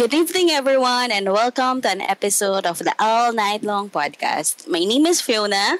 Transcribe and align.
Good 0.00 0.16
evening, 0.16 0.48
everyone, 0.48 1.12
and 1.12 1.28
welcome 1.28 1.84
to 1.84 1.92
an 1.92 2.00
episode 2.00 2.64
of 2.64 2.80
the 2.80 2.96
All 2.96 3.36
Night 3.36 3.60
Long 3.60 3.92
podcast. 3.92 4.64
My 4.64 4.80
name 4.80 5.04
is 5.04 5.20
Fiona. 5.20 5.76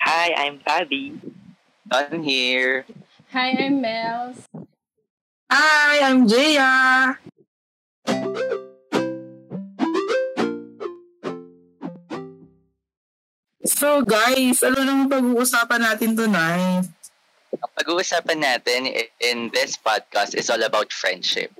Hi, 0.00 0.32
I'm 0.32 0.56
Fabi. 0.64 1.20
I'm 1.92 2.24
here. 2.24 2.88
Hi, 3.36 3.52
I'm 3.60 3.84
Mels. 3.84 4.40
Hi, 5.52 6.00
I'm 6.00 6.24
Jaya. 6.24 7.20
So 13.68 14.00
guys, 14.00 14.64
ano 14.64 14.80
naman 14.80 15.12
pag-uusapan 15.12 15.84
natin 15.84 16.16
tonight? 16.16 16.88
Ang 17.52 17.72
pag-uusapan 17.84 18.40
natin 18.40 18.88
in 19.20 19.52
this 19.52 19.76
podcast 19.76 20.32
is 20.32 20.48
all 20.48 20.64
about 20.64 20.88
friendship. 20.88 21.52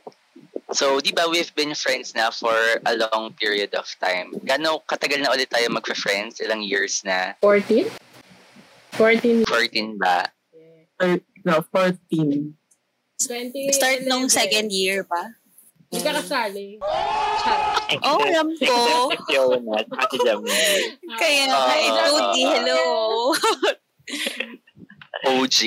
So, 0.77 1.01
di 1.01 1.09
ba 1.09 1.25
we've 1.25 1.49
been 1.57 1.73
friends 1.73 2.13
na 2.13 2.29
for 2.29 2.53
a 2.85 2.93
long 3.01 3.33
period 3.41 3.73
of 3.73 3.89
time. 3.97 4.37
Gano'ng 4.45 4.85
katagal 4.85 5.25
na 5.25 5.33
ulit 5.33 5.49
tayo 5.49 5.73
magfa-friends? 5.73 6.37
Ilang 6.45 6.61
years 6.61 7.01
na? 7.01 7.33
14? 7.41 7.89
14. 9.01 9.49
14 9.49 9.97
ba? 9.97 10.29
Or, 11.01 11.17
no, 11.49 11.65
14. 11.73 12.53
20. 13.17 13.73
Start 13.73 14.05
nung 14.05 14.29
second 14.29 14.69
year 14.69 15.01
pa. 15.09 15.33
Hindi 15.89 16.05
ka 16.05 16.13
kasali. 16.21 16.77
Oh, 18.05 18.21
alam 18.21 18.53
ko. 18.59 18.77
Si 19.09 19.17
Fiona, 19.33 19.81
at 19.81 20.09
si 20.13 20.19
Jamil. 20.21 20.81
Kaya 21.17 21.43
nga, 21.49 21.57
Ah. 21.57 21.73
eh, 21.73 21.89
Tuti, 22.05 22.43
hello. 22.45 22.81
OG. 25.25 25.59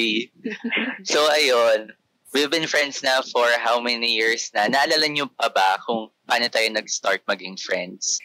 So, 1.02 1.25
ayun. 1.33 1.97
We've 2.33 2.51
been 2.51 2.67
friends 2.69 3.01
na 3.01 3.21
for 3.25 3.49
how 3.57 3.81
many 3.81 4.13
years 4.13 4.51
na? 4.53 4.69
Naalala 4.69 5.09
niyo 5.09 5.29
pa 5.33 5.49
ba 5.49 5.81
kung 5.81 6.13
paano 6.29 6.45
tayo 6.49 6.69
nag-start 6.69 7.25
maging 7.25 7.57
friends? 7.57 8.21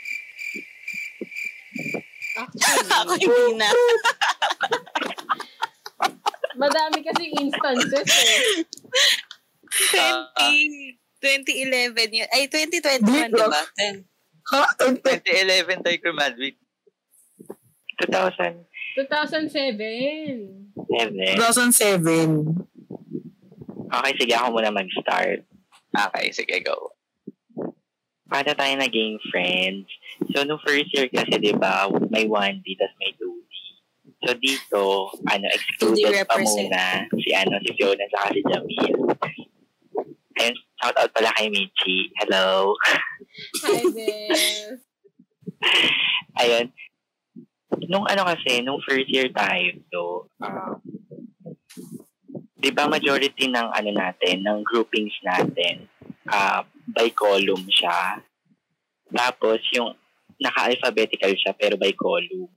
Ako 2.36 2.52
Actually, 2.58 3.24
hindi 3.24 3.56
na. 3.56 3.68
madami 6.54 7.02
kasing 7.02 7.34
instances 7.38 8.06
eh. 8.06 8.62
20, 10.38 11.02
2011 11.18 12.14
yun. 12.14 12.28
Ay, 12.30 12.46
2021, 12.46 13.34
di 13.34 13.42
ba? 13.42 13.62
Ha? 14.54 14.62
2011 14.78 15.82
tayo 15.82 15.98
graduate. 15.98 16.58
2007. 18.06 18.62
2007. 18.94 20.78
2007. 20.86 22.73
Okay, 23.94 24.12
sige 24.18 24.34
ako 24.34 24.58
muna 24.58 24.74
mag-start. 24.74 25.46
Okay, 25.94 26.26
sige, 26.34 26.58
go. 26.66 26.90
Paano 28.26 28.50
tayo 28.58 28.74
naging 28.74 29.22
friends? 29.30 29.86
So, 30.34 30.42
nung 30.42 30.58
first 30.66 30.90
year 30.90 31.06
kasi, 31.06 31.38
di 31.38 31.54
ba, 31.54 31.86
may 32.10 32.26
1D, 32.26 32.66
tas 32.74 32.90
may 32.98 33.14
2D. 33.14 33.52
So, 34.24 34.34
dito, 34.40 34.82
ano, 35.30 35.44
2D 35.46 35.54
excluded 35.54 36.26
pa 36.26 36.40
muna 36.42 37.06
si, 37.22 37.30
ano, 37.30 37.54
si 37.62 37.70
Fiona 37.78 38.06
sa 38.10 38.32
si 38.34 38.42
Jamil. 38.42 38.98
Ayun, 40.34 40.54
shout 40.82 40.96
out 40.98 41.14
pala 41.14 41.30
kay 41.38 41.46
Michi. 41.46 42.10
Hello. 42.18 42.74
Hi, 43.62 43.82
Beth. 43.94 44.82
Ayun. 46.42 46.66
Nung 47.86 48.06
ano 48.10 48.26
kasi, 48.26 48.64
nung 48.66 48.82
first 48.82 49.06
year 49.12 49.30
tayo, 49.30 49.78
so, 49.94 50.00
um, 50.42 50.82
di 52.64 52.72
ba 52.72 52.88
majority 52.88 53.52
ng 53.52 53.68
ano 53.76 53.90
natin, 53.92 54.40
ng 54.40 54.64
groupings 54.64 55.12
natin, 55.20 55.84
ah 56.32 56.64
by 56.88 57.12
column 57.12 57.68
siya. 57.68 58.24
Tapos 59.12 59.60
yung 59.76 59.92
naka-alphabetical 60.40 61.36
siya 61.36 61.52
pero 61.52 61.76
by 61.76 61.92
column. 61.92 62.48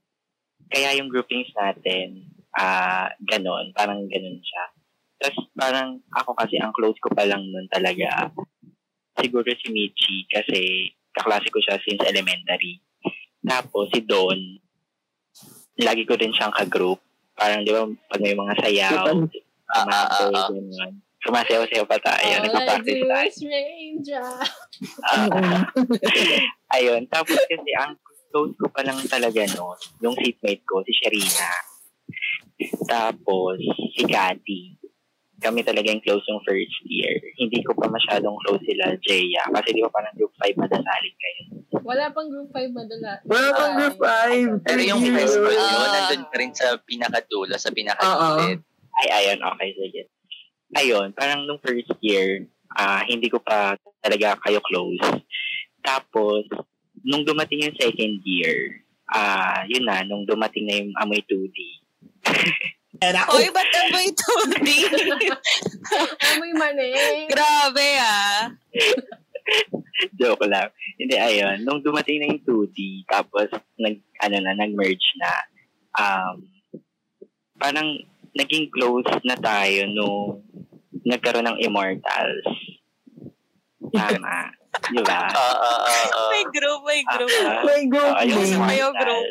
Kaya 0.71 0.95
yung 0.95 1.11
groupings 1.11 1.51
natin, 1.51 2.23
ah 2.55 3.11
ganon, 3.19 3.75
parang 3.75 4.07
ganon 4.07 4.39
siya. 4.39 4.63
Tapos 5.19 5.43
parang 5.51 5.99
ako 6.15 6.31
kasi 6.39 6.55
ang 6.55 6.71
close 6.71 6.95
ko 7.03 7.11
pa 7.11 7.27
lang 7.27 7.43
nun 7.43 7.67
talaga, 7.67 8.31
siguro 9.19 9.51
si 9.59 9.67
Michi 9.75 10.23
kasi 10.31 10.87
kaklase 11.11 11.51
ko 11.51 11.59
siya 11.59 11.83
since 11.83 11.99
elementary. 12.07 12.79
Tapos 13.43 13.91
si 13.91 13.99
Don, 14.07 14.39
lagi 15.83 16.07
ko 16.07 16.15
rin 16.15 16.31
siyang 16.31 16.55
ka-group. 16.55 17.03
Parang 17.37 17.61
di 17.61 17.69
ba, 17.69 17.85
pag 18.09 18.21
may 18.21 18.33
mga 18.33 18.53
sayaw, 18.61 19.13
Ah, 19.73 19.83
ah, 19.83 20.05
ah, 20.07 20.29
ah. 20.31 20.47
ganun. 20.51 20.91
Sumasayaw-sayaw 21.17 21.85
pa 21.89 21.97
tayo. 21.99 22.23
All 22.23 22.39
I 22.39 22.45
Nagpa-practice 22.45 22.99
do 23.01 23.07
tayo. 23.09 23.29
Ah, 25.03 25.65
ayun. 26.77 27.03
Tapos 27.09 27.35
kasi 27.35 27.71
ang 27.75 27.97
close 28.31 28.53
ko 28.55 28.67
pa 28.69 28.85
lang 28.85 29.01
talaga 29.09 29.41
no, 29.57 29.73
yung 29.99 30.15
seatmate 30.15 30.63
ko, 30.63 30.85
si 30.85 30.93
Sharina. 31.03 31.51
Tapos 32.85 33.57
si 33.97 34.03
Cathy. 34.05 34.77
Kami 35.37 35.61
talaga 35.61 35.93
yung 35.93 36.01
close 36.01 36.25
yung 36.25 36.41
first 36.41 36.81
year. 36.89 37.13
Hindi 37.37 37.61
ko 37.61 37.77
pa 37.77 37.85
masyadong 37.85 38.41
close 38.41 38.63
sila, 38.65 38.89
Jaya. 39.05 39.45
Kasi 39.53 39.69
di 39.69 39.85
ba 39.85 39.89
parang 39.93 40.13
group 40.17 40.33
5 40.33 40.57
madasalin 40.57 41.13
kayo. 41.13 41.41
Wala 41.85 42.09
pang 42.09 42.25
group 42.25 42.49
5 42.49 42.73
madala. 42.73 43.21
Wala 43.29 43.47
pang 43.53 43.73
group 43.77 43.97
5. 44.01 44.65
Pero 44.65 44.81
yung 44.81 45.01
high 45.13 45.29
school 45.29 45.53
Ah. 45.53 45.69
yun, 45.77 45.89
nandun 45.93 46.23
ka 46.25 46.35
rin 46.41 46.51
sa 46.57 46.73
pinakadulo, 46.81 47.53
sa 47.53 47.69
pinakagilid. 47.69 48.65
Ay, 48.97 49.07
ayun, 49.13 49.39
okay, 49.45 49.69
sige. 49.77 50.01
Ayun, 50.75 51.13
parang 51.13 51.45
nung 51.47 51.61
first 51.63 51.89
year, 52.03 52.49
ah 52.75 53.05
hindi 53.07 53.31
ko 53.31 53.39
pa 53.39 53.77
talaga 54.03 54.35
kayo 54.43 54.59
close. 54.65 54.99
Tapos, 55.79 56.43
nung 57.05 57.23
dumating 57.23 57.69
yung 57.69 57.77
second 57.77 58.19
year, 58.25 58.83
ah 59.13 59.63
yun 59.69 59.85
na, 59.87 60.03
nung 60.03 60.27
dumating 60.27 60.67
na 60.67 60.75
yung 60.81 60.91
amoy 60.99 61.21
2D. 61.23 61.57
Oy, 62.97 63.45
ba't 63.53 63.71
amoy 63.85 64.09
Tuti? 64.09 64.77
Amoy 66.33 66.51
mani. 66.57 66.89
Grabe 67.29 67.87
ah. 68.01 68.49
Joke 70.17 70.49
lang. 70.49 70.73
Hindi, 70.97 71.15
ayun. 71.15 71.61
Nung 71.61 71.85
dumating 71.85 72.17
na 72.21 72.33
yung 72.33 72.41
2D, 72.41 73.05
tapos 73.05 73.53
nag, 73.77 74.01
ano 74.25 74.35
na, 74.41 74.53
nag-merge 74.57 75.07
na, 75.21 75.31
um, 75.93 76.35
parang 77.61 78.01
naging 78.37 78.69
close 78.69 79.05
na 79.23 79.35
tayo 79.35 79.89
nung 79.89 80.45
nagkaroon 81.03 81.47
ng 81.47 81.59
Immortals. 81.59 82.45
Tama. 83.89 84.53
Di 84.87 85.01
ba? 85.01 85.19
Ah, 85.33 85.57
ah, 85.57 85.79
ah. 85.81 86.29
May 86.29 86.45
group, 86.45 86.81
may 86.83 87.01
group. 87.03 87.31
Ah, 87.41 87.65
group 87.65 88.13
yung 88.21 88.37
Gusto 88.37 88.53
ko 88.53 88.63
name. 88.63 88.77
yung 88.77 88.93
Immortals. 88.93 89.01
group. 89.01 89.25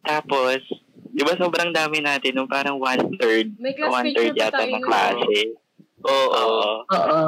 Tapos, 0.00 0.60
di 1.08 1.22
ba 1.22 1.32
sobrang 1.34 1.70
dami 1.70 1.98
natin 2.00 2.32
nung 2.32 2.48
parang 2.48 2.76
one-third, 2.76 3.56
May 3.56 3.72
class 3.72 3.92
one-third 3.92 4.34
yata 4.34 4.62
nun. 4.62 4.82
klase. 4.82 5.40
Oo. 6.00 6.28
Oo. 6.30 6.70
Oo. 6.86 7.20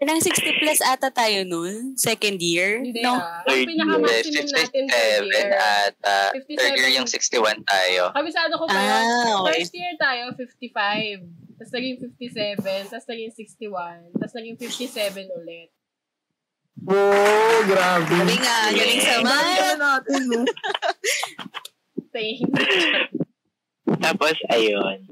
Ilang 0.00 0.16
60 0.24 0.60
plus 0.64 0.80
ata 0.80 1.12
tayo 1.12 1.44
nun? 1.44 1.92
Second 2.00 2.40
year? 2.40 2.80
Hindi 2.80 3.04
no? 3.04 3.20
ah. 3.20 3.44
Third 3.44 3.68
Ang 3.68 3.70
pinaka-maximum 3.76 4.46
natin 4.48 4.82
third 4.88 5.28
57 5.28 5.28
year. 5.28 5.50
at 5.60 5.94
uh, 6.00 6.30
57. 6.32 6.56
third 6.56 6.76
year 6.80 6.90
yung 6.96 7.04
61 7.04 7.68
tayo. 7.68 8.02
Kabisado 8.16 8.52
ko 8.56 8.64
pa 8.64 8.80
yun. 8.80 8.88
Ah, 8.88 9.32
okay. 9.44 9.60
First 9.60 9.76
year 9.76 9.92
tayo, 10.00 10.32
55. 10.32 11.60
Tapos 11.60 11.72
naging 11.76 11.96
57. 12.00 12.88
Tapos 12.88 13.06
naging 13.12 13.32
61. 13.36 14.16
Tapos 14.16 14.34
naging 14.40 14.56
57 14.56 15.36
ulit. 15.36 15.68
Oh, 16.88 17.60
grabe. 17.68 18.08
Galing 18.08 18.40
nga, 18.40 18.58
galing 18.72 19.00
sa 19.04 19.20
math. 19.20 19.76
natin, 19.84 20.20
no? 20.32 20.40
Tapos, 24.00 24.32
ayun. 24.48 25.04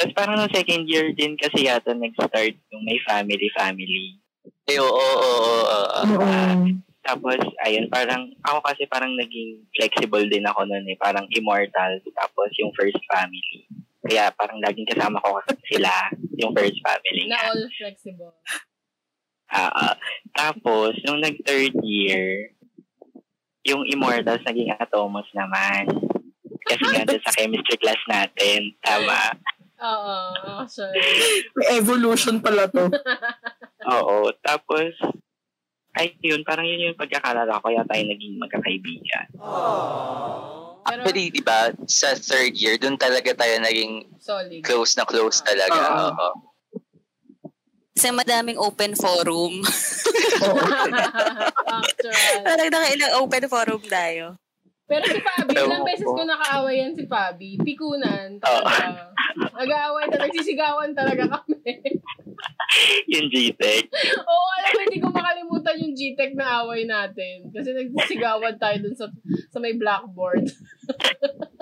Tapos 0.00 0.16
parang 0.16 0.40
nung 0.40 0.48
second 0.48 0.88
year 0.88 1.12
din 1.12 1.36
kasi 1.36 1.68
yata 1.68 1.92
nag-start 1.92 2.56
yung 2.72 2.82
may 2.88 2.96
family-family. 3.04 4.16
Eh, 4.64 4.80
oo, 4.80 4.88
oo, 4.88 5.28
oo, 5.28 5.60
oo. 5.68 6.16
Oo. 6.16 6.64
Tapos, 7.04 7.36
ayun, 7.68 7.84
parang, 7.92 8.32
ako 8.40 8.64
kasi 8.64 8.88
parang 8.88 9.12
naging 9.12 9.60
flexible 9.76 10.24
din 10.24 10.48
ako 10.48 10.64
nun 10.64 10.88
eh. 10.88 10.96
Parang 10.96 11.28
immortal. 11.36 12.00
Tapos 12.16 12.48
yung 12.56 12.72
first 12.72 12.96
family. 13.12 13.68
Kaya 14.00 14.32
parang 14.32 14.56
laging 14.64 14.88
kasama 14.88 15.20
ko 15.20 15.44
sila, 15.68 15.92
yung 16.40 16.56
first 16.56 16.80
family 16.80 17.28
Na 17.28 17.36
nga. 17.36 17.52
all 17.52 17.64
flexible. 17.76 18.32
Ah, 19.52 19.68
ah. 19.68 19.94
tapos, 20.32 20.96
nung 21.04 21.20
nag-third 21.20 21.76
year, 21.84 22.56
yung 23.68 23.84
immortals 23.84 24.40
naging 24.48 24.72
atomos 24.80 25.28
naman. 25.36 25.92
Kasi 26.64 26.84
nga 26.88 27.04
sa 27.04 27.36
chemistry 27.36 27.76
class 27.76 28.00
natin. 28.08 28.72
Tama. 28.80 29.36
Oo, 29.80 30.16
sure. 30.68 30.92
May 31.56 31.80
evolution 31.80 32.40
pala 32.40 32.68
to. 32.68 32.92
Oo. 33.96 34.28
Tapos, 34.44 34.92
ay 35.96 36.14
yun, 36.20 36.44
parang 36.44 36.68
yun 36.68 36.92
yung 36.92 37.00
pagkakalala 37.00 37.58
ko, 37.58 37.72
kaya 37.72 37.82
tayo 37.88 38.02
naging 38.04 38.36
magkakaibigan. 38.38 39.26
Pero, 40.80 41.04
Actually, 41.06 41.32
di 41.32 41.42
ba, 41.44 41.72
sa 41.88 42.12
third 42.16 42.56
year, 42.56 42.76
dun 42.80 42.96
talaga 42.96 43.32
tayo 43.36 43.56
naging 43.60 44.08
solid. 44.20 44.60
close 44.64 44.96
na 44.96 45.04
close 45.04 45.40
talaga. 45.44 45.76
Oo. 45.76 46.08
Oo. 46.12 46.30
Kasi 47.96 48.16
madaming 48.16 48.56
open 48.56 48.96
forum. 48.96 49.60
Actual. 51.84 52.40
Parang 52.48 52.70
nakailang 52.72 53.12
open 53.20 53.44
forum 53.44 53.82
tayo. 53.84 54.40
Pero 54.90 55.06
si 55.06 55.22
Fabi, 55.22 55.54
ilang 55.54 55.86
beses 55.86 56.02
ko. 56.02 56.18
nakaaway 56.26 56.82
yan 56.82 56.98
si 56.98 57.06
Fabi. 57.06 57.54
Pikunan 57.62 58.42
talaga. 58.42 59.14
Nag-aaway 59.54 60.10
talaga, 60.10 60.26
nagsisigawan 60.26 60.90
talaga 60.98 61.24
kami. 61.30 61.62
Yung 63.12 63.30
GTEC. 63.30 63.86
Oo, 64.24 64.48
alam 64.58 64.70
mo, 64.74 64.80
hindi 64.86 64.98
ko 65.02 65.08
makalimutan 65.10 65.76
yung 65.82 65.94
GTEC 65.94 66.38
na 66.38 66.62
away 66.62 66.86
natin. 66.86 67.50
Kasi 67.50 67.74
nagsisigawan 67.74 68.56
tayo 68.62 68.76
dun 68.78 68.94
sa, 68.94 69.10
sa 69.50 69.58
may 69.58 69.74
blackboard. 69.74 70.46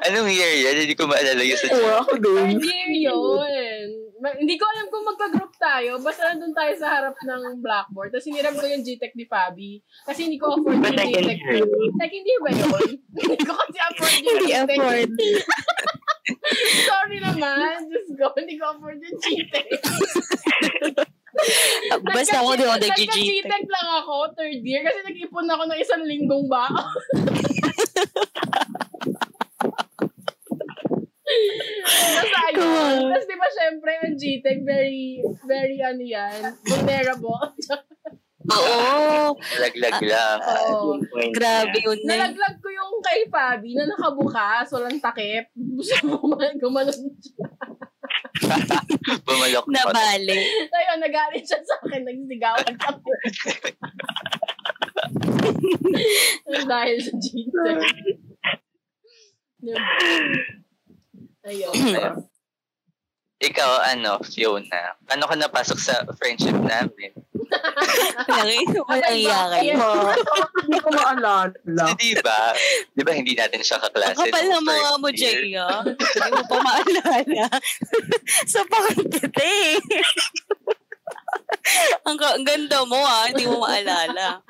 Anong 0.00 0.26
year 0.26 0.52
yan? 0.60 0.76
Hindi 0.76 0.98
ko 0.98 1.06
maalala 1.06 1.38
yung 1.38 1.54
sa 1.54 1.70
Oo, 1.70 2.02
ako 2.02 2.12
din. 2.18 2.58
Third 2.58 2.66
year 2.66 2.90
yun. 3.06 3.86
Ma- 4.18 4.34
hindi 4.34 4.56
ko 4.56 4.64
alam 4.64 4.86
kung 4.88 5.04
magka-group 5.04 5.54
tayo. 5.54 6.00
Basta 6.00 6.32
nandun 6.32 6.50
tayo 6.50 6.72
sa 6.74 6.88
harap 6.90 7.14
ng 7.14 7.60
blackboard. 7.60 8.10
Tapos 8.10 8.26
hiniram 8.26 8.52
ko 8.52 8.64
yung 8.64 8.82
GTEC 8.82 9.14
ni 9.14 9.24
Fabi. 9.24 9.78
Kasi 10.02 10.26
hindi 10.26 10.36
ko 10.36 10.50
afford 10.50 10.82
yung 10.82 10.90
second 10.90 11.14
GTEC. 11.14 11.38
year? 11.38 11.62
Second 11.94 12.24
year 12.24 12.40
ba 12.40 12.50
yun? 12.50 12.90
hindi 13.20 13.36
ko 13.38 13.52
kasi 13.54 13.78
afford 13.78 14.12
yung 14.12 14.26
Hindi 14.26 14.46
GTEC. 14.48 14.58
afford. 14.66 15.10
Sorry 16.88 17.18
naman. 17.20 17.76
Diyos 17.86 18.08
ko, 18.14 18.26
hindi 18.34 18.54
ko 18.56 18.64
afford 18.70 18.98
yung 18.98 19.18
GTEC. 19.20 19.66
Basta 22.06 22.40
ako 22.40 22.50
di 22.54 22.62
ako 22.62 22.76
nag-GG. 22.78 23.10
Nagka-GTEC 23.10 23.64
lang 23.68 23.88
ako, 24.00 24.14
third 24.34 24.62
year. 24.62 24.82
Kasi 24.82 24.98
nag-ipon 25.02 25.46
ako 25.46 25.62
ng 25.66 25.78
isang 25.78 26.02
linggong 26.02 26.46
ba. 26.46 26.66
Basta 32.14 32.38
ayun. 32.48 33.03
Tapos 33.14 33.30
di 33.30 33.36
ba 33.38 33.46
syempre 33.46 33.92
ang 34.02 34.18
GTEC 34.18 34.58
very, 34.66 35.22
very 35.46 35.78
ano 35.78 36.02
yan, 36.02 36.58
vulnerable. 36.66 37.38
Oo. 38.44 39.38
Laglag 39.62 40.02
lang. 40.02 40.38
Oo. 40.42 40.98
Grabe 41.30 41.78
yun 41.78 41.96
na. 42.04 42.26
Nalaglag 42.26 42.58
ko 42.58 42.68
yung 42.74 42.98
kay 43.00 43.24
Fabi 43.30 43.78
na 43.78 43.86
nakabukas, 43.86 44.66
walang 44.74 44.98
takip. 44.98 45.46
Gusto 45.54 45.94
mo 46.10 46.34
man 46.34 46.58
gumanon 46.58 47.14
siya. 47.22 47.46
Bumalok. 49.24 49.64
Nabali. 49.70 50.42
Ayun, 50.74 50.98
nagalit 51.00 51.46
siya 51.46 51.62
sa 51.62 51.78
akin, 51.86 52.02
nagsigawan 52.02 52.74
kami. 52.74 53.14
Dahil 56.68 56.96
sa 56.98 57.12
GTEC. 57.14 57.80
Ayun. 61.48 61.72
Ikaw, 63.44 63.70
ano, 63.92 64.16
Fiona, 64.24 64.96
paano 65.04 65.28
ka 65.28 65.36
napasok 65.36 65.76
sa 65.76 66.00
friendship 66.16 66.56
namin? 66.56 67.12
Lagi, 68.24 68.64
walang 68.88 69.16
iya 69.16 69.40
kayo. 69.52 69.76
Hindi 70.64 70.78
ko 70.80 70.88
maalala. 70.90 71.84
Kasi 71.92 72.16
di 72.16 72.24
ba, 72.24 72.56
di 72.96 73.02
ba 73.04 73.12
hindi 73.12 73.36
natin 73.36 73.60
siya 73.60 73.84
kaklase? 73.84 74.16
Ang 74.16 74.32
kapal 74.32 74.44
ng 74.48 74.64
mga 74.64 74.90
mo? 74.96 75.08
Jay, 75.12 75.52
ah. 75.60 75.84
Hindi 75.84 76.30
mo 76.32 76.42
pa 76.48 76.56
maalala. 76.64 77.44
Sa 78.52 78.64
pakitete 78.64 79.44
eh. 79.44 79.76
ang, 82.08 82.16
ang 82.16 82.44
ganda 82.44 82.78
mo 82.88 82.96
ah, 82.96 83.28
hindi 83.28 83.44
mo 83.44 83.60
maalala. 83.60 84.40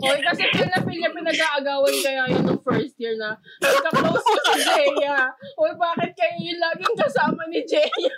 Oy, 0.00 0.18
kasi 0.24 0.42
feel 0.56 0.68
na 0.72 0.80
feel 0.80 0.98
niya 0.98 1.12
pinag-aagawan 1.12 1.94
kaya 2.00 2.22
yun 2.32 2.42
nung 2.48 2.62
first 2.64 2.96
year 2.96 3.12
na 3.20 3.36
nagka-close 3.60 4.24
ko 4.24 4.38
si 4.48 4.60
Jeya. 4.64 5.28
Oy, 5.60 5.72
bakit 5.76 6.16
kayo 6.16 6.36
yung 6.40 6.60
laging 6.60 6.96
kasama 6.96 7.42
ni 7.52 7.60
Jeya? 7.68 8.12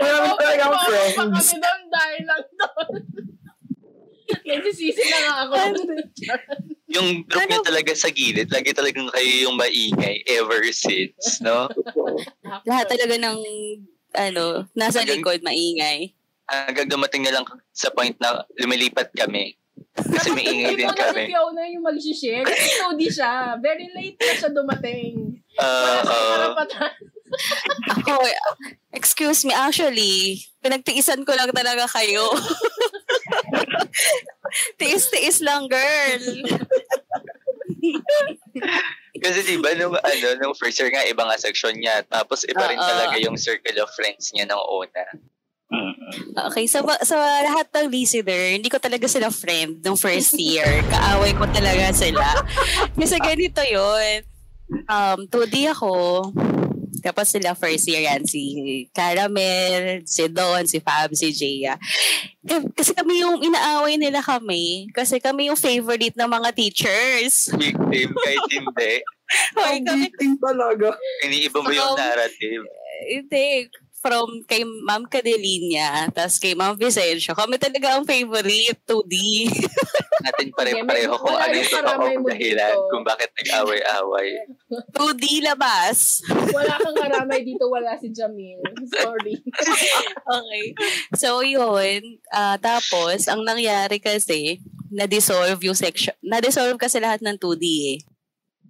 Wala 0.00 0.16
naman 0.24 0.36
talaga 0.40 0.62
ang 0.64 0.72
Pa 0.72 0.84
friends. 0.88 1.16
kami 1.16 1.56
doon 1.60 1.82
dahil 1.92 2.22
lang 2.24 2.44
doon. 2.56 3.00
Nagsisisi 4.28 5.02
na 5.08 5.18
nga 5.24 5.34
ako. 5.48 5.54
Yung 6.88 7.08
group 7.28 7.44
niya 7.48 7.60
talaga 7.60 7.92
sa 7.92 8.08
gilid, 8.08 8.48
lagi 8.48 8.72
talagang 8.72 9.12
kayo 9.12 9.48
yung 9.48 9.56
maingay 9.60 10.24
ever 10.24 10.64
since, 10.72 11.40
no? 11.44 11.68
Lahat 12.64 12.88
talaga 12.88 13.20
ng, 13.20 13.38
ano, 14.16 14.64
nasa 14.72 15.04
likod, 15.04 15.44
maingay. 15.44 16.16
Hanggang 16.48 16.88
dumating 16.88 17.28
na 17.28 17.36
lang 17.36 17.44
sa 17.76 17.92
point 17.92 18.16
na 18.24 18.40
lumilipat 18.56 19.12
kami. 19.12 19.57
Kasi 19.98 20.28
may 20.34 20.46
ingay 20.46 20.74
din 20.78 20.86
na 20.86 20.94
si 20.94 21.02
kami. 21.02 21.22
Fiona 21.30 21.62
yung 21.66 21.84
mag-share. 21.84 22.44
Kasi 22.46 22.66
study 22.78 23.08
siya. 23.10 23.58
Very 23.58 23.90
late 23.90 24.18
na 24.18 24.34
siya 24.38 24.50
dumating. 24.54 25.42
Uh, 25.58 26.02
uh. 26.06 26.54
Ako, 27.98 28.14
excuse 28.94 29.44
me, 29.44 29.52
actually, 29.52 30.40
pinagtiisan 30.62 31.26
ko 31.26 31.34
lang 31.34 31.50
talaga 31.50 31.84
kayo. 31.90 32.24
Tiis-tiis 34.80 35.44
lang, 35.44 35.68
girl. 35.68 36.24
kasi 39.18 39.38
di 39.44 39.58
ba 39.58 39.74
nung, 39.76 39.98
ano, 39.98 40.26
nung 40.40 40.56
first 40.56 40.80
year 40.80 40.88
nga, 40.94 41.04
iba 41.04 41.26
nga 41.26 41.36
section 41.36 41.74
niya. 41.76 42.06
Tapos 42.06 42.48
iba 42.48 42.64
rin 42.70 42.80
Oo. 42.80 42.88
talaga 42.88 43.16
yung 43.20 43.36
circle 43.36 43.76
of 43.82 43.92
friends 43.92 44.32
niya 44.32 44.48
nung 44.48 44.62
una. 44.62 45.04
Mm. 45.68 45.92
Okay, 46.48 46.64
sa, 46.64 46.80
sa 47.04 47.16
lahat 47.44 47.68
ng 47.68 47.92
listener, 47.92 48.56
hindi 48.56 48.72
ko 48.72 48.80
talaga 48.80 49.04
sila 49.04 49.28
friend 49.28 49.84
nung 49.84 50.00
first 50.00 50.32
year. 50.34 50.80
Kaaway 50.88 51.36
ko 51.36 51.44
talaga 51.48 51.92
sila. 51.92 52.24
Kasi 52.98 53.20
ganito 53.20 53.60
yun. 53.60 54.24
Um, 54.88 55.28
2D 55.28 55.68
ako. 55.68 55.92
Tapos 56.98 57.30
sila 57.30 57.52
first 57.52 57.86
year 57.86 58.08
yan, 58.08 58.24
si 58.24 58.42
Caramel, 58.90 60.02
si 60.02 60.26
Don, 60.26 60.64
si 60.64 60.80
Fab, 60.80 61.12
si 61.12 61.30
Jaya. 61.30 61.76
Eh, 62.42 62.64
Kasi 62.72 62.90
kami 62.90 63.20
yung 63.20 63.38
inaaway 63.38 63.94
nila 63.94 64.18
kami. 64.18 64.88
Kasi 64.90 65.20
kami 65.20 65.46
yung 65.46 65.56
favorite 65.56 66.16
ng 66.16 66.26
mga 66.26 66.48
teachers. 66.56 67.52
Victim, 67.54 68.08
kahit 68.16 68.44
hindi. 68.50 68.92
Hoy, 69.52 69.78
Ang 69.78 69.84
kami, 69.84 70.00
victim 70.08 70.32
talaga. 70.40 70.96
Iniiba 71.22 71.60
mo 71.60 71.68
yung 71.68 71.92
Um, 71.92 72.00
narrative. 72.00 72.64
hindi, 73.04 73.68
from 73.98 74.46
kay 74.46 74.62
Ma'am 74.62 75.06
Cadelina, 75.10 76.06
tapos 76.14 76.38
kay 76.38 76.54
Ma'am 76.54 76.78
Vicencio, 76.78 77.34
kami 77.34 77.58
talaga 77.58 77.98
ang 77.98 78.06
favorite, 78.06 78.78
2D. 78.86 79.14
Natin 80.26 80.50
pare-pareho 80.50 81.14
Medyo 81.14 81.22
kung 81.22 81.38
ano 81.38 81.54
yung 81.54 81.70
totoong 81.70 82.24
dahilan 82.26 82.76
kung 82.90 83.04
bakit 83.06 83.30
nag-away-away. 83.38 84.28
2D 84.94 85.24
labas. 85.46 86.22
Wala 86.50 86.74
kang 86.82 86.98
karamay 86.98 87.46
dito. 87.46 87.70
Wala 87.70 87.94
si 87.98 88.10
Jamil. 88.10 88.58
Sorry. 88.98 89.38
Okay. 90.28 90.76
So, 91.16 91.40
yun. 91.40 92.20
ah 92.30 92.60
tapos, 92.60 93.26
ang 93.26 93.42
nangyari 93.48 93.96
kasi, 93.96 94.60
na-dissolve 94.92 95.56
yung 95.64 95.78
section. 95.78 96.12
Na-dissolve 96.20 96.76
kasi 96.76 97.00
lahat 97.00 97.24
ng 97.24 97.36
2D 97.40 97.64
eh. 97.64 97.98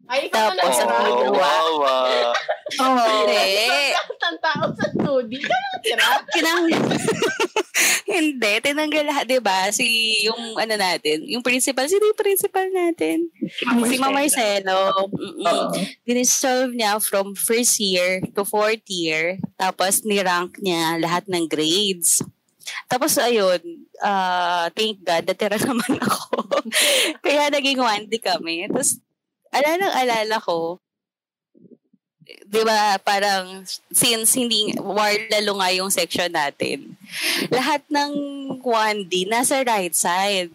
Ay, 0.09 0.33
ikaw 0.33 0.57
na 0.57 0.65
Tapos, 0.65 0.77
Oo, 0.85 0.89
ang 0.89 1.37
wow. 1.37 1.73
Oo. 2.81 3.05
Hindi. 3.29 3.45
Lahat 3.93 4.09
ng 4.09 4.39
tao 4.41 4.65
sa 4.73 4.87
2D. 4.97 5.33
Ikaw 5.37 5.59
na 5.61 5.69
natira. 5.77 6.07
Tinang... 6.33 6.63
Hindi. 8.19 8.53
Tinanggal 8.65 9.05
lahat, 9.05 9.25
di 9.29 9.39
ba? 9.39 9.69
Si, 9.69 9.85
yung 10.25 10.57
ano 10.57 10.75
natin, 10.81 11.29
yung 11.29 11.45
principal, 11.45 11.85
sino 11.87 12.09
yung 12.09 12.19
principal 12.19 12.65
natin? 12.73 13.29
Si 13.53 13.63
Ma'am 14.01 14.17
Marcelo. 14.17 15.13
Dinisolve 16.09 16.73
niya 16.73 16.97
from 17.05 17.37
first 17.37 17.77
year 17.77 18.25
to 18.33 18.49
fourth 18.49 18.89
year. 18.89 19.37
Tapos, 19.61 20.03
nirank 20.09 20.57
niya 20.65 20.97
lahat 20.97 21.29
ng 21.29 21.45
grades. 21.47 22.25
Tapos, 22.89 23.21
ayun, 23.21 23.61
ah 24.01 24.69
thank 24.73 25.01
God, 25.05 25.25
natira 25.29 25.61
naman 25.69 26.01
ako. 26.01 26.65
Kaya 27.21 27.53
naging 27.53 27.81
1D 27.81 28.13
kami. 28.25 28.69
Tapos, 28.69 29.01
alalang 29.53 29.95
alala 29.95 30.37
ko, 30.41 30.79
di 32.49 32.63
ba, 32.65 32.97
parang, 33.01 33.65
since 33.93 34.37
hindi, 34.37 34.77
war 34.81 35.13
lalo 35.33 35.61
nga 35.61 35.69
yung 35.73 35.93
section 35.93 36.33
natin, 36.33 36.97
lahat 37.49 37.85
ng 37.89 38.13
1D 38.61 39.29
nasa 39.29 39.65
right 39.65 39.93
side. 39.97 40.53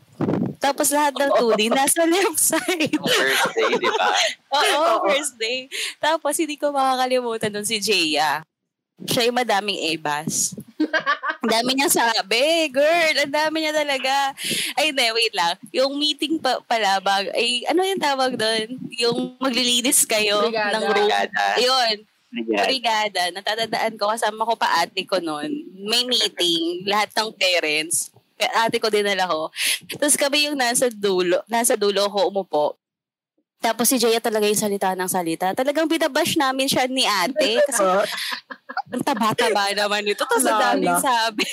Tapos 0.63 0.95
lahat 0.95 1.11
ng 1.19 1.31
2D 1.35 1.61
nasa 1.75 2.07
left 2.07 2.39
side. 2.39 2.95
First 2.95 3.51
day, 3.51 3.71
di 3.75 3.89
ba? 3.91 4.09
Oo, 4.63 5.03
first 5.11 5.35
day. 5.35 5.67
Tapos, 5.99 6.39
hindi 6.39 6.55
ko 6.55 6.71
makakalimutan 6.71 7.51
nun 7.51 7.67
si 7.67 7.83
Jaya. 7.83 8.47
Siya 9.03 9.27
yung 9.27 9.35
madaming 9.35 9.75
ebas. 9.91 10.55
Ang 11.43 11.51
dami 11.51 11.75
niya 11.75 11.91
sabi, 11.91 12.71
girl, 12.71 13.15
ang 13.19 13.35
dami 13.35 13.67
niya 13.67 13.75
talaga. 13.75 14.31
Ay, 14.79 14.95
hindi, 14.95 15.03
wait 15.11 15.35
lang. 15.35 15.59
Yung 15.75 15.99
meeting 15.99 16.39
pa, 16.39 16.63
pala, 16.63 17.03
bag, 17.03 17.35
ay, 17.35 17.67
ano 17.67 17.83
yung 17.83 17.99
tawag 17.99 18.39
doon? 18.39 18.79
Yung 18.95 19.35
maglilinis 19.43 20.07
kayo 20.07 20.47
Brigada. 20.47 20.79
ng 20.79 20.83
room. 20.87 21.03
Brigada. 21.03 21.43
Ayun, 21.59 21.95
Ayan. 22.31 22.63
brigada. 22.63 23.21
Natatandaan 23.35 23.99
ko, 23.99 24.07
kasama 24.15 24.47
ko 24.47 24.55
pa 24.55 24.87
ate 24.87 25.03
ko 25.03 25.19
noon. 25.19 25.51
May 25.83 26.07
meeting, 26.07 26.87
lahat 26.87 27.11
ng 27.11 27.35
parents. 27.35 28.15
Ate 28.39 28.79
ko 28.79 28.87
dinala 28.87 29.27
ko. 29.27 29.51
Tapos 29.99 30.15
kami 30.15 30.47
yung 30.47 30.55
nasa 30.55 30.87
dulo, 30.87 31.43
nasa 31.51 31.75
dulo 31.75 32.07
ko 32.07 32.31
umupo. 32.31 32.79
Tapos 33.63 33.87
si 33.87 33.95
Jaya 33.95 34.19
talaga 34.19 34.43
yung 34.43 34.59
salita 34.59 34.91
ng 34.91 35.07
salita. 35.07 35.55
Talagang 35.55 35.87
binabash 35.87 36.35
namin 36.35 36.67
siya 36.67 36.83
ni 36.91 37.07
ate. 37.07 37.63
Kasi 37.63 37.79
ang 38.93 39.03
taba-taba 39.07 39.71
naman 39.71 40.03
ito. 40.03 40.27
Tapos 40.27 40.43
ang 40.43 40.75
daming 40.75 40.99
sabi. 40.99 41.47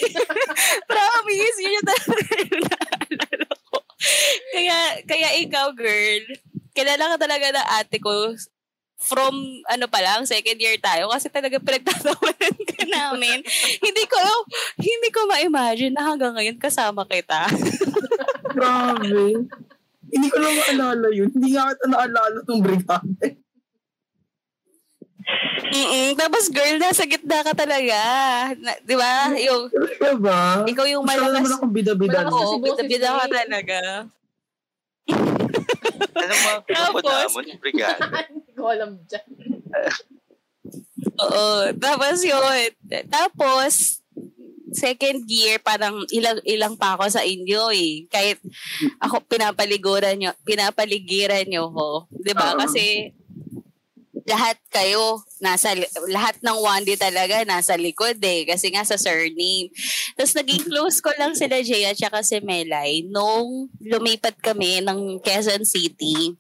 Promise, 0.91 1.59
yun 1.63 1.79
yung 1.79 1.87
talaga 1.87 2.35
yung 2.43 2.63
naalala 2.67 3.49
ko. 3.71 3.77
Kaya, 4.51 4.77
kaya 5.07 5.29
ikaw, 5.39 5.71
girl, 5.71 6.25
kilala 6.75 7.15
ka 7.15 7.17
talaga 7.23 7.47
ng 7.55 7.69
ate 7.79 8.03
ko 8.03 8.35
from 9.01 9.33
ano 9.71 9.89
pa 9.89 10.03
lang, 10.05 10.29
second 10.29 10.61
year 10.61 10.77
tayo 10.77 11.09
kasi 11.09 11.33
talaga 11.33 11.57
pinagtatawanan 11.57 12.57
ka 12.69 12.85
namin. 12.85 13.41
hindi 13.81 14.05
ko, 14.05 14.21
hindi 14.77 15.09
ko 15.09 15.25
ma-imagine 15.25 15.95
na 15.95 16.05
hanggang 16.05 16.37
ngayon 16.37 16.59
kasama 16.61 17.07
kita. 17.09 17.49
Grabe. 18.53 19.47
Hindi 20.11 20.29
ko 20.29 20.37
lang 20.37 20.55
maalala 20.57 21.09
yun. 21.11 21.29
Hindi 21.29 21.49
nga 21.53 21.71
kita 21.71 21.87
naalala 21.87 22.39
ng 22.41 22.61
brigade. 22.61 23.39
Mm-mm. 25.71 26.19
Tapos 26.19 26.51
girl, 26.51 26.77
nasa 26.77 27.05
gitna 27.05 27.41
ka 27.41 27.55
talaga. 27.55 27.99
Na, 28.57 28.75
di 28.81 28.95
ba? 28.95 29.31
Yung, 29.39 29.71
Talaga 29.71 30.11
ba? 30.19 30.41
ikaw 30.67 30.85
yung 30.85 31.05
Masyado 31.05 31.31
naman 31.31 31.39
malakas. 31.41 31.55
akong 31.57 31.71
bida-bida. 31.73 32.19
Malakas 32.21 32.35
Boses 32.35 32.59
bida-bida 32.61 33.09
ka 33.09 33.23
Jay. 33.23 33.33
talaga. 33.37 33.79
Ano 36.11 36.33
mga 36.35 36.59
Tapos- 36.67 36.67
pinapuna 36.67 37.29
mo, 37.29 37.41
brigada? 37.57 38.03
Hindi 38.35 38.51
ko 38.53 38.63
alam 38.67 38.91
dyan. 39.07 39.27
Oo. 41.17 41.47
Tapos 41.79 42.19
yun. 42.21 42.71
Tapos, 43.07 43.75
second 44.73 45.27
year, 45.27 45.59
parang 45.63 46.07
ilang 46.11 46.39
ilang 46.47 46.75
pa 46.79 46.95
ako 46.95 47.11
sa 47.11 47.23
inyo 47.23 47.71
eh. 47.75 48.07
Kahit 48.11 48.39
ako 49.03 49.23
pinapaliguran 49.27 50.19
nyo, 50.19 50.31
pinapaligiran 50.47 51.47
nyo 51.47 51.71
ko. 51.71 51.91
'Di 52.11 52.33
ba? 52.33 52.55
Oo. 52.55 52.61
Kasi 52.63 53.15
lahat 54.31 54.59
kayo 54.71 55.19
nasa 55.43 55.75
lahat 56.07 56.39
ng 56.45 56.59
1D 56.61 57.01
talaga 57.01 57.43
nasa 57.43 57.75
likod 57.75 58.21
eh 58.23 58.47
kasi 58.47 58.71
nga 58.71 58.87
sa 58.87 58.95
surname. 58.95 59.73
Tapos 60.15 60.37
naging 60.39 60.71
close 60.71 61.03
ko 61.03 61.11
lang 61.19 61.35
sila 61.35 61.59
Jay 61.67 61.89
at 61.89 61.99
saka 61.99 62.23
si 62.23 62.39
Melay 62.39 63.03
nung 63.11 63.67
lumipat 63.83 64.39
kami 64.39 64.85
ng 64.87 65.19
Quezon 65.25 65.67
City. 65.67 66.39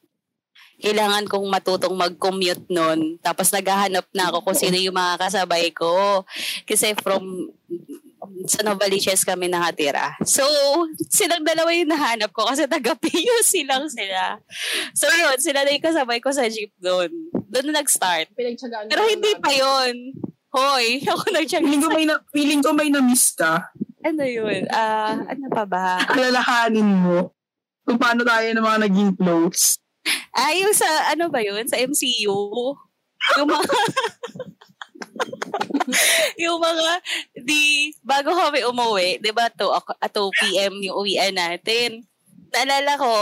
Kailangan 0.80 1.28
kong 1.28 1.44
matutong 1.52 1.92
mag-commute 1.92 2.64
nun. 2.72 3.20
Tapos 3.20 3.52
naghahanap 3.52 4.08
na 4.16 4.32
ako 4.32 4.48
kung 4.48 4.56
sino 4.56 4.80
yung 4.80 4.96
mga 4.96 5.20
kasabay 5.20 5.68
ko. 5.76 6.24
Kasi 6.64 6.96
from 6.96 7.52
sa 8.46 8.64
Novaliches 8.64 9.26
kami 9.26 9.50
nakatira. 9.50 10.16
So, 10.24 10.44
silang 11.10 11.44
dalawa 11.44 11.72
yung 11.74 11.90
nahanap 11.92 12.30
ko 12.32 12.46
kasi 12.48 12.64
taga-PUC 12.64 13.52
lang 13.70 13.88
sila. 13.90 14.38
So, 14.96 15.10
yun, 15.10 15.36
sila 15.40 15.64
na 15.64 15.74
yung 15.74 15.84
kasabay 15.84 16.22
ko 16.22 16.30
sa 16.32 16.48
jeep 16.48 16.72
doon. 16.80 17.10
Doon 17.50 17.72
na 17.72 17.82
nag-start. 17.82 18.32
Pero 18.36 19.02
hindi 19.04 19.32
pa 19.36 19.50
yun. 19.52 20.14
Hoy, 20.50 21.00
ako 21.12 21.30
nag-check. 21.30 21.62
Feeling 21.62 21.82
ko 21.82 21.90
may 21.94 22.06
na, 22.06 22.16
feeling 22.34 22.62
ko 22.62 22.70
may 22.74 22.88
na-miss 22.90 23.34
ka. 23.36 23.70
Ano 24.00 24.24
yun? 24.24 24.64
Ah, 24.72 25.14
ano 25.28 25.46
pa 25.52 25.64
ba? 25.68 26.00
Alalahanin 26.08 26.88
mo 26.88 27.36
kung 27.84 28.00
paano 28.00 28.24
tayo 28.24 28.46
ng 28.48 28.64
mga 28.64 28.78
naging 28.88 29.12
close. 29.18 29.78
Ah, 30.32 30.54
yung 30.56 30.72
sa, 30.72 31.12
ano 31.12 31.28
ba 31.28 31.44
yun? 31.44 31.66
Sa 31.68 31.76
MCU? 31.76 32.38
Yung 33.36 33.48
mga... 33.48 33.66
yung 36.42 36.58
mga, 36.60 36.90
di, 37.36 37.92
bago 38.04 38.32
kami 38.32 38.64
umuwi, 38.64 39.18
di 39.20 39.30
ba, 39.34 39.48
2, 39.52 39.68
2 39.68 40.40
p.m. 40.40 40.72
yung 40.80 40.96
uwian 41.04 41.34
natin. 41.34 42.04
Naalala 42.50 42.92
ko, 42.98 43.12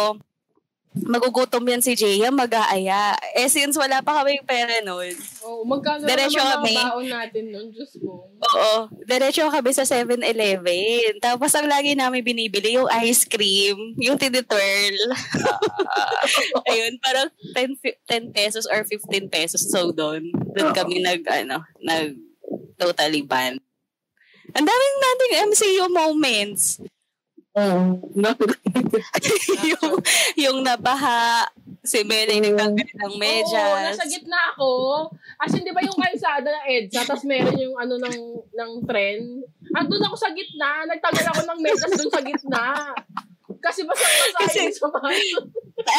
magugutom 1.05 1.63
yan 1.63 1.79
si 1.79 1.93
Jaya, 1.93 2.29
mag-aaya. 2.29 3.13
Eh, 3.33 3.47
since 3.47 3.75
wala 3.75 4.01
pa 4.01 4.21
kaming 4.21 4.43
pera 4.43 4.81
nun, 4.81 5.13
Oo, 5.41 5.63
magkano 5.63 6.03
Diretso 6.03 6.37
naman 6.37 6.65
kami. 6.65 6.75
baon 6.75 7.07
natin 7.07 7.45
nun, 7.49 7.67
Diyos 7.69 7.93
ko. 7.97 8.27
Oo. 8.27 8.75
Diretso 9.05 9.47
kami 9.47 9.71
sa 9.71 9.85
7-Eleven. 9.85 11.19
Tapos 11.19 11.55
ang 11.55 11.69
lagi 11.69 11.95
namin 11.95 12.21
binibili 12.21 12.75
yung 12.75 12.91
ice 13.01 13.25
cream, 13.25 13.77
yung 13.97 14.17
tinitwirl. 14.17 14.99
Ayun, 16.69 16.99
parang 16.99 17.29
10, 17.55 17.79
fi- 17.79 17.99
10 18.07 18.33
pesos 18.33 18.65
or 18.67 18.83
15 18.83 19.29
pesos. 19.29 19.63
So 19.69 19.91
doon, 19.91 20.29
doon 20.55 20.71
Oo. 20.71 20.77
kami 20.77 21.01
nag, 21.01 21.23
ano, 21.25 21.63
nag 21.81 22.17
totally 22.77 23.23
ban. 23.23 23.59
Ang 24.49 24.65
daming 24.65 24.97
nating 24.99 25.35
MCU 25.53 25.85
moments. 25.93 26.81
Oo. 27.57 27.97
yung, 29.73 29.93
yung 30.37 30.59
nabaha, 30.61 31.49
si 31.81 32.05
Melay 32.05 32.45
nagtanggal 32.45 32.85
ng 32.85 33.15
medyas. 33.17 33.57
Oo, 33.57 33.81
nasa 33.81 34.05
gitna 34.05 34.39
ako. 34.55 34.71
As 35.41 35.55
in, 35.57 35.65
di 35.65 35.73
ba 35.73 35.81
yung 35.81 35.97
kalsada 35.97 36.45
ng 36.45 36.67
EDSA, 36.69 37.09
tapos 37.09 37.25
meron 37.25 37.57
yung 37.57 37.77
ano 37.81 37.97
ng, 37.97 38.19
ng 38.53 38.71
tren. 38.85 39.41
Andun 39.73 40.05
ako 40.05 40.17
sa 40.21 40.31
gitna, 40.37 40.85
nagtagal 40.85 41.27
ako 41.33 41.41
ng 41.49 41.61
medyas 41.65 41.93
dun 41.97 42.13
sa 42.13 42.23
gitna. 42.23 42.65
Kasi 43.59 43.83
basta-basa 43.83 44.39
Kasi- 44.45 44.69
yun 44.69 44.75
sa 44.77 44.87
mga... 44.93 45.09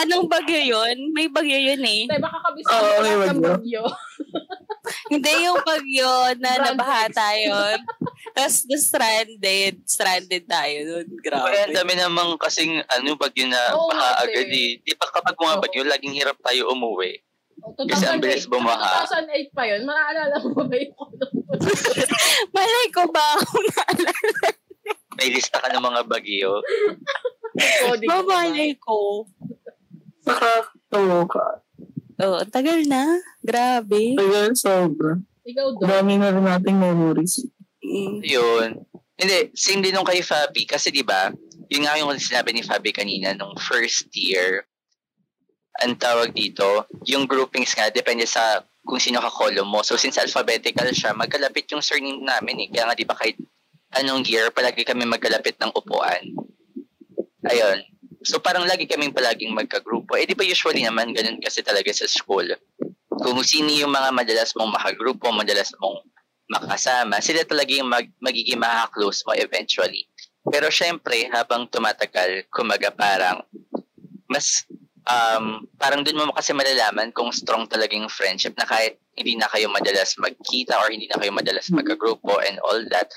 Anong 0.05 0.27
bagyo 0.29 0.59
yun? 0.59 0.97
May 1.11 1.27
bagyo 1.27 1.57
yun 1.57 1.81
eh. 1.81 2.05
Tayo 2.07 2.21
baka 2.23 2.39
kabisa 2.51 2.69
Oo, 2.71 2.83
mo 2.83 3.01
may 3.01 3.15
bagyo. 3.41 3.83
Hindi 5.13 5.31
yung 5.45 5.61
bagyo 5.63 6.11
na 6.39 6.51
Brand 6.55 6.65
nabaha 6.75 7.05
tayo. 7.11 7.53
Tapos 8.35 8.57
na 8.67 8.77
stranded. 8.79 9.75
Stranded 9.85 10.43
tayo 10.47 10.77
nun. 10.85 11.07
Grabe. 11.19 11.73
dami 11.73 11.93
namang 11.97 12.39
kasing 12.39 12.81
ano, 12.87 13.15
bagyo 13.19 13.45
na 13.49 13.59
Oo, 13.75 13.91
baha 13.91 14.23
agad 14.23 14.49
eh. 14.49 14.79
Di 14.81 14.93
ba 14.95 15.07
kapag 15.09 15.35
mga 15.35 15.57
Oo. 15.59 15.63
bagyo, 15.63 15.81
laging 15.85 16.15
hirap 16.15 16.37
tayo 16.43 16.71
umuwi. 16.71 17.19
O, 17.59 17.75
Kasi 17.75 18.07
ang 18.07 18.23
bilis 18.23 18.47
bumaha. 18.47 19.03
2008 19.03 19.51
pa 19.51 19.63
yun. 19.67 19.83
Maaalala 19.83 20.35
mo 20.47 20.63
ba 20.63 20.75
yung 20.79 20.95
Malay 22.55 22.87
ko 22.95 23.03
ba 23.11 23.35
akong 23.35 23.67
naalala? 23.67 24.49
May 25.19 25.27
lista 25.35 25.59
ka 25.59 25.67
ng 25.67 25.83
mga 25.83 26.01
bagyo. 26.07 26.63
Mamalay 28.09 28.79
ko. 28.79 29.27
Nakakatawa 30.23 31.27
ka. 31.27 31.45
Oh, 32.19 32.35
ang 32.39 32.51
tagal 32.51 32.83
na. 32.83 33.19
Grabe. 33.39 34.19
Kaya 34.19 34.51
sobra. 34.51 35.15
Ikaw 35.47 35.67
doon. 35.79 35.87
Dami 35.87 36.13
na 36.19 36.35
rin 36.35 36.45
nating 36.45 36.77
memories. 36.77 37.47
Mm. 37.79 38.19
Yun. 38.21 38.69
Hindi, 39.19 39.51
same 39.55 39.83
din 39.83 39.95
nung 39.95 40.07
kay 40.07 40.19
Fabi. 40.19 40.67
Kasi 40.67 40.91
di 40.91 41.03
ba 41.03 41.31
yun 41.69 41.85
nga 41.85 41.95
yung 42.01 42.11
sinabi 42.17 42.51
ni 42.51 42.65
Fabi 42.65 42.89
kanina, 42.89 43.31
nung 43.37 43.53
first 43.61 44.09
year, 44.17 44.65
ang 45.79 45.95
tawag 45.95 46.33
dito, 46.33 46.89
yung 47.05 47.29
groupings 47.29 47.77
nga, 47.77 47.93
depende 47.93 48.25
sa 48.25 48.65
kung 48.83 48.97
sino 48.97 49.21
ka 49.21 49.29
column 49.29 49.69
mo. 49.69 49.85
So, 49.85 49.95
since 49.95 50.17
alphabetical 50.17 50.89
siya, 50.89 51.13
magkalapit 51.13 51.69
yung 51.71 51.85
surname 51.85 52.25
namin 52.25 52.65
eh. 52.65 52.67
Kaya 52.73 52.89
nga, 52.89 52.97
di 52.97 53.05
ba, 53.05 53.13
kahit 53.13 53.37
anong 54.01 54.25
year, 54.25 54.49
palagi 54.49 54.81
kami 54.81 55.05
magkalapit 55.05 55.61
ng 55.61 55.71
upuan. 55.77 56.25
Ayun. 57.45 57.85
So, 58.23 58.39
parang 58.43 58.67
lagi 58.67 58.83
kaming 58.83 59.15
palaging 59.15 59.55
magkagrupo. 59.55 60.19
Eh, 60.19 60.27
di 60.27 60.35
ba 60.35 60.43
usually 60.43 60.83
naman, 60.83 61.15
ganun 61.15 61.39
kasi 61.39 61.63
talaga 61.63 61.87
sa 61.95 62.03
school. 62.07 62.51
Kung 63.19 63.39
sino 63.43 63.71
yung 63.71 63.91
mga 63.91 64.11
madalas 64.11 64.51
mong 64.55 64.75
makagrupo, 64.75 65.31
madalas 65.31 65.71
mong 65.79 66.03
makasama, 66.49 67.21
sila 67.23 67.45
talaga 67.45 67.71
yung 67.71 67.87
mag, 67.87 68.09
magiging 68.19 68.59
makaka-close 68.59 69.23
mo 69.23 69.37
eventually. 69.37 70.09
Pero 70.49 70.67
syempre, 70.73 71.29
habang 71.29 71.69
tumatagal, 71.69 72.47
kumaga 72.49 72.89
parang 72.91 73.43
mas 74.29 74.65
um, 75.09 75.65
parang 75.77 76.05
dun 76.05 76.21
mo 76.21 76.33
kasi 76.33 76.53
malalaman 76.53 77.11
kung 77.11 77.33
strong 77.33 77.65
talaga 77.65 77.97
yung 77.97 78.09
friendship 78.11 78.53
na 78.55 78.65
kahit 78.65 79.01
hindi 79.17 79.35
na 79.35 79.49
kayo 79.51 79.67
madalas 79.67 80.15
magkita 80.15 80.77
or 80.79 80.93
hindi 80.93 81.09
na 81.09 81.19
kayo 81.19 81.33
madalas 81.33 81.67
magkagrupo 81.73 82.39
and 82.45 82.61
all 82.63 82.79
that, 82.93 83.09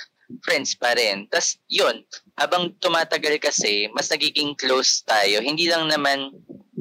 friends 0.42 0.74
pa 0.74 0.96
rin. 0.96 1.28
Tapos 1.28 1.60
yun, 1.68 2.02
habang 2.36 2.72
tumatagal 2.80 3.38
kasi, 3.38 3.88
mas 3.92 4.08
nagiging 4.08 4.56
close 4.56 5.04
tayo. 5.04 5.44
Hindi 5.44 5.68
lang 5.68 5.88
naman 5.88 6.32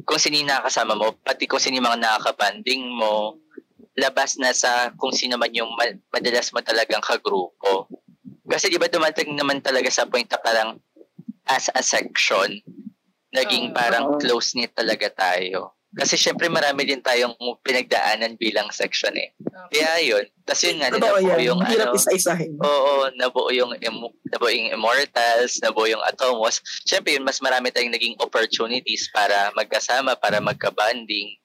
kung 0.02 0.18
sino 0.18 0.40
yung 0.40 0.50
nakakasama 0.50 0.96
mo, 0.96 1.14
pati 1.20 1.44
kung 1.44 1.60
sino 1.60 1.78
yung 1.78 1.88
mga 1.88 2.02
nakakabanding 2.02 2.82
mo, 2.88 3.38
labas 3.96 4.40
na 4.40 4.56
sa 4.56 4.88
kung 4.96 5.12
sino 5.12 5.36
man 5.36 5.52
yung 5.52 5.68
ma- 5.76 6.00
madalas 6.12 6.48
mo 6.50 6.64
talagang 6.64 7.04
kagrupo. 7.04 7.88
Kasi 8.48 8.72
di 8.72 8.80
ba 8.80 8.88
dumating 8.88 9.36
naman 9.36 9.60
talaga 9.60 9.92
sa 9.92 10.08
point 10.08 10.26
na 10.26 10.40
parang 10.40 10.80
as 11.44 11.68
a 11.76 11.82
section, 11.84 12.48
naging 13.36 13.76
parang 13.76 14.16
Oo. 14.16 14.18
close-knit 14.18 14.72
talaga 14.72 15.12
tayo. 15.12 15.76
Kasi 15.92 16.16
syempre 16.16 16.48
marami 16.48 16.82
din 16.82 16.98
tayong 16.98 17.36
pinagdaanan 17.60 18.34
bilang 18.40 18.72
section 18.72 19.12
eh. 19.12 19.36
Kaya 19.68 20.00
yun. 20.00 20.24
Tapos 20.42 20.64
yun 20.64 20.80
nga, 20.80 20.88
Totoo 20.88 21.20
nabuo 21.20 21.36
yan. 21.36 21.46
yung 21.52 21.60
Hirap 21.68 21.92
ano, 21.92 22.00
isa-isahin. 22.00 22.52
Oo, 22.56 23.12
nabuo 23.12 23.52
yung, 23.52 23.76
emo- 23.76 24.16
nabuo 24.24 24.48
yung 24.48 24.72
Immortals, 24.72 25.60
nabuo 25.60 25.84
yung 25.84 26.00
Atomos. 26.00 26.64
Siyempre 26.88 27.12
yun, 27.12 27.22
mas 27.22 27.38
marami 27.38 27.68
tayong 27.68 27.92
naging 27.92 28.16
opportunities 28.18 29.12
para 29.12 29.52
magkasama, 29.52 30.16
para 30.16 30.40
magka-banding. 30.40 31.36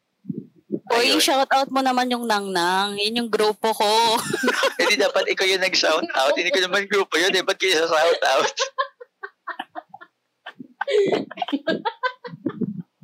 Uy, 0.88 1.12
Ayun. 1.12 1.20
shout 1.20 1.52
out 1.52 1.68
mo 1.68 1.84
naman 1.84 2.08
yung 2.08 2.24
Nangnang. 2.24 2.96
Yun 2.96 3.20
yung 3.20 3.30
grupo 3.30 3.76
ko. 3.76 3.92
Hindi 4.80 4.96
dapat 4.96 5.28
ikaw 5.28 5.44
yung 5.44 5.60
nag-shout 5.60 6.08
out. 6.16 6.32
Hindi 6.32 6.56
ko 6.56 6.64
naman 6.64 6.88
grupo 6.88 7.20
yun. 7.20 7.36
Eh, 7.36 7.44
ba't 7.44 7.60
kayo 7.60 7.84
shout 7.84 8.24
out? 8.24 8.48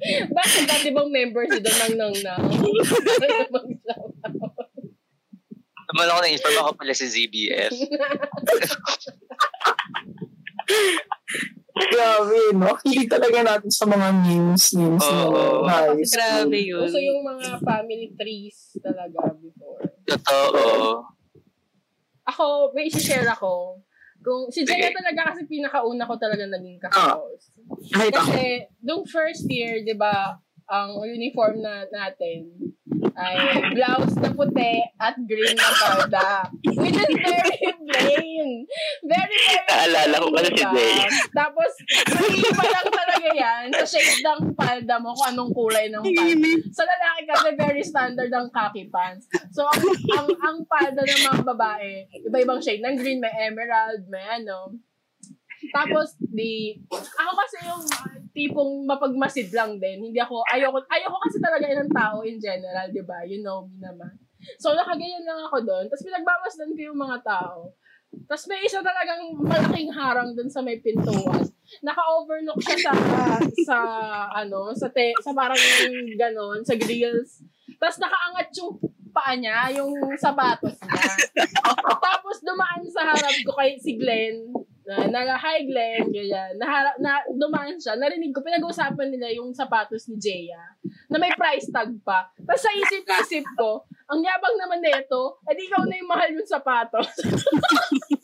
Bakit 0.03 0.63
dati 0.67 0.91
bang 0.91 1.09
member 1.09 1.43
si 1.47 1.59
Don 1.63 1.77
Nang 1.79 1.95
Nang 1.95 2.15
na? 2.19 2.35
Naman 5.93 6.05
ako 6.09 6.19
na-inform 6.25 6.57
ako 6.59 6.71
pala 6.75 6.93
si 6.95 7.05
ZBF. 7.07 7.71
Grabe, 11.73 12.39
no? 12.53 12.77
Hilig 12.85 13.09
talaga 13.09 13.41
natin 13.41 13.71
sa 13.73 13.85
mga 13.89 14.07
memes, 14.13 14.73
memes 14.77 15.01
Oo. 15.01 15.65
high 15.65 15.97
school. 16.05 16.17
Grabe 16.17 16.57
yun. 16.61 16.85
Uso 16.85 17.01
yung 17.01 17.25
mga 17.25 17.57
family 17.65 18.13
trees 18.13 18.77
talaga 18.77 19.33
before. 19.41 19.81
Totoo. 20.05 21.01
Ako, 22.29 22.71
may 22.77 22.87
isi-share 22.87 23.27
ako. 23.27 23.81
Kung, 24.23 24.47
si 24.49 24.63
Sige. 24.63 24.89
talaga 24.95 25.35
kasi 25.35 25.43
pinakauna 25.45 26.07
ko 26.07 26.15
talaga 26.15 26.47
naging. 26.47 26.79
Kahit 26.79 26.95
ako. 26.95 27.35
Kasi, 27.91 28.71
nung 28.79 29.03
first 29.03 29.45
year, 29.51 29.83
di 29.83 29.93
ba, 29.93 30.39
ang 30.71 31.03
uniform 31.03 31.59
na 31.59 31.83
natin 31.91 32.49
ay 33.13 33.35
blouse 33.75 34.15
na 34.19 34.29
puti 34.31 34.81
at 34.99 35.15
green 35.27 35.57
na 35.57 35.69
palda. 35.75 36.31
Which 36.63 36.97
is 36.97 37.11
very 37.11 37.69
plain. 37.83 38.47
Very, 39.03 39.37
very 39.43 39.67
Naalala 39.69 40.15
ko 40.23 40.27
pala 40.31 40.49
si? 40.49 40.63
Jay. 40.63 40.95
Tapos, 41.35 41.71
iba 42.33 42.63
lang 42.63 42.87
talaga 42.89 43.29
yan 43.33 43.65
sa 43.75 43.85
shade 43.85 44.23
ng 44.23 44.41
palda 44.55 44.95
mo 44.99 45.11
kung 45.15 45.27
anong 45.35 45.51
kulay 45.51 45.91
ng 45.91 46.03
palda. 46.03 46.51
Sa 46.71 46.83
lalaki 46.87 47.21
kasi 47.27 47.47
very 47.59 47.83
standard 47.83 48.31
ang 48.31 48.47
khaki 48.53 48.87
pants. 48.87 49.27
So, 49.51 49.67
ang, 49.67 49.83
ang, 50.15 50.27
ang 50.39 50.57
palda 50.65 51.01
ng 51.03 51.23
mga 51.29 51.41
babae, 51.43 52.07
iba-ibang 52.29 52.63
shade 52.63 52.81
ng 52.81 52.95
green, 52.95 53.19
may 53.19 53.33
emerald, 53.43 54.07
may 54.07 54.23
ano. 54.23 54.77
Tapos, 55.71 56.19
di, 56.19 56.75
ako 56.91 57.31
kasi 57.39 57.57
yung 57.63 57.83
uh, 57.85 58.17
tipong 58.33 58.83
mapagmasid 58.89 59.53
lang 59.53 59.77
din. 59.77 60.11
Hindi 60.11 60.19
ako, 60.19 60.43
ayoko, 60.49 60.81
ayoko 60.89 61.17
kasi 61.23 61.37
talaga 61.39 61.69
ng 61.69 61.93
tao 61.93 62.25
in 62.25 62.41
general, 62.41 62.89
di 62.89 63.03
ba? 63.05 63.23
You 63.23 63.45
know 63.45 63.69
me 63.69 63.79
naman. 63.79 64.17
So, 64.59 64.75
nakaganyan 64.75 65.23
lang 65.23 65.39
ako 65.47 65.63
doon. 65.63 65.85
Tapos, 65.87 66.03
pinagmamasdan 66.03 66.75
ko 66.75 66.81
yung 66.91 66.99
mga 66.99 67.17
tao. 67.23 67.71
Tapos, 68.27 68.45
may 68.51 68.61
isa 68.65 68.83
talagang 68.83 69.39
malaking 69.39 69.89
harang 69.93 70.35
doon 70.35 70.51
sa 70.51 70.59
may 70.59 70.77
pintuan. 70.83 71.47
Naka-overlook 71.81 72.59
siya 72.59 72.77
sa, 72.91 72.93
sa, 73.65 73.77
ano, 74.35 74.75
sa, 74.75 74.91
te, 74.91 75.15
sa 75.23 75.31
parang 75.31 75.57
yung 75.57 76.13
ganon, 76.19 76.59
sa 76.61 76.75
grills. 76.75 77.41
Tapos, 77.79 77.97
nakaangat 78.03 78.49
yung 78.59 78.77
paa 79.13 79.33
niya, 79.37 79.69
yung 79.77 79.93
sapatos 80.19 80.75
niya. 80.83 81.13
Tapos, 82.05 82.37
dumaan 82.43 82.83
sa 82.89 83.13
harap 83.13 83.35
ko 83.45 83.51
kay 83.57 83.79
si 83.79 83.95
Glenn, 83.95 84.51
na, 84.83 85.23
na 85.23 85.35
hi 85.39 85.63
Glenn, 85.63 86.11
ganyan. 86.11 86.59
Na, 86.59 86.91
na, 86.99 87.23
dumaan 87.31 87.79
siya, 87.79 87.95
narinig 87.95 88.35
ko, 88.35 88.43
pinag-uusapan 88.43 89.09
nila 89.11 89.31
yung 89.31 89.55
sapatos 89.55 90.07
ni 90.11 90.19
Jeya, 90.19 90.59
na 91.07 91.17
may 91.19 91.31
price 91.35 91.71
tag 91.71 91.91
pa. 92.03 92.27
Tapos 92.43 92.61
sa 92.63 92.71
isip-isip 92.71 93.45
ko, 93.55 93.87
ang 94.11 94.19
yabang 94.19 94.57
naman 94.59 94.83
nito, 94.83 95.39
edi 95.47 95.71
ikaw 95.71 95.83
na 95.87 95.95
yung 95.95 96.11
mahal 96.11 96.29
yung 96.35 96.49
sapatos. 96.49 97.11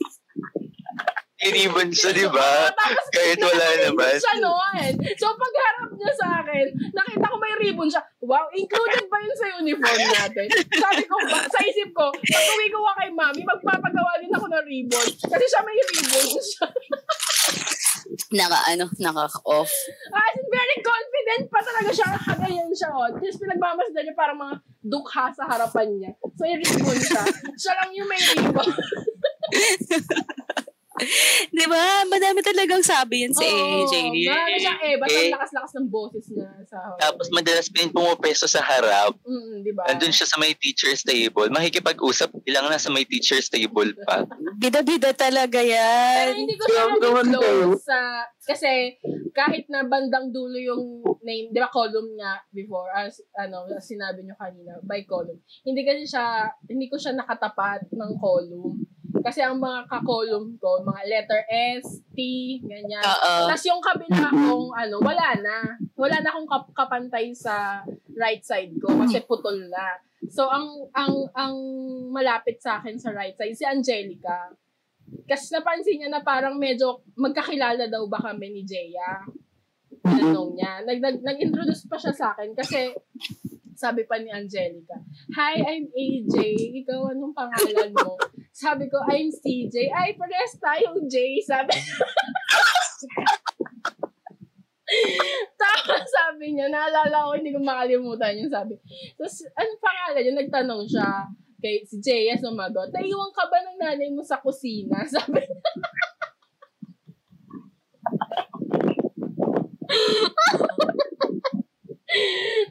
Inibon 1.40 1.88
siya, 1.88 2.12
di 2.12 2.28
ba? 2.28 2.68
Kahit 3.16 3.40
wala 3.40 3.68
naman. 3.80 4.12
siya 4.20 4.36
noon. 4.44 4.92
So, 5.16 5.32
pagharap 5.32 5.88
niya 5.96 6.12
sa 6.12 6.44
akin, 6.44 6.68
nakita 6.92 7.32
ko 7.32 7.36
may 7.40 7.56
ribbon 7.64 7.88
siya. 7.88 8.04
Wow, 8.20 8.52
included 8.52 9.08
ba 9.08 9.18
yun 9.24 9.36
sa 9.40 9.48
uniform 9.56 10.00
natin? 10.20 10.48
Sabi 10.68 11.04
ko, 11.08 11.16
ba, 11.32 11.40
sa 11.48 11.60
isip 11.64 11.96
ko, 11.96 12.12
pag 12.12 12.44
uwi 12.44 12.68
ko 12.68 12.80
ka 12.84 12.94
kay 13.00 13.10
mami, 13.16 13.42
magpapagawa 13.48 14.20
din 14.20 14.36
ako 14.36 14.52
ng 14.52 14.66
ribbon. 14.68 15.08
Kasi 15.16 15.46
siya 15.48 15.62
may 15.64 15.80
ribbon 15.80 16.28
siya. 16.44 16.68
Naka, 18.36 18.60
ano, 18.76 18.86
naka-off. 19.00 19.72
As 20.12 20.36
in, 20.36 20.48
very 20.52 20.78
confident 20.84 21.44
pa 21.48 21.64
talaga 21.64 21.90
siya. 21.94 22.08
Kagayan 22.20 22.72
siya, 22.76 22.90
oh. 22.92 23.08
Tapos 23.16 23.40
pinagmamasdan 23.40 24.04
niya 24.04 24.16
parang 24.18 24.38
mga 24.38 24.56
dukha 24.84 25.32
sa 25.32 25.48
harapan 25.48 25.88
niya. 25.96 26.12
So, 26.36 26.44
may 26.44 26.60
ribbon 26.60 27.00
siya. 27.00 27.24
Siya 27.56 27.74
lang 27.80 27.92
yung 27.96 28.10
may 28.12 28.20
ribbon. 28.20 28.68
Di 31.58 31.66
ba? 31.66 32.04
Madami 32.06 32.40
talagang 32.42 32.82
sabi 32.82 33.24
yun 33.24 33.34
sa 33.34 33.44
AJ. 33.44 33.94
Marami 34.26 34.58
siyang 34.58 34.80
eh, 34.80 34.96
ba't 34.96 35.10
Eh. 35.10 35.20
ang 35.26 35.36
lakas-lakas 35.40 35.72
ng 35.76 35.88
boses 35.88 36.26
niya 36.30 36.50
sa 36.66 36.78
Tapos 36.98 37.28
madalas 37.32 37.68
pa 37.68 37.78
yun 37.80 37.92
pumupesto 37.92 38.46
sa 38.46 38.62
harap. 38.62 39.16
Mm, 39.24 39.56
di 39.64 39.72
ba? 39.72 39.84
Andun 39.88 40.14
siya 40.14 40.28
sa 40.28 40.38
may 40.38 40.54
teacher's 40.54 41.02
table. 41.02 41.48
Makikipag-usap, 41.50 42.30
ilang 42.44 42.68
nasa 42.68 42.90
may 42.90 43.04
teacher's 43.04 43.48
table 43.48 43.92
pa. 44.04 44.24
Bida-bida 44.62 45.12
talaga 45.12 45.60
Pero 45.60 45.72
yan. 45.72 46.26
hindi 46.36 46.56
ko 46.56 46.64
siya 46.66 46.84
Grabe 46.86 47.00
naman 47.00 47.26
naging 47.26 47.40
kayo. 47.40 47.66
close 47.72 47.84
sa... 47.84 48.00
Kasi 48.50 48.98
kahit 49.30 49.70
na 49.70 49.86
bandang 49.86 50.34
dulo 50.34 50.58
yung 50.58 51.06
name, 51.22 51.54
di 51.54 51.62
ba 51.62 51.70
column 51.70 52.18
nga 52.18 52.42
before, 52.50 52.90
as 52.90 53.22
ano, 53.38 53.70
as 53.70 53.86
sinabi 53.86 54.26
nyo 54.26 54.34
kanina, 54.34 54.82
by 54.82 55.06
column. 55.06 55.38
Hindi 55.62 55.86
kasi 55.86 56.10
siya, 56.10 56.50
hindi 56.66 56.90
ko 56.90 56.98
siya 56.98 57.14
nakatapat 57.14 57.94
ng 57.94 58.12
column. 58.18 58.89
Kasi 59.30 59.46
ang 59.46 59.62
mga 59.62 59.86
ka-column 59.86 60.58
ko, 60.58 60.82
mga 60.82 61.04
letter 61.06 61.42
S, 61.78 62.02
T, 62.18 62.18
ganyan. 62.66 63.06
Oo. 63.06 63.46
Tapos 63.46 63.66
yung 63.70 63.78
kabila 63.78 64.26
kong, 64.34 64.74
ano, 64.74 64.96
wala 65.06 65.38
na. 65.38 65.78
Wala 65.94 66.18
na 66.18 66.34
akong 66.34 66.50
kap- 66.50 66.74
kapantay 66.74 67.30
sa 67.38 67.86
right 68.18 68.42
side 68.42 68.74
ko 68.82 68.90
kasi 69.06 69.22
putol 69.30 69.70
na. 69.70 70.02
So, 70.34 70.50
ang, 70.50 70.90
ang, 70.98 71.30
ang 71.38 71.56
malapit 72.10 72.58
sa 72.58 72.82
akin 72.82 72.98
sa 72.98 73.14
right 73.14 73.38
side, 73.38 73.54
si 73.54 73.70
Angelica. 73.70 74.50
Kasi 75.30 75.54
napansin 75.54 76.02
niya 76.02 76.10
na 76.10 76.26
parang 76.26 76.58
medyo 76.58 77.06
magkakilala 77.14 77.86
daw 77.86 78.10
ba 78.10 78.18
kami 78.18 78.50
ni 78.50 78.62
Jeya. 78.66 79.30
Tanong 80.02 80.58
niya. 80.58 80.82
Nag, 80.90 80.98
nag, 80.98 81.22
nag-introduce 81.22 81.86
pa 81.86 82.02
siya 82.02 82.14
sa 82.18 82.34
akin 82.34 82.58
kasi 82.58 82.98
sabi 83.80 84.04
pa 84.04 84.20
ni 84.20 84.28
Angelica, 84.28 85.00
Hi, 85.40 85.64
I'm 85.64 85.88
AJ. 85.88 86.36
Ikaw, 86.84 87.16
anong 87.16 87.32
pangalan 87.32 87.96
mo? 87.96 88.20
Sabi 88.60 88.92
ko, 88.92 89.00
I'm 89.08 89.32
CJ. 89.32 89.88
Ay, 89.88 90.20
pares 90.20 90.60
tayong 90.60 91.08
J. 91.08 91.40
Sabi 91.48 91.72
Tapos 95.56 96.04
sabi 96.12 96.52
niya, 96.52 96.68
naalala 96.68 97.30
ko, 97.30 97.40
hindi 97.40 97.56
ko 97.56 97.64
makalimutan 97.64 98.36
yung 98.36 98.52
sabi. 98.52 98.76
Tapos, 99.16 99.48
anong 99.56 99.80
pangalan 99.80 100.22
niya? 100.28 100.34
Nagtanong 100.44 100.84
siya 100.92 101.08
kay 101.60 101.84
si 101.88 102.00
Jaya 102.00 102.36
sumagot, 102.40 102.92
naiwan 102.92 103.32
ka 103.36 103.48
ba 103.48 103.60
ng 103.64 103.80
nanay 103.80 104.12
mo 104.12 104.24
sa 104.24 104.40
kusina? 104.40 105.04
Sabi 105.12 105.44
niya. 105.44 105.60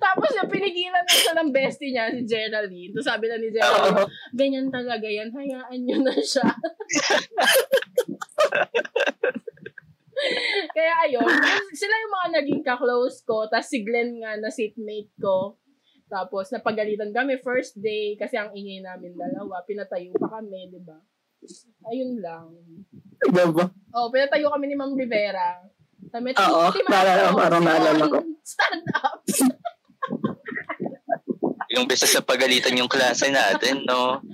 Tapos 0.03 0.31
yung 0.35 0.51
pinigilan 0.51 1.05
na 1.07 1.15
siya 1.15 1.33
ng 1.39 1.51
bestie 1.55 1.95
niya, 1.95 2.11
si 2.11 2.27
Geraldine. 2.27 2.91
Tapos 2.91 3.07
sabi 3.07 3.31
na 3.31 3.39
ni 3.39 3.55
Geraldine, 3.55 4.11
ganyan 4.35 4.69
talaga 4.71 5.07
yan, 5.07 5.31
hayaan 5.31 5.79
niyo 5.79 6.03
na 6.03 6.15
siya. 6.19 6.47
Kaya 10.75 10.93
ayun, 11.07 11.31
sila 11.71 11.95
yung 11.95 12.15
mga 12.19 12.29
naging 12.43 12.63
ka-close 12.67 13.23
ko. 13.23 13.47
Tapos 13.47 13.71
si 13.71 13.87
Glenn 13.87 14.19
nga 14.19 14.35
na 14.35 14.51
seatmate 14.51 15.15
ko. 15.23 15.55
Tapos 16.09 16.51
napagalitan 16.51 17.13
kami 17.13 17.39
first 17.39 17.79
day 17.79 18.17
kasi 18.19 18.35
ang 18.35 18.51
ingay 18.51 18.83
namin 18.83 19.15
dalawa. 19.15 19.63
Pinatayo 19.63 20.11
pa 20.19 20.41
kami, 20.41 20.73
di 20.73 20.81
ba? 20.83 20.99
Ayun 21.87 22.19
lang. 22.19 22.51
Diba? 23.23 23.71
Oh, 23.95 24.11
pinatayo 24.11 24.51
kami 24.51 24.67
ni 24.67 24.75
Ma'am 24.75 24.99
Rivera. 24.99 25.63
Sabi, 26.09 26.33
Oo, 26.33 26.71
ko, 26.71 26.79
parang 27.37 27.63
naalala 27.67 28.05
ko. 28.07 28.19
Stand 28.47 28.87
up. 28.95 29.21
Yung 31.77 31.85
bisa 31.85 32.09
sa 32.09 32.25
pagalitan 32.25 32.81
yung 32.81 32.89
klase 32.89 33.29
natin, 33.29 33.85
no? 33.85 34.25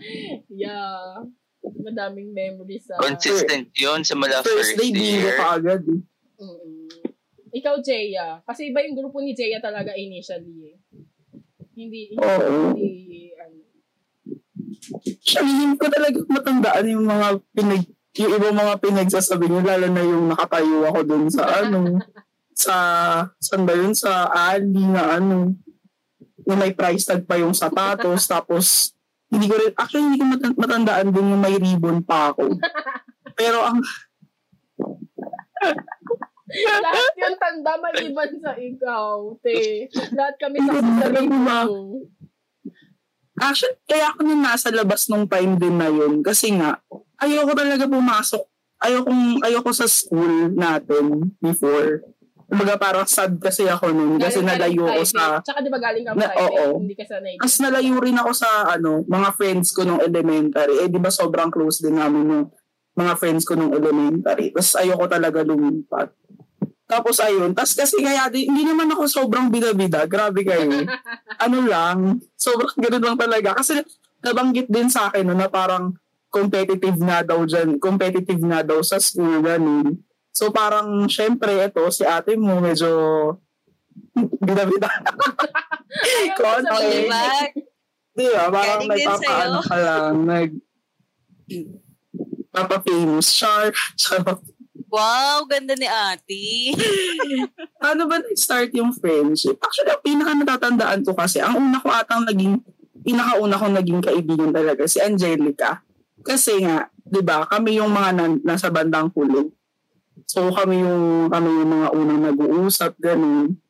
Yeah. 0.46 1.26
Madaming 1.82 2.30
memories 2.30 2.86
sa... 2.86 3.02
Consistent 3.02 3.74
yun 3.74 4.06
sa 4.06 4.14
mula 4.14 4.38
First 4.38 4.54
first 4.54 4.74
day, 4.78 4.94
bingo 4.94 5.26
year. 5.26 5.34
ka 5.34 5.58
agad. 5.58 5.82
Eh. 5.82 6.00
Mm-mm. 6.38 6.86
Ikaw, 7.54 7.74
Jeya. 7.82 8.38
Kasi 8.46 8.70
iba 8.70 8.86
yung 8.86 8.94
grupo 8.94 9.18
ni 9.18 9.34
Jeya 9.34 9.58
talaga 9.58 9.98
initially 9.98 10.74
eh. 10.74 10.76
Hindi, 11.74 12.14
hindi, 12.14 12.22
Oo. 12.22 12.70
hindi, 12.78 13.34
ano. 13.34 13.58
Siya, 15.18 15.42
hindi 15.42 15.74
ko 15.74 15.86
talaga 15.90 16.18
matandaan 16.30 16.86
yung 16.86 17.06
mga 17.06 17.28
pinag 17.50 17.84
yung 18.14 18.32
ibang 18.38 18.54
mga 18.54 18.74
pinagsasabi 18.78 19.50
niyo, 19.50 19.60
lalo 19.66 19.86
na 19.90 20.02
yung 20.06 20.30
nakatayo 20.30 20.86
ako 20.86 21.00
dun 21.02 21.26
sa 21.30 21.44
ano, 21.62 21.98
sa, 22.54 22.74
saan 23.42 23.66
ba 23.66 23.74
yun? 23.74 23.92
Sa 23.92 24.30
alley 24.30 24.86
na 24.86 25.18
ano, 25.18 25.58
na 26.46 26.54
may 26.54 26.70
price 26.76 27.08
tag 27.08 27.26
pa 27.26 27.40
yung 27.40 27.56
sapatos, 27.56 28.26
tapos, 28.34 28.94
hindi 29.32 29.50
ko 29.50 29.58
rin, 29.58 29.74
actually, 29.74 30.06
hindi 30.06 30.20
ko 30.22 30.26
matan- 30.30 30.58
matandaan 30.58 31.08
din 31.10 31.32
yung 31.34 31.42
may 31.42 31.56
ribbon 31.58 32.06
pa 32.06 32.30
ako. 32.30 32.54
Pero 33.38 33.58
ang, 33.66 33.82
Lahat 36.54 37.12
yung 37.18 37.38
tanda 37.40 37.72
maliban 37.80 38.30
sa 38.38 38.54
ikaw, 38.54 39.34
te. 39.42 39.90
Lahat 40.14 40.36
kami 40.38 40.62
sa 40.62 40.76
mo. 41.26 41.98
actually, 43.40 43.80
kaya 43.90 44.12
ako 44.12 44.18
nung 44.22 44.44
nasa 44.44 44.70
labas 44.70 45.10
nung 45.10 45.26
time 45.26 45.58
din 45.58 45.74
na 45.74 45.90
yun, 45.90 46.22
kasi 46.22 46.54
nga, 46.54 46.78
ayoko 47.24 47.52
talaga 47.56 47.84
pumasok, 47.88 48.42
ayoko, 48.80 49.10
ayoko 49.42 49.70
sa 49.72 49.86
school 49.88 50.52
natin 50.52 51.32
before. 51.40 52.04
Kumbaga 52.44 52.76
parang 52.76 53.08
sad 53.08 53.40
kasi 53.40 53.64
ako 53.64 53.88
nun 53.90 54.20
kasi 54.20 54.44
Galing 54.44 54.48
nalayo 54.52 54.84
ng 54.84 54.86
ko 54.86 55.00
private. 55.00 55.10
sa 55.16 55.24
Tsaka 55.40 55.58
di 55.64 55.70
ba 55.72 55.80
galing 55.80 56.04
ka 56.04 56.12
Na- 56.12 56.28
private, 56.28 56.60
oo. 56.60 56.76
hindi 56.84 56.94
ka 56.94 57.04
sanay. 57.08 57.34
Tapos 57.40 57.56
nalayo 57.58 57.94
rin 57.98 58.16
ako 58.20 58.30
sa 58.36 58.48
ano, 58.68 58.92
mga 59.08 59.28
friends 59.34 59.68
ko 59.72 59.80
nung 59.82 60.02
elementary. 60.04 60.74
Eh, 60.84 60.88
di 60.92 61.00
ba 61.00 61.08
sobrang 61.08 61.48
close 61.48 61.80
din 61.80 61.96
namin 61.96 62.22
yung 62.28 62.44
mga 62.94 63.12
friends 63.16 63.48
ko 63.48 63.56
nung 63.56 63.72
elementary. 63.72 64.52
Tapos 64.52 64.76
ayoko 64.76 65.04
talaga 65.08 65.40
lumipat. 65.40 66.12
Tapos 66.84 67.16
ayun, 67.16 67.56
tapos 67.56 67.72
kasi 67.74 67.96
kaya 68.04 68.28
di, 68.28 68.44
hindi 68.44 68.60
naman 68.62 68.92
ako 68.92 69.08
sobrang 69.08 69.48
bida-bida. 69.48 70.04
Grabe 70.04 70.44
kayo. 70.44 70.68
ano 71.44 71.58
lang, 71.64 72.20
sobrang 72.36 72.76
ganun 72.76 73.02
lang 73.02 73.16
talaga. 73.16 73.56
Kasi 73.56 73.80
nabanggit 74.20 74.68
din 74.68 74.92
sa 74.92 75.08
akin 75.08 75.24
no, 75.24 75.34
na 75.34 75.48
parang 75.48 75.96
competitive 76.34 76.98
na 76.98 77.22
daw 77.22 77.46
dyan. 77.46 77.78
Competitive 77.78 78.42
na 78.42 78.66
daw 78.66 78.82
sa 78.82 78.98
school, 78.98 79.38
ganun. 79.38 80.02
So 80.34 80.50
parang, 80.50 81.06
syempre, 81.06 81.62
ito, 81.62 81.86
si 81.94 82.02
ate 82.02 82.34
mo 82.34 82.58
medyo 82.58 82.90
ko 86.34 86.42
Konti. 86.42 87.06
Di 88.14 88.26
ba? 88.34 88.50
Parang 88.50 88.82
nagpapaano 88.90 89.58
ka 89.62 89.76
lang. 89.78 90.14
Nag, 90.26 90.50
papa-famous. 92.50 93.30
Char. 93.30 93.70
Charot. 93.94 94.42
Wow, 94.90 95.46
ganda 95.46 95.78
ni 95.78 95.86
ate. 95.86 96.74
Paano 97.82 98.06
ba 98.06 98.22
nag-start 98.22 98.70
yung 98.74 98.94
friendship? 98.94 99.58
Actually, 99.58 99.90
ang 99.90 100.02
pinaka 100.02 100.32
natatandaan 100.34 101.00
ko 101.02 101.14
kasi, 101.14 101.42
ang 101.42 101.58
una 101.58 101.82
ko 101.82 101.90
atang 101.90 102.26
naging, 102.26 102.62
pinakauna 103.02 103.58
ko 103.58 103.66
naging 103.70 104.02
kaibigan 104.02 104.50
talaga, 104.54 104.86
si 104.86 105.02
Angelica. 105.02 105.82
Kasi 106.24 106.64
nga, 106.64 106.88
di 107.04 107.20
ba, 107.20 107.44
kami 107.44 107.76
yung 107.76 107.92
mga 107.92 108.10
nan, 108.16 108.32
nasa 108.40 108.72
bandang 108.72 109.12
huli. 109.12 109.52
So, 110.24 110.48
kami 110.48 110.80
yung, 110.80 111.28
kami 111.28 111.48
yung 111.52 111.70
mga 111.70 111.88
unang 111.92 112.20
nag-uusap, 112.32 112.96
ganun. 112.96 113.60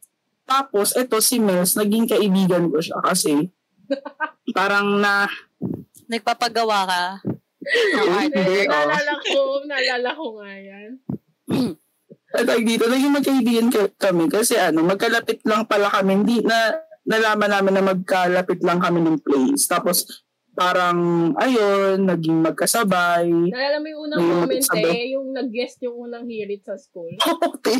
Tapos, 0.46 0.94
eto 0.94 1.18
si 1.18 1.42
Mels, 1.42 1.74
naging 1.74 2.06
kaibigan 2.06 2.70
ko 2.70 2.78
siya 2.78 3.02
kasi 3.02 3.50
parang 4.56 5.02
na, 5.02 5.26
Nagpapagawa 6.04 6.78
ka. 6.84 7.02
Hindi, 7.64 8.68
oh. 8.68 8.70
Naalala 8.70 9.12
ko, 9.24 9.38
naalala 9.64 10.10
ko 10.12 10.24
nga 10.36 10.52
yan. 10.52 10.90
at 12.34 12.48
dito, 12.60 12.84
naging 12.86 13.14
magkaibigan 13.14 13.68
ka- 13.72 13.94
kami 13.96 14.28
kasi 14.28 14.60
ano, 14.60 14.84
magkalapit 14.84 15.40
lang 15.48 15.64
pala 15.64 15.88
kami. 15.88 16.22
Hindi 16.22 16.36
na, 16.44 16.76
nalaman 17.08 17.50
namin 17.50 17.72
na 17.72 17.84
magkalapit 17.94 18.60
lang 18.60 18.84
kami 18.84 19.00
ng 19.00 19.18
place. 19.24 19.64
Tapos, 19.64 20.23
parang, 20.54 20.98
ayun, 21.36 22.06
naging 22.06 22.40
magkasabay. 22.40 23.26
Naalala 23.28 23.82
mo 23.82 23.86
yung 23.90 24.02
unang 24.08 24.20
moment 24.22 24.64
eh, 24.78 25.12
yung 25.12 25.34
nag-guest 25.34 25.82
yung 25.82 25.96
unang 26.00 26.24
hirit 26.24 26.62
sa 26.64 26.78
school. 26.78 27.10
Okay. 27.54 27.78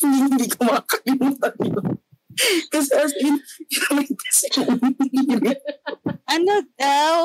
hindi, 0.00 0.16
hindi 0.26 0.46
ko 0.50 0.58
makakalimutan 0.66 1.54
yun. 1.62 1.86
Kasi 2.70 2.90
as 2.94 3.12
in, 3.18 3.34
Ano 6.28 6.52
daw? 6.78 7.16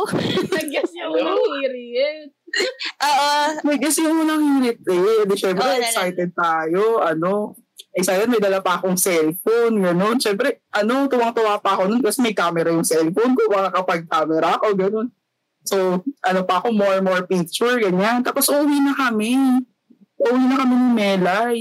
nag-guest 0.49 0.93
yung 0.97 1.13
unang 1.13 1.41
hirit. 1.61 2.29
Oo. 3.01 3.33
kasi 3.77 3.99
yung 4.01 4.17
unang 4.25 4.43
hirit 4.57 4.81
eh. 4.85 5.21
Di 5.25 5.35
syempre, 5.37 5.61
Oo, 5.61 5.73
nalala. 5.73 5.85
excited 5.85 6.31
tayo. 6.33 7.01
Ano, 7.01 7.53
excited, 7.93 8.27
may 8.29 8.41
dala 8.41 8.59
pa 8.59 8.81
akong 8.81 8.97
cellphone, 8.97 9.77
gano'n. 9.77 10.17
Syempre, 10.17 10.65
ano, 10.73 11.05
tuwang-tuwa 11.05 11.61
pa 11.61 11.77
ako 11.77 11.89
nun 11.89 12.01
kasi 12.01 12.25
may 12.25 12.33
camera 12.33 12.73
yung 12.73 12.85
cellphone 12.85 13.37
ko, 13.37 13.41
makakapag-camera 13.53 14.57
ako, 14.57 14.67
gano'n. 14.73 15.07
So, 15.63 16.03
ano 16.25 16.41
pa 16.43 16.59
ako, 16.59 16.75
more 16.75 16.99
more 16.99 17.23
picture, 17.23 17.79
ganyan. 17.79 18.25
Tapos, 18.25 18.51
uwi 18.51 18.83
na 18.83 18.91
kami. 18.97 19.37
Uwi 20.19 20.43
na 20.49 20.55
kami 20.59 20.73
ni 20.75 20.89
Melay. 20.91 21.55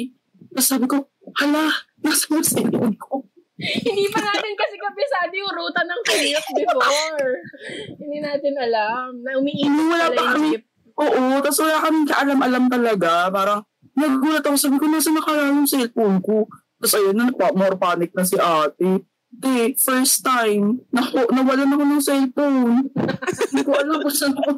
Tapos 0.53 0.69
sabi 0.69 0.87
ko, 0.91 1.09
hala, 1.39 1.71
nasa 2.03 2.29
yung 2.29 2.45
cellphone 2.45 2.97
ko. 2.99 3.25
Hindi 3.63 4.11
pa 4.11 4.19
natin 4.19 4.53
kasi 4.59 4.75
kabisado 4.75 5.33
yung 5.39 5.55
ruta 5.55 5.81
ng 5.87 6.01
hirit 6.11 6.47
before. 6.51 7.31
Hindi 7.95 8.19
natin 8.19 8.55
alam. 8.59 9.23
Na 9.23 9.39
umiinit 9.39 9.71
pala 9.87 10.07
pa 10.11 10.19
yung 10.19 10.35
kami. 10.35 10.49
jeep. 10.51 10.65
Oo, 10.99 11.23
tapos 11.41 11.59
wala 11.63 11.77
kaming 11.89 12.09
kaalam-alam 12.11 12.65
talaga. 12.69 13.11
Parang, 13.33 13.61
nagulat 13.97 14.45
ako, 14.45 14.57
sabi 14.57 14.77
ko, 14.81 14.87
nasa 14.89 15.11
nakala 15.13 15.53
yung 15.53 15.69
cellphone 15.69 16.19
ko. 16.21 16.49
Tapos 16.83 16.95
ayun, 16.99 17.15
na, 17.15 17.31
pa- 17.31 17.55
more 17.55 17.77
panic 17.79 18.11
na 18.13 18.27
si 18.27 18.37
ate. 18.37 19.07
Eh, 19.33 19.73
first 19.81 20.21
time, 20.21 20.85
naku, 20.93 21.25
nawalan 21.33 21.73
ako 21.73 21.85
ng 21.89 22.05
cellphone. 22.05 22.93
Hindi 23.49 23.63
ko 23.65 23.73
alam 23.73 24.05
kung 24.05 24.13
saan 24.13 24.37
ako. 24.37 24.53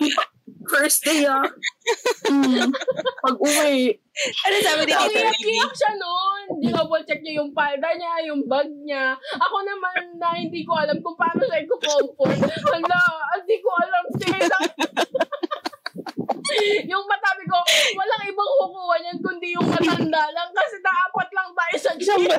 First 0.64 1.04
day 1.04 1.28
ah. 1.28 1.44
Hmm. 2.24 2.72
Pag 3.20 3.36
uwi, 3.36 4.00
Ano 4.48 4.54
sabi 4.64 4.82
ni 4.88 4.94
Tita 4.94 5.10
iyak-iyak 5.10 5.72
siya 5.76 5.92
noon. 5.98 6.40
Dinouble 6.62 7.04
check 7.04 7.20
niya 7.20 7.42
yung 7.42 7.52
palda 7.52 7.90
niya, 7.98 8.30
yung 8.32 8.48
bag 8.48 8.70
niya. 8.82 9.18
Ako 9.36 9.56
naman 9.60 10.16
na 10.16 10.38
hindi 10.38 10.64
ko 10.64 10.72
alam 10.78 10.98
kung 11.04 11.18
paano 11.18 11.44
siya 11.44 11.62
i-comfort. 11.66 12.38
Hala, 12.48 13.02
hindi 13.36 13.56
ko 13.60 13.68
alam. 13.76 14.04
Tila. 14.16 14.58
yung 16.92 17.04
matabi 17.06 17.44
ko, 17.48 17.58
walang 17.96 18.24
ibang 18.26 18.52
kukuha 18.60 18.94
niyan 19.00 19.18
kundi 19.20 19.48
yung 19.54 19.68
matanda 19.68 20.22
lang 20.30 20.50
kasi 20.52 20.76
naapat 20.80 21.28
lang 21.34 21.48
tayo 21.52 21.76
sa 21.78 21.92
jeep. 21.98 22.32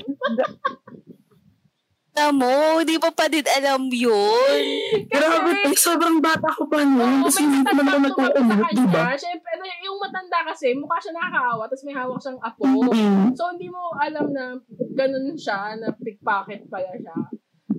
Tamo, 2.16 2.80
di 2.88 2.96
pa 2.96 3.12
pa 3.12 3.28
din 3.28 3.44
alam 3.44 3.92
yun. 3.92 4.64
grabe, 5.12 5.52
eh, 5.68 5.76
sobrang 5.76 6.24
bata 6.24 6.48
ko 6.56 6.64
pa 6.72 6.80
Oo, 6.80 6.88
nun. 6.88 7.28
Kasi 7.28 7.44
may 7.44 7.60
hindi 7.60 7.62
naman 7.68 7.86
natatakot 7.92 8.32
sa 8.32 8.40
nagkukumot, 8.40 8.72
di 8.72 8.86
ba? 8.88 9.06
Siyempre, 9.20 9.50
ano, 9.60 9.64
yung 9.84 9.98
matanda 10.00 10.40
kasi, 10.48 10.68
mukha 10.80 10.98
siya 11.04 11.14
nakakaawa, 11.16 11.64
tapos 11.68 11.84
may 11.84 11.96
hawak 11.96 12.20
siyang 12.24 12.40
apo. 12.40 12.64
Mm. 12.64 13.28
So, 13.36 13.52
hindi 13.52 13.68
mo 13.68 13.84
alam 14.00 14.32
na 14.32 14.56
ganun 14.96 15.36
siya, 15.36 15.76
na 15.76 15.92
pickpocket 15.92 16.72
pala 16.72 16.96
siya. 16.96 17.18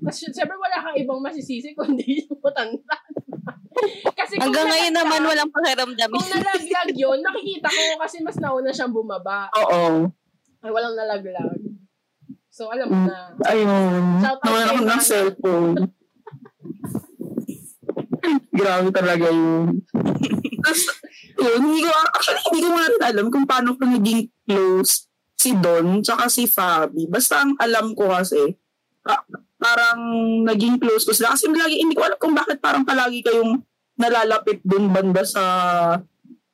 Tapos, 0.04 0.16
siyempre, 0.20 0.56
wala 0.60 0.84
kang 0.84 1.00
ibang 1.00 1.24
masisisi 1.24 1.72
kundi 1.72 2.28
yung 2.28 2.36
matanda. 2.44 2.96
Kasi 4.16 4.34
Hanggang 4.40 4.66
ngayon 4.66 4.94
naman 4.94 5.20
walang 5.24 5.50
pakiramdam. 5.52 6.10
Kung 6.10 6.30
nalaglag 6.32 6.90
yun, 6.96 7.18
nakikita 7.20 7.68
ko 7.68 7.82
kasi 8.00 8.16
mas 8.24 8.36
nauna 8.40 8.70
siyang 8.72 8.94
bumaba. 8.94 9.48
Oo. 9.54 10.10
Ay, 10.64 10.70
walang 10.72 10.96
nalaglag. 10.96 11.60
So, 12.50 12.72
alam 12.72 12.88
mo 12.88 13.04
na. 13.04 13.36
Ayun. 13.52 14.24
Nawalan 14.24 14.68
ako 14.72 14.80
ng 14.80 15.02
cellphone. 15.04 15.76
Grabe 18.56 18.88
talaga 18.90 19.28
yun. 19.28 19.84
Tapos, 20.64 20.82
yun, 21.36 21.58
hindi 21.60 21.80
ko, 21.84 21.90
actually, 21.92 22.42
hindi 22.48 22.60
ko 22.64 22.70
nga 22.72 22.86
alam 23.12 23.26
kung 23.28 23.44
paano 23.44 23.76
ko 23.76 23.84
naging 23.84 24.32
close 24.48 25.06
si 25.36 25.52
Don 25.52 26.00
tsaka 26.00 26.32
si 26.32 26.48
Fabi. 26.48 27.06
Basta 27.06 27.44
ang 27.44 27.54
alam 27.60 27.92
ko 27.92 28.08
kasi, 28.08 28.56
pa- 29.04 29.28
parang 29.56 30.00
naging 30.44 30.76
close 30.80 31.04
ko 31.04 31.12
sila. 31.12 31.32
Kasi 31.34 31.48
lagi, 31.50 31.80
hindi 31.80 31.96
ko 31.96 32.04
alam 32.04 32.18
kung 32.20 32.36
bakit 32.36 32.60
parang 32.60 32.84
palagi 32.84 33.24
kayong 33.24 33.60
nalalapit 33.96 34.60
dun 34.60 34.92
banda 34.92 35.24
sa 35.24 35.44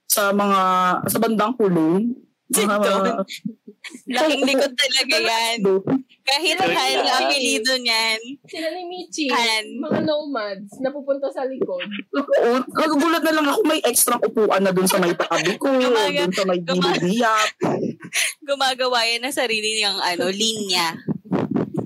sa 0.06 0.30
mga 0.30 0.60
sa 1.08 1.18
bandang. 1.18 1.54
Si 2.52 2.62
Mga-. 2.68 3.24
Laking 4.14 4.46
likod 4.46 4.72
talaga 4.78 5.16
yan. 5.18 5.58
Kahit 6.22 6.54
Han 6.54 6.70
ang 7.02 7.26
apelido 7.26 7.74
niyan. 7.82 8.20
Sila 8.46 8.68
ni 8.70 8.82
Michi, 8.86 9.26
Han. 9.26 9.82
mga 9.82 10.06
nomads, 10.06 10.78
na 10.78 10.94
pupunta 10.94 11.26
sa 11.34 11.42
likod. 11.42 11.82
Oo, 12.14 12.62
nagugulat 12.78 13.26
na 13.26 13.34
lang 13.34 13.46
ako 13.50 13.60
may 13.66 13.82
extra 13.82 14.14
upuan 14.22 14.62
na 14.62 14.70
dun 14.70 14.86
sa 14.86 15.02
may 15.02 15.10
tabi 15.18 15.58
ko, 15.58 15.66
Gumaga- 15.82 16.30
dun 16.30 16.30
sa 16.30 16.44
may 16.46 16.60
bilibiyap. 16.62 17.50
Gumagawa 18.48 19.02
yan 19.02 19.26
ng 19.26 19.34
sarili 19.34 19.82
niyang 19.82 19.98
ano, 19.98 20.30
linya. 20.30 20.94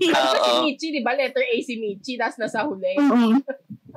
Kasi 0.01 0.37
si 0.37 0.51
Oo. 0.53 0.63
Michi, 0.65 0.89
di 0.93 1.01
ba? 1.03 1.13
Letter 1.17 1.43
A 1.43 1.57
si 1.61 1.75
Michi, 1.81 2.13
tapos 2.21 2.37
nasa 2.39 2.65
huli. 2.65 2.95
Mm. 2.97 3.41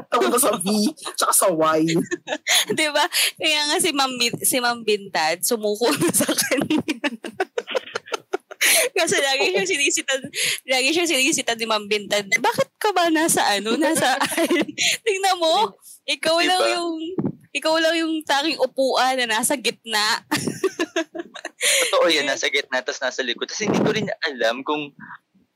Tapos 0.07 0.39
sa 0.39 0.55
V, 0.55 0.95
tsaka 0.95 1.33
sa 1.35 1.47
Y. 1.51 1.91
Di 2.79 2.87
ba? 2.87 3.03
Kaya 3.35 3.59
nga 3.67 3.77
si 3.83 3.91
Ma'am, 3.91 4.15
si 4.39 4.57
Ma'am 4.63 4.79
Bintad, 4.87 5.43
sumuko 5.43 5.91
na 5.91 6.07
sa 6.15 6.31
kanya. 6.31 6.79
Kasi 8.97 9.15
lagi 9.19 9.55
siya 9.55 9.63
sinisitan, 9.67 10.19
lagi 10.67 10.89
siya 10.95 11.03
sinisitan 11.03 11.59
ni 11.59 11.67
Ma'am 11.67 11.91
Bintad. 11.91 12.31
Bakit 12.31 12.79
ka 12.79 12.95
ba 12.95 13.11
nasa 13.11 13.43
ano, 13.51 13.75
nasa 13.75 14.15
Tingnan 15.03 15.35
mo, 15.35 15.75
ikaw 16.07 16.39
Diba? 16.39 16.47
lang 16.47 16.63
yung 16.79 16.95
ikaw 17.49 17.75
lang 17.81 17.95
yung 17.97 18.13
tanging 18.23 18.61
upuan 18.61 19.17
na 19.19 19.27
nasa 19.27 19.57
gitna. 19.57 20.21
Totoo 21.59 22.07
yan, 22.07 22.29
nasa 22.29 22.47
gitna, 22.47 22.79
tapos 22.79 23.01
nasa 23.03 23.19
likod. 23.25 23.49
Tapos 23.49 23.67
hindi 23.67 23.79
ko 23.81 23.91
rin 23.91 24.07
alam 24.31 24.63
kung 24.63 24.93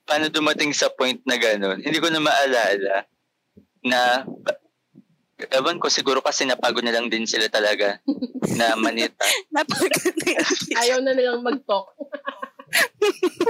paano 0.04 0.28
dumating 0.30 0.72
sa 0.76 0.92
point 0.92 1.20
na 1.24 1.40
gano'n. 1.40 1.80
Hindi 1.84 1.98
ko 2.00 2.08
na 2.12 2.22
maalala 2.22 2.64
na 3.84 4.00
Ewan 5.52 5.82
ko, 5.82 5.92
siguro 5.92 6.24
kasi 6.24 6.48
napagod 6.48 6.86
na 6.86 6.94
lang 6.94 7.12
din 7.12 7.28
sila 7.28 7.52
talaga 7.52 8.00
na 8.56 8.80
manita. 8.80 9.26
Napaganda 9.56 10.28
yun. 10.30 10.48
Ayaw 10.80 11.00
na 11.04 11.12
nilang 11.12 11.44
mag-talk. 11.44 11.92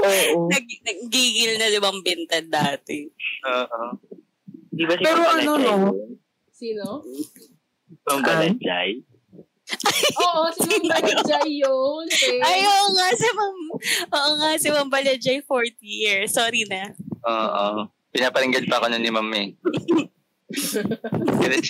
Oo. 0.01 0.49
Nag, 0.49 0.65
naggigil 0.65 1.59
na 1.61 1.69
limang 1.69 2.01
bintad 2.01 2.49
dati. 2.49 3.05
Oo. 3.45 3.81
Di 4.73 4.83
ba 4.89 4.93
si 4.97 5.03
Pero 5.05 5.21
ano, 5.21 5.51
no? 5.59 5.75
Sino? 6.49 7.05
Ma'am 8.09 8.19
Balajay? 8.25 9.12
Oo, 10.21 10.43
si 10.57 10.67
Ma'am 10.67 10.85
Balajay 10.89 11.49
yun. 11.61 12.05
Eh. 12.09 12.39
Ay, 12.41 12.59
oo 12.65 12.85
nga, 12.95 13.07
si 13.13 13.27
Ma'am, 13.33 13.57
oo 14.13 14.31
nga, 14.39 14.49
si 14.59 14.67
Ma'am 14.69 14.89
Balajay, 14.89 15.37
fourth 15.45 15.79
year. 15.81 16.25
Sorry 16.29 16.65
na. 16.69 16.93
Oo. 17.25 17.89
Pinaparinggan 18.13 18.69
pa 18.69 18.77
ako 18.77 18.93
nun 18.93 19.03
ni 19.03 19.11
Ma'am 19.11 19.29
eh. 19.33 19.47
galit, 21.41 21.65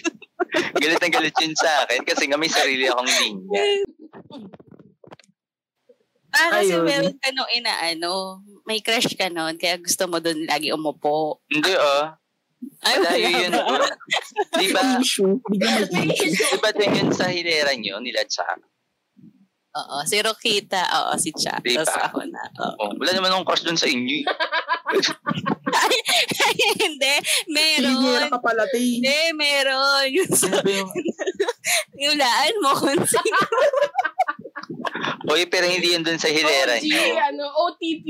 galit 0.75 0.99
na 0.99 1.07
galit 1.07 1.35
yun 1.39 1.55
sa 1.55 1.87
akin 1.87 2.03
kasi 2.03 2.27
nga 2.27 2.35
may 2.35 2.51
sarili 2.51 2.83
akong 2.91 3.07
linya. 3.07 3.63
Ah, 6.33 6.49
kasi 6.59 6.73
meron 6.81 7.15
ka 7.21 7.29
nung 7.29 7.51
inaano, 7.53 8.41
may 8.65 8.81
crush 8.81 9.13
ka 9.13 9.29
nun, 9.29 9.55
kaya 9.55 9.77
gusto 9.77 10.09
mo 10.09 10.17
doon 10.17 10.49
lagi 10.49 10.73
umupo. 10.73 11.39
Hindi 11.47 11.77
oh. 11.77 12.11
Ay, 12.83 12.95
Malayo 12.99 13.27
wala 13.27 13.29
yun. 13.39 13.53
Di 14.59 14.67
ba, 14.69 14.81
di 15.01 16.57
ba 16.61 16.69
din 16.75 16.91
yun 16.99 17.11
sa 17.15 17.27
hilera 17.31 17.73
nyo 17.73 17.97
nila 17.99 18.21
Cha? 18.29 18.45
Oo, 19.73 20.05
si 20.05 20.21
Rokita, 20.21 20.85
oo, 21.01 21.17
si 21.17 21.33
Cha. 21.33 21.57
Di 21.57 21.73
Tapos 21.73 21.89
ako 21.97 22.21
na, 22.29 22.45
oo. 22.61 22.77
Oh, 22.77 22.91
wala 22.93 23.09
naman 23.09 23.33
akong 23.33 23.47
crush 23.49 23.65
dun 23.65 23.79
sa 23.79 23.89
inyo. 23.89 24.21
eh. 24.21 24.25
Hindi, 26.77 27.13
Hinihira 27.49 28.29
meron. 28.29 28.29
ka 28.29 28.39
pala, 28.39 28.63
te. 28.69 28.77
Hindi, 28.77 29.17
meron. 29.33 30.05
Yung 30.13 30.29
sa, 30.29 30.61
yulaan 31.97 32.55
mo 32.61 32.71
kung 32.77 33.01
sino. 33.01 33.39
Oy, 35.33 35.49
pero 35.49 35.65
hindi 35.65 35.97
yun 35.97 36.05
dun 36.05 36.21
sa 36.21 36.29
hilera 36.29 36.77
OG, 36.77 36.85
nyo. 36.85 37.01
ano, 37.17 37.43
OTP. 37.65 38.05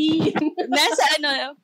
Nasa 0.68 1.04
ano, 1.16 1.56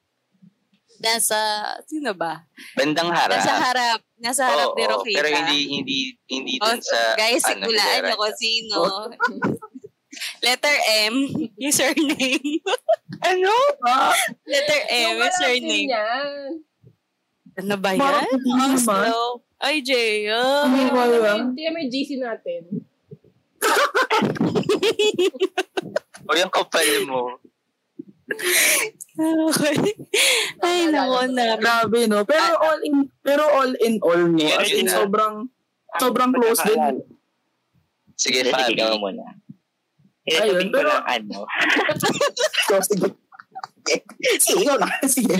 nasa, 0.99 1.39
sino 1.83 2.11
ba? 2.13 2.43
Bandang 2.75 3.09
harap. 3.09 3.39
Nasa 3.39 3.53
harap. 3.55 3.99
Nasa 4.19 4.43
harap 4.45 4.67
Oo, 4.71 4.75
ni 4.75 4.83
oo, 4.83 4.91
Rokita. 4.91 5.15
Pero 5.15 5.27
hindi, 5.31 5.59
hindi, 5.71 5.97
hindi 6.27 6.53
Oh, 6.59 6.69
dun 6.69 6.79
sa... 6.83 7.15
guys, 7.15 7.43
ano, 7.47 7.65
hilera 7.67 8.05
nyo 8.05 8.15
kung 8.15 8.35
sino. 8.35 8.77
Letter 10.43 10.77
M, 11.07 11.15
yung 11.55 11.73
surname. 11.73 12.59
Ano? 13.19 13.51
Letter 14.47 14.81
M, 14.87 15.19
Yung 15.19 15.35
surname. 15.35 15.91
Ano 17.59 17.75
ba 17.75 17.91
yan? 17.91 18.23
hindi 18.31 18.47
naman. 18.47 18.79
Maslow. 18.79 19.43
Ay, 19.59 19.83
Jaya. 19.83 20.63
Hindi 20.63 20.87
ko 20.87 20.97
alam. 20.97 21.37
Hindi 21.51 21.61
may 21.67 21.91
GC 21.91 22.15
natin. 22.15 22.63
O 26.29 26.37
yung 26.37 26.53
kapal 26.53 26.85
mo. 27.09 27.41
Okay. 29.19 29.75
Ay, 30.63 30.87
nako 30.87 31.27
na. 31.35 31.59
Grabe, 31.59 32.07
no? 32.07 32.23
Pero 32.23 32.55
all 32.55 32.79
in, 32.87 32.95
pero 33.19 33.43
all 33.51 33.73
in 33.83 33.99
all, 33.99 34.23
no? 34.31 34.47
As 34.55 34.71
in, 34.71 34.87
na. 34.87 34.95
sobrang, 34.95 35.35
sobrang 35.99 36.31
close 36.31 36.63
din. 36.63 37.03
Sige, 38.15 38.47
Sige, 38.47 38.51
Fabi. 38.51 38.75
ikaw 38.79 38.95
muna. 38.95 39.27
Ayun, 40.23 40.71
pero- 40.71 41.03
ano. 41.03 41.43
So, 42.69 42.79
sige. 42.85 43.07
Sige, 44.39 44.61
ikaw 44.63 44.77
na. 44.79 44.87
Sige. 45.15 45.35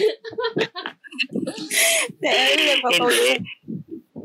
Hindi. 2.20 3.32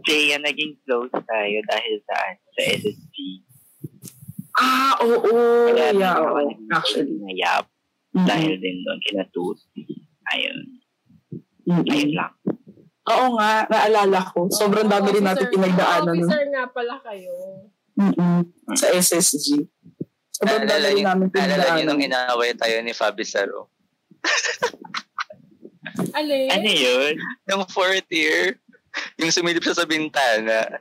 Jaya, 0.05 0.37
naging 0.43 0.77
close 0.85 1.15
tayo 1.15 1.59
dahil 1.71 1.95
saan? 2.05 2.35
Sa 2.59 2.61
SSG. 2.77 3.17
Ah, 4.55 4.95
oo. 5.03 5.19
Oh, 5.27 5.67
Kaya 5.73 5.91
din 5.91 6.01
yeah, 6.05 6.15
naging 6.21 6.63
Actually. 6.71 7.19
Mhm. 8.15 8.25
dahil 8.25 8.53
din 8.57 8.77
doon 8.81 8.99
kina 9.01 9.25
Tusi. 9.29 9.83
Ayun. 10.31 10.59
Mhm. 11.65 11.83
Ayun 11.85 12.13
lang. 12.15 12.33
Oo 13.05 13.27
nga, 13.35 13.67
naalala 13.67 14.21
ko. 14.27 14.49
Sobrang 14.49 14.87
dami 14.87 15.13
rin 15.13 15.23
natin 15.23 15.45
Officer- 15.45 15.53
pinagdaanan. 15.53 16.15
nun. 16.15 16.25
Officer 16.25 16.43
nga 16.49 16.65
pala 16.67 16.95
kayo. 17.03 17.35
Mm-mm. 17.95 18.39
Sa 18.73 18.87
SSG. 18.89 19.61
Sobrang 20.33 20.63
dami 20.63 20.73
Naalala 20.73 20.89
rin 20.91 21.05
namin 21.05 21.29
naalala 21.29 21.67
niyo 21.71 21.85
nung 21.85 22.01
pinagdaanan. 22.01 22.33
inaway 22.33 22.51
tayo 22.55 22.77
ni 22.81 22.93
Fabi 22.93 23.25
Saro. 23.25 23.69
Alin? 26.13 26.49
Ano 26.49 26.71
yun? 26.71 27.15
Nung 27.45 27.67
fourth 27.69 28.09
year, 28.09 28.57
yung 29.17 29.31
sumilip 29.31 29.61
siya 29.61 29.77
sa 29.77 29.85
bintana. 29.85 30.81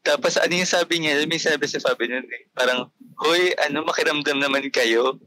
Tapos 0.00 0.36
ano 0.36 0.52
yung 0.52 0.68
sabi 0.68 1.00
niya? 1.00 1.24
May 1.24 1.36
sabi 1.36 1.64
si 1.64 1.76
Fabi 1.76 2.06
nun 2.06 2.24
eh. 2.24 2.48
Parang, 2.52 2.88
Hoy, 3.18 3.50
ano, 3.58 3.82
makiramdam 3.82 4.38
naman 4.38 4.62
kayo? 4.70 5.18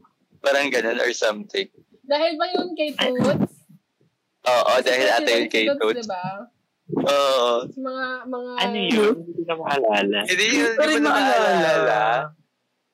Parang 0.42 0.66
ganun 0.68 0.98
or 0.98 1.12
something. 1.14 1.70
Dahil 2.02 2.34
ba 2.34 2.46
yun 2.50 2.74
kay 2.74 2.90
Toots? 2.92 3.54
Oo, 4.42 4.72
dahil 4.82 5.06
ata 5.06 5.30
yun 5.30 5.48
kay 5.48 5.70
Toots. 5.70 6.02
Diba? 6.02 6.26
Oo. 6.92 7.70
Sa 7.70 7.78
mga, 7.78 8.06
mga... 8.26 8.50
Ano 8.58 8.78
yun? 8.78 9.14
Hindi 9.22 9.42
na 9.46 9.54
maalala. 9.54 10.18
Hindi 10.26 10.44
yun, 10.50 10.72
hindi 10.76 10.94
ko 10.98 11.00
na 11.00 11.10
maalala. 11.14 12.00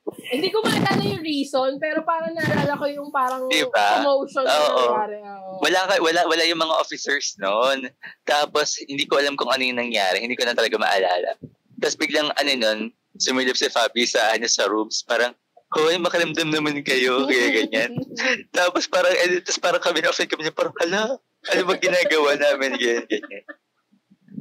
Hindi 0.08 0.48
ko 0.48 0.58
maalala 0.64 1.02
yung 1.04 1.24
reason, 1.24 1.70
pero 1.76 2.00
parang 2.04 2.32
naalala 2.37 2.72
ko 2.76 2.84
yung 2.88 3.08
parang 3.12 3.44
Diba? 3.48 4.00
commotion 4.00 4.44
na 4.44 4.56
Oo. 4.56 4.76
nangyari. 4.76 5.16
Wala, 5.58 5.78
wala, 5.98 6.20
wala 6.28 6.44
yung 6.46 6.61
mga 6.61 6.74
officers 6.78 7.34
noon. 7.40 7.88
Tapos, 8.28 8.78
hindi 8.84 9.08
ko 9.08 9.18
alam 9.20 9.34
kung 9.37 9.50
ano 9.50 9.64
yung 9.64 9.80
nangyari. 9.80 10.20
Hindi 10.20 10.37
ko 10.37 10.44
na 10.44 10.54
talaga 10.56 10.76
maalala. 10.76 11.37
Tapos 11.80 11.96
biglang, 11.96 12.28
ano 12.37 12.50
nun, 12.54 12.78
sumilip 13.18 13.56
si 13.56 13.66
Fabi 13.68 14.06
sa, 14.06 14.37
ano, 14.37 14.46
sa 14.46 14.68
rooms. 14.70 15.02
Parang, 15.04 15.34
Hoy, 15.68 15.96
makaramdam 15.98 16.48
naman 16.48 16.81
kayo. 16.81 17.24
Kaya 17.24 17.46
ganyan. 17.54 17.92
Tapos 18.57 18.88
parang, 18.88 19.12
eh, 19.12 19.44
tapos 19.44 19.61
parang 19.61 19.78
kami 19.78 20.00
na 20.00 20.09
kami 20.09 20.40
niya, 20.40 20.50
parang, 20.50 20.72
hala, 20.81 21.20
ano 21.20 21.61
ba 21.62 21.74
ginagawa 21.76 22.35
namin? 22.35 22.72
Ganyan, 22.74 23.04
ganyan. 23.04 23.44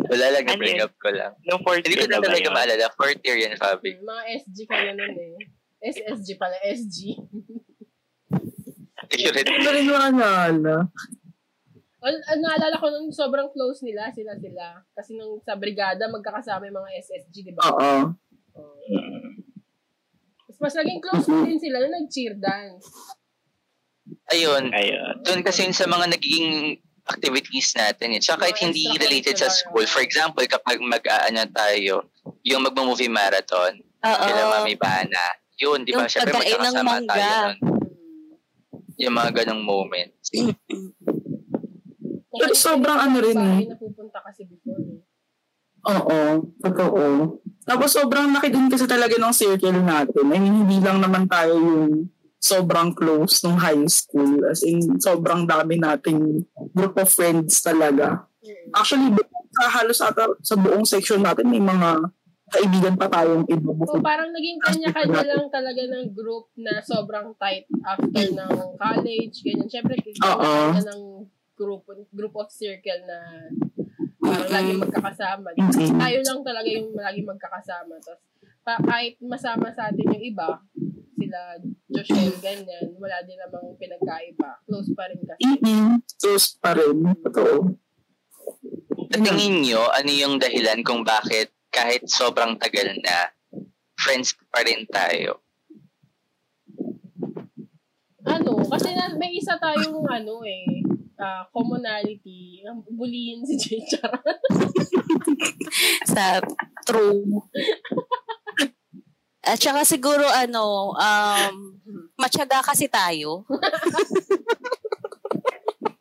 Wala 0.08 0.26
lang, 0.30 0.44
Ano 0.46 0.52
na-bring 0.54 0.78
yun? 0.78 0.86
up 0.86 0.94
ko 0.96 1.10
lang. 1.10 1.34
Nung 1.44 1.62
fourth 1.66 1.82
Hindi 1.82 1.98
ko 1.98 2.06
na 2.06 2.16
na 2.16 2.24
talaga 2.24 2.44
yun? 2.44 2.54
maalala. 2.54 2.86
Fourth 2.94 3.20
year 3.24 3.38
yan, 3.40 3.56
Fabi. 3.56 3.98
mga 3.98 4.24
SG 4.40 4.58
kayo 4.64 4.90
nun 4.94 5.12
eh. 5.12 5.36
SSG 5.84 6.28
pala, 6.38 6.56
SG. 6.64 6.98
Hindi 9.12 9.64
ko 9.64 9.70
rin 9.74 9.88
maalala. 9.88 10.88
Al- 11.98 12.24
al- 12.24 12.40
naalala 12.40 12.78
ko 12.78 12.88
nung 12.88 13.10
sobrang 13.10 13.50
close 13.50 13.82
nila, 13.84 14.14
sila 14.14 14.38
sila. 14.38 14.80
Kasi 14.94 15.18
nung 15.18 15.42
sa 15.42 15.58
brigada, 15.58 16.06
magkakasama 16.08 16.70
yung 16.70 16.78
mga 16.78 16.94
SSG, 17.02 17.36
di 17.42 17.52
ba? 17.52 17.68
Oo. 17.68 18.14
Oo. 18.56 18.76
Mas, 20.58 20.74
naging 20.74 21.00
close 21.00 21.26
din 21.28 21.58
sila 21.58 21.78
nung 21.80 21.94
nag-cheer 21.94 22.34
dance. 22.36 22.86
Ayun. 24.32 24.72
Ayun. 24.72 25.22
Doon 25.22 25.42
kasi 25.44 25.64
yun 25.64 25.76
sa 25.76 25.86
mga 25.86 26.10
nagiging 26.10 26.80
activities 27.06 27.72
natin. 27.74 28.16
Eh. 28.16 28.20
Tsaka 28.20 28.46
kahit 28.46 28.58
Mga 28.58 28.64
hindi 28.66 28.84
related 28.98 29.36
sa 29.36 29.48
school. 29.48 29.84
oo. 29.84 29.90
For 29.90 30.02
example, 30.02 30.44
kapag 30.44 30.80
mag-aano 30.80 31.44
tayo, 31.52 32.10
yung 32.42 32.64
mag-movie 32.64 33.08
marathon, 33.08 33.78
Oo. 34.02 34.24
kila 34.24 34.42
Mami 34.60 34.76
Bana, 34.76 35.24
yun, 35.56 35.84
di 35.84 35.92
ba? 35.92 36.04
Yung 36.04 36.12
Siyempre 36.12 36.34
pagkain 36.34 36.54
ng 36.54 36.64
magkakasama 36.74 36.92
mangga. 36.92 37.10
tayo 37.10 37.28
nun. 37.30 37.58
Yung 38.98 39.14
mga 39.14 39.32
ganong 39.36 39.62
moments. 39.62 40.28
Kung 42.28 42.42
Pero 42.44 42.54
sobrang 42.54 43.00
ano 43.00 43.18
rin 43.22 43.38
bahay 43.38 43.64
eh. 43.64 43.68
na 43.68 43.78
pupunta 43.78 44.20
kasi 44.22 44.44
before 44.44 44.82
eh. 44.82 45.00
Oo. 45.88 46.20
Totoo. 46.60 47.02
Tapos 47.68 47.92
sobrang 47.92 48.32
laki 48.32 48.48
din 48.48 48.72
kasi 48.72 48.88
talaga 48.88 49.20
ng 49.20 49.36
circle 49.36 49.84
natin. 49.84 50.26
I 50.32 50.40
mean, 50.40 50.64
hindi 50.64 50.80
lang 50.80 51.04
naman 51.04 51.28
tayo 51.28 51.60
yung 51.60 52.08
sobrang 52.40 52.96
close 52.96 53.44
nung 53.44 53.60
high 53.60 53.84
school. 53.92 54.48
As 54.48 54.64
in, 54.64 54.96
sobrang 55.04 55.44
dami 55.44 55.76
nating 55.76 56.48
group 56.72 56.96
of 56.96 57.12
friends 57.12 57.60
talaga. 57.60 58.24
Actually, 58.72 59.12
sa 59.52 59.68
halos 59.68 60.00
ata 60.00 60.32
sa 60.40 60.56
buong 60.56 60.88
section 60.88 61.20
natin, 61.20 61.52
may 61.52 61.60
mga 61.60 62.08
kaibigan 62.48 62.96
pa 62.96 63.12
tayong 63.12 63.44
iba 63.52 63.68
O 63.68 63.76
bukod. 63.76 64.00
parang 64.00 64.32
naging 64.32 64.56
kanya-kanya 64.64 65.36
lang 65.36 65.52
talaga 65.52 65.84
ng 65.84 66.16
group 66.16 66.48
na 66.56 66.80
sobrang 66.80 67.36
tight 67.36 67.68
after 67.84 68.24
ng 68.32 68.56
college, 68.80 69.44
ganyan. 69.44 69.68
Siyempre, 69.68 70.00
kanya-kanya 70.00 70.96
ng 70.96 71.28
group 71.58 71.84
group 72.14 72.38
of 72.38 72.48
circle 72.54 73.02
na 73.04 73.50
parang 74.28 74.52
lagi 74.52 74.72
magkakasama. 74.76 75.48
Mm-mm. 75.56 75.98
Tayo 75.98 76.18
lang 76.22 76.40
talaga 76.44 76.70
yung 76.70 76.90
lagi 76.94 77.22
magkakasama. 77.24 77.94
Tapos, 78.04 78.24
pa, 78.68 78.74
kahit 78.84 79.16
masama 79.24 79.72
sa 79.72 79.88
atin 79.88 80.12
yung 80.12 80.26
iba, 80.28 80.60
sila 81.18 81.40
Joshel, 81.88 82.36
ganyan, 82.44 82.94
wala 83.00 83.18
din 83.24 83.40
namang 83.40 83.74
pinagkaiba. 83.80 84.60
Close 84.68 84.92
pa 84.94 85.08
rin 85.10 85.20
kasi. 85.24 85.42
Mm-mm. 85.44 86.04
Sus 86.20 86.60
pa 86.60 86.76
rin. 86.76 87.16
Totoo. 87.24 87.74
Sa 89.08 89.18
tingin 89.24 89.64
nyo, 89.64 89.88
ano 89.92 90.12
yung 90.12 90.36
dahilan 90.38 90.84
kung 90.84 91.08
bakit 91.08 91.56
kahit 91.72 92.04
sobrang 92.08 92.56
tagal 92.60 92.92
na, 93.04 93.32
friends 93.98 94.36
pa 94.52 94.64
rin 94.64 94.88
tayo? 94.88 95.42
Ano, 98.28 98.60
kasi 98.68 98.92
na, 98.92 99.16
may 99.16 99.36
isa 99.40 99.56
tayong 99.56 100.04
ano 100.06 100.44
eh, 100.44 100.84
ah, 101.20 101.46
commonality. 101.54 102.64
Bulihin 102.90 103.46
si 103.46 103.58
Jay 103.58 103.82
sa 106.14 106.42
true. 106.86 107.42
At 109.48 109.64
saka 109.64 109.88
siguro 109.88 110.28
ano, 110.28 110.92
um, 110.92 111.56
matyaga 112.20 112.60
kasi 112.66 112.92
tayo. 112.92 113.48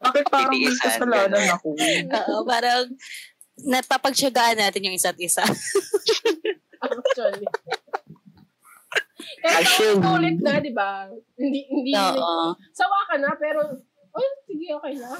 Bakit 0.03 0.25
parang 0.31 0.51
may 0.51 0.67
kasalanan 0.67 1.47
ako? 1.55 1.79
Oo, 2.11 2.43
parang 2.43 2.91
napapagtyagaan 3.63 4.59
natin 4.59 4.91
yung 4.91 4.99
isa't 4.99 5.19
isa. 5.23 5.47
Actually. 6.83 7.47
Passion. 9.43 10.03
Pero 10.03 10.19
ulit 10.19 10.39
na, 10.43 10.61
di 10.61 10.73
ba? 10.75 11.09
Hindi, 11.39 11.67
hindi, 11.71 11.93
Oo. 11.95 12.55
sawa 12.75 12.99
ka 13.09 13.17
na, 13.19 13.31
pero, 13.39 13.63
oh, 14.17 14.33
sige, 14.49 14.67
okay 14.73 14.95
na. 14.97 15.13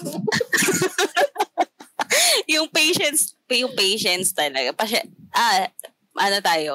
yung 2.57 2.69
patience, 2.73 3.37
yung 3.51 3.73
patience 3.77 4.33
talaga. 4.33 4.73
Pasya, 4.73 5.05
ah, 5.33 5.69
ano 6.17 6.37
tayo? 6.41 6.73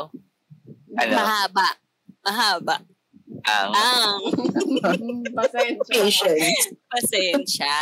Ano? 0.95 1.13
Mahaba. 1.17 1.67
Mahaba. 2.21 2.75
Ang 3.41 3.69
Ang 3.73 4.21
Hmm, 4.81 5.21
Pasensya. 5.37 5.93
Patience. 5.93 6.73
pasensya. 6.89 7.75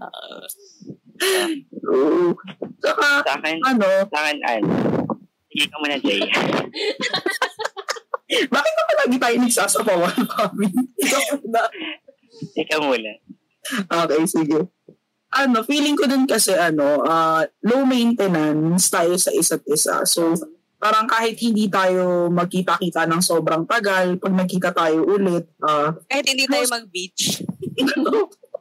Oo. 1.90 2.32
Saka, 2.80 3.08
Sa 3.26 3.32
akin, 3.36 3.56
ano, 3.60 3.88
sa 4.08 4.18
akin, 4.24 4.36
ano, 4.40 4.68
sige 5.50 5.66
ka 5.68 5.76
muna, 5.82 5.98
Jay. 6.00 6.22
bakit 8.46 8.72
naman 8.72 8.96
lagi 9.02 9.16
tayo 9.18 9.34
nagsasapawan, 9.42 10.16
Bobby? 10.24 10.70
Ikaw 12.56 12.80
na. 12.80 12.80
Ikaw 12.80 12.80
muna. 12.82 13.12
Okay, 13.86 14.22
sige. 14.26 14.58
Ano, 15.30 15.62
feeling 15.62 15.94
ko 15.94 16.10
din 16.10 16.26
kasi 16.26 16.58
ano, 16.58 17.06
ah, 17.06 17.46
low 17.62 17.86
maintenance 17.86 18.90
tayo 18.90 19.14
sa 19.14 19.30
isa't 19.30 19.62
isa. 19.70 20.02
So, 20.02 20.34
parang 20.80 21.06
kahit 21.06 21.38
hindi 21.38 21.70
tayo 21.70 22.26
magkita-kita 22.32 23.06
ng 23.06 23.22
sobrang 23.22 23.62
tagal, 23.68 24.18
pag 24.18 24.34
nagkita 24.34 24.74
tayo 24.74 25.06
ulit, 25.06 25.46
ah, 25.62 25.94
Kahit 26.10 26.26
hindi 26.26 26.50
tayo 26.50 26.66
mag-beach. 26.66 27.46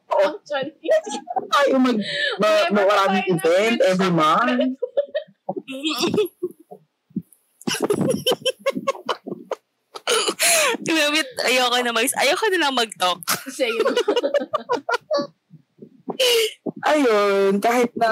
Actually. 0.09 0.73
tayo 1.49 1.73
mag, 1.79 1.97
ma, 2.37 2.49
Never 2.69 2.85
maraming 2.85 3.25
event 3.33 3.77
every 3.81 4.11
month. 4.13 4.77
Tumamit, 10.85 11.29
ayoko 11.45 11.77
na 11.81 11.91
mag, 11.93 12.07
ayoko 12.07 12.45
na 12.49 12.59
lang 12.61 12.75
mag-talk. 12.75 13.19
Same. 13.49 13.79
Ayun, 16.83 17.59
kahit 17.63 17.91
na 17.95 18.09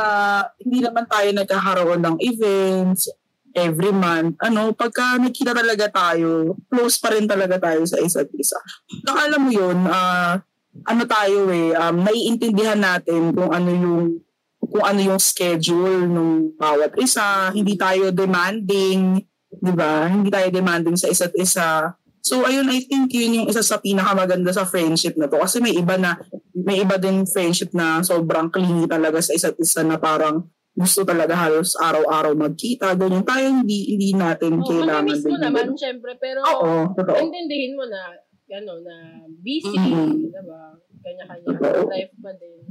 hindi 0.60 0.79
naman 0.83 1.05
tayo 1.07 1.27
nagkakaroon 1.31 2.01
ng 2.03 2.17
events 2.23 3.12
every 3.57 3.89
month, 3.89 4.38
ano, 4.43 4.71
pagka 4.71 5.17
nagkita 5.17 5.51
talaga 5.51 5.89
tayo, 5.89 6.55
close 6.69 7.01
pa 7.01 7.10
rin 7.15 7.25
talaga 7.25 7.57
tayo 7.57 7.83
sa 7.89 7.97
isa't 7.97 8.29
isa. 8.38 8.60
Saka 9.01 9.19
alam 9.27 9.49
mo 9.49 9.51
yun, 9.51 9.77
ah, 9.89 10.39
ano 10.86 11.03
tayo 11.10 11.49
eh, 11.49 11.73
um, 11.73 12.05
naiintindihan 12.05 12.77
natin 12.77 13.33
kung 13.33 13.49
ano 13.49 13.71
yung 13.73 14.21
kung 14.67 14.83
ano 14.83 14.99
yung 14.99 15.21
schedule 15.21 16.05
ng 16.05 16.60
bawat 16.60 16.93
isa, 16.99 17.49
hindi 17.55 17.79
tayo 17.79 18.12
demanding, 18.12 19.23
'di 19.58 19.74
ba? 19.74 20.08
Hindi 20.08 20.30
tayo 20.30 20.48
demanding 20.50 20.96
sa 20.96 21.08
isa't 21.08 21.34
isa. 21.36 21.93
So 22.20 22.43
ayun, 22.43 22.67
I 22.67 22.84
think 22.84 23.08
yun 23.12 23.39
yung 23.39 23.48
isa 23.48 23.63
sa 23.63 23.80
pinakamaganda 23.80 24.52
sa 24.52 24.67
friendship 24.67 25.15
na 25.15 25.32
to 25.32 25.39
kasi 25.39 25.63
may 25.63 25.72
iba 25.72 25.96
na 25.96 26.20
may 26.54 26.84
iba 26.84 27.00
din 27.00 27.24
friendship 27.24 27.72
na 27.72 28.04
sobrang 28.04 28.52
clingy 28.52 28.84
talaga 28.84 29.24
sa 29.24 29.32
isa't 29.32 29.56
isa 29.56 29.82
na 29.82 29.96
parang 29.96 30.43
gusto 30.78 31.02
talaga 31.02 31.34
halos 31.34 31.74
araw-araw 31.74 32.38
magkita, 32.38 32.93
ganyan. 32.93 33.26
Tayo 33.26 33.50
hindi 33.50 33.98
hindi 33.98 34.13
natin 34.13 34.62
Oh, 34.62 34.67
kailangan 34.67 35.10
mamimiss 35.10 35.24
mo 35.24 35.34
din 35.34 35.41
naman, 35.41 35.65
ganun. 35.65 35.78
syempre, 35.80 36.12
pero 36.22 36.39
Oo, 36.46 36.93
totoo. 36.93 37.17
intindihin 37.17 37.74
mo 37.74 37.86
na, 37.89 38.13
ano, 38.54 38.74
na 38.86 38.96
busy, 39.41 39.74
Mhm. 39.74 40.30
diba? 40.30 40.62
Kanya-kanya 41.02 41.48
Totoo. 41.50 41.82
life 41.89 42.13
pa 42.22 42.32
din. 42.36 42.62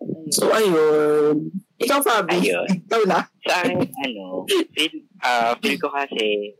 Ayun. 0.00 0.32
So 0.32 0.48
ayun. 0.48 1.34
Ikaw, 1.76 2.00
Fabi. 2.00 2.30
Ayun. 2.40 2.68
Ikaw 2.88 3.02
na. 3.04 3.20
Sa 3.48 3.64
akin, 3.64 3.80
ano, 3.80 4.44
feel, 4.48 4.94
ah 5.24 5.56
feel 5.60 5.76
ko 5.80 5.88
kasi 5.88 6.56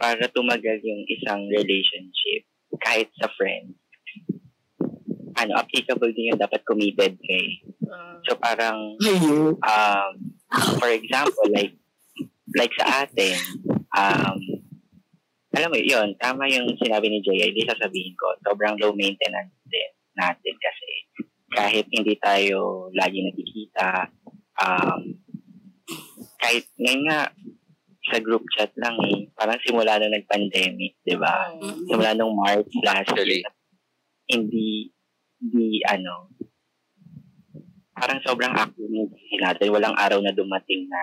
para 0.00 0.24
tumagal 0.32 0.80
yung 0.80 1.04
isang 1.12 1.44
relationship, 1.52 2.48
kahit 2.80 3.12
sa 3.20 3.28
friend, 3.36 3.76
ano, 5.36 5.52
applicable 5.60 6.12
din 6.16 6.32
yung 6.32 6.40
dapat 6.40 6.64
committed 6.64 7.20
kay. 7.20 7.46
Ah, 7.84 8.16
So 8.24 8.36
parang, 8.40 8.96
um, 9.60 10.12
for 10.80 10.88
example, 10.88 11.48
like, 11.52 11.76
like 12.56 12.72
sa 12.80 13.04
atin, 13.04 13.36
um, 13.92 14.38
alam 15.50 15.68
mo 15.68 15.78
yun, 15.80 16.16
tama 16.16 16.46
yung 16.48 16.72
sinabi 16.78 17.10
ni 17.10 17.20
Jay, 17.20 17.52
hindi 17.52 17.66
sasabihin 17.66 18.14
ko, 18.16 18.32
sobrang 18.46 18.78
low 18.80 18.94
maintenance 18.96 19.52
din 19.68 19.90
natin 20.16 20.54
kasi 20.56 20.90
kahit 21.50 21.86
hindi 21.90 22.14
tayo 22.22 22.88
lagi 22.94 23.20
nakikita, 23.26 24.08
um, 24.62 25.00
kahit 26.40 26.64
ngayon 26.80 27.02
nga, 27.06 27.20
sa 28.10 28.18
group 28.18 28.42
chat 28.56 28.72
lang 28.80 28.96
eh, 29.06 29.28
parang 29.36 29.60
simula 29.62 30.00
na 30.00 30.08
nag-pandemic, 30.08 30.98
di 31.04 31.14
ba? 31.14 31.52
oo. 31.54 31.84
Simula 31.86 32.16
nung 32.16 32.34
March 32.34 32.72
last 32.82 33.12
year, 33.14 33.44
hindi, 34.26 34.90
hindi, 35.38 35.84
ano, 35.84 36.32
parang 37.92 38.24
sobrang 38.24 38.56
active 38.56 38.88
yung 38.88 39.12
busy 39.12 39.36
natin. 39.36 39.68
Walang 39.68 39.92
araw 39.92 40.24
na 40.24 40.32
dumating 40.32 40.88
na 40.88 41.02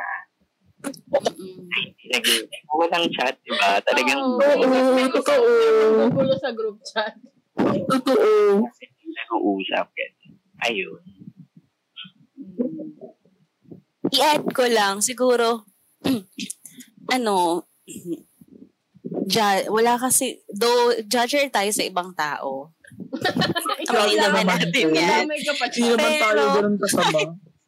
nag- 2.09 2.49
walang 2.73 3.05
chat, 3.13 3.37
di 3.45 3.53
ba? 3.53 3.77
Talagang 3.85 4.17
Oo, 4.17 4.41
Oo, 4.41 4.65
may 4.97 5.05
isa- 5.05 5.13
totoo. 5.13 6.37
sa 6.41 6.51
group 6.53 6.81
chat. 6.81 7.13
Totoo. 7.85 8.65
nag-uusap. 9.17 9.87
ganun. 9.93 10.33
Ayun. 10.65 11.01
I-add 14.13 14.45
ko 14.55 14.63
lang, 14.67 15.03
siguro, 15.03 15.67
ano, 17.15 17.67
ja, 19.27 19.63
wala 19.67 19.99
kasi, 19.99 20.39
though 20.51 20.95
judger 21.07 21.51
tayo 21.51 21.69
sa 21.71 21.83
ibang 21.83 22.15
tao. 22.15 22.71
Lang. 23.87 24.19
naman 24.19 24.45
natin 24.47 24.91
yan. 24.91 25.27
Hindi 25.27 25.95
naman 25.95 26.11
tayo 26.19 26.43
ganun 26.59 26.75
kasama. 26.79 27.19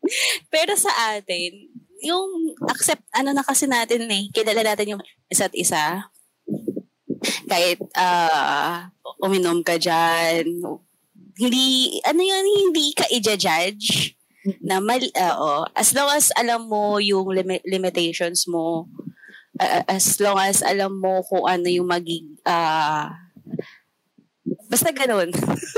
Pero 0.53 0.73
sa 0.75 1.15
atin, 1.15 1.69
yung 2.03 2.55
accept, 2.67 3.03
ano 3.15 3.35
na 3.35 3.43
kasi 3.43 3.67
natin 3.67 4.07
eh, 4.07 4.27
kilala 4.31 4.63
natin 4.63 4.95
yung 4.95 5.03
isa't 5.31 5.51
isa. 5.55 6.11
Kahit 7.47 7.79
ah 7.95 8.91
uminom 9.19 9.63
ka 9.63 9.75
dyan, 9.75 10.47
hindi, 11.39 11.65
ano 12.03 12.21
yun, 12.23 12.45
hindi 12.47 12.91
ka 12.95 13.07
i-judge 13.11 14.18
na 14.63 14.79
mal, 14.79 15.03
oo. 15.03 15.67
as 15.75 15.91
long 15.91 16.09
as 16.11 16.31
alam 16.39 16.67
mo 16.67 16.97
yung 17.01 17.27
limi- 17.31 17.63
limitations 17.67 18.47
mo, 18.47 18.87
ah, 19.59 19.83
as 19.87 20.19
long 20.23 20.39
as 20.39 20.63
alam 20.63 20.95
mo 20.95 21.19
kung 21.27 21.43
ano 21.43 21.67
yung 21.67 21.87
magig, 21.87 22.23
ah, 22.47 23.11
basta 24.69 24.95
ganun. 24.95 25.33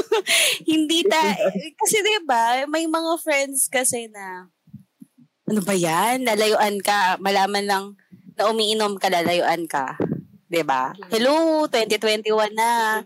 hindi 0.71 1.01
ta, 1.07 1.35
kasi 1.79 2.03
'di 2.03 2.27
ba 2.27 2.67
may 2.67 2.85
mga 2.85 3.17
friends 3.23 3.71
kasi 3.71 4.11
na, 4.11 4.51
ano 5.47 5.59
ba 5.63 5.73
yan? 5.73 6.27
Lalayuan 6.27 6.77
ka, 6.83 7.17
malaman 7.17 7.65
lang 7.65 7.85
na 8.37 8.51
umiinom 8.51 8.99
ka, 9.01 9.09
lalayuan 9.09 9.65
ka. 9.65 9.97
'Di 10.51 10.61
ba? 10.67 10.91
Hello, 11.09 11.65
2021 11.65 12.27
na. 12.53 13.01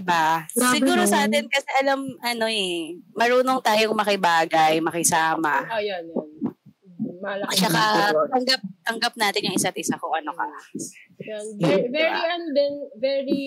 Ba? 0.00 0.48
Grabe 0.56 0.74
Siguro 0.80 1.02
sa 1.04 1.24
nun. 1.24 1.32
atin 1.32 1.44
kasi 1.52 1.68
alam 1.84 2.00
ano 2.24 2.46
eh, 2.48 2.96
marunong 3.12 3.60
tayong 3.60 3.92
makibagay, 3.92 4.80
makisama. 4.80 5.68
Ayan, 5.68 6.08
yan. 6.08 6.28
Malaki. 7.24 7.56
Tsaka 7.56 8.12
tanggap 8.36 8.60
tanggap 8.84 9.14
natin 9.16 9.48
yung 9.48 9.56
isa't 9.56 9.76
isa 9.80 9.96
kung 9.96 10.12
ano 10.12 10.28
ka. 10.36 10.44
Yan. 11.24 11.46
Very, 11.56 11.88
very, 11.88 12.20
ano 12.20 12.46
din, 12.52 12.74
very, 13.00 13.42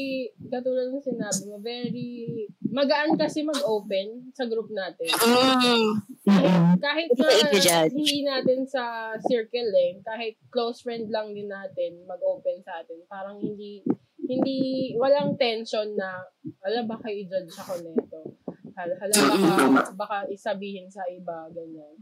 katulad 0.49 0.89
ng 0.89 1.03
sinabi 1.03 1.41
mo, 1.45 1.61
very, 1.61 2.49
magaan 2.73 3.13
kasi 3.13 3.45
mag-open 3.45 4.33
sa 4.33 4.49
group 4.49 4.73
natin. 4.73 5.13
Mm. 5.13 5.87
Kahit 6.81 7.09
na 7.13 7.85
hindi 7.85 8.25
natin 8.25 8.65
sa 8.65 9.13
circle 9.29 9.69
eh, 9.69 10.01
kahit 10.01 10.41
close 10.49 10.81
friend 10.81 11.13
lang 11.13 11.37
din 11.37 11.51
natin 11.51 12.01
mag-open 12.09 12.65
sa 12.65 12.81
atin. 12.81 12.97
Parang 13.05 13.37
hindi, 13.37 13.85
hindi, 14.27 14.57
walang 14.95 15.39
tension 15.39 15.95
na, 15.95 16.19
ala 16.61 16.83
baka 16.83 17.07
i-judge 17.07 17.51
ako 17.55 17.79
nito. 17.81 18.19
Hala, 18.77 18.93
hala 19.01 19.13
baka, 19.17 19.55
baka 20.05 20.17
isabihin 20.29 20.85
sa 20.85 21.01
iba, 21.09 21.49
ganyan. 21.49 21.97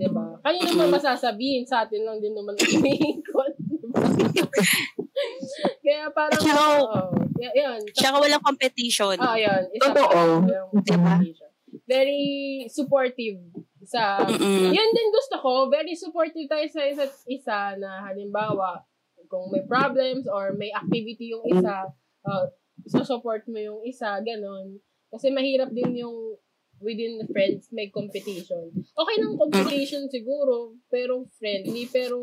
'Di 0.00 0.08
ba? 0.08 0.40
Kanino 0.40 0.72
mo 0.72 0.96
masasabihin 0.96 1.68
sa 1.68 1.84
atin 1.84 2.08
lang 2.08 2.16
din 2.16 2.32
naman 2.32 2.56
umiikot. 2.56 3.52
Kaya 5.84 6.08
parang, 6.12 6.40
Tsaka- 6.40 6.80
oo. 6.80 7.00
Y- 7.36 7.52
yan. 7.52 7.80
Tsaka 7.92 8.16
walang 8.16 8.40
competition. 8.40 9.16
Ah. 9.20 9.36
Isa 9.36 9.92
Totoo. 9.92 10.48
Diba? 10.48 10.64
competition. 10.72 11.50
Very 11.84 12.26
supportive 12.66 13.38
sa 13.86 14.18
Mm-mm. 14.18 14.74
yan 14.74 14.88
din 14.90 15.08
gusto 15.14 15.38
ko, 15.38 15.70
very 15.70 15.94
supportive 15.94 16.50
tayo 16.50 16.66
sa 16.66 16.82
isa't 16.82 17.12
isa 17.30 17.78
na 17.78 18.02
halimbawa, 18.02 18.82
kung 19.26 19.50
may 19.50 19.62
problems 19.66 20.26
or 20.30 20.54
may 20.54 20.70
activity 20.72 21.34
yung 21.34 21.44
isa, 21.50 21.90
uh, 22.26 22.46
support 22.86 23.42
mo 23.50 23.58
yung 23.58 23.80
isa, 23.82 24.18
ganun. 24.22 24.78
Kasi 25.10 25.30
mahirap 25.30 25.70
din 25.70 26.02
yung 26.06 26.38
within 26.80 27.16
the 27.16 27.28
friends 27.32 27.72
may 27.72 27.88
competition. 27.88 28.68
Okay 28.74 29.16
ng 29.20 29.36
competition 29.40 30.08
siguro, 30.12 30.76
pero 30.92 31.24
friendly, 31.40 31.88
pero 31.88 32.18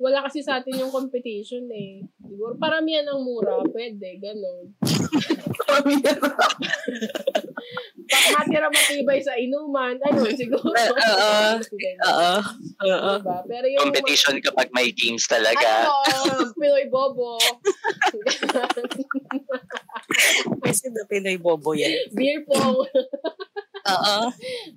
wala 0.00 0.24
kasi 0.24 0.40
sa 0.40 0.58
atin 0.58 0.80
yung 0.80 0.88
competition 0.88 1.68
eh. 1.68 2.00
Siguro 2.24 2.56
paramihan 2.56 3.04
ang 3.04 3.20
mura, 3.20 3.60
pwede, 3.68 4.16
ganun. 4.16 4.72
Pag 8.10 8.26
matira 8.34 8.66
matibay 8.72 9.20
sa 9.22 9.36
inuman, 9.36 10.00
ano, 10.00 10.24
siguro. 10.32 10.72
Oo. 10.72 11.60
Oo. 12.08 12.32
Oo. 12.80 13.12
Diba? 13.20 13.38
Pero 13.44 13.66
yung 13.68 13.92
Competition 13.92 14.40
kapag 14.40 14.72
may 14.72 14.88
games 14.90 15.28
talaga. 15.28 15.86
Ano, 15.86 16.50
Pinoy 16.56 16.88
Bobo. 16.88 17.36
Kasi 20.64 20.90
na 20.90 21.04
Pinoy 21.06 21.36
bobo 21.38 21.76
yan. 21.76 21.92
Beer 22.16 22.42
pong. 22.48 22.82
Oo. 23.80 24.18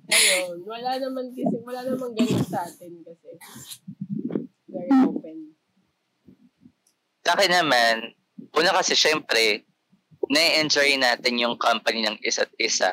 Ayun. 0.08 0.56
Wala 0.68 0.90
naman 1.00 1.32
kasi, 1.32 1.42
wala 1.64 1.80
naman 1.82 2.12
ganun 2.14 2.44
sa 2.46 2.62
atin 2.68 2.92
kasi. 3.02 3.30
Open. 5.34 5.50
Sa 7.24 7.34
akin 7.34 7.50
naman, 7.50 8.14
una 8.54 8.70
kasi 8.70 8.94
syempre, 8.94 9.66
na-enjoy 10.30 10.96
natin 11.00 11.40
yung 11.42 11.58
company 11.58 12.04
ng 12.06 12.16
isa't 12.24 12.48
isa 12.56 12.92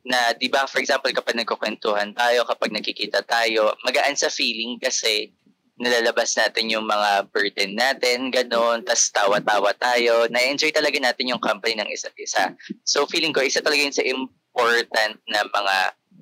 na 0.00 0.32
'di 0.32 0.48
ba 0.48 0.64
for 0.64 0.80
example 0.80 1.12
kapag 1.12 1.36
nagkukwentuhan 1.36 2.16
tayo 2.16 2.40
kapag 2.48 2.72
nakikita 2.72 3.20
tayo 3.20 3.76
magaan 3.84 4.16
sa 4.16 4.32
feeling 4.32 4.80
kasi 4.80 5.28
nalalabas 5.76 6.32
natin 6.40 6.72
yung 6.72 6.88
mga 6.88 7.28
burden 7.28 7.76
natin 7.76 8.32
ganon 8.32 8.80
tas 8.80 9.12
tawa-tawa 9.12 9.76
tayo 9.76 10.24
na-enjoy 10.32 10.72
talaga 10.72 10.96
natin 10.96 11.36
yung 11.36 11.42
company 11.44 11.76
ng 11.76 11.88
isa't 11.92 12.16
isa 12.16 12.56
so 12.80 13.04
feeling 13.12 13.28
ko 13.28 13.44
isa 13.44 13.60
talaga 13.60 13.84
yun 13.84 13.92
sa 13.92 14.04
important 14.08 15.20
na 15.28 15.44
mga 15.44 15.76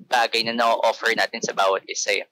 bagay 0.09 0.41
na 0.43 0.57
na-offer 0.57 1.13
natin 1.13 1.39
sa 1.39 1.53
bawat 1.53 1.85
isa 1.85 2.25
yun. 2.25 2.31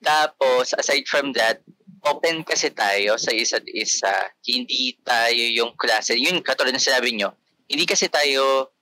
Tapos, 0.00 0.72
aside 0.78 1.04
from 1.10 1.34
that, 1.36 1.60
open 2.04 2.42
kasi 2.46 2.72
tayo 2.72 3.20
sa 3.20 3.32
isa't 3.32 3.66
isa. 3.70 4.12
Hindi 4.44 4.96
tayo 5.04 5.44
yung 5.52 5.76
klase. 5.76 6.16
Yun, 6.16 6.40
katulad 6.40 6.72
ng 6.72 6.82
sinabi 6.82 7.12
nyo, 7.16 7.36
hindi 7.68 7.84
kasi 7.84 8.08
tayo 8.08 8.72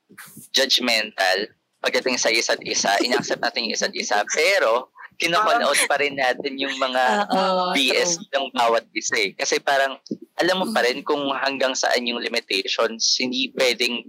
judgmental 0.55 1.53
pagdating 1.83 2.19
sa 2.19 2.31
isa't 2.31 2.62
isa. 2.62 2.95
Ina-accept 3.05 3.43
natin 3.43 3.69
yung 3.69 3.75
isa't 3.75 3.95
isa. 3.95 4.23
Pero, 4.31 4.95
kinakon 5.19 5.66
out 5.66 5.81
pa 5.91 5.99
rin 5.99 6.14
natin 6.14 6.55
yung 6.57 6.75
mga 6.79 7.27
Oo. 7.35 7.75
BS 7.75 8.23
ng 8.31 8.55
bawat 8.55 8.87
isa 8.95 9.19
eh. 9.19 9.31
Kasi 9.35 9.59
parang, 9.59 9.99
alam 10.39 10.62
mo 10.62 10.66
pa 10.71 10.87
rin 10.87 11.03
kung 11.03 11.27
hanggang 11.35 11.75
saan 11.75 12.07
yung 12.07 12.23
limitations. 12.23 13.19
Hindi 13.19 13.51
pwedeng 13.59 14.07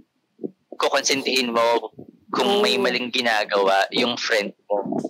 kukonsintihin 0.78 1.50
mo 1.50 1.90
kung 2.30 2.62
may 2.62 2.78
maling 2.78 3.10
ginagawa 3.10 3.90
yung 3.90 4.14
friend 4.14 4.54
mo. 4.70 5.02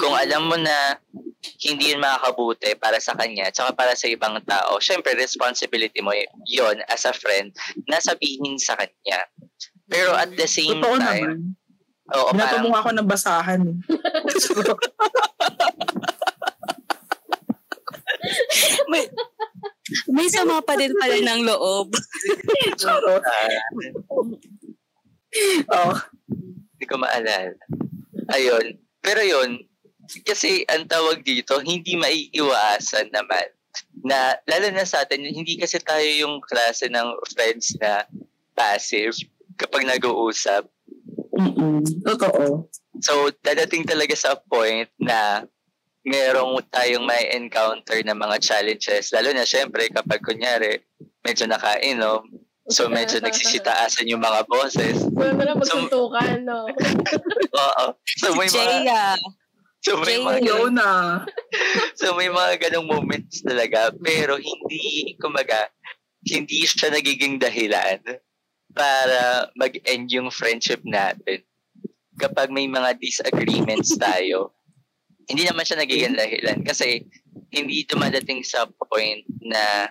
Kung 0.00 0.16
alam 0.16 0.48
mo 0.48 0.56
na 0.56 0.96
hindi 1.58 1.90
yun 1.90 1.98
makakabuti 1.98 2.74
para 2.74 2.98
sa 2.98 3.12
kanya 3.12 3.48
tsaka 3.48 3.72
para 3.72 3.92
sa 3.92 4.06
ibang 4.06 4.36
tao, 4.42 4.78
syempre 4.78 5.14
responsibility 5.14 6.00
mo 6.00 6.10
y- 6.10 6.26
yun 6.46 6.78
as 6.86 7.02
a 7.02 7.12
friend 7.12 7.54
na 7.84 7.98
sabihin 7.98 8.56
sa 8.56 8.74
kanya. 8.74 9.20
Pero 9.86 10.12
at 10.12 10.32
the 10.32 10.46
same 10.46 10.78
Totoo 10.78 10.98
time, 10.98 11.24
naman. 11.24 11.38
oo, 12.12 12.28
Binato 12.30 12.46
parang, 12.52 12.62
mo 12.62 12.68
nga 12.70 12.80
ako 12.80 12.90
ng 12.92 13.08
basahan. 13.08 13.60
eh. 13.62 13.76
May, 18.88 19.04
may 20.08 20.26
sama 20.26 20.58
pa 20.60 20.74
din 20.74 20.90
pala 20.92 21.14
ng 21.16 21.42
loob. 21.46 21.94
Charot. 22.80 23.22
ah, 23.22 23.50
Oh. 25.68 25.92
hindi 26.72 26.84
ko 26.88 26.96
maalala. 26.96 27.52
Ayun. 28.32 28.80
Pero 28.98 29.20
yun, 29.20 29.60
kasi 30.24 30.64
ang 30.70 30.86
tawag 30.88 31.22
dito, 31.22 31.58
hindi 31.62 31.96
maiiwasan 31.98 33.10
naman 33.12 33.46
na 34.04 34.38
lalo 34.48 34.72
na 34.72 34.86
sa 34.88 35.04
atin, 35.04 35.24
hindi 35.24 35.58
kasi 35.60 35.76
tayo 35.82 36.06
yung 36.06 36.40
klase 36.44 36.88
ng 36.88 37.08
friends 37.34 37.76
na 37.82 38.06
passive 38.56 39.16
kapag 39.60 39.84
nag-uusap. 39.84 40.64
Mm-mm. 41.36 41.84
Totoo. 42.04 42.68
So, 43.04 43.28
dadating 43.44 43.84
talaga 43.84 44.16
sa 44.16 44.40
point 44.48 44.88
na 44.96 45.44
merong 46.06 46.62
tayong 46.70 47.04
may 47.04 47.34
encounter 47.34 47.98
na 48.06 48.16
mga 48.16 48.40
challenges. 48.40 49.10
Lalo 49.12 49.34
na 49.34 49.42
syempre 49.42 49.90
kapag 49.90 50.22
kunyari, 50.22 50.80
medyo 51.26 51.44
nakainom, 51.50 52.24
so 52.70 52.86
medyo 52.86 53.18
nagsisitaasan 53.24 54.08
yung 54.08 54.22
mga 54.22 54.46
boses. 54.46 55.02
Wala 55.12 55.34
na 55.34 55.44
lang 55.50 55.58
magsuntukan, 55.58 56.38
no? 56.46 56.70
Oo. 57.66 57.84
So 58.22 58.32
may 58.38 58.48
mga, 58.48 58.86
Jaya. 58.86 59.18
So 59.86 60.02
may 60.02 60.18
mga, 60.18 60.42
na. 60.74 61.22
so 62.00 62.18
may 62.18 62.26
mga 62.26 62.66
ganong 62.66 62.90
moments 62.90 63.46
talaga. 63.46 63.94
Pero 64.02 64.34
hindi, 64.34 65.14
kumaga, 65.22 65.70
hindi 66.26 66.66
siya 66.66 66.90
nagiging 66.90 67.38
dahilan 67.38 68.02
para 68.74 69.46
mag-end 69.54 70.10
yung 70.10 70.34
friendship 70.34 70.82
natin. 70.82 71.46
Kapag 72.18 72.50
may 72.50 72.66
mga 72.66 72.98
disagreements 72.98 73.94
tayo, 74.02 74.52
hindi 75.30 75.46
naman 75.46 75.62
siya 75.62 75.78
nagiging 75.78 76.18
dahilan 76.18 76.66
kasi 76.66 77.06
hindi 77.54 77.86
dumadating 77.86 78.42
sa 78.42 78.66
point 78.90 79.22
na 79.42 79.90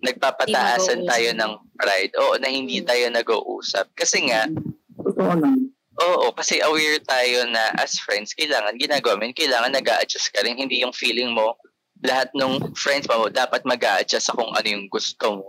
nagpapataasan 0.00 1.04
tayo 1.04 1.28
ng 1.36 1.52
pride 1.76 2.14
o 2.16 2.38
na 2.40 2.48
hindi 2.48 2.80
tayo 2.80 3.10
nag-uusap. 3.10 3.90
Kasi 3.92 4.30
nga. 4.30 4.48
Oo, 6.00 6.32
kasi 6.32 6.64
aware 6.64 6.96
tayo 7.04 7.44
na 7.52 7.76
as 7.76 8.00
friends, 8.00 8.32
kailangan 8.32 8.80
ginagawa 8.80 9.20
mo, 9.20 9.28
kailangan 9.36 9.72
nag 9.72 9.88
adjust 10.00 10.32
ka 10.32 10.40
rin. 10.40 10.56
Hindi 10.56 10.80
yung 10.80 10.96
feeling 10.96 11.36
mo, 11.36 11.60
lahat 12.00 12.32
ng 12.32 12.72
friends 12.72 13.04
mo, 13.04 13.28
dapat 13.28 13.60
mag 13.68 13.80
adjust 14.00 14.32
sa 14.32 14.36
kung 14.36 14.48
ano 14.56 14.64
yung 14.64 14.88
gusto 14.88 15.26
mo. 15.36 15.48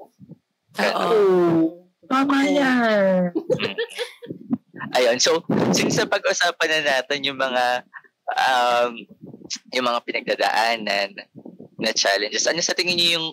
Oo. 0.80 1.08
Oh. 1.08 1.82
Tama 2.12 2.44
yan. 2.44 3.32
Ayun, 5.00 5.18
so, 5.24 5.40
since 5.72 5.96
sa 5.96 6.04
pag-usapan 6.04 6.68
na 6.68 7.00
natin 7.00 7.24
yung 7.24 7.40
mga, 7.40 7.88
um, 8.36 8.92
yung 9.72 9.88
mga 9.88 10.00
pinagdadaanan 10.04 11.16
na 11.80 11.92
challenges, 11.96 12.44
ano 12.52 12.60
sa 12.60 12.76
tingin 12.76 13.00
niyo 13.00 13.10
yung 13.16 13.28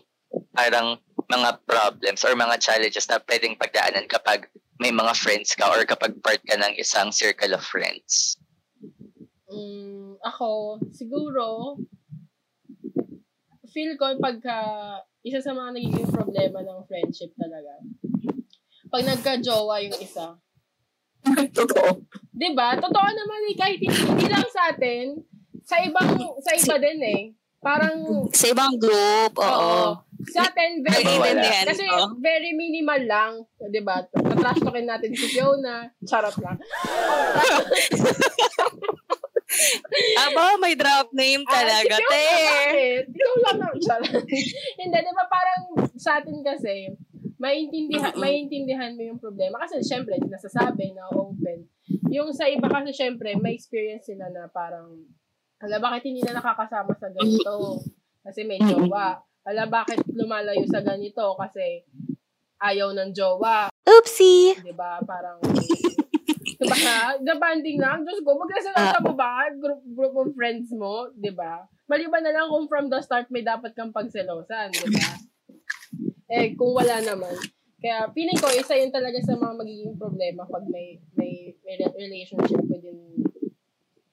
parang 0.55 0.95
mga 1.27 1.59
problems 1.66 2.23
or 2.23 2.39
mga 2.39 2.62
challenges 2.62 3.11
na 3.11 3.19
pwedeng 3.27 3.59
pagdaanan 3.59 4.07
kapag 4.07 4.47
may 4.79 4.95
mga 4.95 5.12
friends 5.18 5.59
ka 5.59 5.66
or 5.74 5.83
kapag 5.83 6.14
part 6.22 6.39
ka 6.47 6.55
ng 6.55 6.74
isang 6.79 7.11
circle 7.11 7.51
of 7.55 7.62
friends? 7.62 8.39
Mm, 9.51 10.16
ako, 10.22 10.79
siguro, 10.95 11.76
feel 13.74 13.99
ko 13.99 14.14
pagka, 14.22 14.59
isa 15.26 15.43
sa 15.43 15.51
mga 15.53 15.74
nagiging 15.74 16.11
problema 16.14 16.62
ng 16.62 16.87
friendship 16.87 17.35
talaga, 17.35 17.83
pag 18.89 19.05
nagka-jowa 19.05 19.83
yung 19.83 19.99
isa. 19.99 20.39
Totoo. 21.59 21.99
'Di 22.33 22.55
ba? 22.55 22.79
Totoo 22.79 23.09
naman 23.11 23.41
eh, 23.51 23.57
kahit 23.59 23.83
hindi, 23.83 24.01
hindi 24.07 24.26
lang 24.31 24.47
sa 24.49 24.70
atin, 24.72 25.18
sa 25.66 25.83
ibang, 25.83 26.14
sa 26.41 26.55
iba 26.55 26.76
din 26.79 27.01
eh. 27.03 27.22
Parang, 27.59 28.31
Sa 28.31 28.47
ibang 28.55 28.79
group, 28.79 29.35
oo. 29.35 29.51
oo. 29.51 29.87
Sa 30.33 30.45
atin, 30.45 30.85
very, 30.85 31.05
kasi 31.64 31.85
very 32.20 32.53
minimal 32.53 33.03
lang, 33.05 33.33
'di 33.61 33.81
ba? 33.81 34.05
Tatrash 34.07 34.61
talkin 34.61 34.85
natin 34.85 35.11
si 35.12 35.26
Fiona, 35.33 35.89
charot 36.05 36.37
lang. 36.41 36.59
Aba, 40.18 40.61
may 40.61 40.76
drop 40.76 41.09
name 41.16 41.41
talaga, 41.49 41.97
Ah, 41.97 42.05
si. 42.05 42.20
Fiona, 42.20 42.45
bakit? 42.45 43.05
Ikaw 43.09 43.35
lang 43.41 43.57
naman, 43.59 43.79
charot. 43.81 44.12
Hindi, 44.76 44.99
'di 45.01 45.12
ba 45.16 45.24
parang 45.26 45.62
sa 45.97 46.20
atin 46.20 46.37
kasi, 46.45 46.93
maintindihan, 47.41 48.12
Mm-mm. 48.12 48.20
maintindihan 48.20 48.93
mo 48.93 49.03
yung 49.03 49.20
problema. 49.22 49.57
Kasi 49.64 49.81
syempre, 49.81 50.20
nasasabi 50.20 50.93
na 50.93 51.09
open. 51.11 51.64
Yung 52.12 52.31
sa 52.31 52.45
iba 52.45 52.68
kasi 52.68 52.93
syempre, 52.93 53.33
may 53.35 53.57
experience 53.57 54.07
sila 54.07 54.29
na 54.29 54.51
parang, 54.51 55.07
hala, 55.59 55.81
bakit 55.81 56.07
hindi 56.07 56.20
na 56.20 56.37
nakakasama 56.39 56.93
sa 56.95 57.09
ganito? 57.09 57.81
Kasi 58.22 58.45
may 58.45 58.61
jowa. 58.61 59.22
Hala, 59.49 59.64
bakit 59.64 60.05
lumalayo 60.12 60.61
sa 60.68 60.84
ganito? 60.84 61.24
Kasi 61.40 61.80
ayaw 62.61 62.92
ng 62.92 63.16
jowa. 63.16 63.72
Oopsie! 63.88 64.53
Di 64.61 64.76
ba? 64.76 65.01
Parang, 65.01 65.40
di 66.44 66.68
ba? 66.68 67.16
Nabanding 67.16 67.80
lang. 67.80 68.05
Diyos 68.05 68.20
ko, 68.20 68.36
magkasalata 68.36 69.01
mo 69.01 69.16
ba? 69.16 69.49
Group, 69.57 69.80
group 69.96 70.14
of 70.20 70.28
friends 70.36 70.68
mo, 70.76 71.09
di 71.16 71.32
ba? 71.32 71.64
Maliban 71.88 72.28
na 72.28 72.36
lang 72.36 72.53
kung 72.53 72.68
from 72.68 72.92
the 72.92 73.01
start 73.01 73.32
may 73.32 73.40
dapat 73.40 73.72
kang 73.72 73.88
pagselosan, 73.88 74.68
di 74.68 74.92
ba? 74.92 75.16
Eh, 76.28 76.53
kung 76.53 76.76
wala 76.76 77.01
naman. 77.01 77.32
Kaya, 77.80 78.05
feeling 78.12 78.36
ko, 78.36 78.53
isa 78.53 78.76
yun 78.76 78.92
talaga 78.92 79.16
sa 79.24 79.32
mga 79.32 79.55
magiging 79.64 79.96
problema 79.96 80.44
pag 80.44 80.68
may, 80.68 81.01
may, 81.16 81.57
may 81.64 81.80
re- 81.80 81.96
relationship 81.96 82.61
within, 82.68 83.16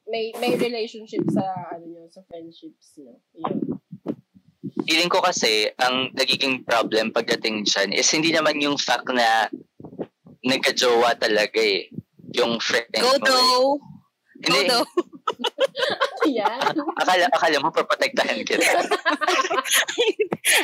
may, 0.08 0.32
may 0.40 0.56
relationship 0.56 1.28
sa, 1.28 1.44
ano 1.76 1.84
yun, 1.84 2.08
sa 2.08 2.24
friendships, 2.24 2.96
no? 3.04 3.20
Yun. 3.36 3.65
Feeling 4.86 5.10
ko 5.10 5.18
kasi 5.18 5.66
ang 5.82 6.14
nagiging 6.14 6.62
problem 6.62 7.10
pagdating 7.10 7.66
dyan 7.66 7.90
is 7.90 8.06
hindi 8.08 8.30
naman 8.30 8.62
yung 8.62 8.78
fact 8.78 9.10
na 9.10 9.50
nagka-jowa 10.46 11.18
talaga 11.18 11.58
eh. 11.58 11.90
Yung 12.38 12.62
friend 12.62 12.86
Go 12.94 13.18
mo. 13.18 13.26
eh. 13.26 13.34
Go 14.46 14.54
Hindi, 14.54 14.60
do! 14.70 14.78
Yan. 16.38 16.76
Akala, 17.02 17.26
akala 17.32 17.56
mo 17.58 17.74
paprotektahan 17.74 18.46
kita. 18.46 18.62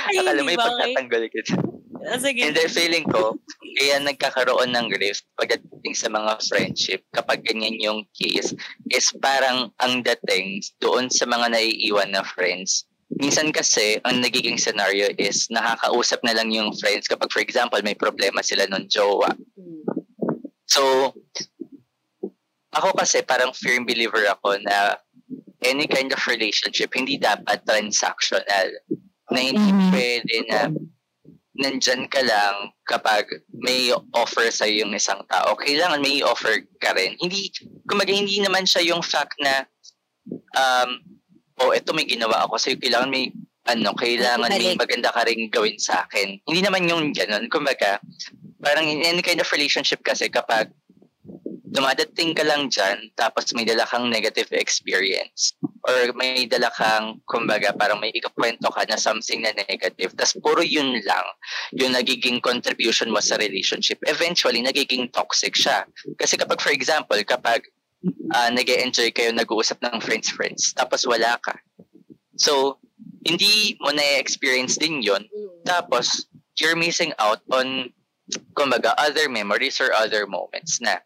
Ay, 0.07 0.21
akala 0.23 0.45
mo 0.45 0.51
ipagtatanggol 0.53 1.27
kita. 1.33 1.57
Ah, 2.03 2.19
Sige. 2.19 2.51
Hindi, 2.51 2.63
feeling 2.67 3.07
ko, 3.07 3.39
kaya 3.79 4.03
nagkakaroon 4.03 4.75
ng 4.75 4.91
rift 4.99 5.23
pagdating 5.39 5.95
sa 5.95 6.11
mga 6.11 6.39
friendship 6.45 7.01
kapag 7.15 7.47
ganyan 7.47 7.79
yung 7.79 8.03
case 8.13 8.53
is 8.91 9.07
parang 9.23 9.71
ang 9.79 10.03
dating 10.03 10.61
doon 10.79 11.07
sa 11.09 11.25
mga 11.25 11.55
naiiwan 11.55 12.11
na 12.11 12.23
friends. 12.23 12.85
Minsan 13.21 13.53
kasi, 13.53 14.01
ang 14.07 14.23
nagiging 14.23 14.57
scenario 14.57 15.11
is 15.19 15.51
nakakausap 15.51 16.23
na 16.25 16.33
lang 16.33 16.49
yung 16.55 16.73
friends 16.79 17.11
kapag 17.11 17.29
for 17.29 17.43
example, 17.45 17.81
may 17.85 17.95
problema 17.95 18.41
sila 18.41 18.65
nung 18.71 18.89
jowa. 18.89 19.29
So, 20.71 21.13
ako 22.73 22.97
kasi 22.97 23.21
parang 23.21 23.53
firm 23.53 23.85
believer 23.85 24.25
ako 24.25 24.57
na 24.65 24.97
any 25.63 25.87
kind 25.87 26.11
of 26.11 26.23
relationship 26.27 26.91
hindi 26.97 27.21
dapat 27.21 27.63
transactional. 27.69 28.73
Na 29.31 29.39
hindi 29.39 29.71
Mhm. 29.71 29.91
pwede 29.93 30.35
na 30.49 30.61
nandyan 31.53 32.09
ka 32.09 32.25
lang 32.25 32.73
kapag 32.89 33.29
may 33.53 33.93
offer 34.17 34.49
sa 34.49 34.65
yung 34.65 34.97
isang 34.97 35.21
tao. 35.29 35.53
Kailangan 35.55 36.01
may 36.01 36.25
offer 36.25 36.65
ka 36.81 36.97
rin. 36.97 37.15
Hindi, 37.21 37.53
kumaga 37.87 38.11
hindi 38.11 38.41
naman 38.41 38.65
siya 38.65 38.89
yung 38.89 39.05
fact 39.05 39.37
na 39.39 39.69
um, 40.57 40.99
oh, 41.61 41.75
eto 41.75 41.93
may 41.93 42.09
ginawa 42.09 42.49
ako 42.49 42.57
sa'yo. 42.57 42.81
Kailangan 42.81 43.11
may 43.13 43.29
ano, 43.69 43.95
kailangan 43.95 44.51
may 44.51 44.75
maganda 44.75 45.15
ka 45.15 45.23
rin 45.23 45.47
gawin 45.47 45.79
sa 45.79 46.03
akin. 46.07 46.41
Hindi 46.49 46.61
naman 46.65 46.89
yung 46.91 47.15
ganun. 47.15 47.47
Kumbaga, 47.47 48.03
parang 48.59 48.87
in 48.87 49.07
any 49.07 49.23
kind 49.23 49.39
of 49.39 49.51
relationship 49.55 50.03
kasi 50.03 50.27
kapag 50.27 50.71
dumadating 51.73 52.37
ka 52.37 52.45
lang 52.45 52.69
dyan, 52.69 53.09
tapos 53.17 53.49
may 53.57 53.65
dala 53.65 53.89
kang 53.89 54.13
negative 54.13 54.53
experience, 54.53 55.57
or 55.89 56.13
may 56.13 56.45
dala 56.45 56.69
kang, 56.77 57.17
kumbaga, 57.25 57.73
parang 57.73 57.97
may 57.97 58.13
ikakwento 58.13 58.69
ka 58.69 58.85
na 58.85 59.01
something 59.01 59.41
na 59.41 59.57
negative, 59.57 60.13
tapos 60.13 60.37
puro 60.45 60.61
yun 60.61 61.01
lang, 61.01 61.27
yung 61.73 61.97
nagiging 61.97 62.45
contribution 62.45 63.09
mo 63.09 63.25
sa 63.25 63.41
relationship, 63.41 63.97
eventually, 64.05 64.61
nagiging 64.61 65.09
toxic 65.17 65.57
siya. 65.57 65.89
Kasi 66.21 66.37
kapag, 66.37 66.61
for 66.61 66.77
example, 66.77 67.17
kapag 67.25 67.65
uh, 68.35 68.51
nag 68.51 68.67
enjoy 68.69 69.11
kayo, 69.15 69.31
nag-uusap 69.31 69.79
ng 69.83 70.03
friends-friends, 70.03 70.75
tapos 70.75 71.07
wala 71.07 71.39
ka. 71.43 71.55
So, 72.39 72.79
hindi 73.23 73.79
mo 73.79 73.95
na-experience 73.95 74.79
din 74.81 75.03
Mm. 75.03 75.63
tapos, 75.63 76.27
you're 76.59 76.77
missing 76.77 77.15
out 77.23 77.41
on, 77.55 77.91
kumbaga, 78.59 78.95
other 78.99 79.31
memories 79.31 79.79
or 79.79 79.95
other 79.95 80.27
moments 80.27 80.83
na. 80.83 80.99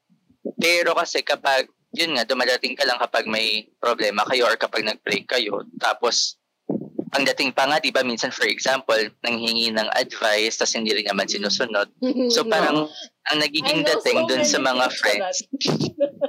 Pero 0.57 0.97
kasi 0.97 1.21
kapag, 1.21 1.69
yun 1.93 2.17
nga, 2.17 2.25
dumadating 2.25 2.77
ka 2.77 2.85
lang 2.89 2.97
kapag 3.01 3.29
may 3.29 3.69
problema 3.81 4.25
kayo 4.25 4.49
or 4.49 4.57
kapag 4.57 4.85
nag-break 4.85 5.29
kayo, 5.29 5.65
tapos, 5.81 6.41
ang 7.15 7.25
dating 7.25 7.55
pa 7.55 7.65
nga, 7.65 7.81
di 7.81 7.95
ba, 7.95 8.05
minsan, 8.05 8.29
for 8.29 8.45
example, 8.45 8.99
nanghingi 9.25 9.73
ng 9.73 9.89
advice, 9.97 10.61
tapos 10.61 10.77
hindi 10.77 10.93
rin 10.93 11.09
naman 11.09 11.25
sinusunod. 11.25 11.89
So, 12.29 12.45
parang, 12.45 12.91
ang 13.33 13.39
nagiging 13.41 13.87
dating 13.87 14.21
so 14.21 14.29
dun 14.29 14.45
sa 14.45 14.59
mga 14.61 14.85
friends, 15.01 15.37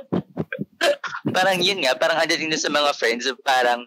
parang 1.38 1.62
yun 1.62 1.80
nga, 1.86 1.94
parang 1.94 2.18
ang 2.18 2.26
dating 2.26 2.50
dun 2.50 2.58
sa 2.58 2.74
mga 2.74 2.92
friends, 2.98 3.30
parang, 3.46 3.86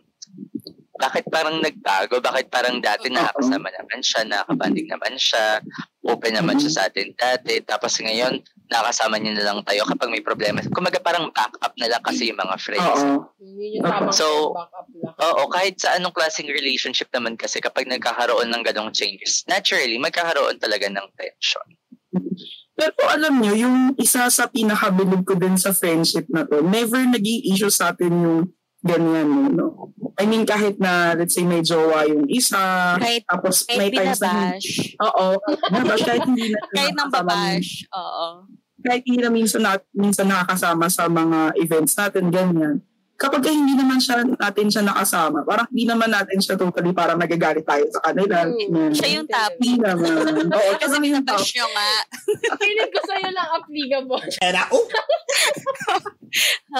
bakit 1.00 1.24
parang 1.32 1.58
nagbago? 1.64 2.20
Bakit 2.20 2.52
parang 2.52 2.78
dati 2.78 3.08
nakakasama 3.08 3.72
naman 3.72 4.04
siya, 4.04 4.20
nakakabanding 4.28 4.86
naman 4.86 5.16
siya, 5.16 5.64
open 6.04 6.36
naman 6.36 6.60
siya 6.60 6.70
sa 6.70 6.82
atin 6.86 7.10
dati, 7.16 7.56
tapos 7.64 7.96
ngayon, 7.98 8.38
nakakasama 8.70 9.16
niya 9.18 9.34
na 9.34 9.44
lang 9.50 9.58
tayo 9.66 9.82
kapag 9.88 10.12
may 10.12 10.22
problema. 10.22 10.62
Kumaga 10.70 11.00
parang 11.02 11.32
backup 11.34 11.74
na 11.80 11.90
lang 11.90 12.02
kasi 12.04 12.30
yung 12.30 12.38
mga 12.38 12.56
friends. 12.60 13.00
Oo. 13.02 14.12
So. 14.14 14.54
Oo, 15.20 15.42
kahit 15.50 15.80
sa 15.80 15.96
anong 15.98 16.14
klaseng 16.14 16.48
relationship 16.48 17.10
naman 17.10 17.34
kasi 17.34 17.58
kapag 17.58 17.90
nagkakaroon 17.90 18.52
ng 18.52 18.62
ganong 18.62 18.94
changes, 18.94 19.42
naturally, 19.50 19.98
magkakaroon 19.98 20.60
talaga 20.60 20.86
ng 20.86 21.06
tension. 21.18 21.66
Pero 22.80 22.96
alam 23.12 23.36
nyo, 23.36 23.52
yung 23.52 23.78
isa 24.00 24.24
sa 24.32 24.48
pinakabilib 24.48 25.28
ko 25.28 25.36
din 25.36 25.60
sa 25.60 25.76
friendship 25.76 26.24
na 26.32 26.48
to, 26.48 26.64
never 26.64 27.04
naging 27.04 27.52
issue 27.52 27.68
sa 27.68 27.92
atin 27.92 28.08
yung 28.08 28.40
ganyan, 28.80 29.52
no? 29.52 29.92
I 30.16 30.24
mean, 30.24 30.48
kahit 30.48 30.80
na, 30.80 31.12
let's 31.12 31.36
say, 31.36 31.44
may 31.44 31.60
jowa 31.60 32.08
yung 32.08 32.24
isa, 32.32 32.96
Kahit, 32.96 33.28
tapos 33.28 33.68
may 33.76 33.92
kahit 33.92 34.16
times 34.16 34.20
na 34.24 34.56
oo, 35.04 35.26
binabash, 35.68 36.04
kahit 36.08 36.24
hindi 36.24 36.46
na 36.48 36.58
Kahit 36.76 36.94
nang 36.96 37.12
babash. 37.12 37.70
Oo. 37.92 38.48
kahit 38.80 39.04
hindi 39.04 39.20
na 39.20 39.28
minsan, 39.28 39.60
na, 39.60 39.76
minsan 39.92 40.24
nakakasama 40.24 40.88
sa 40.88 41.04
mga 41.04 41.52
events 41.60 41.92
natin, 42.00 42.32
ganyan. 42.32 42.80
Kapag 43.20 43.44
ka 43.44 43.52
hindi 43.52 43.76
naman 43.76 44.00
siya, 44.00 44.24
natin 44.24 44.72
siya 44.72 44.80
nakasama, 44.80 45.44
parang 45.44 45.68
hindi 45.68 45.84
naman 45.84 46.08
natin 46.08 46.40
siya 46.40 46.56
totally 46.56 46.88
parang 46.96 47.20
nagagalit 47.20 47.68
tayo 47.68 47.84
sa 47.92 48.00
kanila. 48.08 48.48
Hmm. 48.48 48.56
ganyan. 48.56 48.92
Siya 48.96 49.08
yung 49.20 49.28
top. 49.28 49.52
Hindi 49.60 49.76
naman. 49.76 50.16
Oo, 50.48 50.72
Kasi 50.80 50.96
kasi 50.96 51.12
yung 51.12 51.24
top. 51.28 51.44
nyo 51.44 51.66
nga. 51.68 51.92
Feeling 52.56 52.88
ko 52.88 53.00
sa'yo 53.04 53.28
lang 53.28 53.48
applicable. 53.60 54.24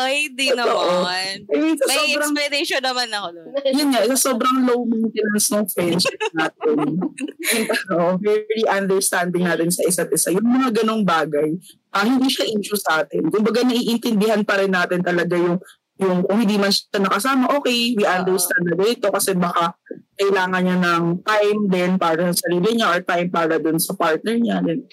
Ay, 0.00 0.30
di 0.30 0.54
naman. 0.54 1.42
I 1.50 1.56
mean, 1.58 1.74
May 1.74 1.98
sobrang, 1.98 2.32
explanation 2.32 2.82
naman 2.86 3.08
ako 3.10 3.28
doon. 3.34 3.48
yun 3.74 3.88
nga, 3.90 4.00
sa 4.14 4.18
sobrang 4.30 4.56
low 4.62 4.86
maintenance 4.86 5.50
ng 5.50 5.66
friendship 5.66 6.14
natin. 6.32 6.78
and, 7.58 7.66
ano, 7.68 8.16
very 8.22 8.62
understanding 8.70 9.44
natin 9.44 9.68
sa 9.74 9.82
isa't 9.84 10.10
isa. 10.14 10.30
Yung 10.30 10.46
mga 10.46 10.80
ganong 10.80 11.02
bagay, 11.02 11.50
ah, 11.90 12.06
hindi 12.06 12.30
siya 12.30 12.46
issue 12.46 12.78
sa 12.78 13.02
atin. 13.02 13.26
Kumbaga, 13.28 13.66
naiintindihan 13.66 14.46
pa 14.46 14.62
rin 14.62 14.70
natin 14.70 15.02
talaga 15.02 15.34
yung 15.34 15.58
yung 16.00 16.24
kung 16.24 16.40
hindi 16.40 16.56
man 16.56 16.72
siya 16.72 17.04
nakasama, 17.04 17.52
okay, 17.60 17.92
we 17.92 18.04
understand 18.08 18.64
na 18.64 18.74
dito 18.74 19.12
kasi 19.12 19.36
baka 19.36 19.76
kailangan 20.16 20.62
niya 20.64 20.78
ng 20.80 21.04
time 21.24 21.60
din 21.68 21.90
para 22.00 22.32
sa 22.32 22.48
sarili 22.48 22.76
niya 22.76 22.96
or 22.96 23.00
time 23.04 23.28
para 23.28 23.60
dun 23.60 23.76
sa 23.76 23.92
partner 23.92 24.36
niya. 24.40 24.64
Then, 24.64 24.88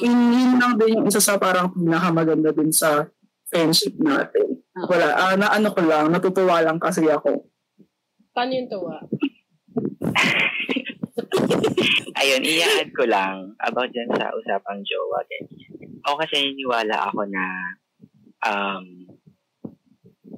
yun, 0.00 0.16
yun 0.32 0.52
lang 0.56 0.80
din 0.80 0.96
yung 1.00 1.08
isa 1.08 1.20
sa 1.20 1.36
parang 1.36 1.72
pinakamaganda 1.72 2.52
din 2.56 2.72
sa 2.72 3.04
friendship 3.48 3.96
natin. 4.00 4.64
Wala, 4.88 5.06
ah, 5.16 5.34
na 5.36 5.52
ano 5.52 5.68
ko 5.74 5.80
lang, 5.84 6.08
natutuwa 6.08 6.64
lang 6.64 6.80
kasi 6.80 7.04
ako. 7.08 7.44
Paano 8.32 8.52
yung 8.54 8.70
tuwa? 8.70 8.96
Ayun, 12.18 12.42
i-add 12.42 12.90
ko 12.94 13.04
lang 13.06 13.54
about 13.62 13.90
dyan 13.90 14.10
sa 14.14 14.30
usapang 14.34 14.82
jowa. 14.86 15.18
ganyan. 15.26 15.98
Ako 16.06 16.14
kasi 16.22 16.34
niniwala 16.40 17.10
ako 17.10 17.26
na 17.26 17.44
um, 18.46 18.84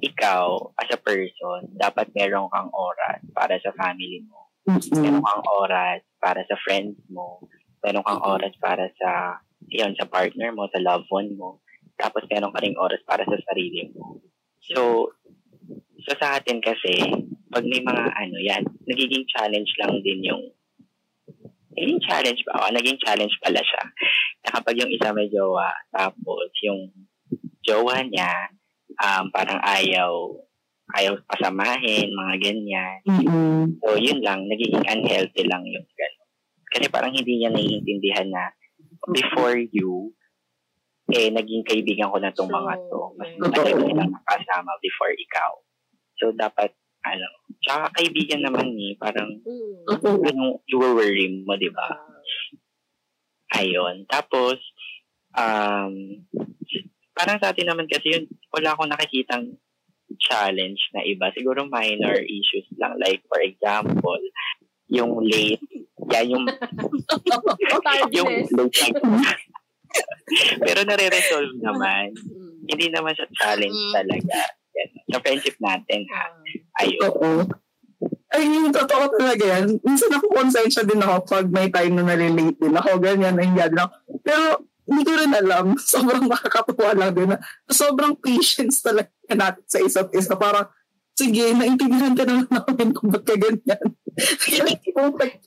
ikaw, 0.01 0.57
as 0.81 0.89
a 0.89 0.99
person, 0.99 1.69
dapat 1.77 2.09
meron 2.17 2.49
kang 2.49 2.73
oras 2.73 3.21
para 3.37 3.61
sa 3.61 3.69
family 3.77 4.25
mo. 4.25 4.49
Meron 4.97 5.21
kang 5.21 5.45
oras 5.45 6.01
para 6.17 6.41
sa 6.49 6.57
friends 6.65 6.97
mo. 7.07 7.45
Meron 7.85 8.05
kang 8.05 8.21
oras 8.25 8.53
para 8.57 8.89
sa, 8.97 9.41
yun, 9.69 9.93
sa 9.93 10.09
partner 10.09 10.49
mo, 10.53 10.65
sa 10.73 10.81
loved 10.81 11.05
one 11.13 11.37
mo. 11.37 11.61
Tapos 12.01 12.25
meron 12.33 12.49
ka 12.49 12.65
ring 12.65 12.77
oras 12.77 13.01
para 13.05 13.21
sa 13.29 13.37
sarili 13.45 13.93
mo. 13.93 14.17
So, 14.73 15.13
so 16.01 16.11
sa 16.17 16.41
atin 16.41 16.61
kasi, 16.65 16.97
pag 17.53 17.65
may 17.65 17.85
mga 17.85 18.05
ano 18.17 18.37
yan, 18.41 18.63
nagiging 18.89 19.29
challenge 19.29 19.69
lang 19.77 20.01
din 20.01 20.25
yung 20.25 20.43
naging 21.77 22.01
challenge 22.03 22.41
ba? 22.45 22.67
O, 22.67 22.73
naging 22.73 22.99
challenge 22.99 23.35
pala 23.39 23.61
siya. 23.61 23.83
Na 24.43 24.49
kapag 24.59 24.75
yung 24.81 24.91
isa 24.91 25.13
may 25.15 25.31
jowa, 25.31 25.71
tapos 25.93 26.51
yung 26.65 26.91
jowa 27.63 28.03
niya, 28.05 28.51
um, 28.99 29.23
parang 29.31 29.59
ayaw, 29.63 30.11
ayaw 30.97 31.15
pasamahin, 31.29 32.11
mga 32.11 32.35
ganyan. 32.41 32.97
Mm-mm. 33.07 33.79
So, 33.79 33.95
yun 33.95 34.19
lang, 34.19 34.47
nagiging 34.51 34.83
unhealthy 34.83 35.43
lang 35.47 35.63
yung 35.63 35.87
gano'n. 35.87 36.29
Kasi 36.71 36.85
parang 36.91 37.11
hindi 37.15 37.39
niya 37.39 37.51
naiintindihan 37.51 38.27
na 38.31 38.51
before 39.11 39.55
you, 39.59 40.11
eh, 41.11 41.27
naging 41.27 41.63
kaibigan 41.67 42.11
ko 42.11 42.17
na 42.19 42.31
tong 42.31 42.47
mga 42.47 42.79
to. 42.87 43.01
Mas 43.19 43.31
matagal 43.39 43.75
Totoo. 43.75 43.87
nilang 43.87 44.11
nakasama 44.11 44.71
before 44.79 45.11
ikaw. 45.15 45.51
So, 46.19 46.31
dapat, 46.31 46.71
ano, 47.03 47.27
tsaka 47.59 47.91
kaibigan 47.99 48.45
naman 48.45 48.71
ni, 48.75 48.95
parang, 48.95 49.27
Mm. 49.43 49.83
Totoo. 49.89 50.23
anong 50.23 50.63
i-worry 50.69 51.43
mo, 51.43 51.59
di 51.59 51.67
ba? 51.73 51.87
Ayun. 53.51 54.07
Tapos, 54.07 54.55
um, 55.35 56.23
parang 57.15 57.37
sa 57.39 57.51
atin 57.51 57.67
naman 57.71 57.87
kasi 57.87 58.07
yun, 58.15 58.23
wala 58.51 58.73
akong 58.73 58.91
nakikitang 58.91 59.55
challenge 60.19 60.81
na 60.91 61.03
iba. 61.07 61.31
Siguro 61.31 61.63
minor 61.67 62.19
issues 62.19 62.67
lang. 62.75 62.95
Like, 62.99 63.23
for 63.31 63.39
example, 63.39 64.19
yung 64.91 65.23
late, 65.23 65.63
yan 66.11 66.35
yung, 66.35 66.45
yung 68.15 68.31
late. 68.51 68.99
Pero 70.63 70.79
nare-resolve 70.87 71.59
naman. 71.59 72.15
Hindi 72.67 72.87
naman 72.91 73.11
siya 73.15 73.27
challenge 73.35 73.75
Mm. 73.75 73.93
talaga. 73.95 74.39
Yan. 74.71 74.89
Sa 75.11 75.19
friendship 75.19 75.57
natin, 75.59 76.07
ha? 76.07 76.23
Ah. 76.31 76.83
Ayun. 76.83 77.01
Oo. 77.11 77.31
Ay, 78.31 78.47
yung 78.47 78.71
totoo 78.71 79.11
talaga 79.19 79.43
yan. 79.43 79.75
Minsan 79.83 80.15
ako 80.15 80.31
konsensya 80.31 80.87
din 80.87 81.03
ako 81.03 81.27
pag 81.27 81.47
may 81.51 81.67
time 81.67 81.99
na 81.99 82.07
nalilate 82.07 82.55
din 82.55 82.71
ako, 82.71 82.95
ganyan, 83.03 83.35
nangyari 83.35 83.75
lang. 83.75 83.91
Pero 84.23 84.70
hindi 84.91 85.07
ko 85.07 85.11
rin 85.15 85.31
alam. 85.31 85.65
Sobrang 85.95 86.27
nakakatuwa 86.27 86.91
lang 86.91 87.15
din 87.15 87.31
na 87.31 87.39
sobrang 87.71 88.19
patience 88.19 88.83
talaga 88.83 89.07
natin 89.31 89.63
sa 89.63 89.79
isa't 89.79 90.11
isa. 90.11 90.35
Parang 90.35 90.67
sige, 91.15 91.55
naintindihan 91.55 92.11
ka 92.11 92.27
naman 92.27 92.47
namin 92.51 92.89
kung 92.91 93.07
ba't 93.07 93.23
ka 93.23 93.39
ganyan. 93.39 93.87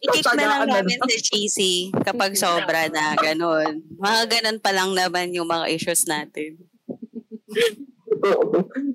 Ikik 0.00 0.30
na 0.40 0.44
lang 0.48 0.64
namin 0.72 0.98
si 1.12 1.18
Cheesy 1.20 1.74
kapag 1.92 2.32
sobra 2.38 2.88
na, 2.88 3.12
ganun. 3.20 3.84
Mga 4.00 4.20
ganun 4.32 4.58
pa 4.64 4.72
lang 4.72 4.96
naman 4.96 5.36
yung 5.36 5.48
mga 5.50 5.68
issues 5.68 6.08
natin. 6.08 6.64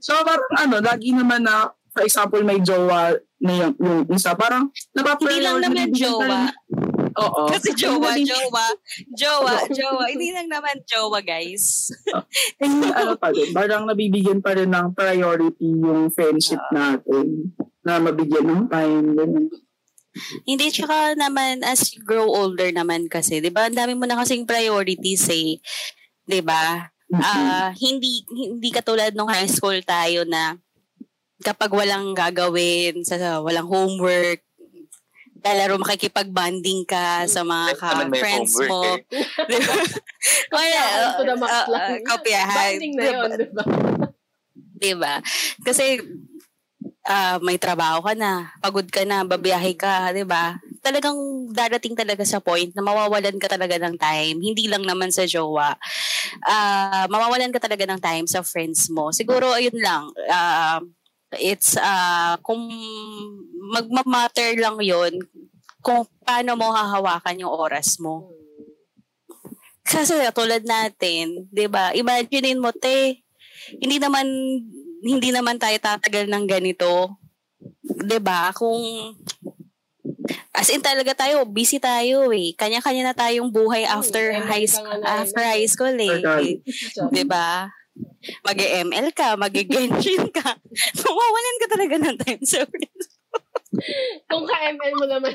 So 0.01 0.17
parang 0.25 0.53
ano, 0.57 0.81
lagi 0.81 1.13
naman 1.13 1.45
na, 1.45 1.69
for 1.93 2.01
example, 2.01 2.41
may 2.41 2.57
jowa 2.63 3.13
na 3.39 3.51
yung, 3.53 3.73
yung 3.77 4.01
isa, 4.17 4.33
parang 4.33 4.73
napapalayo. 4.97 5.37
Hindi 5.37 5.45
lang 5.45 5.59
naman 5.61 5.87
jowa. 5.93 6.39
Oo. 7.17 7.49
Kasi 7.49 7.73
jowa, 7.73 8.13
jowa, 8.19 8.67
jowa, 9.15 9.55
jowa. 9.77 10.03
Hindi 10.09 10.29
lang 10.35 10.47
naman 10.51 10.83
jowa, 10.85 11.19
guys. 11.23 11.89
Eh, 12.61 12.67
ano 12.67 13.17
pa 13.17 13.33
din, 13.33 13.49
parang 13.55 13.89
nabibigyan 13.89 14.43
pa 14.43 14.53
rin 14.53 14.69
ng 14.69 14.93
priority 14.93 15.69
yung 15.79 16.13
friendship 16.13 16.61
natin 16.69 17.53
na 17.81 17.97
mabigyan 17.97 18.45
ng 18.45 18.63
time. 18.69 19.05
Ganun. 19.17 19.45
Hindi, 20.43 20.65
tsaka 20.73 21.15
naman 21.15 21.63
as 21.63 21.93
you 21.95 22.01
grow 22.03 22.27
older 22.27 22.69
naman 22.73 23.07
kasi, 23.07 23.39
di 23.39 23.53
ba, 23.53 23.69
ang 23.69 23.77
dami 23.77 23.93
mo 23.95 24.03
na 24.09 24.19
kasing 24.19 24.43
priorities 24.49 25.29
eh. 25.31 25.61
Di 26.25 26.41
ba? 26.43 26.89
Ah, 27.09 27.73
hindi 27.73 28.21
hindi 28.29 28.69
katulad 28.69 29.17
nung 29.17 29.33
high 29.33 29.49
school 29.49 29.81
tayo 29.81 30.29
na 30.29 30.61
kapag 31.41 31.71
walang 31.71 32.13
gagawin, 32.13 33.01
sa 33.01 33.41
walang 33.41 33.65
homework, 33.65 34.43
lalaro 35.43 35.75
makikipag-bonding 35.79 36.83
ka 36.83 37.23
sa 37.25 37.41
mga 37.47 37.79
ka-friends 37.79 38.53
homework 38.53 38.71
mo. 38.71 38.81
eh. 38.95 38.99
Kaya, 40.53 40.83
the 41.23 41.35
max 41.39 41.51
uh, 41.51 41.65
lang. 41.71 41.79
uh, 41.79 41.97
kopyahan. 42.03 42.75
Banding 42.75 42.93
na 42.95 43.03
yun, 43.07 43.29
di 43.39 43.47
ba? 43.51 43.63
Diba? 44.79 45.13
Kasi 45.63 45.99
ah, 47.09 47.41
may 47.41 47.57
trabaho 47.57 48.05
ka 48.05 48.13
na, 48.15 48.53
pagod 48.61 48.85
ka 48.87 49.03
na, 49.03 49.25
babiyahe 49.25 49.75
ka, 49.75 50.13
'di 50.13 50.23
ba? 50.23 50.61
Talagang 50.79 51.17
darating 51.51 51.97
talaga 51.97 52.23
sa 52.23 52.39
point 52.39 52.71
na 52.71 52.85
mawawalan 52.85 53.35
ka 53.41 53.51
talaga 53.51 53.75
ng 53.81 53.99
time, 53.99 54.37
hindi 54.39 54.69
lang 54.69 54.85
naman 54.87 55.11
sa 55.11 55.27
jowa. 55.27 55.75
Ah, 56.45 57.09
mawawalan 57.11 57.51
ka 57.51 57.59
talaga 57.59 57.83
ng 57.89 57.99
time 57.99 58.25
sa 58.29 58.45
friends 58.45 58.87
mo. 58.93 59.11
Siguro 59.11 59.51
ayun 59.57 59.75
lang. 59.75 60.13
ah, 60.31 60.79
it's 61.37 61.77
ah 61.77 62.39
kung 62.41 62.65
magma-matter 63.69 64.57
lang 64.57 64.81
'yon 64.81 65.13
kung 65.79 66.03
paano 66.25 66.57
mo 66.59 66.73
hahawakan 66.73 67.41
yung 67.45 67.53
oras 67.53 68.01
mo. 68.01 68.33
Kasi 69.85 70.13
tulad 70.35 70.65
natin, 70.65 71.49
'di 71.49 71.65
ba? 71.65 71.93
Imaginein 71.97 72.61
mo 72.61 72.69
te, 72.73 73.25
hindi 73.81 73.97
naman 73.97 74.27
hindi 75.01 75.29
naman 75.31 75.57
tayo 75.57 75.77
tatagal 75.79 76.29
ng 76.29 76.45
ganito. 76.45 77.17
'Di 77.83 78.19
ba? 78.21 78.53
Kung 78.53 78.77
as 80.53 80.69
in 80.69 80.83
talaga 80.83 81.15
tayo, 81.15 81.47
busy 81.47 81.79
tayo 81.79 82.29
eh. 82.35 82.51
Kanya-kanya 82.53 83.09
na 83.09 83.15
tayong 83.15 83.49
buhay 83.49 83.87
after 83.87 84.35
ML 84.35 84.45
high 84.45 84.67
school, 84.67 85.01
after 85.01 85.41
high 85.41 85.65
school 85.65 85.95
eh. 85.95 86.21
'Di 87.09 87.23
ba? 87.25 87.71
Mag-ML 88.43 89.07
ka, 89.15 89.39
mag-Genshin 89.39 90.27
ka. 90.29 90.59
Mawawalan 91.03 91.57
ka 91.63 91.67
talaga 91.71 91.95
ng 91.97 92.17
time 92.19 92.43
sa 92.43 92.63
friends. 92.67 93.07
Kung 94.25 94.45
ka-ML 94.49 94.93
mo 94.97 95.05
naman, 95.05 95.31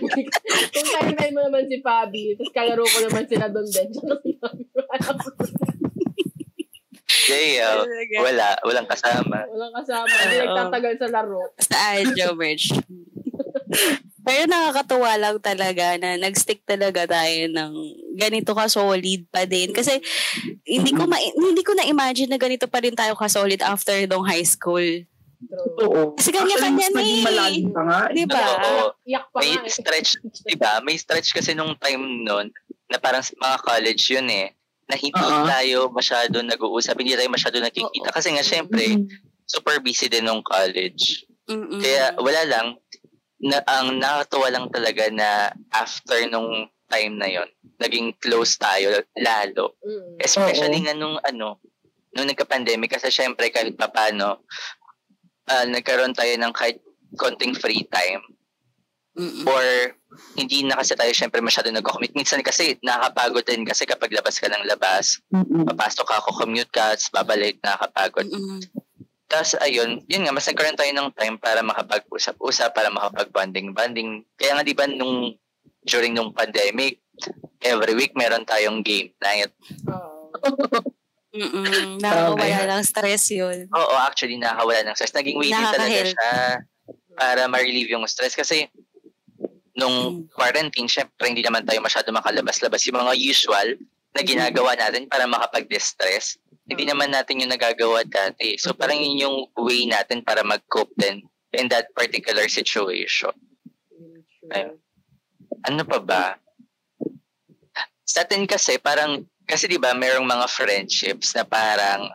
kung 0.75 0.89
ka-ML 0.91 1.31
mo 1.33 1.41
naman 1.49 1.65
si 1.71 1.79
Fabi, 1.81 2.35
tapos 2.35 2.53
kalaro 2.53 2.85
ko 2.85 2.99
naman 3.09 3.25
sila 3.31 3.47
doon 3.49 3.69
din. 3.69 3.89
Jay, 7.25 7.57
uh, 7.57 7.81
Talaga. 7.81 8.17
wala, 8.21 8.47
walang 8.69 8.89
kasama. 8.91 9.39
Walang 9.49 9.75
kasama. 9.81 10.13
Hindi 10.13 10.37
nagtatagal 10.45 10.93
sa 11.01 11.09
laro. 11.09 11.41
Saan, 11.57 12.05
Joe 12.13 12.37
Merch? 12.37 12.69
Pero 14.25 14.43
nakakatuwa 14.45 15.13
lang 15.17 15.37
talaga 15.41 15.97
na 15.97 16.21
nag-stick 16.21 16.65
talaga 16.69 17.09
tayo 17.09 17.49
ng 17.49 17.73
ganito 18.15 18.55
ka 18.55 18.71
solid 18.71 19.27
pa 19.29 19.45
din. 19.45 19.75
Kasi 19.75 19.99
hindi 20.65 20.95
ko 20.95 21.05
ma- 21.05 21.21
hindi 21.21 21.63
ko 21.67 21.75
na 21.75 21.85
imagine 21.85 22.31
na 22.31 22.39
ganito 22.39 22.71
pa 22.71 22.79
rin 22.81 22.95
tayo 22.95 23.19
ka 23.19 23.27
solid 23.27 23.61
after 23.61 23.95
nung 24.07 24.25
high 24.25 24.47
school. 24.47 25.05
Oo. 25.85 26.17
Kasi 26.17 26.33
kanya-kanya 26.33 26.89
na 26.95 27.03
eh. 27.05 27.21
pa 27.21 27.33
nga. 27.85 28.01
eh. 28.09 28.15
Di 28.17 28.25
ba? 28.25 28.41
Oo. 28.41 28.87
Iyak 29.05 29.27
pa 29.29 29.39
May 29.45 29.53
nga 29.53 29.67
eh. 29.67 29.73
stretch, 29.73 30.11
di 30.25 30.57
ba? 30.57 30.81
May 30.81 30.97
stretch 30.97 31.37
kasi 31.37 31.53
nung 31.53 31.77
time 31.77 32.25
nun 32.25 32.49
na 32.89 32.97
parang 32.97 33.21
mga 33.21 33.59
college 33.61 34.03
yun 34.09 34.29
eh 34.31 34.57
na 34.85 34.97
hindi 34.97 35.17
Oo. 35.17 35.45
tayo 35.49 35.79
masyado 35.93 36.45
nag-uusap, 36.45 36.97
hindi 37.01 37.17
tayo 37.17 37.29
masyado 37.33 37.57
nakikita. 37.61 38.13
Kasi 38.13 38.37
nga, 38.37 38.45
syempre, 38.45 38.85
super 39.49 39.81
busy 39.81 40.13
din 40.13 40.29
nung 40.29 40.45
college. 40.45 41.25
Mm-mm. 41.49 41.81
Kaya 41.81 42.17
wala 42.21 42.43
lang, 42.45 42.67
na, 43.41 43.61
ang 43.65 43.97
nakakatuwa 44.01 44.49
lang 44.53 44.67
talaga 44.73 45.05
na 45.13 45.29
after 45.73 46.25
nung 46.29 46.69
time 46.89 47.19
na 47.19 47.29
yon 47.29 47.49
naging 47.81 48.15
close 48.21 48.57
tayo 48.57 49.03
lalo. 49.19 49.77
Mm. 49.83 50.21
Especially 50.21 50.79
nga 50.85 50.95
nung 50.95 51.19
ano, 51.21 51.59
nung 52.15 52.29
nagka-pandemic 52.31 52.95
kasi 52.95 53.11
syempre 53.11 53.51
kahit 53.51 53.75
papano, 53.75 54.45
ah, 55.51 55.67
nagkaroon 55.67 56.15
tayo 56.15 56.33
ng 56.39 56.53
kahit 56.55 56.79
konting 57.15 57.55
free 57.55 57.87
time 57.91 58.23
Mm-mm. 59.15 59.47
or 59.47 59.95
hindi 60.35 60.67
na 60.67 60.79
kasi 60.79 60.95
tayo 60.95 61.11
syempre 61.15 61.39
masyado 61.43 61.71
nag-commit. 61.71 62.15
Minsan 62.15 62.43
kasi 62.43 62.79
nakakapagod 62.83 63.47
din 63.47 63.63
kasi 63.67 63.87
kapag 63.87 64.15
labas 64.15 64.39
ka 64.39 64.51
ng 64.51 64.67
labas, 64.67 65.23
Mm-mm. 65.31 65.67
papasok 65.75 66.07
ka, 66.07 66.35
commute 66.35 66.71
ka, 66.71 66.95
tapos 66.95 67.11
babalik, 67.15 67.59
nakakapagod. 67.63 68.27
Mm-mm. 68.31 68.59
Tapos 69.31 69.59
ayun, 69.63 70.03
yun 70.07 70.23
nga, 70.27 70.35
mas 70.35 70.47
nagkaroon 70.47 70.79
tayo 70.79 70.93
ng 70.95 71.11
time 71.19 71.37
para 71.39 71.63
makapag-usap-usap, 71.63 72.71
para 72.71 72.91
makapag-bonding-bonding. 72.95 74.23
Kaya 74.39 74.59
nga 74.59 74.67
di 74.67 74.75
ba 74.75 74.87
nung 74.87 75.35
during 75.85 76.17
nung 76.17 76.33
pandemic, 76.33 77.01
every 77.65 77.95
week 77.95 78.13
meron 78.17 78.45
tayong 78.45 78.85
game 78.85 79.13
night. 79.21 79.53
Oo. 79.89 80.33
Mm-mm. 81.35 81.99
Nakakawala 82.05 82.79
ng 82.79 82.85
stress 82.87 83.25
yun. 83.35 83.67
Oo, 83.75 83.95
actually 83.99 84.39
nakakawala 84.39 84.87
ng 84.87 84.97
stress. 84.97 85.15
Naging 85.17 85.37
way 85.39 85.51
talaga 85.51 86.01
siya 86.07 86.33
para 87.15 87.43
ma-relieve 87.51 87.95
yung 87.95 88.07
stress. 88.07 88.39
Kasi 88.39 88.71
nung 89.75 90.31
quarantine, 90.31 90.87
syempre 90.87 91.27
hindi 91.27 91.43
naman 91.43 91.67
tayo 91.67 91.83
masyado 91.83 92.15
makalabas-labas. 92.15 92.87
Yung 92.87 92.99
mga 92.99 93.15
usual 93.19 93.69
na 94.15 94.23
ginagawa 94.23 94.79
natin 94.79 95.11
para 95.11 95.27
makapag-distress, 95.27 96.39
hindi 96.71 96.87
naman 96.87 97.11
natin 97.11 97.43
yung 97.43 97.51
nagagawa 97.51 98.07
dati. 98.07 98.55
So 98.57 98.73
parang 98.73 99.03
yun 99.03 99.27
yung 99.27 99.37
way 99.59 99.91
natin 99.91 100.23
para 100.23 100.47
mag-cope 100.47 100.95
din 100.97 101.27
in 101.55 101.67
that 101.69 101.91
particular 101.99 102.47
situation. 102.47 103.35
Ayun. 104.55 104.79
Ano 105.65 105.83
pa 105.85 105.99
ba? 106.01 106.25
Sa 108.05 108.23
atin 108.23 108.45
kasi 108.45 108.77
parang 108.77 109.25
kasi 109.45 109.69
'di 109.69 109.81
ba 109.81 109.93
merong 109.93 110.25
mga 110.25 110.47
friendships 110.49 111.37
na 111.37 111.45
parang 111.45 112.13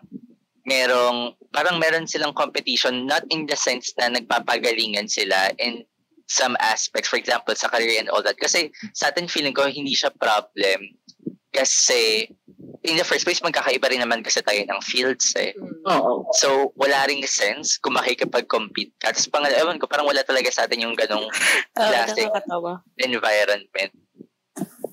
merong 0.65 1.33
parang 1.49 1.81
meron 1.81 2.05
silang 2.05 2.33
competition 2.33 3.09
not 3.09 3.25
in 3.33 3.49
the 3.49 3.57
sense 3.57 3.93
na 3.97 4.09
nagpapagalingan 4.09 5.09
sila 5.09 5.49
in 5.57 5.81
some 6.29 6.53
aspects 6.61 7.09
for 7.09 7.17
example 7.17 7.53
sa 7.57 7.69
career 7.73 7.97
and 7.97 8.09
all 8.13 8.21
that 8.21 8.37
kasi 8.37 8.69
sa 8.93 9.09
atin 9.09 9.25
feeling 9.25 9.53
ko 9.53 9.65
hindi 9.65 9.97
siya 9.97 10.13
problem 10.13 10.93
kasi 11.49 12.29
in 12.81 12.95
the 12.95 13.03
first 13.03 13.23
place 13.23 13.39
magkakaiba 13.39 13.87
rin 13.87 13.99
naman 13.99 14.21
kasi 14.21 14.39
tayo 14.39 14.59
ng 14.59 14.81
fields 14.81 15.33
eh 15.35 15.51
Mm. 15.79 15.95
Oo. 15.95 16.27
So, 16.33 16.47
wala 16.75 17.07
ring 17.07 17.23
sense 17.23 17.79
kung 17.79 17.95
makikipag-compete 17.95 18.91
ka. 18.99 19.09
Tapos, 19.09 19.25
pang, 19.25 19.47
ewan 19.47 19.79
ko, 19.79 19.87
parang 19.87 20.03
wala 20.03 20.21
talaga 20.21 20.51
sa 20.51 20.67
atin 20.67 20.83
yung 20.83 20.93
ganong 20.93 21.25
Classic. 21.73 22.27
nakakatawa. 22.27 22.83
environment. 22.99 23.91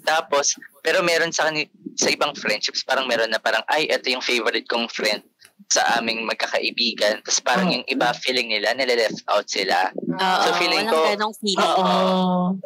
Tapos, 0.03 0.55
pero 0.81 1.03
meron 1.03 1.35
sa, 1.35 1.51
sa 1.95 2.09
ibang 2.09 2.33
friendships, 2.33 2.87
parang 2.87 3.05
meron 3.05 3.29
na 3.29 3.43
parang, 3.43 3.67
ay, 3.67 3.91
ito 3.91 4.07
yung 4.07 4.23
favorite 4.23 4.65
kong 4.65 4.87
friend 4.87 5.27
sa 5.67 5.99
aming 5.99 6.23
magkakaibigan. 6.23 7.19
Tapos 7.21 7.43
parang 7.43 7.69
yung 7.69 7.85
iba 7.85 8.15
feeling 8.15 8.47
nila, 8.49 8.71
nile-left 8.71 9.27
out 9.27 9.51
sila. 9.51 9.91
Oo, 9.91 10.39
So, 10.41 10.55
feeling 10.57 10.87
walang 10.87 10.95
ko- 10.95 11.11
ganong 11.11 11.37
feeling. 11.37 11.67
Oo. 11.83 11.95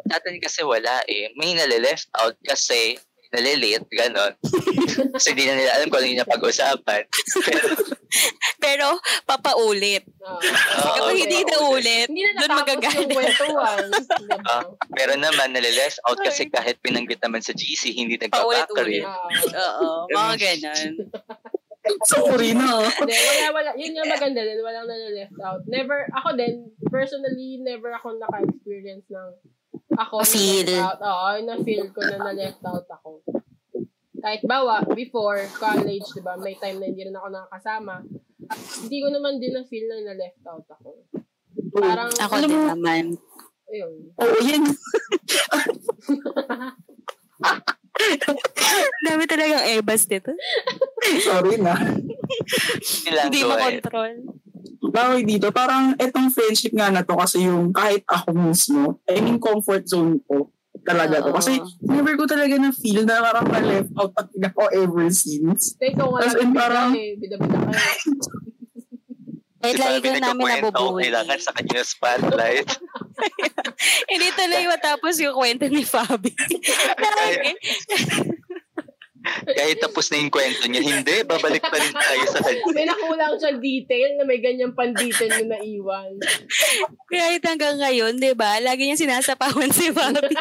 Sa 0.05 0.13
atin 0.13 0.37
kasi 0.37 0.61
wala 0.61 1.01
eh. 1.05 1.33
May 1.33 1.51
nale-left 1.51 2.05
out 2.15 2.37
kasi 2.39 3.01
nalilate, 3.31 3.87
ganon. 3.89 4.33
kasi 5.15 5.31
di 5.31 5.43
na 5.43 5.55
nila 5.55 5.71
alam 5.73 5.87
kung 5.87 5.99
ano 5.99 6.07
yung 6.07 6.21
napag-usapan. 6.21 7.01
Pero, 7.41 7.63
Pero, 8.61 8.87
papaulit. 9.23 10.03
Oo, 10.21 10.37
Kapag 10.37 11.17
hindi 11.17 11.41
na 11.41 11.57
ulit, 11.65 12.07
Hindi 12.07 12.23
na 12.27 12.31
doon 12.37 12.51
magagalit. 12.59 12.99
yung 13.01 13.11
kwentuhan. 13.11 13.85
Diba? 13.89 14.37
Ah, 14.51 14.63
pero 14.91 15.15
naman, 15.15 15.49
nalileft 15.49 15.97
out 16.03 16.19
kasi 16.19 16.45
kahit 16.45 16.77
pinanggit 16.79 17.23
naman 17.23 17.39
sa 17.39 17.55
GC, 17.55 17.89
hindi 17.89 18.19
Paulit-ulit. 18.19 19.01
nagpapakarit. 19.01 19.55
Oo. 19.55 19.87
Mga 20.09 20.33
ganon. 20.37 20.91
Sorry 22.05 22.51
na. 22.53 22.83
Hindi, 22.85 23.15
wala, 23.15 23.47
wala. 23.51 23.71
Yun 23.73 23.97
yung 23.97 24.11
maganda 24.11 24.41
din. 24.43 24.59
Walang 24.59 24.85
na-left 24.85 25.39
out. 25.41 25.61
Never, 25.65 26.05
ako 26.13 26.35
din, 26.35 26.55
personally, 26.87 27.57
never 27.57 27.89
ako 27.91 28.13
naka-experience 28.17 29.07
ng 29.09 29.29
ako 29.91 30.23
Feel. 30.23 30.67
na-left 30.67 30.81
out. 30.81 30.99
Oo, 31.03 31.27
na-feel 31.43 31.85
ko 31.89 31.99
na 32.01 32.17
na-left 32.21 32.63
out 32.63 32.87
ako. 32.89 33.09
Kahit 34.17 34.41
bawa, 34.43 34.85
before 34.87 35.41
college, 35.55 36.05
di 36.11 36.21
ba, 36.21 36.37
may 36.37 36.53
time 36.55 36.77
na 36.77 36.85
hindi 36.85 37.03
rin 37.03 37.13
ako 37.13 37.27
nakakasama. 37.27 38.05
Hindi 38.77 38.97
ko 38.99 39.07
naman 39.09 39.37
din 39.37 39.51
na-feel 39.51 39.85
na 39.87 40.13
na-left 40.13 40.43
out 40.45 40.67
ako. 40.69 40.89
Parang, 41.73 42.09
Ako 42.11 42.33
Alam 42.35 42.43
din 42.43 42.53
mo- 42.53 42.69
naman. 42.69 43.05
ayun. 43.67 43.93
Oo, 44.15 44.37
yan. 44.41 44.63
Dami 49.01 49.23
talagang 49.25 49.65
ebas 49.69 50.05
dito. 50.05 50.31
Sorry 51.19 51.57
na. 51.57 51.75
Hindi 51.75 53.41
to 53.41 53.91
eh. 54.91 54.93
Bawal 54.93 55.23
dito, 55.23 55.47
parang 55.55 55.95
etong 55.95 56.27
friendship 56.27 56.75
nga 56.75 56.91
na 56.91 57.07
to 57.07 57.15
kasi 57.15 57.47
yung 57.47 57.71
kahit 57.71 58.03
ako 58.03 58.35
mismo, 58.35 58.99
I 59.07 59.23
mean 59.23 59.39
comfort 59.39 59.87
zone 59.87 60.19
ko 60.27 60.51
talaga 60.83 61.23
to. 61.23 61.31
Kasi 61.31 61.63
never 61.79 62.19
ko 62.19 62.27
talaga 62.27 62.59
na 62.59 62.75
feel 62.75 63.07
na 63.07 63.23
parang 63.23 63.47
na-left 63.47 63.91
out 63.95 64.11
at 64.19 64.27
ako 64.27 64.61
ever 64.75 65.07
since. 65.07 65.79
Ikaw 65.79 66.07
nga 66.11 66.19
As 66.27 66.35
in, 66.35 66.51
parang- 66.51 66.93
eh. 66.97 67.15
Bida-bida 67.15 67.57
ka 67.57 67.71
eh. 67.71 67.99
Ba, 69.61 69.69
lagi 69.69 70.01
ka 70.01 70.17
namin 70.17 70.57
nabubuhay. 70.57 71.13
Kailangan 71.13 71.37
sa 71.37 71.53
kanya 71.53 71.85
spotlight. 71.85 72.65
Hindi 74.09 74.27
tuloy 74.33 74.65
matapos 74.65 75.21
yung 75.21 75.37
kwento 75.37 75.69
ni 75.69 75.85
Fabi. 75.85 76.33
Lagi. 76.97 77.53
Kahit 79.41 79.77
tapos 79.81 80.05
na 80.13 80.21
yung 80.21 80.33
kwento 80.33 80.65
niya, 80.69 80.81
hindi, 80.85 81.15
babalik 81.25 81.63
pa 81.65 81.77
rin 81.77 81.93
tayo 81.93 82.23
sa 82.29 82.39
kanya. 82.45 82.63
May 82.73 82.85
nakulang 82.85 83.35
siyang 83.41 83.59
detail 83.59 84.09
na 84.17 84.23
may 84.25 84.39
ganyan 84.39 84.71
pang 84.77 84.93
detail 84.93 85.31
na 85.41 85.57
naiwan. 85.57 86.13
Kahit 87.09 87.41
hanggang 87.41 87.81
ngayon, 87.81 88.21
di 88.21 88.33
ba? 88.37 88.61
Lagi 88.61 88.85
niya 88.85 88.97
sinasapawan 89.01 89.73
si 89.73 89.89
Fabi. 89.89 90.33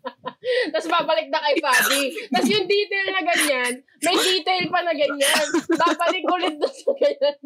Tapos 0.74 0.88
babalik 0.90 1.28
na 1.30 1.38
kay 1.38 1.56
Fabi. 1.62 2.02
Tapos 2.32 2.48
yung 2.50 2.66
detail 2.66 3.06
na 3.14 3.22
ganyan, 3.22 3.72
may 4.02 4.16
detail 4.18 4.64
pa 4.72 4.80
na 4.82 4.94
ganyan. 4.96 5.46
Babalik 5.70 6.24
ulit 6.26 6.54
doon 6.58 6.74
sa 6.74 6.92
ganyan. 6.98 7.36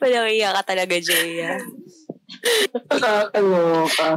Palawiya 0.00 0.48
ka 0.60 0.62
talaga, 0.74 0.96
Jaya. 0.98 1.60
Nakakaloka. 2.90 4.08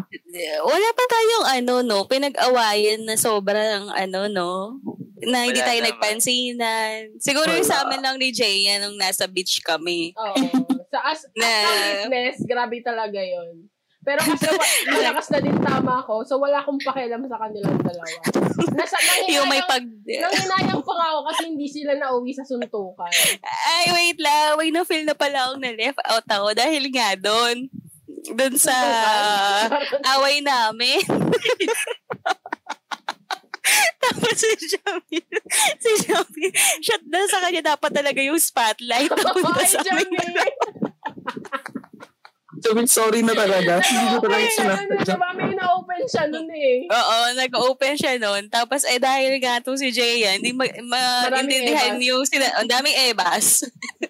Wala 0.63 0.88
pa 0.91 1.03
tayong 1.05 1.47
ano, 1.57 1.73
no? 1.82 2.05
Pinag-awayan 2.05 3.03
na 3.03 3.15
sobrang 3.15 3.89
ano, 3.89 4.28
no? 4.28 4.78
Na 5.19 5.43
hindi 5.43 5.59
Wala 5.59 5.67
tayo 5.67 5.80
naman. 5.82 5.89
nagpansinan. 5.91 6.97
Siguro 7.17 7.49
yung 7.49 7.65
sa 7.65 7.82
Wala. 7.82 7.86
amin 7.89 8.01
lang 8.01 8.17
ni 8.17 8.30
Jaya 8.30 8.78
nung 8.78 8.95
nasa 8.95 9.25
beach 9.25 9.59
kami. 9.61 10.13
Oo. 10.13 10.45
Sa 10.88 10.99
as, 11.03 11.25
as 11.28 11.34
Na- 11.34 11.65
a 11.65 11.73
witness, 12.05 12.38
grabe 12.45 12.80
talaga 12.80 13.17
yon. 13.17 13.65
Pero 14.07 14.23
kasi 14.23 14.47
malakas 14.95 15.28
na 15.36 15.43
din 15.43 15.57
tama 15.59 15.99
ko, 16.07 16.23
so 16.23 16.39
wala 16.39 16.63
akong 16.63 16.80
pakialam 16.80 17.28
sa 17.28 17.36
kanilang 17.43 17.75
dalawa. 17.75 18.07
Nasa, 18.71 18.95
Yung 19.28 19.51
may 19.51 19.59
nanginayang, 19.59 19.67
pag... 19.67 19.84
nanginayang 20.07 20.80
pa 20.80 20.93
nga 20.95 21.07
ako 21.11 21.19
kasi 21.28 21.41
hindi 21.51 21.67
sila 21.67 21.91
nauwi 21.99 22.32
sa 22.32 22.47
suntukan. 22.47 23.11
Ay, 23.67 23.91
wait 23.91 24.15
lang. 24.15 24.55
Wait, 24.55 24.71
na-feel 24.71 25.03
na 25.03 25.11
pala 25.11 25.51
akong 25.51 25.59
na-left 25.59 25.99
out 26.07 26.23
ako 26.23 26.55
dahil 26.55 26.88
nga 26.88 27.19
doon. 27.19 27.67
Doon 28.30 28.55
sa 28.55 28.75
away 30.15 30.41
namin. 30.41 30.99
Tapos 33.97 34.34
si 34.34 34.47
Jamil, 34.71 35.28
si 35.78 35.91
Jamil, 36.07 36.51
shot 36.80 37.03
down 37.03 37.28
sa 37.28 37.43
kanya 37.43 37.75
dapat 37.75 37.91
talaga 37.91 38.23
yung 38.23 38.39
spotlight. 38.39 39.11
Napunta 39.11 39.63
sa 39.67 39.84
amin. 39.84 40.07
Jamie! 40.07 40.47
Sabi, 42.57 42.89
sorry 42.89 43.21
na 43.21 43.38
talaga. 43.38 43.78
Hindi 43.80 44.17
ko 44.17 44.25
talaga 44.25 44.82
ano, 44.82 44.97
may 45.38 45.53
na-open 45.53 46.01
siya 46.09 46.25
nun 46.25 46.49
eh. 46.49 46.89
Oo, 46.89 47.17
nag-open 47.38 47.93
siya 47.93 48.17
noon. 48.17 48.49
Tapos, 48.49 48.82
eh, 48.82 48.97
dahil 48.97 49.38
nga 49.38 49.61
to 49.61 49.78
si 49.78 49.93
Jaya, 49.93 50.34
hindi 50.34 50.57
ma- 50.57 50.65
maintindihan 50.65 51.93
Maraming 51.93 52.01
yung 52.01 52.25
sina- 52.25 52.57
ang 52.57 52.65
daming 52.65 52.97
ebas. 53.07 53.61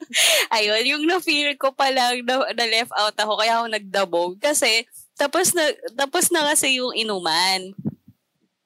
Ayun, 0.55 0.83
yung 0.85 1.03
na-feel 1.07 1.55
ko 1.59 1.71
pa 1.73 1.91
lang 1.91 2.23
na, 2.23 2.43
na 2.53 2.65
left 2.67 2.93
out 2.95 3.15
ako, 3.17 3.39
kaya 3.39 3.59
ako 3.59 3.65
nagdabog. 3.71 4.31
Kasi, 4.39 4.87
tapos 5.17 5.53
na, 5.57 5.73
tapos 5.97 6.29
na 6.29 6.45
kasi 6.47 6.79
yung 6.79 6.93
inuman. 6.93 7.73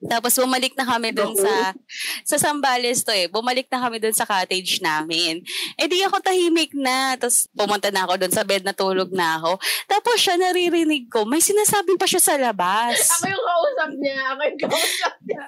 Tapos 0.02 0.34
bumalik 0.34 0.74
na 0.74 0.86
kami 0.86 1.14
dun 1.14 1.38
sa 1.38 1.78
sa 2.26 2.38
Sambales 2.42 3.06
to 3.06 3.14
eh. 3.14 3.30
Bumalik 3.30 3.70
na 3.70 3.82
kami 3.86 4.02
dun 4.02 4.16
sa 4.16 4.26
cottage 4.26 4.82
namin. 4.82 5.46
Eh 5.78 5.86
di 5.86 6.02
ako 6.02 6.22
tahimik 6.26 6.74
na. 6.74 7.14
Tapos 7.18 7.46
pumunta 7.54 7.94
na 7.94 8.10
ako 8.10 8.18
dun 8.18 8.34
sa 8.34 8.42
bed 8.42 8.66
na 8.66 8.74
tulog 8.74 9.14
na 9.14 9.38
ako. 9.38 9.62
Tapos 9.86 10.18
siya 10.18 10.42
naririnig 10.42 11.06
ko, 11.12 11.26
may 11.30 11.44
sinasabi 11.44 11.98
pa 12.02 12.10
siya 12.10 12.22
sa 12.22 12.34
labas. 12.38 12.98
Ako 13.22 13.26
yung 13.30 13.46
kausap 13.46 13.92
niya. 14.02 14.18
Ako 14.34 14.42
yung 14.42 14.60
kausap 14.66 15.14
niya. 15.26 15.44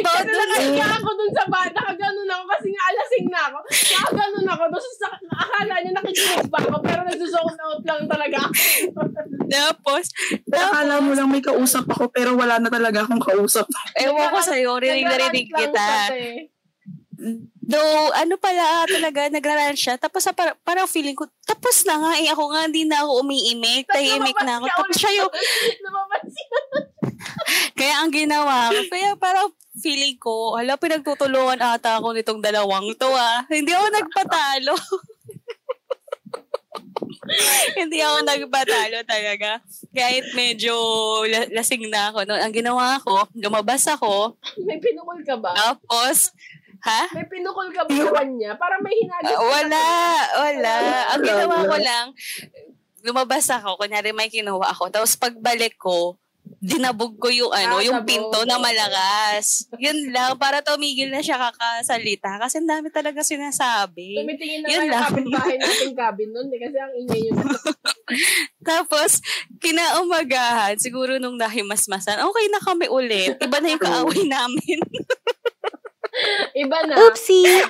About 0.00 0.16
Kasi 0.24 0.32
dun 0.32 0.38
nakahiya 0.48 0.88
ako 1.00 1.10
dun 1.12 1.32
sa 1.34 1.44
bata. 1.50 1.80
Nakaganon 1.84 2.30
ako 2.30 2.44
kasi 2.56 2.68
nga 2.72 2.82
alasing 2.88 3.26
na 3.28 3.40
ako. 3.52 3.58
Nakaganon 3.68 4.46
ako. 4.48 4.62
Tapos 4.72 4.86
sa, 4.96 5.08
akala 5.28 5.74
niya 5.84 5.92
nakikinig 5.92 6.48
pa 6.48 6.58
ako. 6.62 6.76
Pero 6.80 7.00
nagsusone 7.04 7.60
out 7.60 7.82
lang 7.84 8.02
talaga 8.08 8.36
ako. 8.48 9.00
Tapos, 9.44 10.04
Pero 10.48 10.64
akala 10.72 10.94
mo 11.04 11.12
lang 11.12 11.28
may 11.28 11.44
kausap 11.44 11.84
ako 11.86 12.08
pero 12.10 12.34
wala 12.34 12.58
na 12.58 12.72
talaga 12.72 13.04
akong 13.04 13.20
kausap. 13.20 13.68
ewan 14.04 14.28
ko 14.32 14.38
sa'yo, 14.40 14.70
rinig 14.80 15.04
na 15.04 15.16
rinig 15.18 15.48
Nagrarant 15.50 15.70
kita. 15.70 15.86
Though, 17.64 18.12
ano 18.12 18.36
pala 18.36 18.84
talaga, 18.84 19.32
nagraran 19.32 19.72
siya. 19.72 19.96
Tapos 19.96 20.20
sa 20.20 20.36
para, 20.36 20.52
parang 20.60 20.84
feeling 20.84 21.16
ko, 21.16 21.24
tapos 21.48 21.80
na 21.88 21.96
nga 21.96 22.12
eh. 22.20 22.28
Ako 22.28 22.52
nga, 22.52 22.68
hindi 22.68 22.84
na 22.84 23.00
ako 23.00 23.24
umiimik. 23.24 23.88
Tahimik 23.88 24.36
na 24.44 24.60
ako. 24.60 24.66
Tapos 24.68 24.96
siya 25.00 25.12
yung, 25.24 25.32
kaya 27.78 27.94
ang 28.04 28.12
ginawa 28.12 28.68
ko, 28.68 28.80
kaya 28.92 29.16
parang 29.16 29.48
feeling 29.80 30.20
ko, 30.20 30.60
hala, 30.60 30.76
pinagtutulungan 30.76 31.58
ata 31.58 31.96
ako 31.98 32.12
nitong 32.12 32.44
dalawang 32.44 32.92
to 33.00 33.08
ah. 33.08 33.48
Hindi 33.48 33.72
ako 33.72 33.86
nagpatalo. 33.88 34.74
Hindi 37.74 37.98
ako 37.98 38.16
nagpatalo 38.22 38.98
talaga. 39.02 39.50
Kahit 39.90 40.30
medyo 40.32 40.74
la- 41.24 41.50
lasing 41.52 41.88
na 41.88 42.10
ako. 42.10 42.24
noon. 42.24 42.40
Ang 42.40 42.54
ginawa 42.54 42.98
ko, 43.00 43.26
lumabas 43.34 43.84
ako. 43.86 44.36
May 44.60 44.78
pinukol 44.78 45.20
ka 45.20 45.34
ba? 45.34 45.52
Tapos, 45.52 46.30
ha? 46.80 47.02
May 47.12 47.26
pinukol 47.26 47.68
ka 47.70 47.82
ba 47.82 47.90
sa 47.90 48.10
kanya? 48.14 48.54
Para 48.54 48.78
may 48.78 48.94
hinagis 48.94 49.26
Ah, 49.26 49.34
ka 49.34 49.44
wala, 49.44 49.84
wala. 50.36 50.74
Ang 51.10 51.22
ginawa 51.22 51.56
ko 51.64 51.76
lang, 51.78 52.06
lumabas 53.02 53.46
ako, 53.48 53.76
kunyari 53.76 54.10
may 54.10 54.28
kinuha 54.28 54.70
ako. 54.70 54.88
Tapos 54.88 55.12
pagbalik 55.14 55.76
ko, 55.76 56.16
dinabog 56.64 57.20
ko 57.20 57.28
yung 57.28 57.52
ano, 57.52 57.76
Ah, 57.76 57.84
yung 57.84 58.00
sabog. 58.00 58.08
pinto 58.08 58.40
na 58.42 58.56
malakas. 58.56 59.68
Yun 59.76 60.08
lang, 60.08 60.32
para 60.34 60.64
tumigil 60.64 61.12
na 61.12 61.20
siya 61.20 61.36
kakasalita. 61.36 62.40
Kasi 62.40 62.58
ang 62.58 62.70
dami 62.70 62.88
talaga 62.88 63.20
sinasabi. 63.20 64.16
Tumitingin 64.16 64.64
na 64.64 64.68
Yun 64.68 64.80
kayo 64.82 64.92
kapitbahay 65.04 65.56
nating 65.60 65.92
cabin 65.92 66.28
nun. 66.32 66.48
Kasi 66.48 66.76
ang 66.76 66.92
ingay 66.96 67.20
yun. 67.22 67.36
Tapos, 68.64 69.20
kinaumagahan, 69.60 70.80
siguro 70.80 71.20
nung 71.20 71.36
nahimasmasan, 71.36 72.24
okay 72.24 72.46
na 72.48 72.60
kami 72.60 72.88
ulit. 72.88 73.36
Iba 73.36 73.60
na 73.60 73.68
yung 73.68 73.84
kaaway 73.84 74.24
namin. 74.34 74.80
Iba 76.64 76.78
na. 76.86 76.94
Oopsie! 76.96 77.60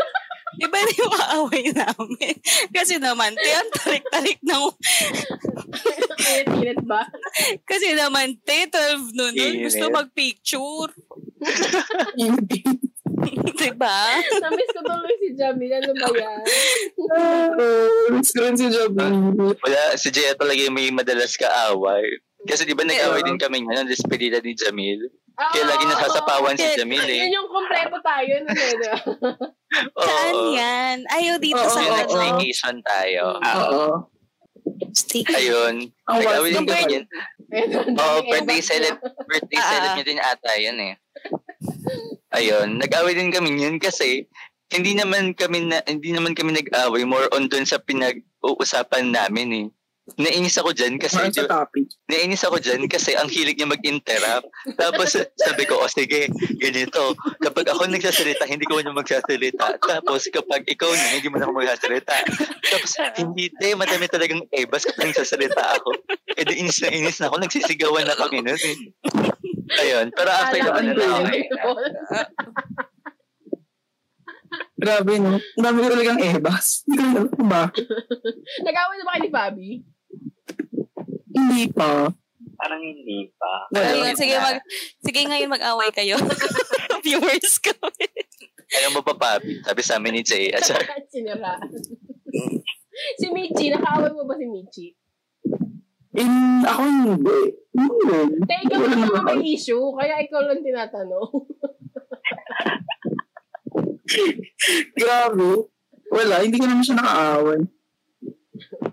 Iba 0.60 0.78
na 0.78 0.92
yung 0.94 1.14
kaaway 1.14 1.64
namin. 1.72 2.34
Kasi 2.70 2.98
naman, 3.00 3.34
te, 3.34 3.50
ang 3.50 3.70
tarik-tarik 3.72 4.38
ng 4.44 4.64
Init-init 6.14 6.80
ba? 6.86 7.02
Kasi 7.66 7.94
naman, 7.98 8.38
te, 8.42 8.70
12 8.70 9.14
noon, 9.14 9.32
nun, 9.34 9.54
Init. 9.58 9.64
gusto 9.70 9.90
mag-picture. 9.90 10.90
diba? 13.64 13.98
Namiss 14.42 14.70
ko 14.74 14.80
tuloy 14.84 15.14
si 15.20 15.28
Jamil. 15.36 15.72
Ano 15.72 15.92
ba 15.96 16.08
yan? 16.12 16.42
Miss 18.12 18.30
ko 18.34 18.40
rin 18.44 18.56
si 18.58 18.66
Joby. 18.68 19.06
Wala, 19.60 19.80
si 19.96 20.08
Jaya 20.12 20.36
talaga 20.36 20.60
yung 20.60 20.76
may 20.76 20.90
madalas 20.92 21.34
kaaway. 21.38 22.04
Kasi 22.44 22.68
di 22.68 22.76
ba 22.76 22.84
nag-away 22.84 23.24
din 23.24 23.40
kami 23.40 23.64
nga 23.64 23.80
ng 23.82 23.90
despedida 23.90 24.38
ni 24.44 24.52
Jamil? 24.52 25.08
Ah, 25.34 25.50
Kaya 25.50 25.66
lagi 25.66 25.82
oo, 25.82 25.90
nasasapawan 25.90 26.54
si. 26.54 26.62
Jamil 26.78 27.02
eh. 27.04 27.26
Yun 27.26 27.34
yung 27.34 27.50
kompleto 27.50 27.98
tayo. 28.00 28.32
Nun, 28.40 28.54
eh, 28.54 28.70
di 28.70 28.78
ba? 28.80 28.94
Saan 30.06 30.34
yan? 30.54 30.96
Ayaw 31.10 31.34
dito 31.36 31.58
Oo, 31.58 31.68
sa 31.68 31.80
Yung 31.80 31.90
oo, 31.90 31.96
ano. 31.96 32.06
nag-staycation 32.06 32.76
tayo. 32.80 33.24
Oo. 33.36 33.84
Stick. 34.92 35.26
Ayun. 35.28 35.90
Ang 36.06 36.16
Nag-away 36.16 36.50
din 36.50 36.62
was- 36.62 36.70
kami 36.72 36.92
yan. 36.92 37.04
Ayun, 37.50 37.70
ang 37.88 37.96
Oo, 37.96 38.18
birthday 38.24 38.60
celeb 38.60 38.96
birthday 39.24 39.58
Ah, 39.58 39.68
celeb 39.68 39.84
ah. 39.84 39.94
niya 39.94 40.04
din 40.04 40.20
ata 40.20 40.52
yun 40.56 40.78
eh. 40.80 40.94
Ayun, 42.30 42.68
nag-away 42.78 43.14
din 43.14 43.30
kami 43.30 43.54
yun 43.56 43.78
kasi 43.78 44.26
hindi 44.68 44.94
naman 44.94 45.34
kami 45.34 45.66
na, 45.66 45.78
hindi 45.84 46.10
naman 46.10 46.32
kami 46.32 46.50
nag-away 46.52 47.02
more 47.02 47.30
on 47.30 47.46
dun 47.46 47.62
sa 47.62 47.78
pinag-uusapan 47.78 49.10
namin 49.10 49.48
eh. 49.52 49.66
Nainis 50.20 50.60
ako 50.60 50.76
dyan 50.76 51.00
kasi 51.00 51.16
sa 51.32 51.48
topic. 51.48 51.88
nainis 52.12 52.44
ako 52.44 52.60
dyan 52.60 52.84
kasi 52.92 53.16
ang 53.16 53.24
hilig 53.24 53.56
niya 53.56 53.72
mag-interrupt. 53.72 54.52
Tapos 54.76 55.16
sabi 55.16 55.64
ko, 55.64 55.80
o 55.80 55.88
sige, 55.88 56.28
ganito. 56.60 57.16
Kapag 57.40 57.72
ako 57.72 57.88
nagsasalita, 57.88 58.44
hindi 58.44 58.68
ko 58.68 58.84
na 58.84 58.92
magsasalita. 58.92 59.80
Tapos 59.80 60.28
kapag 60.28 60.68
ikaw 60.68 60.92
na, 60.92 61.16
hindi 61.16 61.32
mo 61.32 61.40
na 61.40 61.48
ako 61.48 61.56
magsasalita. 61.56 62.14
Tapos 62.68 62.92
hindi, 63.16 63.48
te, 63.56 63.72
madami 63.72 64.04
talagang 64.12 64.44
ebas 64.52 64.84
kapag 64.84 65.08
nagsasalita 65.08 65.80
ako. 65.80 65.96
E 66.36 66.40
di 66.44 66.52
inis 66.60 66.84
na 66.84 66.92
inis 66.92 67.16
na 67.24 67.32
ako, 67.32 67.40
nagsisigawan 67.40 68.04
na 68.04 68.20
kami 68.20 68.44
nun 68.44 68.60
eh. 68.60 68.76
Ayun, 69.80 70.12
pero 70.12 70.28
after 70.28 70.60
naman 70.60 70.92
ko 70.92 71.00
na 71.00 71.16
okay. 71.24 71.40
Grabe, 74.74 75.16
no? 75.16 75.40
Ang 75.40 75.64
dami 75.64 75.78
ko 75.80 75.88
talagang 75.96 76.20
ebas. 76.20 76.84
Hindi 76.84 77.00
ko 77.00 77.04
alam 77.08 77.26
kung 77.32 77.48
bakit. 77.48 77.88
Nag-away 78.60 78.96
na 79.00 79.04
ba 79.08 79.12
kayo 79.16 79.22
ni 79.24 79.30
Bobby? 79.32 79.70
Hindi 81.34 81.66
pa. 81.74 82.06
Parang 82.54 82.80
hindi 82.80 83.28
pa. 83.34 83.66
Wala. 83.74 83.86
Ayun, 83.90 84.14
sige, 84.14 84.34
mag, 84.38 84.62
sige 85.02 85.20
ngayon 85.26 85.50
mag-away 85.50 85.90
kayo. 85.90 86.16
Viewers 87.04 87.58
kami. 87.60 88.06
Ayaw 88.74 88.90
mo 88.94 89.00
pa, 89.04 89.14
Papi. 89.14 89.60
Sabi 89.62 89.82
sa 89.84 89.98
amin 89.98 90.18
ni 90.18 90.22
Jay. 90.22 90.50
Ah, 90.54 90.62
sorry. 90.62 90.86
Sinira. 91.12 91.58
si 93.18 93.26
Michi, 93.30 93.70
nakaaway 93.70 94.10
mo 94.14 94.26
ba 94.26 94.34
si 94.38 94.46
Michi? 94.46 94.86
In, 96.14 96.62
ako 96.62 96.82
hindi. 96.86 97.38
Hindi. 97.74 98.18
Te, 98.46 98.54
ikaw 98.70 98.78
lang 98.86 99.02
naman 99.02 99.22
may 99.34 99.42
issue, 99.50 99.90
kaya 99.98 100.22
ikaw 100.22 100.46
lang 100.46 100.62
tinatanong. 100.62 101.26
Grabe. 105.00 105.74
Wala, 106.14 106.46
hindi 106.46 106.62
ko 106.62 106.70
naman 106.70 106.86
siya 106.86 107.02
nakaaway. 107.02 107.66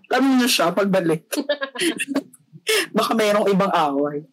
Kami 0.10 0.28
niya 0.42 0.50
siya 0.50 0.74
pagbalik. 0.74 1.30
Baka 2.98 3.12
mayroong 3.16 3.50
ibang 3.50 3.74
away. 3.74 4.26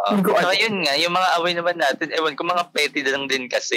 Uh, 0.00 0.16
Hindi 0.16 0.32
ko 0.32 0.38
so, 0.40 0.56
yun 0.56 0.76
nga, 0.80 0.94
yung 0.96 1.12
mga 1.12 1.28
away 1.40 1.52
naman 1.52 1.76
natin, 1.76 2.08
ewan 2.16 2.36
ko, 2.38 2.42
mga 2.48 2.64
petty 2.72 3.04
lang 3.04 3.28
din 3.28 3.50
kasi. 3.50 3.76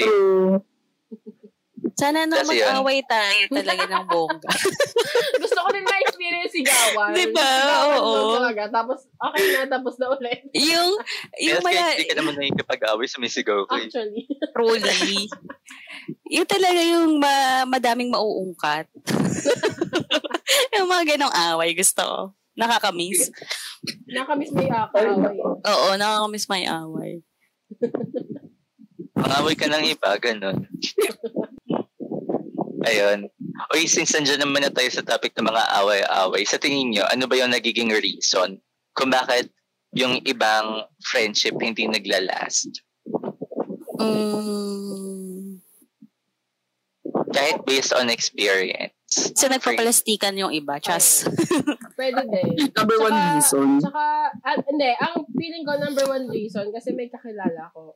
Sana 1.93 2.25
na 2.25 2.41
Kasi 2.41 2.57
yun. 2.57 2.73
mag-away 2.73 3.05
tayo 3.05 3.43
talaga 3.53 3.83
ng 3.85 4.05
bongga. 4.09 4.49
Gusto 5.43 5.59
ko 5.61 5.69
din 5.69 5.85
na-experience 5.85 6.53
sigawan. 6.55 7.11
Diba? 7.13 7.43
Sigawan 7.43 7.99
Oo. 8.01 8.07
doon 8.09 8.35
talaga. 8.41 8.63
Tapos, 8.71 8.99
okay 9.19 9.43
na, 9.53 9.59
tapos 9.69 9.93
na 10.01 10.07
ulit. 10.09 10.41
yung, 10.57 10.89
yung 11.37 11.61
kahit 11.61 11.65
maya, 11.67 11.93
hindi 11.93 12.09
ka 12.09 12.15
naman 12.17 12.33
nakikipag-away, 12.39 13.05
sumisigaw 13.05 13.67
ko. 13.67 13.77
Actually. 13.77 14.25
truly. 14.55 15.27
yung 16.33 16.47
talaga 16.49 16.81
yung 16.81 17.19
ma- 17.21 17.67
madaming 17.69 18.09
mauungkat. 18.09 18.87
yung 20.79 20.87
mga 20.89 21.03
ganong 21.13 21.35
away, 21.53 21.77
gusto 21.77 22.01
ko. 22.01 22.19
Nakakamiss. 22.53 23.33
Nakamiss 24.05 24.53
may 24.53 24.69
akaway. 24.69 25.37
Oo, 25.65 25.87
nakakamiss 25.97 26.47
may 26.49 26.65
away. 26.69 27.25
Mangaway 29.17 29.55
ka 29.57 29.69
ng 29.69 29.85
iba, 29.93 30.11
ganun. 30.21 30.67
Ayun. 32.83 33.31
Uy, 33.71 33.87
since 33.87 34.11
nandiyan 34.13 34.43
naman 34.43 34.65
na 34.65 34.73
tayo 34.73 34.89
sa 34.91 35.05
topic 35.05 35.33
ng 35.37 35.47
mga 35.47 35.63
away-away, 35.79 36.43
sa 36.43 36.59
tingin 36.59 36.91
nyo, 36.91 37.05
ano 37.07 37.25
ba 37.29 37.37
yung 37.39 37.53
nagiging 37.53 37.93
reason 37.93 38.59
kung 38.93 39.09
bakit 39.09 39.49
yung 39.93 40.19
ibang 40.25 40.83
friendship 41.05 41.55
hindi 41.61 41.87
naglalast? 41.87 42.69
Mm. 44.01 45.61
Kahit 47.33 47.57
based 47.65 47.93
on 47.93 48.09
experience. 48.09 48.93
So, 49.13 49.45
nagpapalastikan 49.45 50.33
yung 50.33 50.49
iba. 50.49 50.81
Chas. 50.81 51.29
Pwede 51.99 52.25
din. 52.25 52.73
number 52.73 52.97
one 52.97 53.13
Tsaka- 53.13 53.29
reason. 53.37 53.67
Tsaka, 53.79 54.03
ah, 54.33 54.57
hindi, 54.65 54.89
ang 54.97 55.15
feeling 55.31 55.63
ko 55.63 55.73
number 55.77 56.05
one 56.09 56.25
reason, 56.27 56.73
kasi 56.73 56.91
may 56.91 57.07
kakilala 57.07 57.69
ko, 57.71 57.93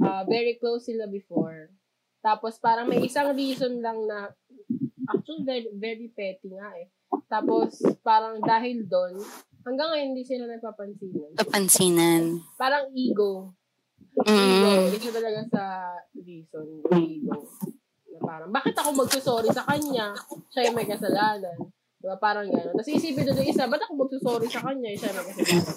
ah, 0.00 0.22
very 0.24 0.56
close 0.56 0.86
sila 0.86 1.10
before. 1.10 1.74
Tapos 2.20 2.60
parang 2.60 2.86
may 2.86 3.02
isang 3.02 3.32
reason 3.32 3.80
lang 3.80 4.06
na, 4.06 4.30
actually 5.10 5.42
very, 5.42 5.66
very 5.74 6.08
petty 6.12 6.52
nga 6.52 6.70
eh. 6.76 6.86
Tapos 7.26 7.80
parang 8.00 8.38
dahil 8.38 8.86
doon, 8.86 9.18
hanggang 9.66 9.90
ngayon 9.90 10.08
hindi 10.14 10.22
sila 10.22 10.46
nagpapansinan. 10.46 11.34
Papansinan. 11.34 12.22
Parang 12.54 12.92
ego. 12.92 13.56
Ego. 14.20 14.30
Mm. 14.30 14.94
Isa 14.94 15.10
talaga 15.10 15.40
sa 15.48 15.62
reason, 16.14 16.66
ego. 16.92 17.40
Parang, 18.20 18.50
bakit 18.52 18.76
ako 18.76 18.92
magsusorry 18.94 19.50
sa 19.50 19.64
kanya? 19.64 20.12
Siya 20.52 20.68
yung 20.68 20.76
may 20.76 20.86
kasalanan. 20.86 21.56
Diba? 22.00 22.16
Parang 22.20 22.48
gano'n. 22.48 22.76
Tapos 22.76 22.92
isipin 22.92 23.28
doon 23.28 23.40
yung 23.44 23.50
isa, 23.52 23.68
ba't 23.68 23.82
ako 23.84 23.92
magsusorry 24.06 24.48
sa 24.48 24.64
kanya? 24.64 24.92
Siya 24.94 25.10
yung 25.12 25.26
may 25.26 25.36
kasalanan. 25.36 25.76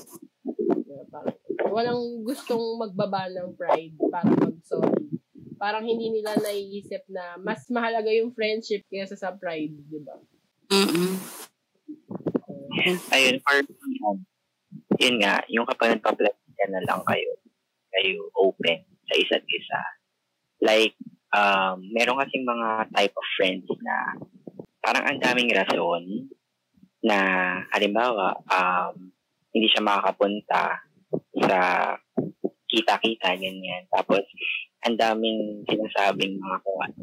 Diba? 0.83 1.03
Parang, 1.11 1.35
walang 1.73 2.01
gustong 2.21 2.65
magbaba 2.77 3.31
ng 3.31 3.57
pride 3.57 3.97
para 4.11 4.29
mag-sorry. 4.29 5.03
Parang 5.57 5.87
hindi 5.87 6.11
nila 6.11 6.35
naiisip 6.37 7.07
na 7.07 7.39
mas 7.39 7.63
mahalaga 7.71 8.11
yung 8.11 8.35
friendship 8.35 8.83
kaysa 8.91 9.15
sa 9.15 9.31
pride, 9.31 9.73
di 9.87 9.99
ba? 10.03 10.19
Mm-mm. 10.69 11.15
Ayun, 13.13 13.37
for 13.39 13.55
um, 14.03 14.19
yun 14.99 15.15
nga, 15.23 15.39
yung 15.47 15.63
kapag 15.63 15.95
nagpa-platikan 15.97 16.69
na 16.73 16.83
lang 16.83 17.01
kayo, 17.07 17.31
kayo 17.93 18.27
open 18.35 18.83
sa 19.07 19.13
isa't 19.15 19.45
isa. 19.47 19.81
Like, 20.59 20.97
um, 21.33 21.75
meron 21.91 22.21
kasing 22.21 22.45
mga 22.45 22.93
type 22.93 23.15
of 23.17 23.27
friends 23.35 23.65
na 23.81 23.95
parang 24.79 25.03
ang 25.09 25.19
daming 25.19 25.49
rason 25.51 26.29
na, 27.03 27.17
halimbawa, 27.75 28.31
um, 28.47 29.11
hindi 29.51 29.67
siya 29.67 29.83
makakapunta 29.83 30.79
sa 31.43 31.59
kita-kita, 32.71 33.35
ganyan. 33.37 33.83
Tapos, 33.91 34.23
ang 34.87 34.95
daming 34.95 35.67
sinasabing 35.67 36.39
mga 36.39 36.57
kung 36.63 36.79
ano. 36.79 37.01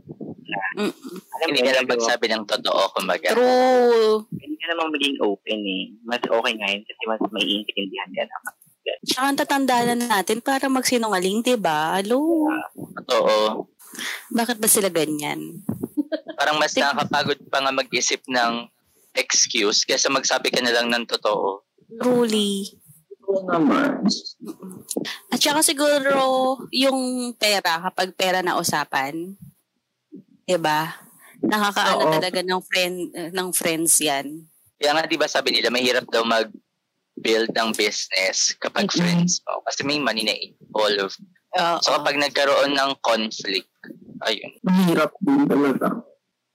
Mm. 0.50 0.92
Alam 1.30 1.46
mo, 1.46 1.52
Hindi 1.54 1.62
ka 1.62 1.72
lang 1.78 1.86
magsabi 1.86 2.26
ng 2.26 2.44
totoo, 2.48 2.82
kumbaga. 2.96 3.28
True. 3.36 4.26
hindi 4.34 4.56
ka 4.58 4.66
namang 4.74 4.90
maging 4.98 5.16
open 5.22 5.60
eh. 5.62 5.84
Mas 6.02 6.22
okay 6.26 6.52
nga 6.58 6.68
yun 6.74 6.82
kasi 6.82 7.02
mas 7.06 7.22
may 7.30 7.46
intindihan 7.46 8.10
ka 8.10 8.24
naman. 8.26 8.54
Tsaka 9.06 9.22
ang 9.30 9.38
tatandaan 9.38 9.86
na 9.94 10.06
natin 10.18 10.42
para 10.42 10.66
magsinungaling, 10.66 11.46
di 11.46 11.54
ba? 11.54 12.02
Alo, 12.02 12.50
Totoo. 13.06 13.69
Bakit 14.30 14.58
ba 14.58 14.68
sila 14.70 14.88
ganyan? 14.88 15.60
Parang 16.34 16.56
mas 16.56 16.72
nakakapagod 16.72 17.40
pa 17.50 17.60
nga 17.60 17.72
mag-isip 17.74 18.22
ng 18.26 18.66
excuse 19.14 19.84
kaysa 19.84 20.08
magsabi 20.08 20.48
ka 20.48 20.62
na 20.62 20.72
lang 20.72 20.88
ng 20.88 21.04
totoo. 21.04 21.62
Truly. 22.00 22.70
Oo 23.26 23.46
naman. 23.46 24.06
At 25.30 25.38
saka 25.38 25.60
siguro 25.62 26.14
yung 26.70 27.32
pera, 27.36 27.78
kapag 27.84 28.14
pera 28.14 28.40
na 28.42 28.58
usapan, 28.58 29.36
'di 30.46 30.58
ba? 30.58 30.96
Nakakaano 31.40 32.02
Oo. 32.08 32.12
talaga 32.12 32.40
ng 32.42 32.62
friend 32.64 32.96
ng 33.30 33.48
friends 33.54 34.00
'yan. 34.00 34.46
Kaya 34.80 34.96
nga, 34.96 35.04
di 35.04 35.20
ba 35.20 35.28
sabi 35.28 35.52
nila, 35.52 35.68
mahirap 35.68 36.08
daw 36.08 36.24
mag-build 36.24 37.52
ng 37.52 37.70
business 37.76 38.56
kapag 38.56 38.88
Mhm. 38.88 38.96
friends 38.96 39.44
mo. 39.44 39.60
Kasi 39.68 39.84
may 39.84 40.00
money 40.00 40.24
na 40.24 40.32
involved. 40.32 41.20
Oo. 41.58 41.76
So 41.82 41.98
kapag 41.98 42.20
nagkaroon 42.20 42.76
ng 42.76 42.92
conflict, 43.02 43.70
ayun. 44.22 44.52
Mahirap 44.62 45.10
din 45.18 45.42
talaga. 45.48 45.86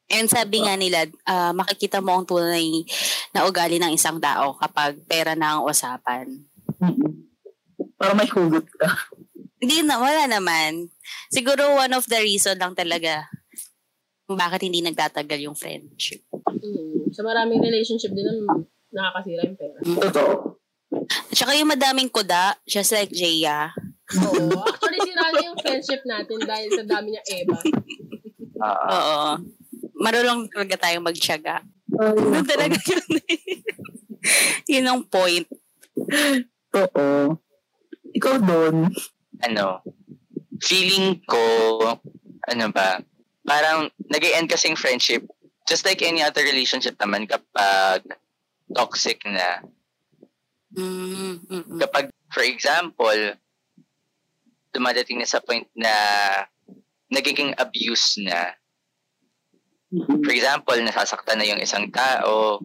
And 0.06 0.30
sabi 0.30 0.62
nga 0.62 0.78
nila, 0.78 1.10
ah, 1.26 1.52
makikita 1.52 1.98
mo 1.98 2.14
ang 2.14 2.30
tunay 2.30 2.86
na 3.34 3.50
ugali 3.50 3.82
ng 3.82 3.98
isang 3.98 4.22
tao 4.22 4.54
kapag 4.56 5.02
pera 5.10 5.34
na 5.34 5.58
ang 5.58 5.62
usapan. 5.66 6.30
Mm-mm. 6.78 7.26
Para 7.98 8.14
may 8.14 8.30
hugot 8.30 8.70
ka. 8.78 8.90
Hindi 9.58 9.82
na, 9.82 9.98
wala 9.98 10.30
naman. 10.30 10.94
Siguro 11.34 11.74
one 11.74 11.98
of 11.98 12.06
the 12.06 12.22
reason 12.22 12.54
lang 12.62 12.78
talaga 12.78 13.26
kung 14.30 14.38
bakit 14.38 14.62
hindi 14.62 14.86
nagtatagal 14.86 15.40
yung 15.42 15.58
friendship. 15.58 16.22
Mm. 16.32 17.10
Sa 17.10 17.26
maraming 17.26 17.62
relationship 17.62 18.14
din 18.14 18.30
ang 18.30 18.70
nakakasira 18.94 19.42
yung 19.42 19.58
pera. 19.58 19.78
Totoo. 19.82 20.34
At 21.10 21.36
saka 21.36 21.58
yung 21.58 21.74
madaming 21.74 22.14
kuda, 22.14 22.62
just 22.70 22.94
like 22.94 23.10
Jaya. 23.10 23.74
Oo. 24.06 24.62
Actually, 24.62 25.00
sira 25.02 25.26
na 25.34 25.42
yung 25.42 25.58
friendship 25.58 26.02
natin 26.06 26.40
dahil 26.46 26.70
sa 26.70 26.84
dami 26.86 27.08
niya 27.18 27.24
Eva. 27.26 27.58
Ah, 28.62 28.78
Oo. 28.94 29.20
Marunong 29.98 30.46
talaga 30.54 30.86
tayong. 30.86 31.06
Ay, 31.10 31.18
Yun 31.96 32.32
nako. 32.32 32.46
talaga 32.46 32.78
yun. 32.78 33.06
yun 34.74 34.86
ang 34.86 35.02
point. 35.10 35.48
Totoo. 36.70 37.40
Ikaw 38.16 38.36
doon. 38.44 38.90
ano, 39.44 39.84
feeling 40.64 41.20
ko, 41.28 41.44
ano 42.48 42.66
ba, 42.72 43.04
parang 43.44 43.92
nag 44.10 44.24
end 44.24 44.50
kasing 44.50 44.80
friendship, 44.80 45.28
just 45.68 45.86
like 45.86 46.02
any 46.02 46.24
other 46.24 46.42
relationship 46.42 46.96
naman 46.98 47.28
kapag 47.28 48.02
toxic 48.74 49.22
na. 49.28 49.62
Mm, 50.76 51.40
mm, 51.46 51.64
mm. 51.68 51.80
Kapag, 51.80 52.10
for 52.32 52.44
example, 52.44 53.38
dumadating 54.76 55.24
na 55.24 55.28
sa 55.30 55.40
point 55.40 55.64
na 55.72 55.92
nagiging 57.08 57.56
abuse 57.56 58.20
na. 58.20 58.52
For 59.96 60.34
example, 60.36 60.76
nasasaktan 60.84 61.40
na 61.40 61.48
yung 61.48 61.64
isang 61.64 61.88
tao, 61.96 62.60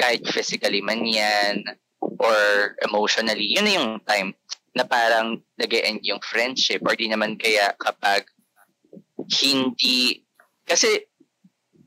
kahit 0.00 0.24
physically 0.24 0.80
man 0.80 1.04
yan, 1.04 1.60
or 2.00 2.76
emotionally, 2.80 3.44
yun 3.44 3.68
na 3.68 3.74
yung 3.76 3.90
time 4.08 4.32
na 4.72 4.86
parang 4.86 5.42
nag 5.58 5.72
end 5.74 6.00
yung 6.06 6.22
friendship 6.22 6.80
or 6.86 6.94
di 6.94 7.10
naman 7.10 7.36
kaya 7.36 7.74
kapag 7.76 8.24
hindi, 9.42 10.24
kasi 10.64 11.04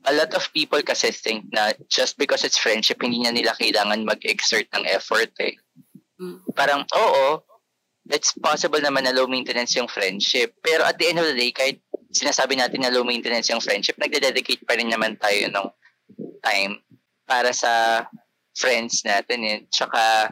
a 0.04 0.12
lot 0.12 0.30
of 0.36 0.44
people 0.52 0.78
kasi 0.84 1.08
think 1.10 1.48
na 1.50 1.72
just 1.88 2.20
because 2.20 2.44
it's 2.44 2.60
friendship, 2.60 3.00
hindi 3.00 3.24
na 3.24 3.32
nila 3.32 3.56
kailangan 3.56 4.04
mag-exert 4.04 4.68
ng 4.76 4.84
effort 4.92 5.32
eh. 5.40 5.56
Mm. 6.20 6.44
Parang, 6.52 6.84
oo, 6.92 7.40
it's 8.10 8.36
possible 8.36 8.80
naman 8.80 9.08
na 9.08 9.16
low 9.16 9.24
maintenance 9.24 9.76
yung 9.76 9.88
friendship. 9.88 10.52
Pero 10.60 10.84
at 10.84 11.00
the 11.00 11.08
end 11.08 11.18
of 11.20 11.28
the 11.28 11.36
day, 11.36 11.52
kahit 11.52 11.80
sinasabi 12.12 12.60
natin 12.60 12.84
na 12.84 12.92
low 12.92 13.04
maintenance 13.04 13.48
yung 13.48 13.64
friendship, 13.64 13.96
nagde-dedicate 13.96 14.62
pa 14.68 14.76
rin 14.76 14.92
naman 14.92 15.16
tayo 15.16 15.48
ng 15.48 15.68
time 16.44 16.84
para 17.24 17.50
sa 17.56 18.04
friends 18.52 19.02
natin 19.08 19.40
eh. 19.44 19.58
Tsaka, 19.72 20.30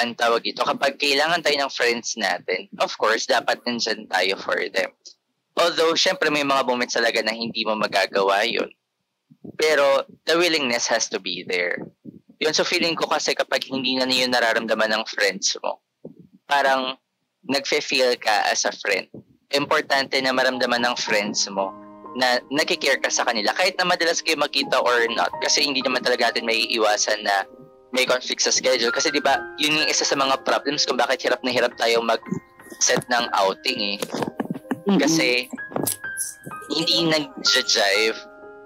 ang 0.00 0.16
tawag 0.16 0.42
ito, 0.48 0.64
kapag 0.64 0.96
kailangan 0.96 1.44
tayo 1.44 1.60
ng 1.60 1.72
friends 1.72 2.16
natin, 2.16 2.66
of 2.80 2.90
course, 2.96 3.28
dapat 3.28 3.60
nandyan 3.68 4.08
tayo 4.08 4.34
for 4.40 4.58
them. 4.72 4.90
Although, 5.60 5.92
syempre 5.92 6.32
may 6.32 6.42
mga 6.42 6.64
moments 6.64 6.96
talaga 6.96 7.20
na 7.20 7.36
hindi 7.36 7.62
mo 7.68 7.76
magagawa 7.76 8.48
yun. 8.48 8.72
Pero, 9.60 10.08
the 10.24 10.40
willingness 10.40 10.88
has 10.88 11.12
to 11.12 11.20
be 11.20 11.44
there. 11.44 11.76
Yun, 12.40 12.56
so 12.56 12.64
feeling 12.64 12.96
ko 12.96 13.06
kasi 13.06 13.36
kapag 13.36 13.62
hindi 13.68 13.94
na 13.94 14.08
niyo 14.08 14.26
nararamdaman 14.26 14.90
ng 14.90 15.04
friends 15.06 15.54
mo, 15.60 15.78
parang 16.46 16.96
nagfe-feel 17.48 18.14
ka 18.22 18.46
as 18.50 18.64
a 18.64 18.72
friend. 18.72 19.08
Importante 19.52 20.16
na 20.22 20.32
maramdaman 20.32 20.82
ng 20.86 20.96
friends 20.96 21.44
mo 21.50 21.74
na 22.16 22.40
nakikare 22.52 23.00
ka 23.00 23.08
sa 23.08 23.24
kanila. 23.24 23.52
Kahit 23.56 23.76
na 23.80 23.88
madalas 23.88 24.20
kayo 24.20 24.36
makita 24.36 24.80
or 24.80 25.08
not. 25.12 25.32
Kasi 25.40 25.64
hindi 25.64 25.80
naman 25.80 26.04
talaga 26.04 26.30
natin 26.30 26.48
may 26.48 26.68
iwasan 26.72 27.24
na 27.24 27.44
may 27.92 28.08
conflict 28.08 28.40
sa 28.40 28.52
schedule. 28.52 28.92
Kasi 28.92 29.12
di 29.12 29.20
ba 29.20 29.40
yun 29.60 29.80
yung 29.80 29.88
isa 29.88 30.04
sa 30.04 30.16
mga 30.16 30.44
problems 30.44 30.84
kung 30.84 30.96
bakit 30.96 31.24
hirap 31.24 31.40
na 31.44 31.52
hirap 31.52 31.76
tayo 31.76 32.00
mag-set 32.04 33.02
ng 33.08 33.24
outing 33.32 33.96
eh. 33.96 33.98
Kasi 35.00 35.48
hindi 36.72 36.96
nag-jive 37.08 38.18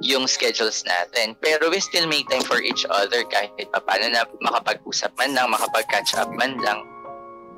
yung 0.04 0.28
schedules 0.28 0.84
natin. 0.84 1.34
Pero 1.40 1.70
we 1.70 1.80
still 1.80 2.06
make 2.06 2.28
time 2.28 2.44
for 2.44 2.60
each 2.60 2.84
other 2.90 3.24
kahit 3.30 3.52
pa 3.72 3.80
paano 3.80 4.12
na 4.12 4.22
makapag-usap 4.42 5.14
man 5.16 5.32
lang, 5.32 5.48
makapag-catch 5.50 6.18
up 6.18 6.30
man 6.36 6.58
lang. 6.60 6.82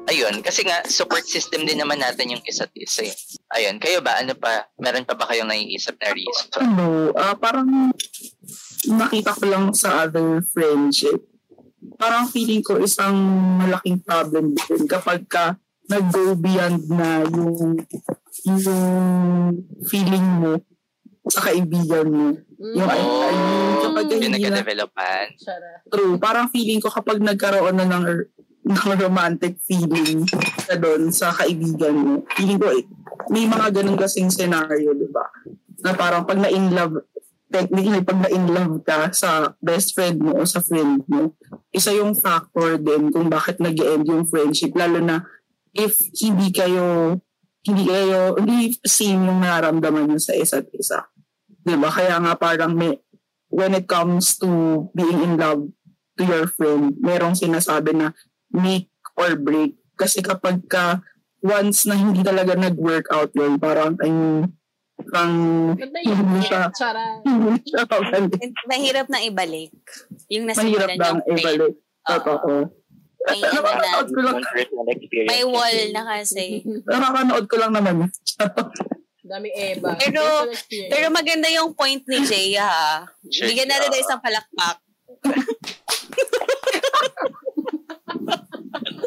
Ayun, 0.09 0.41
kasi 0.41 0.65
nga, 0.65 0.81
support 0.89 1.29
system 1.29 1.69
din 1.69 1.77
naman 1.77 2.01
natin 2.01 2.33
yung 2.33 2.45
isa't 2.49 2.73
isa 2.73 3.05
eh. 3.05 3.15
Ayun, 3.53 3.77
kayo 3.77 4.01
ba? 4.01 4.17
Ano 4.17 4.33
pa? 4.33 4.65
Meron 4.81 5.05
pa 5.05 5.13
ba 5.13 5.29
kayong 5.29 5.53
naiisip 5.53 6.01
na 6.01 6.17
reason? 6.17 6.49
Ano, 6.57 7.13
ah, 7.13 7.37
parang 7.37 7.93
nakita 8.89 9.37
ko 9.37 9.45
lang 9.45 9.77
sa 9.77 10.09
other 10.09 10.41
friendship. 10.49 11.29
Parang 12.01 12.25
feeling 12.33 12.65
ko 12.65 12.81
isang 12.81 13.15
malaking 13.61 14.01
problem 14.01 14.57
din 14.57 14.89
kapag 14.89 15.29
ka 15.29 15.61
nag-go 15.89 16.37
beyond 16.37 16.85
na 16.93 17.25
yung 17.25 17.81
yung 18.45 18.65
feeling 19.89 20.27
mo 20.41 20.61
sa 21.29 21.49
kaibigan 21.49 22.09
mo. 22.09 22.27
Yung 22.59 22.89
ay, 22.89 23.01
ay, 23.01 23.37
kapag 23.85 24.05
Yung 24.09 24.23
hindi 24.25 24.29
na, 24.29 24.37
nagka-developan. 24.37 25.25
Chara. 25.37 25.71
true, 25.93 26.17
parang 26.17 26.49
feeling 26.49 26.81
ko 26.81 26.89
kapag 26.89 27.21
nagkaroon 27.21 27.77
na 27.77 27.87
ng, 27.89 28.05
ng 28.69 29.01
romantic 29.01 29.57
feeling 29.64 30.29
sa 30.61 30.77
doon 30.77 31.09
sa 31.09 31.33
kaibigan 31.33 31.97
mo, 31.97 32.14
feeling 32.37 32.61
ko 32.61 32.69
eh, 32.69 32.85
may 33.33 33.49
mga 33.49 33.81
ganun 33.81 33.97
kasing 33.97 34.29
scenario, 34.29 34.93
di 34.93 35.09
ba? 35.09 35.25
Na 35.81 35.97
parang 35.97 36.29
pag 36.29 36.37
na-in 36.37 36.77
love, 36.77 37.01
technically 37.49 38.05
pag 38.05 38.21
na-in 38.21 38.45
love 38.53 38.85
ka 38.85 39.09
sa 39.16 39.57
best 39.64 39.97
friend 39.97 40.21
mo 40.21 40.37
o 40.37 40.45
sa 40.45 40.61
friend 40.61 41.01
mo, 41.09 41.33
isa 41.73 41.97
yung 41.97 42.12
factor 42.12 42.77
din 42.77 43.09
kung 43.09 43.33
bakit 43.33 43.57
nag 43.57 43.77
end 43.81 44.05
yung 44.05 44.29
friendship, 44.29 44.77
lalo 44.77 45.01
na 45.01 45.25
if 45.73 45.97
hindi 46.21 46.53
kayo 46.53 47.16
hindi 47.69 47.85
kayo, 47.85 48.39
hindi 48.41 48.81
same 48.87 49.29
yung 49.29 49.45
nararamdaman 49.45 50.09
nyo 50.09 50.21
sa 50.21 50.33
isa't 50.33 50.73
isa. 50.73 51.05
Di 51.61 51.77
ba? 51.77 51.93
Kaya 51.93 52.16
nga 52.16 52.33
parang 52.39 52.73
may, 52.73 52.97
when 53.53 53.77
it 53.77 53.85
comes 53.85 54.41
to 54.41 54.49
being 54.97 55.21
in 55.21 55.37
love 55.37 55.69
to 56.16 56.23
your 56.25 56.49
friend, 56.49 56.97
merong 56.97 57.37
sinasabi 57.37 57.93
na 57.93 58.16
make 58.53 58.88
or 59.14 59.34
break. 59.36 59.76
Kasi 59.99 60.22
kapag 60.22 60.64
ka 60.66 61.03
once 61.42 61.86
na 61.86 61.94
hindi 61.94 62.22
talaga 62.22 62.55
nag-work 62.55 63.07
out 63.11 63.30
yun, 63.34 63.59
parang 63.59 63.94
ay 64.03 64.11
parang 64.99 65.34
Ganda 65.78 65.99
hindi 66.11 66.40
siya, 66.42 66.70
hindi 67.22 67.62
siya. 67.62 67.86
Mahirap 68.66 69.07
na 69.07 69.22
ibalik. 69.22 69.74
Yung 70.26 70.51
Mahirap 70.51 70.90
bang 70.99 71.18
yung 71.22 71.38
pain. 71.38 71.38
ibalik. 71.38 71.74
Oo. 71.78 72.09
Totoo. 72.09 72.53
May 73.28 73.40
ano 73.46 73.59
na, 73.61 73.68
Nakakanood 73.68 74.09
ko 74.09 74.20
lang, 74.22 74.36
may 75.28 75.42
wall 75.44 75.78
na 75.92 76.03
kasi. 76.07 76.62
nakakanood 76.90 77.46
ko 77.46 77.57
lang 77.59 77.72
naman. 77.74 77.94
Dami 79.28 79.49
Eva. 79.53 79.92
Pero-. 80.01 80.49
Pero 80.88 81.07
maganda 81.12 81.53
yung 81.53 81.76
point 81.76 82.01
ni 82.09 82.18
Jay 82.24 82.57
ha. 82.57 83.05
Bigyan 83.20 83.68
natin 83.68 83.92
ng 83.92 84.03
isang 84.03 84.22
palakpak. 84.24 84.80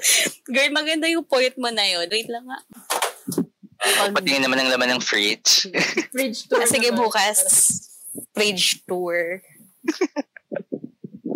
Girl, 0.54 0.72
maganda 0.74 1.08
yung 1.08 1.26
point 1.26 1.54
mo 1.58 1.70
na 1.70 1.86
yun. 1.86 2.08
Wait 2.10 2.30
lang 2.30 2.46
nga. 2.48 2.60
Patingin 4.14 4.46
naman 4.46 4.62
ang 4.62 4.70
laman 4.70 4.98
ng 4.98 5.02
fridge. 5.02 5.66
Fridge 6.14 6.46
tour. 6.46 6.62
Ah, 6.62 6.70
sige, 6.70 6.94
naman. 6.94 7.02
bukas. 7.02 7.38
Fridge 8.38 8.86
tour. 8.86 9.42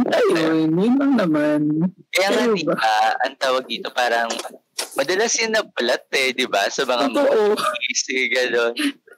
Ayun, 0.06 0.70
yun 0.70 0.94
lang 1.02 1.14
naman. 1.18 1.62
Kaya 2.14 2.30
nga, 2.30 2.42
Ano 2.46 2.54
di 2.54 2.66
ba, 2.68 2.78
ang 3.26 3.36
tawag 3.42 3.66
dito 3.66 3.90
parang, 3.90 4.30
madalas 4.94 5.34
yun 5.42 5.58
na 5.58 5.66
balat 5.66 6.06
eh, 6.14 6.36
di 6.38 6.46
ba? 6.46 6.70
Sa 6.70 6.86
mga 6.86 7.10
movies, 7.10 8.02
eh, 8.14 8.30
gano'n. 8.30 8.74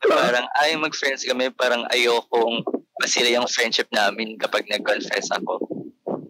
Parang, 0.07 0.45
ay, 0.63 0.79
mag-friends 0.79 1.27
kami, 1.27 1.51
parang 1.51 1.83
ayokong 1.91 2.63
masila 3.03 3.27
yung 3.27 3.49
friendship 3.49 3.89
namin 3.91 4.39
kapag 4.39 4.69
nag-confess 4.71 5.27
ako. 5.35 5.76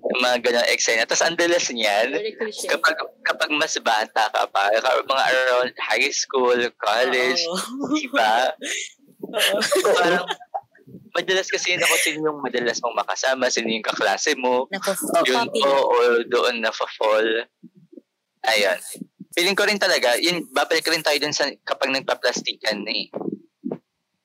Yung 0.07 0.21
mga 0.23 0.37
gano'ng 0.39 0.71
eksena. 0.71 1.03
Tapos, 1.03 1.25
ang 1.25 1.35
dalas 1.35 1.67
niyan, 1.67 2.15
kapag 2.71 2.95
kapag 3.27 3.49
mas 3.51 3.75
bata 3.83 4.31
ka 4.31 4.43
pa, 4.47 4.71
mga 5.03 5.23
around 5.27 5.73
high 5.83 6.07
school, 6.15 6.55
college, 6.79 7.43
Oo. 7.43 7.91
di 7.91 8.07
ba? 8.15 8.55
Oo. 9.27 9.59
Parang, 9.99 10.23
madalas 11.11 11.51
kasi 11.51 11.75
yun 11.75 11.83
ako 11.83 11.95
sino 11.99 12.17
yung 12.31 12.39
madalas 12.39 12.79
mong 12.79 12.95
makasama, 13.03 13.51
sino 13.51 13.67
yung 13.67 13.83
kaklase 13.83 14.37
mo, 14.39 14.69
Naku, 14.71 14.95
yun 15.27 15.49
copy. 15.49 15.61
o, 15.65 15.71
o 15.91 15.97
doon 16.29 16.63
na 16.63 16.71
fall 16.71 17.49
Ayun. 18.47 18.79
Feeling 19.35 19.57
ko 19.59 19.67
rin 19.67 19.81
talaga, 19.81 20.15
yun, 20.15 20.47
babalik 20.55 20.87
rin 20.87 21.03
tayo 21.03 21.19
dun 21.19 21.35
sa 21.35 21.51
kapag 21.67 21.91
nagpa-plastikan 21.91 22.79
na 22.79 22.91
eh. 22.95 23.07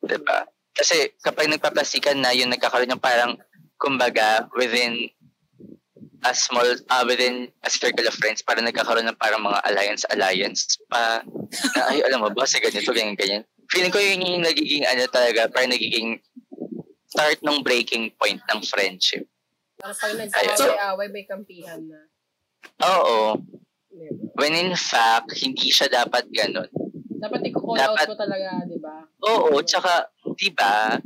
Diba? 0.07 0.47
Kasi 0.73 1.19
kapag 1.21 1.51
nagpa-plastikan 1.51 2.23
na, 2.23 2.31
yun 2.31 2.49
nagkakaroon 2.49 2.93
ng 2.93 3.03
parang, 3.03 3.35
kumbaga, 3.77 4.47
within 4.55 5.11
a 6.23 6.33
small, 6.35 6.67
uh, 6.91 7.05
within 7.07 7.51
a 7.67 7.71
circle 7.71 8.07
of 8.07 8.15
friends, 8.15 8.43
parang 8.43 8.65
nagkakaroon 8.67 9.07
ng 9.11 9.19
parang 9.19 9.43
mga 9.43 9.59
alliance-alliance 9.67 10.79
pa, 10.87 11.23
na, 11.75 11.81
ay, 11.91 12.03
alam 12.07 12.23
mo 12.23 12.31
ba, 12.31 12.47
sa 12.47 12.63
ganito, 12.63 12.95
ganyan, 12.95 13.19
ganyan. 13.19 13.43
Feeling 13.75 13.91
ko 13.91 13.99
yun 13.99 14.23
yung 14.23 14.45
nagiging, 14.47 14.87
ano 14.87 15.07
talaga, 15.11 15.51
parang 15.51 15.75
nagiging 15.75 16.23
start 17.11 17.43
ng 17.43 17.61
breaking 17.67 18.15
point 18.17 18.41
ng 18.53 18.61
friendship. 18.65 19.27
Parang 19.83 19.99
pag 19.99 20.15
nag-away-away, 20.15 21.09
may 21.11 21.25
kampihan 21.27 21.83
na. 21.83 22.07
Oo. 22.87 23.43
Diba? 23.93 24.33
When 24.41 24.55
in 24.57 24.73
fact, 24.79 25.37
hindi 25.37 25.69
siya 25.69 25.91
dapat 25.91 26.31
ganun. 26.33 26.71
Dapat 27.23 27.41
i-call 27.51 27.79
out 27.79 28.09
mo 28.09 28.17
talaga, 28.17 28.65
di 28.67 28.79
ba? 28.81 29.05
Oo, 29.29 29.61
tsaka, 29.63 30.11
di 30.39 30.51
ba, 30.55 30.97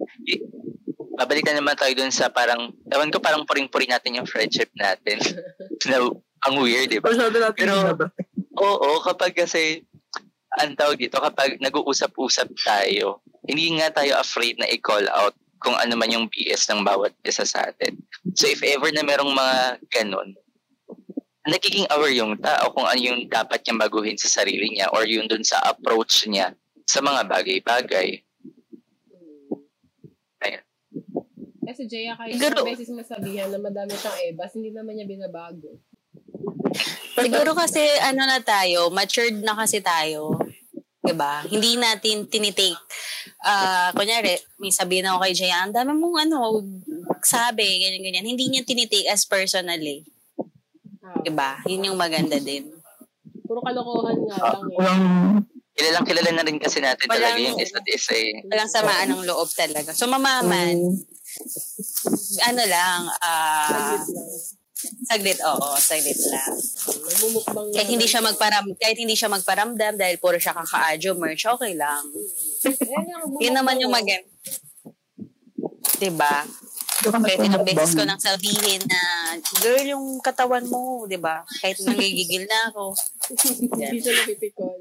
babalik 1.16 1.48
na 1.48 1.58
naman 1.58 1.76
tayo 1.76 1.92
dun 1.96 2.12
sa 2.12 2.28
parang, 2.28 2.72
ewan 2.92 3.10
ko 3.10 3.18
parang 3.18 3.48
puring-puri 3.48 3.88
natin 3.88 4.20
yung 4.20 4.28
friendship 4.28 4.68
natin. 4.76 5.16
na, 5.90 6.06
ang 6.46 6.54
weird, 6.60 6.92
di 6.92 7.00
ba? 7.00 7.10
Pero-. 7.56 8.12
Oo, 8.56 9.00
kapag 9.00 9.32
kasi, 9.36 9.84
ang 10.56 10.76
tawag 10.76 10.96
dito, 11.00 11.20
kapag 11.20 11.60
nag-uusap-usap 11.60 12.48
tayo, 12.64 13.20
hindi 13.44 13.76
nga 13.76 13.92
tayo 13.92 14.16
afraid 14.16 14.56
na 14.56 14.68
i-call 14.68 15.04
out 15.12 15.36
kung 15.60 15.76
ano 15.76 15.96
man 15.96 16.12
yung 16.12 16.28
BS 16.28 16.68
ng 16.68 16.84
bawat 16.84 17.12
isa 17.24 17.44
sa 17.44 17.68
atin. 17.68 17.96
So 18.36 18.48
if 18.48 18.60
ever 18.64 18.92
na 18.92 19.04
merong 19.04 19.32
mga 19.32 19.58
ganun, 19.88 20.36
nagiging 21.46 21.86
aware 21.94 22.12
yung 22.12 22.36
tao 22.42 22.74
kung 22.74 22.84
ano 22.84 22.98
yung 22.98 23.30
dapat 23.30 23.62
niyang 23.62 23.80
baguhin 23.80 24.18
sa 24.18 24.42
sarili 24.42 24.74
niya 24.74 24.90
or 24.92 25.06
yung 25.06 25.30
dun 25.30 25.46
sa 25.46 25.62
approach 25.62 26.26
niya 26.26 26.52
sa 26.86 26.98
mga 27.02 27.26
bagay-bagay. 27.30 28.22
Ayan. 30.42 30.64
Kasi 31.66 31.82
Jaya, 31.84 32.14
kahit 32.14 32.38
Siguro- 32.38 32.62
beses 32.62 32.88
masabihan 32.88 33.50
na 33.50 33.58
madami 33.58 33.90
siyang 33.92 34.18
ebas, 34.24 34.54
hindi 34.54 34.70
naman 34.70 34.94
niya 34.94 35.04
binabago. 35.04 35.82
Siguro 37.12 37.52
kasi 37.52 37.80
ano 38.00 38.22
na 38.22 38.38
tayo, 38.38 38.86
matured 38.88 39.40
na 39.40 39.56
kasi 39.56 39.80
tayo. 39.80 40.36
'Di 41.00 41.14
ba? 41.14 41.42
Hindi 41.44 41.74
natin 41.76 42.26
tinitake. 42.26 42.78
Ah, 43.40 43.90
kunyari, 43.90 44.34
may 44.58 44.70
sabihin 44.70 45.06
ako 45.06 45.22
kay 45.22 45.32
Jay, 45.32 45.48
ang 45.48 45.70
dami 45.70 45.90
mong 45.92 46.16
ano, 46.20 46.60
sabi, 47.20 47.62
ganyan 47.80 48.02
ganyan. 48.02 48.26
Hindi 48.26 48.44
niya 48.48 48.62
tinitake 48.62 49.06
as 49.06 49.24
personally. 49.24 50.02
Ah, 51.00 51.18
'Di 51.18 51.30
ba? 51.30 51.62
Yun 51.64 51.88
yung 51.88 51.98
maganda 51.98 52.36
din. 52.38 52.74
puro 53.42 53.62
kalokohan 53.62 54.18
nga 54.26 54.36
lang 54.52 54.66
eh. 54.66 54.76
Walang, 54.76 55.02
Kilalang 55.70 56.02
kilala 56.02 56.30
na 56.32 56.42
rin 56.42 56.56
kasi 56.56 56.80
natin 56.80 57.04
talaga 57.04 57.30
Walang- 57.30 57.46
yung 57.46 57.58
isa't 57.60 57.86
isa 57.86 58.10
eh. 58.12 58.42
Walang 58.42 58.66
samaan 58.66 59.06
ng 59.08 59.22
loob 59.22 59.46
talaga. 59.48 59.92
So 59.92 60.08
mamaman, 60.08 60.98
ano 62.42 62.62
lang, 62.64 63.00
ah, 63.20 63.96
Saglit 63.96 64.12
lang. 64.12 64.28
saglit, 65.02 65.38
oo, 65.40 65.68
saglit 65.76 66.18
lang. 66.28 66.52
Kahit 67.72 67.86
na- 67.86 67.92
hindi 67.92 68.06
siya 68.06 68.20
magparam 68.20 68.64
kahit 68.76 68.98
hindi 69.00 69.16
siya 69.16 69.28
magparamdam 69.28 69.96
dahil 69.96 70.16
puro 70.16 70.36
siya 70.36 70.52
kaka-adjo 70.52 71.16
merch, 71.16 71.44
okay 71.46 71.72
lang. 71.72 72.04
Yun 73.40 73.54
naman 73.56 73.80
yung 73.80 73.90
maganda. 73.90 74.28
Diba? 75.96 76.44
Baka 76.96 77.18
Kahit 77.20 77.40
ilang 77.40 77.64
beses 77.64 77.92
ko 77.92 78.04
nang 78.04 78.20
sabihin 78.20 78.80
na, 78.84 79.00
girl, 79.60 79.84
yung 79.86 80.06
katawan 80.20 80.64
mo, 80.64 81.04
di 81.04 81.16
ba? 81.16 81.44
Kahit 81.60 81.80
nangigigil 81.80 82.44
na 82.44 82.72
ako. 82.72 82.92
Hindi 83.76 84.00
siya 84.00 84.12
napipikon. 84.16 84.80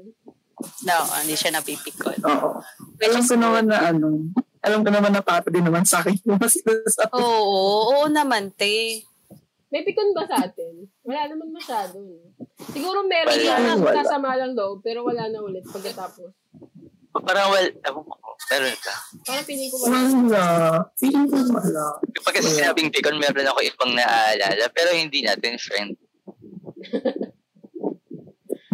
No, 0.84 0.96
hindi 1.20 1.34
siya 1.36 1.50
napipikon. 1.52 2.18
Oo. 2.24 2.60
Alam 3.00 3.22
ko 3.22 3.34
naman 3.36 3.64
na 3.68 3.92
ano, 3.92 4.32
alam 4.66 4.82
ko 4.82 4.90
naman 4.90 5.14
na 5.14 5.22
papa 5.22 5.46
din 5.46 5.62
naman 5.62 5.86
sa 5.86 6.02
akin 6.02 6.18
yung 6.26 6.42
mas 6.42 6.58
sinasabi. 6.58 7.14
Oo, 7.14 7.62
oo 7.94 8.04
naman, 8.10 8.50
te. 8.50 9.06
May 9.70 9.86
pikon 9.86 10.10
ba 10.10 10.26
sa 10.26 10.42
atin? 10.42 10.90
Wala 11.06 11.30
naman 11.30 11.54
masyado. 11.54 12.02
no? 12.02 12.18
Siguro 12.74 13.06
meron 13.06 13.30
Wala. 13.30 13.54
na 13.62 13.72
Wala. 13.78 13.98
kasama 14.02 14.34
lang 14.34 14.58
loob, 14.58 14.82
pero 14.82 15.06
wala 15.06 15.30
na 15.30 15.38
ulit 15.38 15.62
pagkatapos. 15.70 16.34
Parang 17.16 17.48
well, 17.48 17.64
ewan 17.64 18.04
ko, 18.04 18.14
meron 18.52 18.76
ka. 18.76 18.94
Parang 19.24 19.46
piling 19.46 19.70
ko 19.70 19.76
wala. 19.86 19.96
Wala. 19.96 20.44
Feeling 20.98 21.26
ko 21.30 21.36
wala. 21.48 21.84
Kapag 22.12 22.34
kasi 22.36 22.48
Wala. 22.50 22.56
sinabing 22.58 22.90
pikon, 22.90 23.16
meron 23.22 23.48
ako 23.48 23.58
ibang 23.62 23.92
naaalala, 23.94 24.66
pero 24.74 24.90
hindi 24.92 25.22
natin 25.22 25.54
friend. 25.62 25.94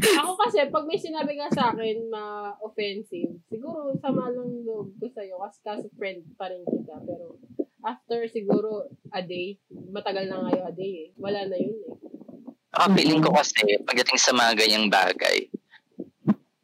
Ako 0.03 0.35
kasi, 0.35 0.67
pag 0.67 0.83
may 0.83 0.99
sinabi 0.99 1.39
ka 1.39 1.47
sa 1.55 1.71
akin 1.71 2.11
na 2.11 2.51
offensive, 2.59 3.39
siguro 3.63 3.95
sama 4.03 4.27
lang 4.27 4.67
loob 4.67 4.91
ko 4.99 5.07
sa'yo 5.07 5.39
kasi 5.39 5.59
kaso 5.63 5.87
friend 5.95 6.27
pa 6.35 6.51
rin 6.51 6.67
kita. 6.67 6.99
Pero 7.07 7.39
after 7.87 8.27
siguro 8.27 8.91
a 9.15 9.23
day, 9.23 9.55
matagal 9.71 10.27
na 10.27 10.43
nga 10.43 10.51
yung 10.59 10.67
a 10.67 10.75
day 10.75 10.93
eh. 11.07 11.09
Wala 11.15 11.47
na 11.47 11.55
yun 11.55 11.79
eh. 11.87 11.95
Ako 12.75 12.99
feeling 12.99 13.23
ko 13.23 13.31
kasi, 13.31 13.63
pagdating 13.87 14.19
sa 14.19 14.35
mga 14.35 14.67
ganyang 14.67 14.91
bagay, 14.91 15.47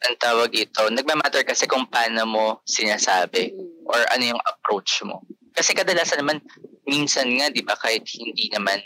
ang 0.03 0.17
tawag 0.19 0.51
ito, 0.59 0.83
nagmamatter 0.91 1.47
kasi 1.47 1.71
kung 1.71 1.87
paano 1.87 2.27
mo 2.27 2.45
sinasabi 2.67 3.55
Mm. 3.55 3.87
or 3.87 4.01
ano 4.11 4.35
yung 4.35 4.43
approach 4.43 4.99
mo. 5.07 5.23
Kasi 5.55 5.79
kadalasan 5.79 6.27
naman, 6.27 6.43
minsan 6.83 7.31
nga, 7.39 7.47
di 7.53 7.63
ba, 7.63 7.79
kahit 7.79 8.03
hindi 8.19 8.51
naman 8.51 8.83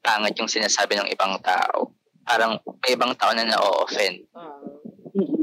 pangit 0.00 0.32
yung 0.40 0.48
sinasabi 0.48 0.96
ng 0.96 1.12
ibang 1.12 1.36
tao, 1.44 1.92
parang 2.24 2.56
may 2.86 2.96
ibang 2.96 3.12
tao 3.20 3.36
na 3.36 3.44
na-offend. 3.44 4.24
Ah. 4.32 4.61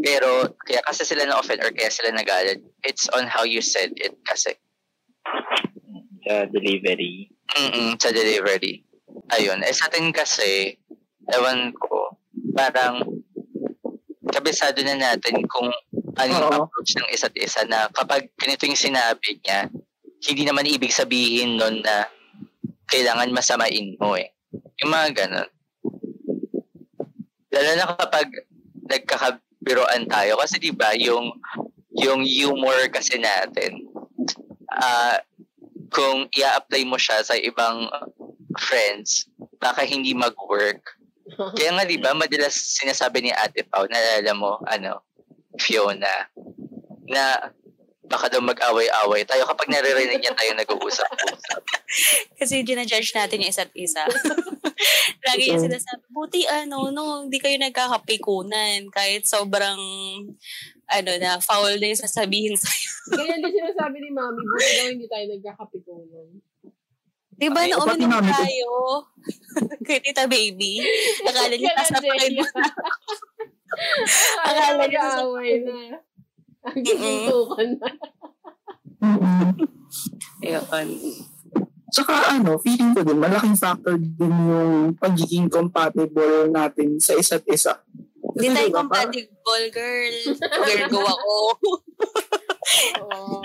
Pero, 0.01 0.49
kaya 0.65 0.81
kasi 0.85 1.05
sila 1.05 1.29
na-offend 1.29 1.61
or 1.61 1.69
kaya 1.69 1.93
sila 1.93 2.09
nagalit, 2.13 2.61
it's 2.81 3.05
on 3.13 3.29
how 3.29 3.45
you 3.45 3.61
said 3.61 3.93
it 3.97 4.17
kasi. 4.25 4.57
Sa 6.25 6.49
delivery. 6.49 7.29
Mm 7.57 7.97
sa 8.01 8.09
delivery. 8.09 8.85
Ayun. 9.33 9.61
Eh 9.61 9.73
sa 9.73 9.89
atin 9.89 10.09
kasi, 10.09 10.77
ewan 11.29 11.73
ko, 11.77 12.17
parang 12.57 13.01
kabisado 14.29 14.81
na 14.85 14.97
natin 14.97 15.41
kung 15.49 15.69
ano 16.19 16.29
yung 16.29 16.53
approach 16.53 16.93
ng 16.97 17.09
isa't 17.09 17.33
isa 17.37 17.65
na 17.65 17.89
kapag 17.89 18.29
ganito 18.37 18.69
yung 18.69 18.77
sinabi 18.77 19.41
niya, 19.41 19.69
hindi 20.29 20.43
naman 20.45 20.69
ibig 20.69 20.93
sabihin 20.93 21.57
nun 21.57 21.81
na 21.81 22.05
kailangan 22.89 23.33
masamain 23.33 23.95
mo 23.97 24.17
eh. 24.17 24.33
Yung 24.83 24.91
mga 24.91 25.09
ganun. 25.25 25.49
Lalo 27.49 27.69
na 27.73 27.85
kapag 27.97 28.27
nagkakabiroan 29.59 30.07
tayo. 30.07 30.37
Kasi 30.39 30.55
di 30.59 30.71
ba 30.71 30.95
yung, 30.95 31.35
yung 31.95 32.23
humor 32.23 32.87
kasi 32.91 33.19
natin, 33.19 33.85
ah 34.79 35.19
kung 35.89 36.29
i-apply 36.37 36.85
mo 36.85 37.01
siya 37.01 37.25
sa 37.25 37.33
ibang 37.33 37.89
friends, 38.61 39.25
baka 39.57 39.81
hindi 39.81 40.13
mag-work. 40.13 40.85
Kaya 41.57 41.73
nga, 41.73 41.85
di 41.85 41.97
ba, 41.97 42.13
madalas 42.13 42.53
sinasabi 42.53 43.25
ni 43.25 43.31
Ate 43.33 43.65
Pau, 43.65 43.89
naalala 43.89 44.33
mo, 44.37 44.61
ano, 44.69 45.01
Fiona, 45.57 46.29
na 47.09 47.49
baka 48.09 48.25
daw 48.27 48.41
mag-away-away 48.41 49.21
tayo 49.23 49.45
kapag 49.45 49.69
naririnig 49.69 50.17
niya 50.17 50.33
tayo 50.33 50.51
nag-uusap. 50.57 51.09
Kasi 52.41 52.65
ginajudge 52.65 53.13
natin 53.13 53.45
yung 53.45 53.53
isa't 53.53 53.71
isa. 53.77 54.03
Lagi 55.29 55.53
yung 55.53 55.61
sinasabi, 55.61 56.03
buti 56.09 56.49
ano, 56.49 56.89
no, 56.89 57.29
hindi 57.29 57.37
kayo 57.37 57.61
nagkakapikunan. 57.61 58.89
Kahit 58.89 59.29
sobrang, 59.29 59.77
ano 60.89 61.11
na, 61.21 61.37
foul 61.37 61.77
na 61.77 61.93
yung 61.93 62.01
sasabihin 62.01 62.57
sa'yo. 62.57 62.89
Ganyan 63.21 63.45
din 63.45 63.53
sinasabi 63.61 64.01
ni 64.01 64.09
Mami, 64.09 64.41
buti 64.41 64.69
daw 64.73 64.87
hindi 64.89 65.05
tayo 65.05 65.25
nagkakapikunan. 65.37 66.27
Di 67.39 67.47
ba, 67.47 67.63
Ay, 67.63 67.71
mami 67.71 68.03
ko. 68.03 68.19
tayo? 68.19 68.71
Kay 69.87 70.03
Tita 70.03 70.27
Baby. 70.27 70.83
Akala 71.23 71.55
niya 71.55 71.71
Kaya 71.71 71.87
nasa 71.87 71.97
Jay. 72.03 72.35
Akala 74.43 74.83
niya 74.91 74.99
sa 74.99 75.23
nag-aaway 75.23 75.63
na. 75.63 76.03
Ang 76.69 76.83
gigintukan 76.85 77.69
na. 77.77 77.89
Ayun. 80.75 80.93
Tsaka 81.89 82.37
ano, 82.37 82.61
feeling 82.61 82.93
ko 82.93 83.01
din, 83.01 83.17
malaking 83.17 83.57
factor 83.57 83.97
din 83.97 84.29
yung 84.29 84.93
pagiging 84.93 85.49
compatible 85.49 86.45
natin 86.45 87.01
sa 87.01 87.17
isa't 87.17 87.41
isa. 87.49 87.81
Hindi 88.37 88.53
tayo 88.53 88.69
diba, 88.69 88.77
compatible, 88.85 89.65
girl. 89.73 90.15
Virgo 90.69 91.01
ako. 91.01 91.33
Oo. 92.99 93.41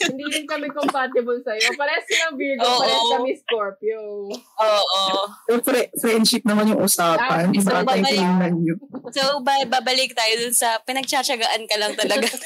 Hindi 0.00 0.24
rin 0.28 0.44
kami 0.44 0.68
compatible 0.68 1.38
sa'yo. 1.40 1.74
Parehas 1.74 2.04
silang 2.04 2.34
Virgo, 2.34 2.62
Oo. 2.62 2.78
parehas 2.78 3.08
kami 3.12 3.30
Scorpio. 3.36 4.00
Oo. 4.30 5.02
Yung 5.48 5.60
fri- 5.60 5.90
friendship 5.94 6.42
naman 6.44 6.68
yung 6.68 6.78
Ah, 6.78 6.86
usapan. 6.86 7.48
Hindi 7.48 7.58
isang 7.58 7.74
ba 7.76 7.88
tayo 7.88 8.00
babalik. 8.00 8.12
tingnan 8.14 8.54
nyo? 8.56 8.74
So, 9.10 9.22
ba- 9.40 9.70
babalik 9.70 10.12
tayo 10.12 10.32
dun 10.38 10.52
sa 10.52 10.78
pinagtsatsagaan 10.80 11.64
ka 11.64 11.76
lang 11.76 11.92
talaga. 11.94 12.26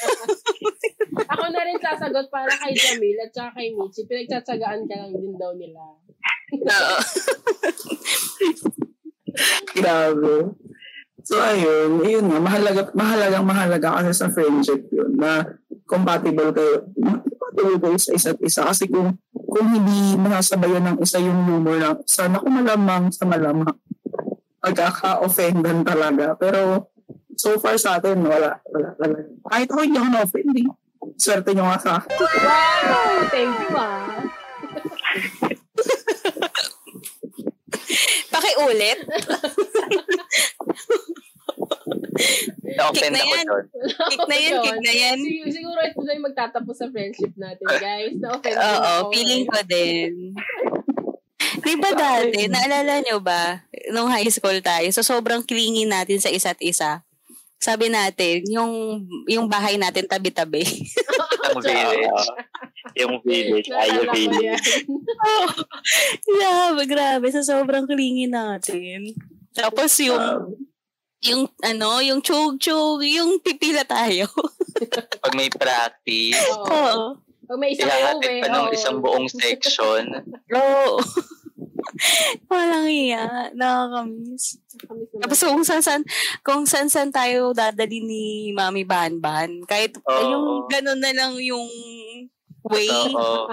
Ako 1.29 1.43
na 1.47 1.61
rin 1.61 1.77
sasagot 1.77 2.27
para 2.27 2.49
kay 2.51 2.73
Jamil 2.73 3.17
at 3.19 3.29
saka 3.29 3.53
kay 3.55 3.69
Michi. 3.71 4.01
Pinagtsatsagaan 4.03 4.81
ka 4.83 4.95
lang 4.95 5.11
din 5.11 5.33
daw 5.35 5.53
nila. 5.53 5.81
Oo. 6.53 6.97
Grabe. 9.73 10.33
So, 11.23 11.39
ayun. 11.39 12.03
Yun 12.03 12.25
nga. 12.27 12.39
Mahalaga, 12.39 12.81
mahalagang 12.91 13.45
mahalaga 13.45 13.87
kasi 13.95 14.11
sa 14.13 14.27
friendship 14.27 14.91
yun 14.91 15.15
na 15.15 15.47
compatible 15.93 16.49
kayo. 16.49 16.89
Compatible 16.97 17.77
kayo 17.77 17.97
sa 18.01 18.17
isa't 18.17 18.41
isa. 18.41 18.65
Kasi 18.65 18.89
kung 18.89 19.13
kung 19.29 19.69
hindi 19.69 20.17
masasabayan 20.17 20.89
ng 20.89 20.97
isa 21.05 21.21
yung 21.21 21.45
humor 21.45 21.77
ng 21.77 22.01
isa, 22.01 22.25
naku 22.25 22.49
malamang 22.49 23.13
sa 23.13 23.29
malamang. 23.29 23.77
Magkaka-offendan 24.65 25.85
talaga. 25.85 26.33
Pero 26.41 26.89
so 27.37 27.61
far 27.61 27.77
sa 27.77 28.01
atin, 28.01 28.25
wala. 28.25 28.57
Wala 28.73 28.97
talaga. 28.97 29.29
Kahit 29.45 29.69
ako 29.69 29.79
hindi 29.85 30.01
ako 30.01 30.09
na-offend 30.09 30.57
eh. 30.57 30.65
Swerte 31.19 31.51
nyo 31.53 31.69
nga 31.69 31.77
sa 31.77 32.01
akin. 32.01 32.17
Wow! 32.17 33.29
Thank 33.29 33.53
you 33.53 33.77
ah. 33.77 34.25
Pakiulit. 38.33 39.05
Na-offend 42.63 43.13
Kick 43.13 43.13
na 43.13 43.21
ako 43.21 43.33
yan. 43.33 43.45
doon. 43.47 43.65
Kick 44.11 44.23
na 44.25 44.37
yan, 44.37 44.53
kick 44.61 44.79
na 44.81 44.93
yan. 44.93 45.17
Sig- 45.19 45.53
siguro 45.53 45.79
ito 45.81 45.99
na 46.01 46.11
yung 46.13 46.25
magtatapos 46.29 46.75
sa 46.77 46.87
friendship 46.89 47.33
natin, 47.35 47.65
guys. 47.67 48.15
Na-offend 48.17 48.55
din 48.55 48.65
Oo, 48.65 48.91
feeling 49.09 49.43
ko 49.45 49.59
din. 49.65 50.11
Di 51.65 51.73
ba 51.79 51.89
dati, 51.95 52.49
naalala 52.49 52.99
nyo 52.99 53.17
ba, 53.23 53.63
nung 53.93 54.09
high 54.11 54.27
school 54.27 54.57
tayo, 54.59 54.87
so 54.91 54.99
sobrang 54.99 55.45
clingy 55.45 55.87
natin 55.87 56.19
sa 56.19 56.27
isa't 56.27 56.59
isa. 56.59 57.05
Sabi 57.55 57.87
natin, 57.87 58.43
yung 58.51 58.99
yung 59.31 59.47
bahay 59.47 59.79
natin 59.79 60.03
tabi-tabi. 60.03 60.67
Ang 61.47 61.59
village. 61.63 62.27
Yung 62.99 63.15
village. 63.23 63.67
Ay, 63.71 63.87
yung 63.95 64.09
village. 64.11 64.43
yan. 64.43 64.59
grabe, 66.27 66.81
grabe. 66.83 67.25
Sa 67.31 67.39
sobrang 67.39 67.87
clingy 67.87 68.27
natin. 68.27 69.15
Tapos 69.55 69.95
yung, 70.03 70.19
yung 71.23 71.47
ano, 71.63 72.03
yung 72.03 72.19
chug-chug, 72.19 72.99
yung 73.03 73.39
pipila 73.39 73.83
tayo. 73.83 74.27
Pag 75.23 75.33
may 75.33 75.47
practice, 75.47 76.39
Oo. 76.51 76.67
Oo. 76.67 77.03
Pag 77.43 77.57
may 77.59 77.75
isang 77.75 77.87
ihahatid 77.87 78.43
pa 78.43 78.47
ng 78.49 78.65
oo. 78.67 78.75
isang 78.75 78.97
buong 78.99 79.27
section. 79.27 80.03
Oo. 80.55 80.99
Walang 82.47 82.87
iya. 82.87 83.51
Nakakamiss. 83.53 84.57
Tapos 85.19 85.39
kung 85.43 85.63
saan 85.63 85.83
saan, 85.83 86.03
kung 86.41 86.63
saan 86.63 86.87
saan 86.87 87.11
tayo 87.11 87.51
dadali 87.51 87.99
ni 88.01 88.23
Mami 88.55 88.83
Ban-Ban, 88.83 89.67
kahit 89.67 89.99
Oo. 90.01 90.23
yung 90.23 90.45
ganun 90.67 90.99
na 91.03 91.11
lang 91.11 91.35
yung 91.37 91.67
way, 92.65 92.89
Oo. 93.13 93.51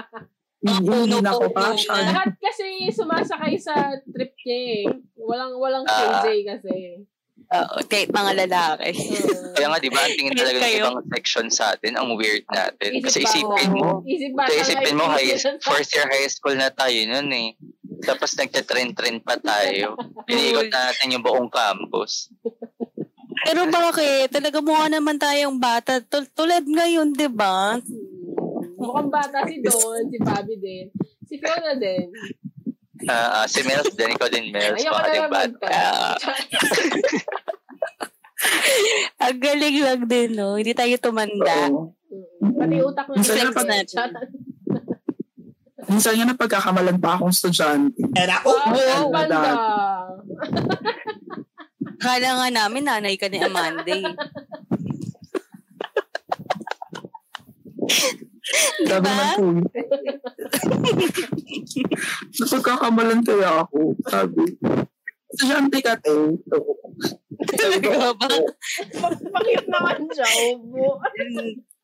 Pa 0.61 1.73
siya. 1.79 1.91
na. 1.91 2.11
Lahat 2.15 2.31
kasi 2.37 2.89
sumasakay 2.93 3.57
sa 3.57 3.73
trip 4.13 4.33
niya 4.45 4.59
eh. 4.77 4.83
Walang, 5.17 5.57
walang 5.57 5.85
Ah. 5.85 6.21
KJ 6.23 6.47
kasi. 6.47 6.73
Oo, 7.51 7.83
kahit 7.83 8.07
mga 8.15 8.31
lalaki. 8.47 8.95
Kaya 9.59 9.67
nga, 9.67 9.79
di 9.83 9.91
ba, 9.91 10.07
ang 10.07 10.15
tingin 10.15 10.31
talaga 10.31 10.57
ng 10.63 10.75
ibang 10.79 10.99
section 11.11 11.47
sa 11.51 11.75
atin, 11.75 11.99
ang 11.99 12.15
weird 12.15 12.47
natin. 12.47 12.95
Isip 12.95 13.03
Kasi 13.03 13.19
isipin 13.27 13.71
mo, 13.75 13.99
Isip 14.07 14.31
ba 14.31 14.47
isipin 14.47 14.95
mo, 14.95 15.05
high, 15.11 15.35
first 15.59 15.91
year 15.91 16.07
high 16.07 16.31
school 16.31 16.55
na 16.55 16.71
tayo 16.71 16.95
nun 17.11 17.27
eh. 17.35 17.51
Tapos 18.07 18.31
nagtatrend-trend 18.39 19.27
pa 19.27 19.35
tayo. 19.35 19.99
Iniikot 20.31 20.71
natin 20.71 21.11
yung 21.11 21.25
buong 21.27 21.51
campus. 21.51 22.31
Pero 23.43 23.67
bakit? 23.67 24.31
Talaga 24.31 24.63
mukha 24.63 24.87
naman 24.87 25.19
tayong 25.19 25.59
bata. 25.59 25.99
Tul- 25.99 26.31
tulad 26.31 26.63
ngayon, 26.63 27.11
di 27.11 27.27
ba? 27.27 27.75
Mukhang 28.79 29.11
bata 29.11 29.43
si 29.43 29.59
Don, 29.59 30.07
si 30.07 30.17
Bobby 30.23 30.55
din. 30.55 30.87
Si 31.27 31.35
Fiona 31.35 31.75
din. 31.75 32.07
Ah, 33.07 33.41
ah, 33.41 33.45
si 33.45 33.61
Mels 33.61 33.89
din, 33.91 34.11
ikaw 34.11 34.27
din 34.27 34.49
Mels. 34.49 34.77
Ayoko 34.77 34.95
na 34.95 35.07
din 35.07 35.17
lang 35.17 35.31
magka. 35.31 35.67
Ang 39.19 39.37
galing 39.37 39.77
lang 39.79 40.01
din, 40.05 40.29
no? 40.33 40.55
Hindi 40.55 40.73
tayo 40.73 40.95
tumanda. 40.97 41.69
Oo. 41.69 41.93
Pati 42.41 42.75
utak 42.77 43.05
na 43.07 43.13
Minsan 43.15 43.35
na 43.39 43.51
pag- 43.51 43.69
natin. 43.69 43.97
Minsan 45.83 46.13
nga 46.13 46.25
napagkakamalan 46.25 46.97
pa 46.97 47.09
akong 47.15 47.29
estudyante. 47.29 48.01
Wow, 48.45 48.69
Oo, 48.69 48.71
ang 48.71 49.11
banda. 49.11 49.37
Kala 51.97 52.27
nga 52.33 52.47
namin, 52.49 52.83
nanay 52.83 53.15
ka 53.15 53.27
ni 53.27 53.37
Amanda. 53.37 53.87
eh. 53.87 54.01
Sabi 58.87 59.07
Diba? 59.07 59.11
ng 59.11 59.31
kuya. 59.37 59.63
Napagkakamalan 62.41 63.21
kaya 63.23 63.49
ako. 63.63 63.95
Sabi, 64.09 64.43
estudyante 65.31 65.77
ka, 65.79 65.93
te. 66.01 66.11
Ko, 66.51 66.57
Grabe. 67.81 68.35
Bakit 69.31 69.65
naman 69.69 69.97
siya, 70.13 70.27
ubo? 70.55 70.99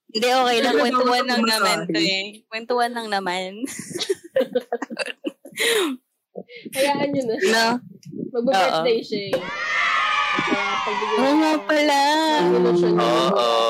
Hindi, 0.08 0.28
okay 0.32 0.58
lang. 0.64 0.74
Talaga 0.76 0.84
Kwentuhan 0.88 1.26
lang 1.28 1.44
naman 1.44 1.78
to 1.92 2.00
eh. 2.00 2.26
Kwentuhan 2.48 2.92
lang 2.96 3.08
naman. 3.12 3.50
Hayaan 6.78 7.10
nyo 7.12 7.24
na 7.26 7.36
siya. 7.42 7.52
No? 7.52 7.82
Magbe-birthday 8.38 9.00
siya 9.02 9.22
eh. 9.34 9.42
Oo 11.18 11.34
nga 11.42 11.54
pala. 11.66 12.02
Niya. 12.46 12.94
Oo. 13.02 13.67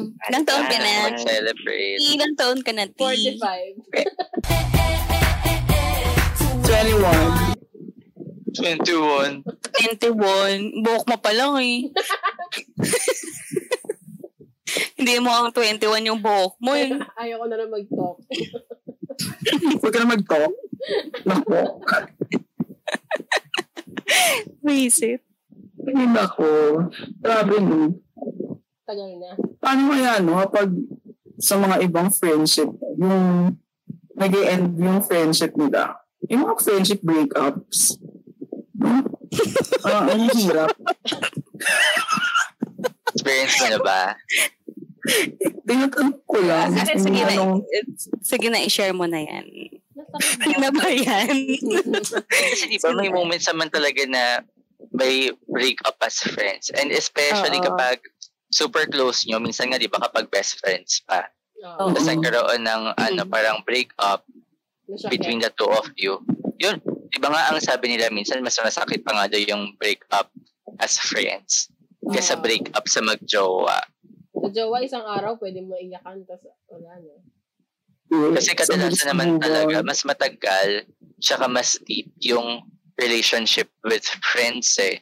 Ilang 0.00 0.44
taon 0.48 0.64
ka 0.68 0.76
na? 0.78 1.12
Mag-celebrate. 1.12 1.98
Ilang 2.00 2.34
taon 2.38 2.60
ka 2.64 2.72
na, 2.72 2.86
T? 2.88 2.96
45. 2.96 4.72
21. 6.66 7.52
21. 8.52 9.44
21. 9.44 10.84
Buhok 10.84 11.04
mo 11.08 11.16
pa 11.20 11.32
lang 11.32 11.56
eh. 11.60 11.88
Hindi 14.96 15.18
mo 15.20 15.34
ang 15.34 15.50
21 15.52 16.08
yung 16.08 16.20
buhok 16.22 16.56
mo 16.62 16.72
eh. 16.76 16.94
Ayoko 17.18 17.44
na 17.48 17.56
lang 17.58 17.72
mag-talk. 17.72 18.18
Huwag 19.82 19.92
ka 19.92 19.98
na 20.00 20.14
mag-talk. 20.14 20.54
Nako. 21.26 21.82
Visit. 24.62 25.20
Ay, 25.82 26.06
nako. 26.06 26.48
Grabe 27.18 27.58
no. 27.58 27.98
Tagal 28.92 29.12
na. 29.16 29.30
Paano 29.56 29.82
kaya, 29.88 30.20
no? 30.20 30.36
Kapag 30.44 30.68
sa 31.40 31.56
mga 31.56 31.80
ibang 31.80 32.12
friendship, 32.12 32.68
yung 33.00 33.56
nag 34.12 34.32
end 34.36 34.76
yung 34.76 35.00
friendship 35.00 35.56
nila, 35.56 35.96
yung 36.28 36.44
mga 36.44 36.60
friendship 36.60 37.00
breakups, 37.00 37.96
no? 38.76 39.00
Ah, 39.88 40.12
ang 40.12 40.28
hirap. 40.28 40.76
Experience 43.16 43.56
mo 43.56 43.66
na 43.72 43.80
ba? 43.80 44.00
Tinatanong 45.64 46.20
ko 46.28 46.36
lang. 46.44 46.76
Sige, 46.76 47.00
sige 47.00 47.20
na. 47.24 47.32
anong- 47.32 47.64
Sige 48.20 48.46
na, 48.52 48.60
i-share 48.60 48.92
mo 48.92 49.08
na 49.08 49.24
yan. 49.24 49.48
Nasakit 50.12 50.52
Ano 50.52 50.68
ba 50.76 50.88
yan? 50.92 51.36
Kasi 52.28 52.68
di 52.68 52.76
ba 52.76 52.92
may 52.92 53.08
moments 53.08 53.48
naman 53.48 53.72
talaga 53.72 54.04
na 54.04 54.44
may 54.92 55.32
break 55.48 55.80
up 55.88 55.96
as 56.04 56.20
friends. 56.20 56.68
And 56.76 56.92
especially 56.92 57.56
Oo. 57.56 57.72
kapag 57.72 58.04
super 58.52 58.84
close 58.86 59.24
nyo, 59.26 59.40
minsan 59.40 59.72
nga 59.72 59.80
di 59.80 59.88
ba 59.88 59.98
kapag 59.98 60.28
best 60.28 60.60
friends 60.60 61.00
pa. 61.02 61.24
Oo. 61.64 61.90
Tapos 61.90 62.04
nagkaroon 62.04 62.62
ng 62.62 62.82
ano, 62.94 63.22
Mm. 63.24 63.30
parang 63.32 63.58
break 63.64 63.90
up 63.98 64.22
between 65.08 65.40
the 65.40 65.48
two 65.56 65.68
of 65.72 65.88
you. 65.96 66.20
Yun, 66.60 66.78
di 67.08 67.18
ba 67.18 67.32
nga 67.32 67.50
ang 67.50 67.58
sabi 67.58 67.88
nila 67.90 68.12
minsan 68.12 68.44
mas 68.44 68.60
masakit 68.60 69.00
pa 69.02 69.16
nga 69.16 69.26
daw 69.32 69.40
yung 69.40 69.72
break 69.80 70.04
up 70.12 70.28
as 70.78 71.00
friends 71.00 71.72
kaysa 72.12 72.36
Oo. 72.36 72.42
break 72.44 72.68
up 72.76 72.84
sa 72.86 73.00
magjowa. 73.00 73.78
Sa 74.32 74.48
jowa, 74.50 74.82
isang 74.82 75.06
araw, 75.06 75.38
pwede 75.38 75.62
mo 75.62 75.78
iyakan, 75.78 76.26
tapos 76.26 76.50
wala 76.66 76.98
na. 76.98 77.14
Kasi 78.36 78.52
kadalasan 78.52 79.14
naman 79.14 79.40
talaga, 79.40 79.80
mas 79.80 80.02
matagal, 80.04 80.84
tsaka 81.22 81.46
mas 81.48 81.78
deep 81.86 82.10
yung 82.20 82.60
relationship 82.98 83.70
with 83.86 84.04
friends 84.20 84.76
eh. 84.76 85.00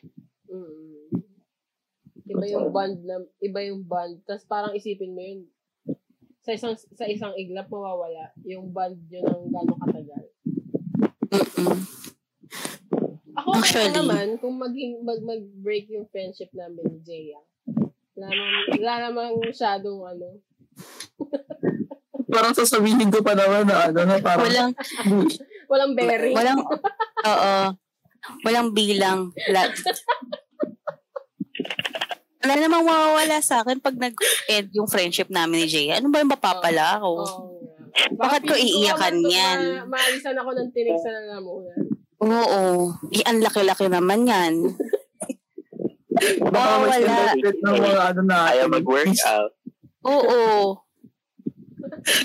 Iba 2.31 2.45
yung 2.47 2.71
bond 2.71 2.97
na, 3.03 3.17
iba 3.39 3.61
yung 3.61 3.83
bond. 3.83 4.23
Tapos 4.23 4.47
parang 4.47 4.73
isipin 4.73 5.11
mo 5.11 5.21
yun, 5.21 5.41
sa 6.41 6.55
isang 6.55 6.73
sa 6.75 7.05
isang 7.05 7.37
iglap 7.37 7.69
mawawala 7.69 8.33
yung 8.47 8.71
bond 8.71 8.97
yun 9.11 9.27
ng 9.27 9.51
gano'ng 9.51 9.81
katagal. 9.83 10.25
Mm-mm. 11.31 11.79
Ako 13.37 13.49
Actually. 13.55 13.95
naman 13.95 14.27
kung 14.39 14.57
maging 14.57 15.01
mag 15.01 15.21
mag-break 15.21 15.87
yung 15.91 16.09
friendship 16.09 16.51
namin 16.51 16.87
ni 16.87 16.99
Jaya. 17.03 17.41
Wala 18.15 18.27
namang, 18.29 18.67
wala 18.75 18.95
namang 19.01 19.33
masyadong 19.41 20.01
ano. 20.03 20.29
Parang 22.33 22.55
sasabihin 22.55 23.11
ko 23.11 23.21
pa 23.21 23.35
naman 23.35 23.67
na 23.67 23.91
ano, 23.91 24.07
na 24.07 24.23
parang, 24.23 24.47
Walang, 24.47 24.71
Walang 25.67 25.93
bearing. 25.99 26.31
walang, 26.31 26.63
oo. 27.31 27.55
Walang 28.47 28.71
bilang. 28.71 29.35
La, 29.51 29.67
wala 32.41 32.53
namang 32.57 32.83
mawawala 32.83 33.37
sa 33.39 33.61
akin 33.61 33.79
pag 33.79 33.95
nag-end 33.95 34.69
yung 34.73 34.87
friendship 34.87 35.29
namin 35.29 35.61
ni 35.61 35.67
Jay. 35.67 35.91
Ano 35.91 36.09
ba 36.09 36.19
yung 36.19 36.31
mapapala 36.31 36.97
ako? 36.97 37.09
Oo 37.13 37.53
nga. 37.53 37.61
Bakit 38.17 38.43
ko 38.45 38.53
iiyakan 38.55 39.15
yan? 39.23 39.59
Ma- 39.83 39.93
maalisan 39.93 40.35
ako 40.35 40.51
ng 40.53 40.69
tinig 40.71 40.97
sa 40.97 41.11
lalamunan. 41.11 41.79
Oo. 42.19 42.63
Eh, 43.11 43.23
ang 43.23 43.39
laki-laki 43.41 43.87
naman 43.87 44.25
yan. 44.25 44.55
baka 46.43 46.71
Oh, 46.71 46.79
wala. 46.85 47.33
ng 47.33 47.77
mga 47.77 48.03
ano 48.07 48.21
na, 48.25 48.37
Ayaw 48.51 48.67
mag-workout. 48.69 49.53
Oo. 50.03 50.39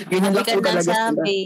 ganyan 0.06 0.30
Hindi 0.30 0.32
lang 0.32 0.38
ka 0.38 0.46
po 0.46 0.58
talaga 0.58 0.80
sila. 0.80 1.12
nasabi. 1.12 1.38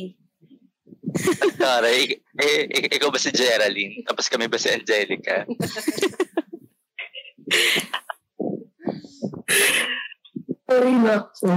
Taray, 1.56 2.00
eh, 2.38 2.60
eh, 2.66 2.86
ikaw 2.92 3.08
ba 3.10 3.18
si 3.18 3.30
Geraldine? 3.30 4.02
Tapos 4.04 4.26
kami 4.26 4.46
ba 4.46 4.54
si 4.54 4.68
Angelica? 4.68 5.42
Ay, 10.70 10.94
nako. 10.94 11.50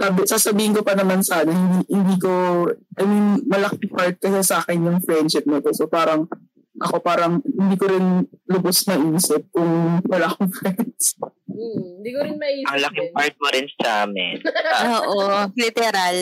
Sabi, 0.00 0.20
sasabihin 0.24 0.72
ko 0.72 0.80
pa 0.80 0.96
naman 0.96 1.20
sana, 1.20 1.52
hindi, 1.52 1.84
hindi 1.92 2.16
ko, 2.16 2.64
I 2.96 3.04
mean, 3.04 3.44
malaki 3.44 3.84
part 3.88 4.16
kasi 4.16 4.40
sa 4.40 4.64
akin 4.64 4.80
yung 4.80 5.00
friendship 5.04 5.44
na 5.44 5.60
to. 5.60 5.76
So 5.76 5.92
parang, 5.92 6.24
ako 6.80 7.04
parang, 7.04 7.44
hindi 7.44 7.76
ko 7.76 7.84
rin 7.84 8.24
lubos 8.48 8.88
na 8.88 8.96
isip 8.96 9.44
kung 9.52 10.00
wala 10.08 10.32
akong 10.32 10.48
friends. 10.60 11.20
Hmm, 11.44 12.00
hindi 12.00 12.10
ko 12.16 12.20
rin 12.24 12.40
maisip 12.40 12.72
Ang 12.72 12.80
laking 12.80 13.08
din. 13.12 13.16
part 13.16 13.34
mo 13.36 13.48
rin 13.52 13.66
sa 13.76 13.88
amin. 14.08 14.36
Oo. 14.96 15.18
Literal. 15.52 16.18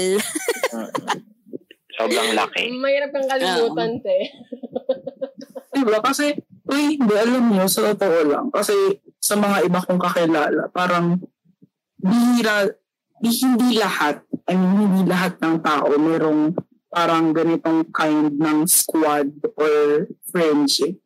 Sobrang 1.98 2.30
laki. 2.34 2.64
Mahirap 2.74 3.10
kang 3.10 3.30
kalimutan, 3.30 3.90
te. 4.02 4.18
Diba? 5.70 5.98
Kasi, 6.02 6.34
uy, 6.66 6.98
hindi, 6.98 7.14
alam 7.14 7.46
niyo, 7.46 7.66
sa 7.70 7.94
totoo 7.94 8.18
lang. 8.26 8.46
Kasi 8.50 8.74
sa 9.28 9.36
mga 9.36 9.68
iba 9.68 9.84
kong 9.84 10.00
kakilala, 10.00 10.72
parang 10.72 11.20
bihira, 12.00 12.64
di, 13.20 13.28
hindi 13.44 13.76
lahat, 13.76 14.24
I 14.48 14.56
mean, 14.56 14.88
hindi 14.88 15.04
lahat 15.04 15.36
ng 15.36 15.60
tao 15.60 15.92
merong 16.00 16.56
parang 16.88 17.36
ganitong 17.36 17.92
kind 17.92 18.32
ng 18.40 18.64
squad 18.64 19.28
or 19.60 20.08
friendship. 20.32 20.96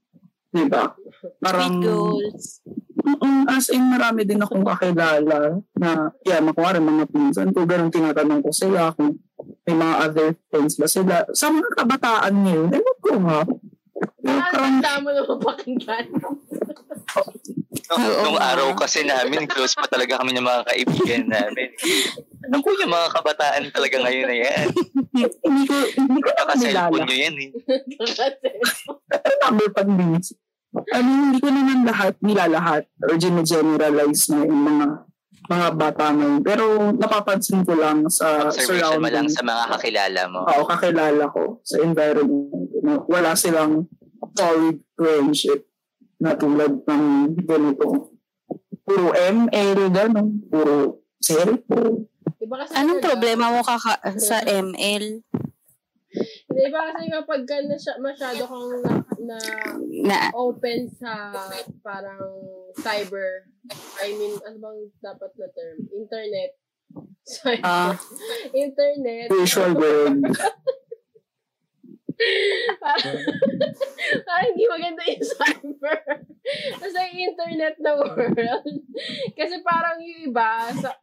Diba? 0.55 0.95
Parang, 1.43 1.83
Sweet 1.83 1.91
goals. 1.91 2.63
Mm, 3.03 3.51
as 3.51 3.67
in, 3.75 3.91
marami 3.91 4.23
din 4.23 4.39
akong 4.39 4.63
kakilala 4.63 5.59
na, 5.75 6.15
yan, 6.23 6.47
makuha 6.47 6.79
rin 6.79 6.87
mga 6.87 7.11
pinsan 7.11 7.51
ko, 7.51 7.67
ganun 7.67 7.91
tinatanong 7.91 8.47
ko 8.47 8.55
sila 8.55 8.95
kung 8.95 9.19
may 9.67 9.75
mga 9.75 9.95
other 9.99 10.29
friends 10.47 10.79
ba 10.79 10.87
sila. 10.87 11.27
Sa 11.35 11.51
mga 11.51 11.75
kabataan 11.75 12.35
ngayon, 12.47 12.71
ewan 12.71 12.99
ko 13.03 13.13
nga. 13.27 13.41
Parang, 14.23 14.79
Nakakanda 14.79 14.93
mo 15.03 15.09
na 15.11 15.23
mapakinggan. 15.27 16.07
Oo 17.91 18.23
nung 18.23 18.39
araw 18.39 18.75
kasi 18.79 19.03
namin, 19.03 19.51
close 19.51 19.75
pa 19.75 19.91
talaga 19.91 20.23
kami 20.23 20.33
ng 20.37 20.47
mga 20.47 20.63
kaibigan 20.71 21.25
namin. 21.27 21.69
Naku, 22.47 22.69
yung 22.79 22.93
mga 22.93 23.09
kabataan 23.19 23.65
talaga 23.75 23.97
ngayon 24.03 24.27
na 24.29 24.37
yan. 24.39 24.67
hindi 25.43 25.63
ko, 25.67 25.75
hindi 25.99 26.21
ko 26.23 26.31
naman 26.39 26.57
nilala. 26.59 26.89
Kaka-cellphone 26.89 27.07
nyo 27.07 27.17
yan 27.19 27.37
eh. 27.39 27.51
Kasi, 27.99 29.31
number 29.43 29.69
minutes. 29.91 30.29
I 30.73 31.05
mean, 31.05 31.19
hindi 31.29 31.39
ko 31.43 31.49
naman 31.53 31.85
lahat, 31.85 32.17
nilalahat 32.25 32.89
or 33.05 33.21
generalize 33.21 34.33
na 34.33 34.41
yung 34.49 34.63
mga 34.65 34.87
mga 35.51 35.69
bata 35.75 36.07
na 36.15 36.23
yun. 36.23 36.41
Pero 36.41 36.65
napapansin 36.95 37.67
ko 37.67 37.75
lang 37.75 38.07
sa 38.09 38.49
Observation 38.49 39.03
mo 39.03 39.11
lang 39.11 39.27
surrounding. 39.27 39.37
sa 39.37 39.43
mga 39.43 39.65
kakilala 39.77 40.23
mo. 40.31 40.41
Oo, 40.47 40.63
kakilala 40.65 41.25
ko 41.29 41.43
sa 41.67 41.77
environment 41.83 42.71
na 42.81 42.93
wala 43.05 43.31
silang 43.35 43.85
solid 44.39 44.79
friendship. 44.95 45.67
Na 46.23 46.39
tulad 46.39 46.87
ng 46.87 47.05
ganito. 47.43 48.15
Puro 48.83 49.11
ML, 49.11 49.91
gano'n. 49.91 50.29
Puro 50.47 51.03
cellphone. 51.19 52.07
Iba 52.39 52.63
kasi 52.63 52.71
Anong 52.75 52.99
talaga- 52.99 53.09
problema 53.11 53.47
mo 53.51 53.61
kaka 53.63 53.93
sa 54.19 54.39
ML? 54.43 55.23
Hindi, 56.13 56.61
iba 56.69 56.81
kasi 56.85 57.09
kapag 57.09 57.43
ka 57.43 57.57
nasya, 57.65 57.93
masyado 57.99 58.43
kang 58.45 58.71
na, 58.85 58.93
na 59.19 59.37
Na, 60.05 60.19
open 60.37 60.87
sa 60.93 61.33
parang 61.81 62.21
cyber, 62.77 63.49
I 63.99 64.13
mean, 64.13 64.37
ano 64.43 64.57
bang 64.61 64.79
dapat 65.01 65.31
na 65.35 65.49
term? 65.51 65.79
Internet. 65.89 66.51
Cyber. 67.25 67.65
Ah. 67.65 67.95
Internet. 68.55 69.33
Visual 69.33 69.73
world. 69.75 70.21
parang, 74.27 74.47
hindi 74.53 74.65
maganda 74.69 75.03
yung 75.07 75.25
cyber. 75.25 76.01
Basta 76.79 76.99
yung 77.09 77.21
internet 77.33 77.77
na 77.79 77.93
world. 77.99 78.67
Kasi 79.39 79.55
parang 79.65 79.99
yung 80.03 80.33
iba, 80.33 80.69
sa, 80.77 80.95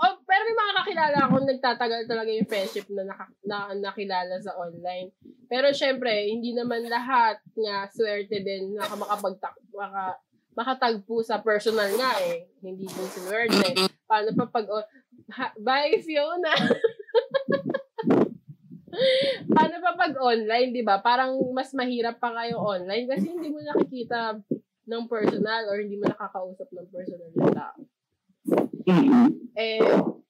oh, 0.00 0.14
pero 0.24 0.40
may 0.46 0.56
mga 0.56 0.74
kakilala 0.82 1.18
ako 1.26 1.34
nagtatagal 1.42 2.00
talaga 2.08 2.30
yung 2.32 2.48
friendship 2.48 2.86
na, 2.90 3.04
naka, 3.06 3.26
na 3.44 3.72
nakilala 3.76 4.40
sa 4.40 4.56
online. 4.56 5.12
Pero 5.46 5.70
syempre, 5.70 6.28
hindi 6.30 6.56
naman 6.56 6.88
lahat 6.88 7.38
nga 7.54 7.86
swerte 7.92 8.40
din 8.40 8.74
na 8.74 8.88
makapagtak, 8.90 9.54
maka, 9.74 10.18
makatagpo 10.54 11.18
sa 11.20 11.42
personal 11.42 11.90
nga 11.98 12.14
eh. 12.22 12.46
Hindi 12.62 12.86
din 12.86 13.08
swerte. 13.10 13.90
Paano 14.06 14.30
pa 14.38 14.46
pag, 14.48 14.66
oh, 14.70 14.86
ha, 15.34 15.50
bye 15.58 15.98
Fiona! 16.02 16.54
Paano 19.54 19.76
pa 19.82 19.92
pag 19.98 20.14
online, 20.18 20.70
di 20.70 20.82
ba? 20.86 21.00
Parang 21.02 21.36
mas 21.52 21.70
mahirap 21.74 22.18
pa 22.22 22.30
kayo 22.32 22.60
online 22.60 23.06
kasi 23.10 23.30
hindi 23.30 23.50
mo 23.50 23.60
nakikita 23.62 24.38
ng 24.84 25.04
personal 25.08 25.68
or 25.72 25.80
hindi 25.80 25.96
mo 25.96 26.06
nakakausap 26.08 26.68
ng 26.70 26.88
personal 26.92 27.30
na 27.34 27.48
tao. 27.52 27.80
Mm-mm. 28.84 29.28
Eh, 29.56 29.80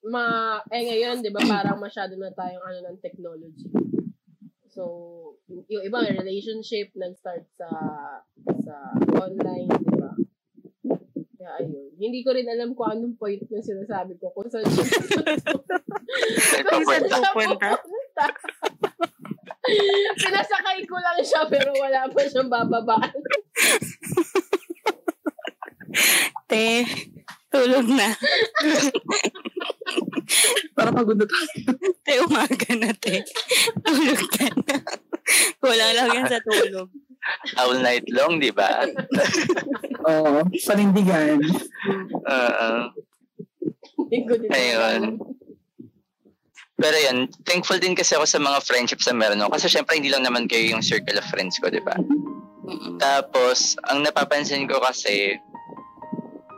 ma, 0.06 0.56
eh 0.70 0.82
ngayon, 0.86 1.26
di 1.26 1.34
ba, 1.34 1.42
parang 1.42 1.82
masyado 1.82 2.14
na 2.14 2.30
tayong 2.30 2.62
ano 2.62 2.78
ng 2.86 2.98
technology. 3.02 3.66
So, 4.70 4.82
yung 5.46 5.82
ibang 5.86 6.06
relationship 6.06 6.94
nag-start 6.94 7.46
sa 7.54 7.70
sa 8.62 8.74
online, 9.18 9.70
di 9.70 9.94
ba? 9.98 10.12
Kaya 11.34 11.50
ayun. 11.60 11.92
Hindi 12.00 12.24
ko 12.24 12.32
rin 12.32 12.48
alam 12.48 12.72
kung 12.72 12.88
anong 12.88 13.20
point 13.20 13.42
na 13.52 13.60
sinasabi 13.60 14.16
ko. 14.16 14.32
Kung 14.32 14.48
saan 14.48 14.64
siya 14.64 14.86
kung 16.72 16.84
saan 16.88 17.04
siya 17.04 17.20
Pupunta. 17.30 17.70
Pinasakay 20.22 20.78
ko 20.86 20.96
lang 21.00 21.18
siya 21.24 21.42
pero 21.48 21.72
wala 21.74 22.06
pa 22.12 22.20
siyang 22.28 22.52
bababaan. 22.52 23.16
te, 26.50 26.84
tulog 27.48 27.86
na. 27.88 28.08
Para 30.74 30.90
pagod 30.92 31.16
na 31.16 31.26
tayo. 31.26 31.48
Te, 32.04 32.12
umaga 32.22 32.70
na, 32.76 32.90
te. 32.92 33.24
Tulog 33.82 34.22
ka 34.34 34.48
na. 34.68 34.76
Kulang 35.62 35.92
lang 35.96 36.10
yan 36.12 36.26
sa 36.28 36.40
tulog. 36.44 36.90
All 37.56 37.80
night 37.80 38.04
long, 38.12 38.36
di 38.36 38.52
ba? 38.52 38.84
Oo, 40.04 40.44
panindigan. 40.68 41.40
Oo. 42.28 42.68
Ayun. 44.52 45.16
Pero 46.74 46.96
yan, 46.98 47.30
thankful 47.46 47.78
din 47.78 47.94
kasi 47.94 48.18
ako 48.18 48.26
sa 48.26 48.42
mga 48.42 48.58
friendships 48.66 49.06
na 49.06 49.14
meron 49.14 49.38
ako. 49.42 49.58
Kasi 49.58 49.70
syempre, 49.70 49.94
hindi 49.94 50.10
lang 50.10 50.26
naman 50.26 50.50
kayo 50.50 50.74
yung 50.74 50.82
circle 50.82 51.18
of 51.18 51.26
friends 51.30 51.54
ko, 51.62 51.70
di 51.70 51.78
ba? 51.78 51.94
Mm-mm. 52.66 52.98
Tapos, 52.98 53.78
ang 53.86 54.02
napapansin 54.02 54.66
ko 54.66 54.82
kasi, 54.82 55.38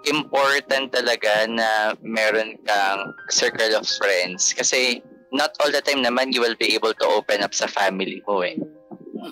important 0.07 0.95
talaga 0.95 1.45
na 1.51 1.93
meron 2.01 2.57
kang 2.65 3.13
circle 3.29 3.77
of 3.77 3.85
friends. 4.01 4.57
Kasi, 4.57 5.05
not 5.37 5.53
all 5.61 5.69
the 5.69 5.83
time 5.85 6.01
naman 6.01 6.33
you 6.33 6.41
will 6.41 6.57
be 6.57 6.73
able 6.73 6.95
to 6.97 7.07
open 7.13 7.43
up 7.43 7.53
sa 7.53 7.69
family 7.69 8.23
mo 8.25 8.41
eh. 8.41 8.57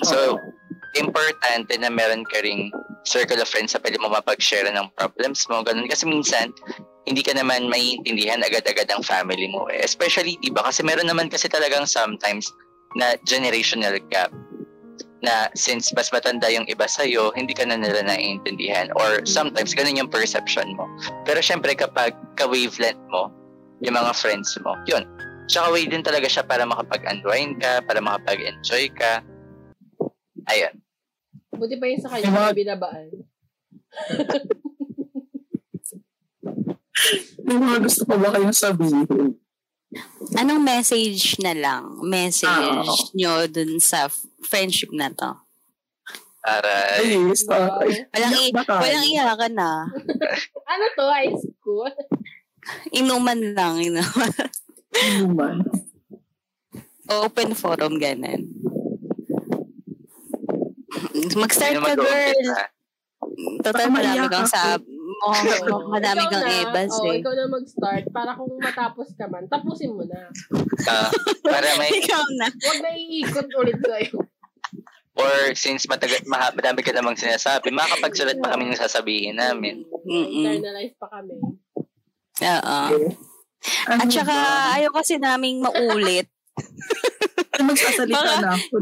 So, 0.05 0.37
importante 0.99 1.79
na 1.79 1.89
meron 1.89 2.27
ka 2.29 2.43
ring 2.43 2.69
circle 3.07 3.41
of 3.41 3.49
friends 3.49 3.73
sa 3.73 3.81
pwede 3.81 3.97
mo 4.03 4.11
mapag-share 4.11 4.67
ng 4.69 4.91
problems 4.99 5.47
mo, 5.49 5.63
ganun. 5.63 5.89
Kasi 5.89 6.05
minsan, 6.05 6.51
hindi 7.05 7.21
ka 7.21 7.37
naman 7.37 7.69
maiintindihan 7.69 8.41
agad-agad 8.41 8.89
ang 8.89 9.05
family 9.05 9.49
mo. 9.53 9.69
Eh. 9.69 9.85
Especially, 9.85 10.41
di 10.41 10.49
ba? 10.49 10.65
Kasi 10.65 10.81
meron 10.81 11.09
naman 11.09 11.29
kasi 11.29 11.49
talagang 11.53 11.85
sometimes 11.85 12.49
na 12.97 13.19
generational 13.29 14.01
gap 14.09 14.33
na 15.25 15.49
since 15.57 15.89
mas 15.97 16.13
matanda 16.13 16.53
yung 16.53 16.69
iba 16.69 16.85
sa'yo, 16.85 17.33
hindi 17.33 17.57
ka 17.57 17.65
na 17.65 17.81
nila 17.81 18.05
naiintindihan. 18.05 18.93
Or 18.97 19.25
sometimes, 19.25 19.73
ganun 19.73 19.97
yung 19.97 20.13
perception 20.13 20.77
mo. 20.77 20.85
Pero 21.25 21.41
syempre, 21.41 21.73
kapag 21.73 22.13
ka-wavelength 22.37 23.01
mo, 23.09 23.33
yung 23.81 23.97
mga 23.97 24.13
friends 24.13 24.53
mo, 24.61 24.77
yun. 24.85 25.05
Tsaka 25.49 25.73
way 25.73 25.85
din 25.89 26.05
talaga 26.05 26.29
siya 26.29 26.45
para 26.45 26.65
makapag-unwind 26.65 27.61
ka, 27.61 27.85
para 27.85 28.01
makapag-enjoy 28.01 28.93
ka. 28.97 29.21
Ayun. 30.49 30.77
Buti 31.57 31.77
pa 31.81 31.85
yun 31.89 32.01
sa 32.01 32.13
kanya 32.13 32.53
binabaan. 32.53 33.09
May 37.41 37.57
mga 37.57 37.79
gusto 37.81 38.03
pa 38.05 38.17
ba 38.17 38.29
kayong 38.31 38.57
sabihin? 38.57 39.07
Anong 40.35 40.59
message 40.59 41.39
na 41.39 41.53
lang? 41.53 41.83
Message 42.03 42.49
Ah, 42.49 42.83
nyo 43.13 43.47
dun 43.47 43.79
sa 43.79 44.11
friendship 44.41 44.91
na 44.91 45.09
to? 45.09 45.39
Para, 46.41 46.99
Ay, 46.99 47.15
sa... 47.35 47.79
Ay, 47.79 48.05
Walang, 48.11 48.35
i- 48.35 48.53
walang 48.53 49.07
iyakan 49.07 49.53
na. 49.55 49.71
Ano 50.71 50.85
to? 50.93 51.05
High 51.07 51.33
school? 51.35 51.89
Inuman 52.91 53.53
lang. 53.53 53.79
Inuman. 53.79 54.33
Inuman. 54.95 55.57
Open 57.07 57.53
forum, 57.53 57.97
ganun. 57.97 58.49
Mag-start 61.35 61.77
ka, 61.77 61.95
girl. 61.95 62.41
Total, 63.61 63.89
marami 63.89 64.27
kang 64.27 64.45
ako. 64.45 64.94
Sab... 65.23 65.67
Oh, 65.75 65.89
madami 65.89 66.23
Ikaw 66.23 66.31
kang 66.31 66.45
na, 66.45 66.63
ebas 66.65 66.93
oh, 66.95 67.09
eh. 67.11 67.19
ikaw 67.19 67.33
na 67.33 67.47
mag-start 67.49 68.05
para 68.11 68.31
kung 68.35 68.53
matapos 68.59 69.09
ka 69.15 69.27
man, 69.27 69.45
tapusin 69.49 69.95
mo 69.95 70.05
na. 70.05 70.29
Ah, 70.87 71.11
para 71.43 71.69
may, 71.79 71.91
Ikaw 72.05 72.25
na. 72.37 72.47
Huwag 72.51 72.79
na 72.83 72.91
iikot 72.93 73.49
ulit 73.59 73.79
sa'yo. 73.81 74.19
or 75.15 75.55
since 75.55 75.87
matagal, 75.87 76.27
maha, 76.27 76.51
madami 76.51 76.83
ka 76.83 76.91
namang 76.91 77.15
sinasabi, 77.15 77.71
makakapagsulat 77.71 78.35
pa 78.43 78.59
kami 78.59 78.67
ng 78.67 78.79
sasabihin 78.79 79.39
namin. 79.39 79.87
Mm-mm. 80.03 80.59
Internalize 80.59 80.99
pa 80.99 81.07
kami. 81.07 81.39
Oo. 82.43 82.79
Ano 83.89 84.01
At 84.03 84.11
saka, 84.11 84.35
ba? 84.35 84.75
ayaw 84.77 84.91
kasi 84.93 85.17
naming 85.17 85.63
maulit. 85.63 86.27
Magsasalita 87.65 88.19
Baka- 88.19 88.43
na 88.43 88.51
ako. 88.59 88.75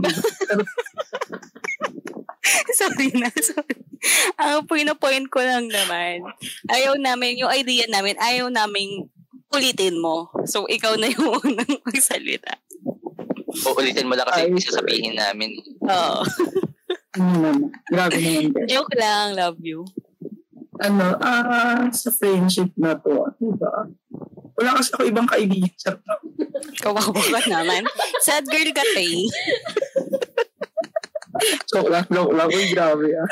Sorry 2.72 3.08
na, 3.14 3.28
sorry. 3.38 3.76
Ang 4.42 4.66
point 4.66 5.26
ko 5.30 5.38
lang 5.40 5.70
naman, 5.70 6.26
ayaw 6.70 6.98
namin, 6.98 7.38
yung 7.38 7.52
idea 7.52 7.86
namin, 7.86 8.18
ayaw 8.18 8.50
namin 8.50 9.06
ulitin 9.52 10.00
mo. 10.00 10.32
So, 10.48 10.66
ikaw 10.66 10.96
na 10.96 11.12
yung 11.12 11.28
unang 11.44 11.74
magsalita. 11.84 12.56
Uulitin 13.68 14.08
mo 14.08 14.16
lang 14.16 14.26
kasi 14.26 14.48
Ay, 14.48 14.50
yung 14.50 14.64
sasabihin 14.64 15.14
namin. 15.14 15.50
Oo. 15.84 16.20
ano 17.12 17.26
naman. 17.36 17.56
Grabe 17.92 18.16
naman. 18.16 18.64
Joke 18.72 18.96
lang, 18.96 19.36
love 19.36 19.60
you. 19.60 19.84
Ano, 20.82 21.14
ah, 21.20 21.86
sa 21.92 22.10
friendship 22.10 22.72
na 22.74 22.96
to, 22.96 23.28
ano 23.28 23.48
ba? 23.54 23.86
Wala 24.56 24.80
kasi 24.80 24.90
ako 24.96 25.04
ibang 25.06 25.28
kaibigan. 25.28 26.00
Lang. 26.00 26.22
Kawawa 26.80 27.12
ka 27.12 27.40
naman. 27.46 27.86
Sad 28.24 28.48
girl 28.48 28.70
ka, 28.72 28.82
Tay. 28.96 29.28
Joke 31.70 31.90
lang, 31.92 32.06
joke 32.08 32.34
lang. 32.34 32.48
Uy, 32.50 32.66
grabe 32.72 33.08
ah. 33.14 33.30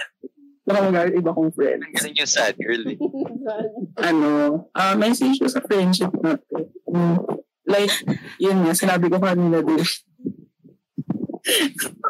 Baka 0.71 0.87
magalit 0.87 1.15
iba 1.19 1.35
kong 1.35 1.51
friend. 1.51 1.83
Ang 1.83 1.95
galing 1.99 2.17
yung 2.23 2.31
sad 2.31 2.55
girl 2.55 2.85
eh. 2.87 2.99
Ano, 4.07 4.31
ah, 4.71 4.95
message 4.95 5.43
ko 5.43 5.51
sa 5.51 5.59
friendship 5.67 6.15
na 6.23 6.39
to. 6.39 6.71
Mm, 6.87 7.19
like, 7.67 7.91
yun 8.39 8.63
nga, 8.63 8.73
sinabi 8.79 9.11
ko 9.11 9.19
kanina 9.19 9.59
din. 9.67 9.83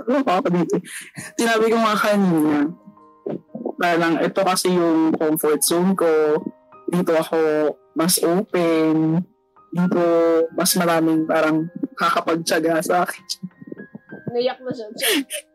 Ano 0.05 0.21
pa 0.21 0.45
ako 0.45 0.53
dito? 0.53 0.77
Sinabi 1.41 1.73
ko 1.73 1.77
nga 1.81 1.97
kanina, 1.97 2.69
parang 3.81 4.21
ito 4.21 4.41
kasi 4.45 4.69
yung 4.69 5.17
comfort 5.17 5.65
zone 5.65 5.97
ko. 5.97 6.45
Dito 6.93 7.17
ako 7.17 7.39
mas 7.97 8.21
open. 8.21 9.25
Dito 9.73 10.03
mas 10.53 10.77
maraming 10.77 11.25
parang 11.25 11.65
kakapagtsaga 11.97 12.85
sa 12.85 13.09
akin. 13.09 13.25
Naiyak 14.37 14.61
na 14.61 14.71
siya. 14.77 14.87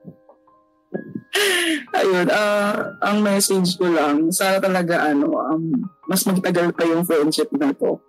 Ayun, 1.96 2.28
ah 2.32 2.96
ang 3.04 3.20
message 3.20 3.76
ko 3.76 3.92
lang, 3.92 4.32
sana 4.32 4.60
talaga 4.60 5.12
ano, 5.12 5.36
um, 5.36 5.64
mas 6.08 6.24
magtagal 6.24 6.72
pa 6.72 6.84
yung 6.88 7.04
friendship 7.04 7.52
na 7.56 7.76
to. 7.76 8.00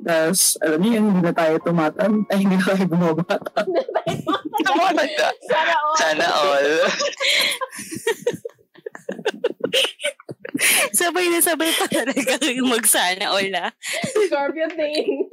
Tapos, 0.00 0.56
alam 0.64 0.80
niyo 0.80 0.96
yun, 0.96 1.12
hindi 1.12 1.20
na 1.28 1.34
tayo 1.34 1.60
tumatan, 1.60 2.24
ay 2.32 2.38
hindi 2.40 2.56
na 2.56 2.64
tayo 2.64 2.84
bumabata. 2.88 3.60
Sana 5.44 5.74
all. 5.76 5.96
Sana 5.98 6.26
all. 6.30 6.70
sabay 11.00 11.26
na 11.30 11.40
sabay 11.40 11.70
pa 11.72 11.86
talaga 11.88 12.36
yung 12.52 12.68
magsana 12.68 13.32
all 13.32 13.52
ah. 13.56 13.70
Scorpio 14.28 14.66
thing. 14.72 15.28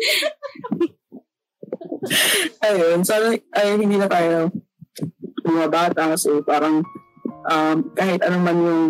Ayun, 2.64 3.04
sana 3.04 3.36
ay 3.56 3.68
hindi 3.76 3.98
na 4.00 4.08
tayo 4.08 4.52
mga 5.48 5.68
bata 5.72 6.02
kasi 6.16 6.44
parang 6.44 6.84
um, 7.48 7.78
kahit 7.96 8.22
ano 8.22 8.38
man 8.44 8.58
yung 8.60 8.84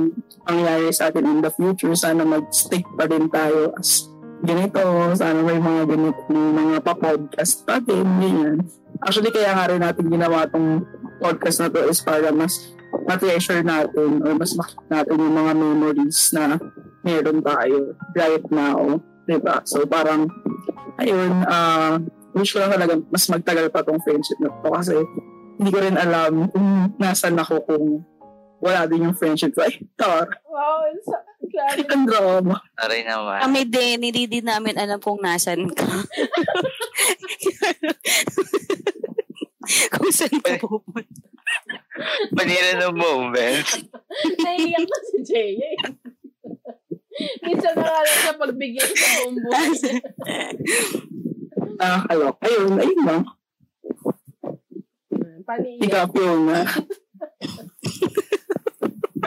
pangyayari 0.44 0.90
sa 0.92 1.14
atin 1.14 1.26
in 1.26 1.40
the 1.40 1.52
future, 1.54 1.94
sana 1.94 2.26
mag-stick 2.26 2.84
pa 2.98 3.06
din 3.06 3.30
tayo 3.30 3.72
as 3.78 4.10
ganito, 4.42 4.82
sana 5.18 5.40
may 5.42 5.58
mga 5.58 5.84
ganito, 5.90 6.22
may 6.30 6.66
mga 6.74 6.80
pa-podcast 6.86 7.66
pa 7.66 7.82
din, 7.82 8.06
ganyan. 8.22 8.58
Actually, 9.02 9.34
kaya 9.34 9.54
nga 9.54 9.70
rin 9.70 9.82
natin 9.82 10.06
ginawa 10.10 10.46
tong 10.50 10.86
podcast 11.18 11.66
na 11.66 11.70
to 11.74 11.86
is 11.90 12.02
para 12.02 12.30
mas 12.30 12.54
ma-treasure 13.06 13.66
natin 13.66 14.22
or 14.22 14.34
mas 14.38 14.54
makita 14.54 14.86
natin 14.90 15.18
yung 15.18 15.36
mga 15.36 15.54
memories 15.54 16.20
na 16.34 16.58
meron 17.02 17.40
tayo 17.42 17.98
right 18.14 18.46
now. 18.50 19.02
Diba? 19.28 19.60
So 19.68 19.84
parang, 19.84 20.32
ayun, 21.02 21.44
uh, 21.46 22.00
wish 22.38 22.54
ko 22.54 22.64
lang 22.64 22.74
talaga 22.74 22.96
mas 23.10 23.26
magtagal 23.28 23.68
pa 23.74 23.82
tong 23.84 24.02
friendship 24.06 24.38
na 24.40 24.54
to 24.62 24.70
kasi 24.72 24.96
hindi 25.58 25.70
ko 25.74 25.80
rin 25.82 25.98
alam 25.98 26.48
kung 26.54 26.94
nasan 27.02 27.36
ako 27.36 27.66
kung 27.66 27.86
wala 28.58 28.86
din 28.86 29.06
yung 29.06 29.18
friendship 29.18 29.54
ko. 29.54 29.62
Ay, 29.64 29.82
tar. 29.94 30.28
Wow, 30.44 30.90
it's 30.90 31.08
grabe. 31.48 31.86
Ang 31.90 32.06
drama. 32.06 32.58
Aray 32.76 33.06
naman. 33.06 33.40
Kami 33.42 33.62
din, 33.66 33.98
hindi 34.02 34.26
din 34.26 34.46
namin 34.46 34.76
alam 34.76 34.98
kung 34.98 35.22
nasan 35.22 35.70
ka. 35.72 35.86
kung 39.94 40.12
saan 40.12 40.40
ka 40.42 40.58
pupunta. 40.58 41.22
Panira 42.34 42.72
ng 42.78 42.96
moment. 42.96 43.66
Naiiyak 44.38 44.86
na 44.86 45.00
si 45.08 45.18
Jay. 45.24 45.58
eh. 45.58 45.76
Minsan 47.42 47.74
na 47.74 47.82
nga 47.82 48.02
lang 48.06 48.20
siya 48.22 48.34
pagbigyan 48.38 48.90
sa 48.94 49.08
buong 49.18 49.38
buhay. 49.42 49.70
Nakakalok. 51.78 52.36
Ayun, 52.46 52.74
ayun 52.78 53.02
lang. 53.06 53.24
Paniiyak. 55.48 55.86
Ikaw, 55.88 56.06
Fiona. 56.14 56.60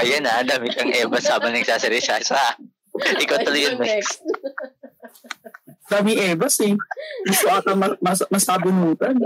Ayan 0.01 0.25
na, 0.25 0.41
dami 0.41 0.73
kang 0.73 0.93
Eva 0.93 1.21
habang 1.29 1.53
nagsasalita 1.53 2.21
siya. 2.25 2.45
Ikaw 2.97 3.37
tuloy 3.45 3.69
yung 3.69 3.81
next. 3.81 4.25
Dami 5.91 6.15
Evas 6.15 6.57
eh. 6.63 6.75
Gusto 7.27 7.47
ata 7.51 7.75
mas, 7.75 7.99
mas, 7.99 8.21
masabunutan. 8.31 9.19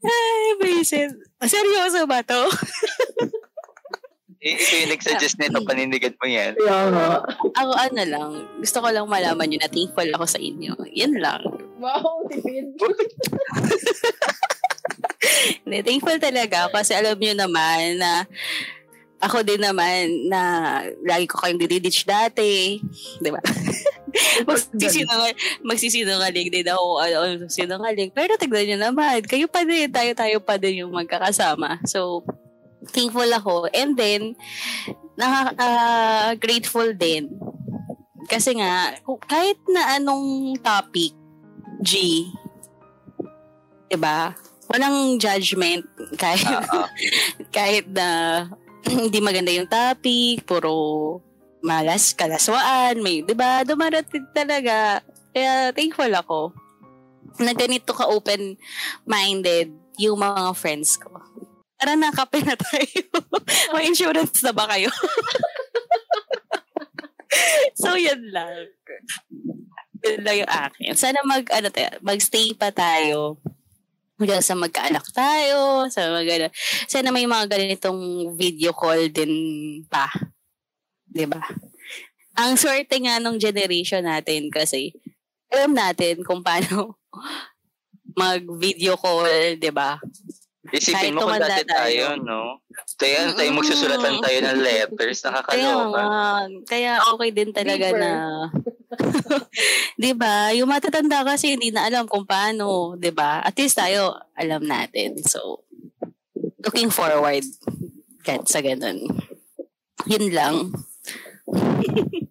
Ay, 0.00 0.56
Vincent. 0.62 1.18
Seryoso 1.42 2.06
ba 2.06 2.22
to? 2.22 2.46
Eh, 4.40 4.56
Ito 4.56 4.72
yung 4.72 4.90
nagsuggest 4.96 5.36
nito, 5.36 5.60
panindigan 5.68 6.16
mo 6.16 6.24
yan. 6.24 6.56
Nga. 6.56 7.28
Ako 7.60 7.72
ano 7.76 8.02
lang, 8.08 8.30
gusto 8.56 8.80
ko 8.80 8.88
lang 8.88 9.04
malaman 9.04 9.52
yun 9.52 9.60
na 9.60 9.68
thankful 9.68 10.08
ako 10.16 10.24
sa 10.24 10.40
inyo. 10.40 10.72
Yan 10.96 11.20
lang. 11.20 11.44
Wow, 11.76 12.24
tipid. 12.24 12.72
Hindi, 15.68 15.78
thankful 15.84 16.16
talaga 16.16 16.64
ako 16.64 16.80
kasi 16.80 16.96
alam 16.96 17.20
nyo 17.20 17.34
naman 17.36 18.00
na 18.00 18.24
ako 19.20 19.44
din 19.44 19.60
naman 19.60 20.32
na 20.32 20.40
lagi 21.04 21.28
ko 21.28 21.36
kayong 21.36 21.60
dididitch 21.60 22.08
dati. 22.08 22.80
Di 23.20 23.28
ba? 23.28 23.40
magsisinungaling, 24.48 25.38
magsisinungaling 25.60 26.48
din 26.48 26.66
ako. 26.66 26.86
Ano, 27.04 27.18
sinungaling. 27.52 28.10
Pero 28.16 28.40
tignan 28.40 28.64
nyo 28.64 28.78
naman, 28.90 29.20
kayo 29.28 29.44
pa 29.46 29.60
din, 29.62 29.92
tayo-tayo 29.92 30.40
pa 30.40 30.56
din 30.56 30.82
yung 30.82 30.92
magkakasama. 30.96 31.84
So, 31.84 32.24
thankful 32.88 33.28
ako. 33.28 33.68
And 33.76 33.92
then, 33.92 34.40
naka, 35.20 35.52
ah, 35.60 36.30
grateful 36.40 36.96
din. 36.96 37.28
Kasi 38.24 38.56
nga, 38.56 38.96
kahit 39.28 39.60
na 39.68 40.00
anong 40.00 40.56
topic, 40.64 41.12
G, 41.84 42.24
diba? 43.90 44.32
Walang 44.70 45.18
judgment. 45.18 45.82
Kahit, 46.14 46.46
Oo. 46.46 46.86
kahit 47.56 47.90
na 47.90 48.08
hindi 49.08 49.20
maganda 49.20 49.52
yung 49.52 49.68
topic, 49.68 50.48
puro 50.48 51.20
malas, 51.60 52.16
kalaswaan, 52.16 53.04
may, 53.04 53.20
di 53.20 53.36
ba, 53.36 53.62
dumarating 53.64 54.28
talaga. 54.32 55.04
Kaya 55.30 55.70
thankful 55.76 56.10
ako 56.10 56.40
na 57.40 57.52
ganito 57.52 57.92
ka 57.92 58.08
open-minded 58.08 59.68
yung 60.00 60.18
mga 60.18 60.56
friends 60.56 60.96
ko. 60.96 61.20
Tara 61.80 61.96
na, 61.96 62.12
na 62.12 62.56
tayo. 62.56 63.04
may 63.76 63.88
insurance 63.88 64.40
na 64.44 64.52
ba 64.52 64.68
kayo? 64.68 64.88
so, 67.80 67.96
yan 67.96 68.20
lang. 68.32 68.68
Yun 70.04 70.20
lang 70.24 70.36
yung 70.44 70.52
akin. 70.52 70.92
Sana 70.96 71.20
mag, 71.24 71.44
ano 71.52 71.68
tayo, 71.72 72.00
mag-stay 72.00 72.56
pa 72.56 72.72
tayo 72.72 73.40
hanggang 74.20 74.44
sa 74.44 74.52
magkaanak 74.52 75.06
tayo, 75.16 75.88
sa 75.88 76.12
mga 76.12 76.52
Sana 76.84 77.08
may 77.08 77.24
mga 77.24 77.48
ganitong 77.48 78.32
video 78.36 78.76
call 78.76 79.08
din 79.08 79.32
pa. 79.88 80.12
'Di 81.08 81.24
ba? 81.24 81.40
Ang 82.36 82.60
swerte 82.60 83.00
nga 83.00 83.16
nung 83.18 83.40
generation 83.40 84.04
natin 84.04 84.52
kasi 84.52 84.92
alam 85.50 85.72
natin 85.72 86.20
kung 86.22 86.44
paano 86.44 87.00
mag-video 88.20 89.00
call, 89.00 89.56
'di 89.56 89.72
ba? 89.72 89.96
Isipin 90.70 90.94
Kahit 90.94 91.12
mo 91.16 91.20
kung 91.26 91.40
dati 91.40 91.62
tayo. 91.66 91.72
tayo, 91.72 92.04
no? 92.20 92.40
Tayo, 92.94 93.34
tayo 93.34 93.50
magsusulatan 93.58 94.22
tayo 94.22 94.38
ng 94.44 94.58
letters, 94.62 95.18
Kaya 95.24 95.32
nakakaloka. 95.34 95.98
nga, 95.98 96.06
kaya 96.68 96.92
okay 97.10 97.30
din 97.34 97.50
talaga 97.50 97.86
na 97.96 98.10
'di 100.00 100.12
ba? 100.18 100.50
Yung 100.56 100.70
matatanda 100.70 101.22
kasi 101.22 101.54
hindi 101.54 101.70
na 101.70 101.86
alam 101.86 102.06
kung 102.10 102.26
paano, 102.26 102.98
'di 102.98 103.10
ba? 103.14 103.42
At 103.44 103.54
least 103.58 103.78
tayo 103.78 104.18
alam 104.34 104.66
natin. 104.66 105.18
So 105.22 105.62
looking 106.60 106.90
forward 106.90 107.44
gan 108.26 108.44
sa 108.46 108.60
ganun. 108.60 109.06
Yun 110.08 110.26
lang. 110.32 110.56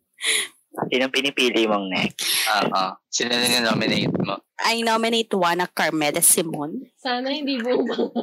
Sinong 0.90 1.12
pinipili 1.12 1.68
mong 1.68 1.92
next? 1.92 2.24
Oo. 2.50 2.84
Sino 3.12 3.36
na 3.36 3.62
nominate 3.62 4.16
mo? 4.24 4.40
I 4.64 4.80
nominate 4.82 5.28
Juana 5.28 5.68
Carmela 5.68 6.24
Simon. 6.24 6.88
Sana 6.96 7.30
hindi 7.36 7.60
bumaba. 7.60 8.10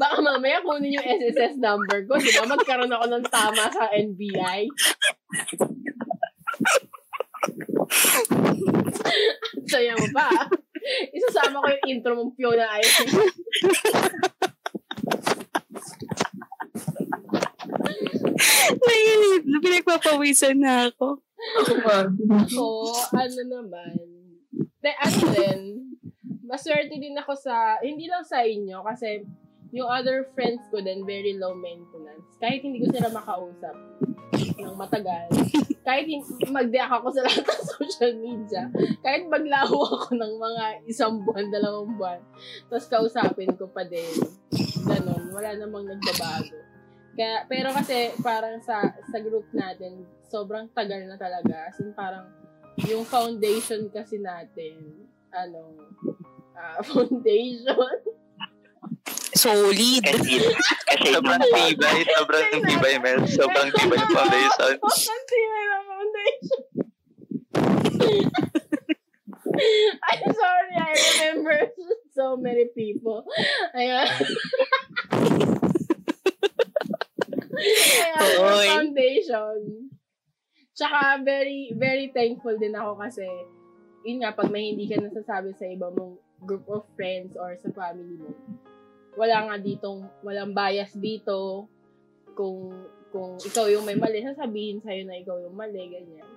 Baka 0.00 0.16
mamaya 0.24 0.62
kunin 0.64 0.96
yung 0.96 1.04
SSS 1.04 1.60
number 1.60 2.04
ko. 2.08 2.16
Di 2.16 2.32
ba 2.32 2.48
magkaroon 2.48 2.92
ako 2.92 3.06
ng 3.10 3.24
tama 3.28 3.64
sa 3.68 3.92
NBI? 3.92 4.68
Saya 9.70 9.94
mo 9.96 10.06
pa. 10.12 10.28
Isasama 11.14 11.62
ko 11.62 11.68
yung 11.68 11.88
intro 11.88 12.16
mong 12.16 12.34
Fiona 12.36 12.66
Ice. 12.80 13.04
Naiinip 18.80 19.44
na 19.46 19.58
pinagpapawisan 19.60 20.58
na 20.60 20.88
ako. 20.88 21.20
Ako 21.60 21.72
ano 23.16 23.42
naman. 23.48 23.96
De, 24.80 24.90
ano 24.96 25.20
din, 25.32 25.60
maswerte 26.44 26.96
din 26.96 27.16
ako 27.16 27.36
sa, 27.36 27.76
hindi 27.84 28.08
lang 28.08 28.24
sa 28.24 28.44
inyo, 28.44 28.80
kasi 28.84 29.24
yung 29.70 29.86
other 29.86 30.26
friends 30.34 30.66
ko 30.70 30.82
din, 30.82 31.06
very 31.06 31.38
low 31.38 31.54
maintenance. 31.54 32.26
Kahit 32.42 32.66
hindi 32.66 32.82
ko 32.82 32.90
sila 32.90 33.10
makausap 33.14 33.76
ng 34.34 34.76
matagal. 34.76 35.26
Kahit 35.86 36.06
mag-deac 36.50 36.90
ako 36.90 37.06
sa 37.14 37.22
lahat 37.24 37.44
ng 37.46 37.64
social 37.78 38.12
media. 38.18 38.62
Kahit 39.00 39.30
maglaho 39.30 39.78
ako 39.78 40.18
ng 40.18 40.34
mga 40.38 40.64
isang 40.90 41.22
buwan, 41.22 41.46
dalawang 41.48 41.94
buwan. 41.94 42.20
Tapos 42.66 42.86
kausapin 42.90 43.54
ko 43.54 43.70
pa 43.70 43.86
din. 43.86 44.10
Ganon. 44.86 45.30
Wala 45.30 45.54
namang 45.54 45.86
nagbabago. 45.86 46.58
Kaya, 47.14 47.44
pero 47.50 47.74
kasi 47.74 48.14
parang 48.22 48.62
sa 48.62 48.86
sa 48.86 49.18
group 49.18 49.44
natin, 49.50 50.06
sobrang 50.30 50.70
tagal 50.70 51.04
na 51.06 51.18
talaga. 51.18 51.68
As 51.68 51.78
in, 51.82 51.90
parang 51.94 52.26
yung 52.86 53.02
foundation 53.04 53.90
kasi 53.90 54.22
natin, 54.22 54.78
ano, 55.34 55.74
ah, 56.54 56.80
foundation. 56.90 57.98
Solid. 59.40 60.04
Kasi, 60.04 60.36
kasi 60.84 61.08
Sobrang 61.16 61.40
nung- 61.40 61.48
tibay, 61.48 61.98
sobrang 62.04 62.60
tibay, 62.60 62.94
Mel. 63.00 63.24
Sobrang 63.24 63.72
tibay 63.72 63.96
yung 63.96 64.12
foundation. 64.20 64.74
Ang 64.76 65.24
tibay 65.24 65.64
ng 65.64 65.84
foundation. 65.88 66.62
I'm 70.00 70.24
sorry, 70.24 70.74
I 70.78 70.90
remember 70.94 71.56
so 72.14 72.36
many 72.36 72.70
people. 72.72 73.24
Ayun, 73.74 74.08
yung 78.40 78.40
Oy. 78.40 78.66
foundation. 78.70 79.58
Tsaka, 80.72 81.20
very, 81.20 81.74
very 81.76 82.08
thankful 82.08 82.56
din 82.56 82.72
ako 82.72 82.96
kasi, 82.96 83.26
yun 84.00 84.24
nga, 84.24 84.32
pag 84.32 84.48
may 84.48 84.72
hindi 84.72 84.88
ka 84.88 84.96
nasasabi 84.96 85.52
sa 85.52 85.68
iba 85.68 85.92
mong 85.92 86.16
group 86.40 86.64
of 86.72 86.88
friends 86.96 87.36
or 87.36 87.52
sa 87.60 87.68
family 87.68 88.16
mo, 88.16 88.32
wala 89.18 89.36
nga 89.50 89.56
ditong, 89.58 90.06
walang 90.22 90.54
bias 90.54 90.94
dito, 90.94 91.66
kung 92.34 92.72
kung 93.10 93.36
ikaw 93.42 93.66
yung 93.66 93.82
may 93.82 93.98
mali, 93.98 94.22
sasabihin 94.22 94.78
sa'yo 94.78 95.02
na 95.02 95.18
ikaw 95.18 95.34
yung 95.42 95.58
mali, 95.58 95.82
ganyan. 95.90 96.30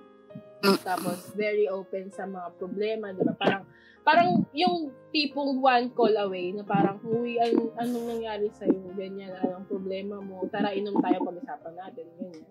Mm. 0.66 0.78
Tapos, 0.82 1.30
very 1.38 1.70
open 1.70 2.10
sa 2.10 2.26
mga 2.26 2.50
problema, 2.58 3.14
di 3.14 3.22
ba? 3.22 3.34
Parang, 3.38 3.62
parang 4.02 4.42
yung 4.50 4.90
tipong 5.14 5.62
one 5.62 5.94
call 5.94 6.12
away 6.18 6.50
na 6.50 6.66
parang, 6.66 6.98
uy, 7.06 7.38
an 7.38 7.70
anong 7.78 8.18
nangyari 8.18 8.50
sa'yo, 8.50 8.90
ganyan, 8.98 9.30
anong 9.38 9.70
problema 9.70 10.18
mo, 10.18 10.42
tara, 10.50 10.74
inom 10.74 10.98
tayo, 10.98 11.22
pag-usapan 11.22 11.74
natin, 11.78 12.06
ganyan. 12.18 12.42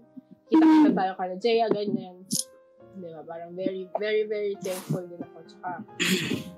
Kita-kita 0.48 0.90
tayo 0.96 1.12
kala 1.20 1.36
Jaya, 1.36 1.68
ganyan. 1.68 2.16
Di 2.94 3.10
ba? 3.12 3.22
Parang 3.28 3.52
very, 3.58 3.90
very, 4.00 4.24
very 4.24 4.56
thankful 4.64 5.04
din 5.04 5.20
ako. 5.20 5.38
Tsaka, 5.50 5.72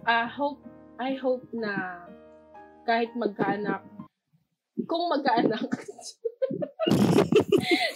I 0.06 0.28
hope, 0.30 0.62
I 1.02 1.12
hope 1.18 1.44
na 1.56 2.04
kahit 2.86 3.12
magkaanak, 3.18 3.82
kung 4.86 5.10
magkaanak, 5.10 5.66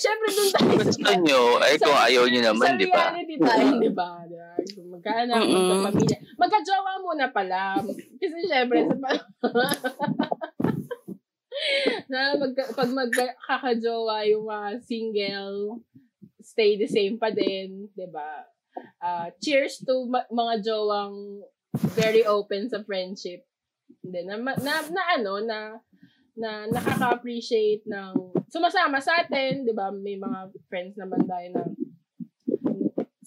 Siyempre, 0.01 0.27
doon 0.33 0.49
tayo. 0.49 0.81
Gusto 0.81 1.11
nyo, 1.21 1.61
ay 1.61 1.77
kung 1.77 1.93
ayaw 1.93 2.25
nyo 2.25 2.41
naman, 2.41 2.81
di 2.81 2.89
ba? 2.89 2.97
Sa 2.97 3.13
reality 3.13 3.35
tayo, 3.37 3.77
di 3.77 3.91
ba? 3.93 4.25
Diba? 4.25 4.49
Magkaanak, 4.89 5.37
Mm-mm. 5.37 5.53
magkapamilya. 5.53 6.17
Magkajowa 6.39 6.91
muna 7.03 7.27
pala. 7.29 7.77
Kasi 8.17 8.37
syempre, 8.49 8.89
sa 8.89 8.95
pa- 8.97 9.29
na 12.11 12.33
magka, 12.39 12.63
pag 12.73 12.89
magkakajowa 12.89 14.25
yung 14.31 14.49
mga 14.49 14.69
single, 14.81 15.83
stay 16.41 16.73
the 16.79 16.87
same 16.89 17.21
pa 17.21 17.29
din, 17.29 17.85
di 17.93 18.07
ba? 18.09 18.47
Ah, 19.03 19.27
cheers 19.43 19.83
to 19.83 20.07
ma- 20.07 20.29
mga 20.31 20.63
jowang 20.63 21.43
very 21.93 22.23
open 22.25 22.71
sa 22.71 22.81
friendship. 22.81 23.43
Hindi, 24.01 24.19
na, 24.25 24.35
na, 24.39 24.73
na 24.89 25.03
ano, 25.17 25.33
na 25.43 25.59
na 26.39 26.71
nakaka-appreciate 26.71 27.83
ng 27.83 28.31
sumasama 28.47 29.03
sa 29.03 29.19
atin, 29.19 29.67
'di 29.67 29.75
ba? 29.75 29.91
May 29.91 30.15
mga 30.15 30.55
friends 30.71 30.95
naman 30.95 31.27
tayo 31.27 31.47
na 31.51 31.63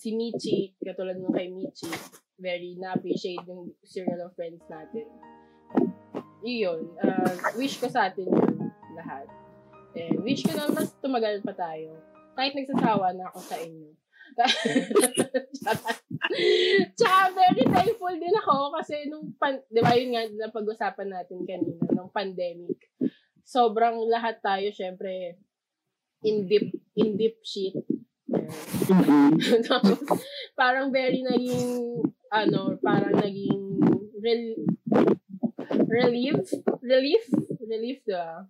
si 0.01 0.16
Michi, 0.16 0.74
katulad 0.82 1.20
ng 1.20 1.30
kay 1.30 1.52
Michi, 1.52 1.93
very 2.40 2.74
na-appreciate 2.74 3.44
yung 3.47 3.70
circle 3.86 4.18
of 4.26 4.34
friends 4.34 4.64
natin. 4.66 5.06
Iyon, 6.43 6.90
uh, 6.98 7.55
wish 7.55 7.78
ko 7.78 7.86
sa 7.86 8.10
atin 8.10 8.26
yun 8.26 8.66
lahat. 8.98 9.30
And 9.94 10.18
wish 10.26 10.43
ko 10.43 10.59
na 10.59 10.66
mas 10.74 10.90
tumagal 10.98 11.44
pa 11.47 11.55
tayo. 11.55 11.94
Kahit 12.34 12.59
nagsasawa 12.59 13.14
na 13.14 13.30
ako 13.30 13.39
sa 13.47 13.62
inyo. 13.62 13.94
Tsaka 16.97 17.19
very 17.37 17.65
thankful 17.69 18.15
din 18.17 18.37
ako 18.41 18.73
kasi 18.79 19.09
nung, 19.09 19.33
pan, 19.37 19.61
di 19.69 19.81
ba 19.81 19.95
yun 19.95 20.17
nga 20.17 20.23
na 20.33 20.53
pag-usapan 20.53 21.09
natin 21.13 21.45
kanina, 21.45 21.85
nung 21.93 22.13
pandemic, 22.13 22.89
sobrang 23.45 24.01
lahat 24.09 24.41
tayo, 24.41 24.73
syempre, 24.73 25.37
in 26.25 26.49
deep, 26.49 26.73
in 26.97 27.17
deep 27.19 27.37
shit. 27.45 27.77
Tapos, 29.69 30.01
parang 30.57 30.89
very 30.89 31.21
naging, 31.21 32.01
ano, 32.33 32.81
parang 32.81 33.21
naging 33.21 33.61
rel, 34.23 34.45
relief, 35.91 36.41
relief, 36.81 37.25
relief, 37.61 37.99
diba? 38.07 38.49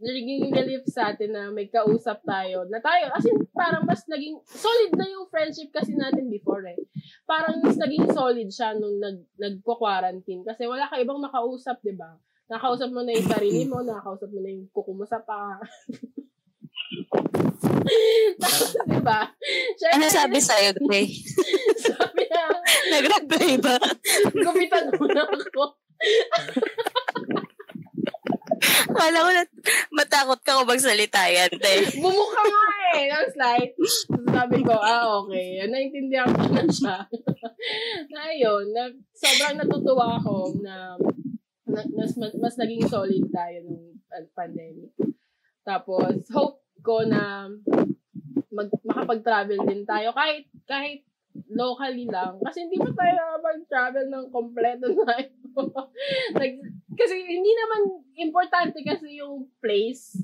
Naging 0.00 0.48
relief 0.48 0.88
sa 0.88 1.12
atin 1.12 1.30
na 1.36 1.52
may 1.52 1.68
kausap 1.68 2.24
tayo. 2.24 2.64
Na 2.72 2.80
tayo, 2.80 3.12
as 3.12 3.24
in, 3.28 3.36
parang 3.52 3.84
mas 3.84 4.00
naging, 4.08 4.40
solid 4.48 4.96
na 4.96 5.04
yung 5.04 5.28
friendship 5.28 5.68
kasi 5.68 5.92
natin 5.92 6.32
before 6.32 6.64
eh. 6.64 6.80
Parang 7.28 7.60
mas 7.60 7.76
naging 7.76 8.08
solid 8.08 8.48
siya 8.48 8.72
nung 8.80 8.96
nag, 8.96 9.20
nagko-quarantine. 9.36 10.40
Kasi 10.40 10.64
wala 10.64 10.88
ka 10.88 10.96
ibang 10.96 11.20
makausap, 11.20 11.84
di 11.84 11.92
ba? 11.92 12.16
Nakausap 12.48 12.88
mo 12.88 13.04
na 13.04 13.12
yung 13.12 13.28
sarili 13.28 13.62
mo, 13.68 13.84
nakausap 13.84 14.32
mo 14.32 14.40
na 14.40 14.50
yung 14.50 14.66
kuko 14.72 14.90
mo 14.96 15.04
sa 15.04 15.20
pa. 15.20 15.60
Tapos, 18.40 18.72
di 18.90 19.00
ba? 19.04 19.28
Ano 19.28 19.76
Syempre, 19.76 20.08
sabi 20.08 20.38
sa'yo, 20.40 20.70
Gray? 20.80 21.12
sabi 21.92 22.24
na, 22.26 22.42
Nag-reply 22.90 23.60
ba? 23.60 23.76
gupitan 24.32 24.96
mo 24.96 25.06
na 25.12 25.28
ako. 25.28 25.76
Kala 28.88 29.18
ko 29.26 29.30
na 29.34 29.44
matakot 29.92 30.40
ka 30.40 30.56
kung 30.60 30.70
magsalita 30.70 31.28
yan, 31.28 31.52
te. 31.60 31.74
Bumuka 32.00 32.40
nga 32.40 32.64
eh, 32.96 33.06
ng 33.10 33.28
slide. 33.32 33.72
Sabi 34.30 34.58
ko, 34.64 34.74
ah, 34.74 35.20
okay. 35.20 35.62
Naintindihan 35.68 36.30
ko 36.32 36.44
na 36.48 36.64
siya. 36.66 36.96
na 38.14 38.22
yun, 38.32 38.64
na, 38.72 38.88
sobrang 39.12 39.60
natutuwa 39.60 40.16
ako 40.18 40.56
na, 40.64 40.96
na 41.68 41.80
mas, 41.94 42.16
mas, 42.16 42.56
naging 42.58 42.86
solid 42.88 43.24
tayo 43.30 43.56
nung 43.66 44.00
uh, 44.10 44.24
pandemic. 44.34 44.90
Tapos, 45.62 46.24
hope 46.32 46.64
ko 46.80 47.04
na 47.04 47.46
mag, 48.50 48.68
makapag-travel 48.82 49.60
din 49.68 49.84
tayo 49.84 50.10
kahit 50.16 50.48
kahit 50.66 51.04
locally 51.50 52.06
lang. 52.10 52.38
Kasi 52.42 52.66
hindi 52.66 52.78
pa 52.78 52.90
tayo 52.90 53.12
nakapag-travel 53.14 54.06
ng 54.10 54.26
kompleto 54.34 54.86
na 54.90 55.14
ito. 55.22 55.62
like, 56.38 56.58
kasi 57.00 57.16
hindi 57.16 57.52
naman 57.56 57.80
importante 58.20 58.84
kasi 58.84 59.24
yung 59.24 59.48
place 59.64 60.20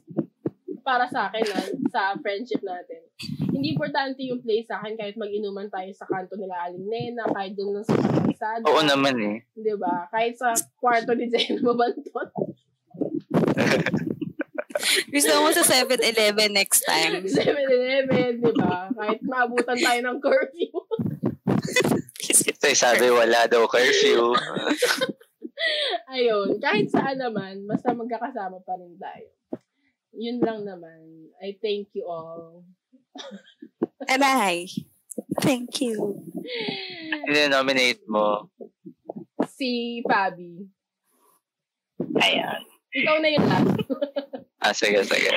para 0.86 1.10
sa 1.10 1.26
akin 1.26 1.42
na, 1.50 1.58
sa 1.90 2.14
friendship 2.22 2.62
natin. 2.62 3.02
Hindi 3.50 3.74
importante 3.74 4.22
yung 4.22 4.38
place 4.44 4.70
sa 4.70 4.78
akin 4.78 4.94
kahit 4.94 5.18
mag-inuman 5.18 5.66
tayo 5.66 5.90
sa 5.90 6.06
kanto 6.06 6.38
nila 6.38 6.54
Aling 6.68 6.86
Nena, 6.86 7.26
kahit 7.26 7.58
doon 7.58 7.80
lang 7.80 7.86
sa 7.88 7.98
kalsada. 7.98 8.62
Oo 8.70 8.86
naman 8.86 9.18
eh. 9.18 9.42
Di 9.58 9.74
ba? 9.74 10.06
Kahit 10.14 10.38
sa 10.38 10.54
kwarto 10.78 11.18
ni 11.18 11.26
Jen 11.26 11.58
Mabantot. 11.64 12.30
Gusto 15.10 15.32
mo 15.42 15.50
sa 15.50 15.66
7-Eleven 15.66 16.54
next 16.54 16.86
time. 16.86 17.26
7-Eleven, 17.26 18.44
di 18.44 18.52
ba? 18.54 18.86
Kahit 18.94 19.18
maabutan 19.26 19.78
tayo 19.82 20.00
ng 20.06 20.18
curfew. 20.22 20.70
Ito 22.46 22.66
sabi 22.78 23.10
wala 23.10 23.50
daw 23.50 23.66
curfew. 23.66 24.30
Ayun, 26.06 26.62
kahit 26.62 26.88
saan 26.90 27.18
naman, 27.18 27.66
basta 27.66 27.90
magkakasama 27.92 28.62
pa 28.62 28.74
rin 28.78 28.94
tayo. 28.96 29.28
Yun 30.16 30.38
lang 30.40 30.64
naman. 30.64 31.28
I 31.42 31.58
thank 31.60 31.92
you 31.92 32.08
all. 32.08 32.64
Aray. 34.12 34.70
Thank 35.40 35.80
you. 35.84 36.22
Sino-nominate 37.28 38.04
mo? 38.08 38.48
Si 39.56 40.00
Fabi. 40.04 40.64
Ayan. 42.20 42.60
Ikaw 42.96 43.16
na 43.20 43.28
yun 43.28 43.44
last. 43.44 43.76
Ah, 44.66 44.74
sige, 44.74 44.98
sige. 45.06 45.30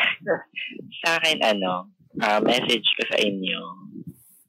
Sa 1.05 1.21
akin, 1.21 1.37
ano, 1.45 1.85
ah, 2.17 2.41
message 2.41 2.87
ko 2.97 3.03
sa 3.13 3.17
inyo, 3.21 3.61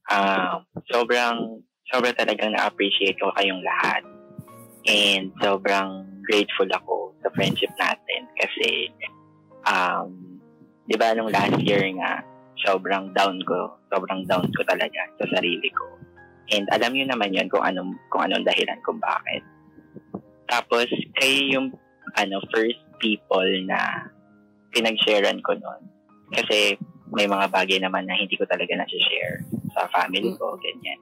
ah, 0.08 0.64
sobrang, 0.88 1.60
sobrang 1.92 2.16
talagang 2.16 2.56
na-appreciate 2.56 3.20
ko 3.20 3.28
kayong 3.36 3.60
lahat. 3.60 4.00
And 4.88 5.32
sobrang 5.42 6.08
grateful 6.24 6.68
ako 6.72 7.12
sa 7.20 7.28
friendship 7.36 7.72
natin 7.76 8.30
kasi, 8.38 8.88
um, 9.68 10.40
di 10.88 10.96
ba 10.96 11.12
nung 11.12 11.28
last 11.28 11.58
year 11.60 11.84
nga, 12.00 12.24
sobrang 12.64 13.12
down 13.12 13.40
ko, 13.44 13.76
sobrang 13.92 14.24
down 14.24 14.48
ko 14.52 14.60
talaga 14.64 15.00
sa 15.20 15.26
sarili 15.36 15.68
ko. 15.72 15.86
And 16.50 16.66
alam 16.74 16.96
niyo 16.96 17.06
naman 17.08 17.36
yun 17.36 17.48
kung 17.52 17.62
anong, 17.62 17.94
kung 18.10 18.26
anong 18.26 18.44
dahilan 18.44 18.80
kung 18.82 18.98
bakit. 18.98 19.44
Tapos, 20.50 20.90
kayo 21.14 21.40
yung 21.46 21.68
ano, 22.18 22.42
first 22.50 22.80
people 22.98 23.46
na 23.70 24.10
pinag-sharean 24.74 25.38
ko 25.46 25.54
noon. 25.54 25.82
Kasi 26.34 26.74
may 27.14 27.26
mga 27.26 27.50
bagay 27.50 27.78
naman 27.78 28.06
na 28.06 28.18
hindi 28.18 28.34
ko 28.34 28.46
talaga 28.46 28.70
na-share 28.74 29.46
sa 29.74 29.86
family 29.90 30.34
ko, 30.38 30.58
ganyan. 30.58 30.98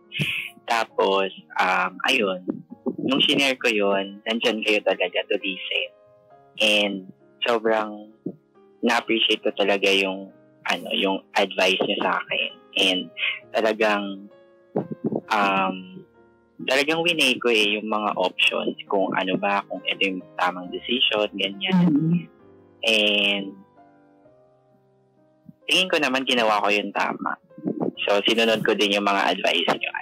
Tapos, 0.68 1.32
um, 1.56 1.96
ayun, 2.08 2.44
nung 3.08 3.24
shinare 3.24 3.56
ko 3.56 3.72
yun, 3.72 4.20
nandyan 4.28 4.60
kayo 4.60 4.84
talaga 4.84 5.24
to 5.32 5.40
listen. 5.40 5.88
And 6.60 6.94
sobrang 7.40 8.12
na-appreciate 8.84 9.40
ko 9.40 9.50
talaga 9.56 9.88
yung 9.88 10.28
ano, 10.68 10.88
yung 10.92 11.24
advice 11.32 11.80
niyo 11.88 11.96
sa 12.04 12.20
akin. 12.20 12.50
And 12.76 13.00
talagang 13.56 14.04
um, 15.32 15.76
talagang 16.68 17.00
winay 17.00 17.40
ko 17.40 17.48
eh 17.48 17.80
yung 17.80 17.88
mga 17.88 18.12
options 18.20 18.76
kung 18.92 19.08
ano 19.16 19.40
ba, 19.40 19.64
kung 19.72 19.80
ito 19.88 20.04
yung 20.04 20.20
tamang 20.36 20.68
decision, 20.68 21.32
ganyan. 21.32 21.88
And 22.84 23.56
tingin 25.64 25.88
ko 25.88 25.96
naman 25.96 26.28
ginawa 26.28 26.60
ko 26.60 26.68
yung 26.68 26.92
tama. 26.92 27.40
So, 28.04 28.20
sinunod 28.28 28.60
ko 28.64 28.76
din 28.76 29.00
yung 29.00 29.08
mga 29.08 29.32
advice 29.32 29.68
nyo. 29.72 29.92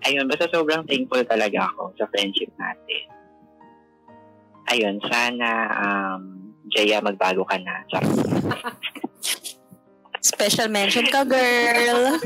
Ay, 0.00 0.16
ayun, 0.16 0.28
basta 0.28 0.48
sobrang 0.48 0.84
thankful 0.88 1.20
talaga 1.28 1.68
ako 1.72 1.92
sa 2.00 2.08
friendship 2.08 2.48
natin. 2.56 3.04
Ayun, 4.70 4.96
sana 5.04 5.48
um, 5.76 6.22
Jaya, 6.70 7.02
magbago 7.02 7.42
ka 7.44 7.58
na. 7.58 7.82
Special 10.20 10.68
mention 10.68 11.08
ka, 11.08 11.24
girl. 11.24 12.20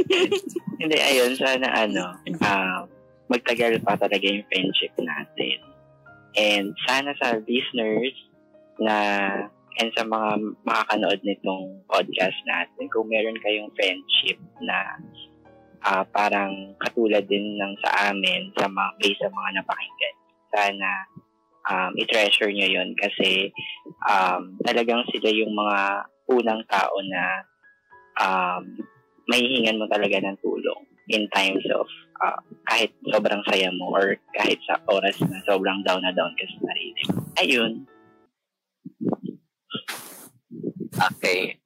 Hindi, 0.80 0.96
ayun, 0.98 1.34
sana 1.36 1.66
ano, 1.86 2.14
um, 2.40 2.82
magtagal 3.28 3.82
pa 3.82 3.98
talaga 3.98 4.24
yung 4.24 4.46
friendship 4.48 4.94
natin. 4.96 5.58
And 6.34 6.74
sana 6.86 7.14
sa 7.18 7.38
listeners 7.42 8.14
na 8.78 8.96
and 9.78 9.90
sa 9.98 10.06
mga 10.06 10.54
makakanood 10.62 11.20
nitong 11.26 11.82
podcast 11.90 12.38
natin, 12.46 12.86
kung 12.94 13.10
meron 13.10 13.38
kayong 13.42 13.70
friendship 13.74 14.38
na 14.62 14.98
uh, 15.84 16.04
parang 16.08 16.74
katulad 16.80 17.24
din 17.28 17.60
ng 17.60 17.72
sa 17.84 18.10
amin, 18.10 18.50
sa 18.56 18.66
mga, 18.66 18.90
based 18.98 19.20
sa 19.20 19.30
mga 19.30 19.48
napakinggan, 19.60 20.16
sana 20.50 20.90
um, 21.68 21.90
i-treasure 21.96 22.52
nyo 22.52 22.68
yun 22.68 22.90
kasi 22.96 23.52
um, 24.08 24.56
talagang 24.64 25.04
sila 25.12 25.28
yung 25.32 25.52
mga 25.52 26.08
unang 26.28 26.62
tao 26.68 26.96
na 27.04 27.22
um, 28.20 28.64
mahihingan 29.28 29.80
mo 29.80 29.88
talaga 29.88 30.20
ng 30.20 30.36
tulong 30.40 30.82
in 31.12 31.28
times 31.36 31.64
of 31.76 31.84
uh, 32.24 32.40
kahit 32.68 32.92
sobrang 33.12 33.44
saya 33.44 33.68
mo 33.76 33.92
or 33.92 34.16
kahit 34.32 34.56
sa 34.64 34.80
oras 34.88 35.16
na 35.20 35.40
sobrang 35.44 35.84
down 35.84 36.00
na 36.00 36.12
down 36.16 36.32
ka 36.36 36.48
sa 36.48 36.58
sarili 36.64 37.02
mo. 37.12 37.20
Ayun. 37.36 37.72
Okay. 40.94 41.60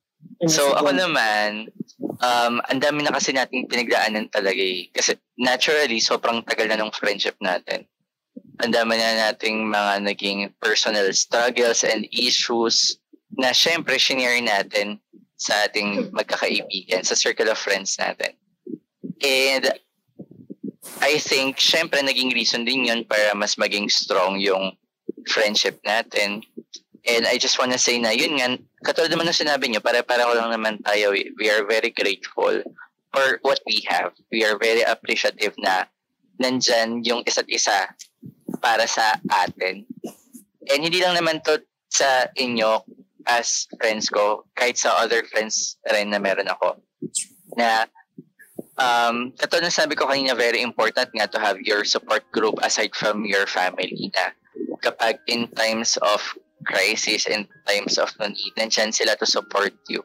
So 0.50 0.74
ako 0.74 0.90
naman, 0.94 1.70
um, 2.00 2.62
ang 2.70 2.78
dami 2.78 3.02
na 3.02 3.14
kasi 3.14 3.34
nating 3.34 3.66
pinagdaanan 3.66 4.30
talaga 4.30 4.58
eh. 4.58 4.90
Kasi 4.94 5.18
naturally, 5.38 5.98
sobrang 5.98 6.42
tagal 6.46 6.70
na 6.70 6.78
ng 6.78 6.94
friendship 6.94 7.34
natin. 7.42 7.86
Ang 8.62 8.74
dami 8.74 8.98
na 8.98 9.30
nating 9.30 9.66
mga 9.70 10.02
naging 10.02 10.50
personal 10.58 11.06
struggles 11.14 11.82
and 11.82 12.06
issues 12.10 12.98
na 13.38 13.54
syempre 13.54 13.98
shinare 13.98 14.42
natin 14.42 14.98
sa 15.38 15.70
ating 15.70 16.10
magkakaibigan, 16.10 17.06
sa 17.06 17.14
circle 17.14 17.46
of 17.46 17.58
friends 17.58 17.94
natin. 17.98 18.34
And 19.22 19.70
I 20.98 21.18
think, 21.22 21.62
syempre, 21.62 22.02
naging 22.02 22.34
reason 22.34 22.66
din 22.66 22.90
yun 22.90 23.06
para 23.06 23.30
mas 23.38 23.54
maging 23.54 23.86
strong 23.86 24.42
yung 24.42 24.74
friendship 25.30 25.78
natin. 25.86 26.42
And 27.08 27.24
I 27.24 27.40
just 27.40 27.56
wanna 27.56 27.80
say 27.80 27.96
na 27.96 28.12
yun 28.12 28.36
nga, 28.36 28.60
katulad 28.84 29.08
naman 29.08 29.32
ng 29.32 29.40
sinabi 29.40 29.72
nyo, 29.72 29.80
para-para 29.80 30.28
lang 30.28 30.52
naman 30.52 30.76
tayo, 30.84 31.16
we 31.16 31.46
are 31.48 31.64
very 31.64 31.88
grateful 31.88 32.60
for 33.12 33.26
what 33.40 33.60
we 33.64 33.80
have. 33.88 34.12
We 34.28 34.44
are 34.44 34.60
very 34.60 34.84
appreciative 34.84 35.56
na 35.56 35.88
nandyan 36.36 37.02
yung 37.02 37.24
isa't 37.24 37.48
isa 37.48 37.88
para 38.60 38.84
sa 38.84 39.16
atin. 39.32 39.88
And 40.68 40.80
hindi 40.84 41.00
lang 41.00 41.16
naman 41.16 41.40
to 41.48 41.64
sa 41.88 42.28
inyo 42.36 42.84
as 43.28 43.64
friends 43.80 44.08
ko, 44.12 44.44
kahit 44.56 44.76
sa 44.76 45.00
other 45.00 45.24
friends 45.28 45.80
rin 45.88 46.12
na 46.12 46.20
meron 46.20 46.48
ako. 46.48 46.76
Na 47.56 47.88
um, 48.76 49.32
katulad 49.36 49.68
ng 49.68 49.74
sabi 49.74 49.96
ko 49.96 50.08
kanina, 50.08 50.36
very 50.36 50.60
important 50.60 51.08
nga 51.12 51.28
to 51.28 51.40
have 51.40 51.60
your 51.64 51.84
support 51.84 52.24
group 52.32 52.60
aside 52.60 52.92
from 52.92 53.24
your 53.24 53.48
family 53.48 54.12
na 54.12 54.32
kapag 54.84 55.18
in 55.28 55.48
times 55.56 55.96
of 56.00 56.20
crisis 56.68 57.24
and 57.24 57.48
times 57.64 57.96
of 57.96 58.12
need, 58.20 58.52
nandyan 58.60 58.92
sila 58.92 59.16
to 59.16 59.24
support 59.24 59.72
you. 59.88 60.04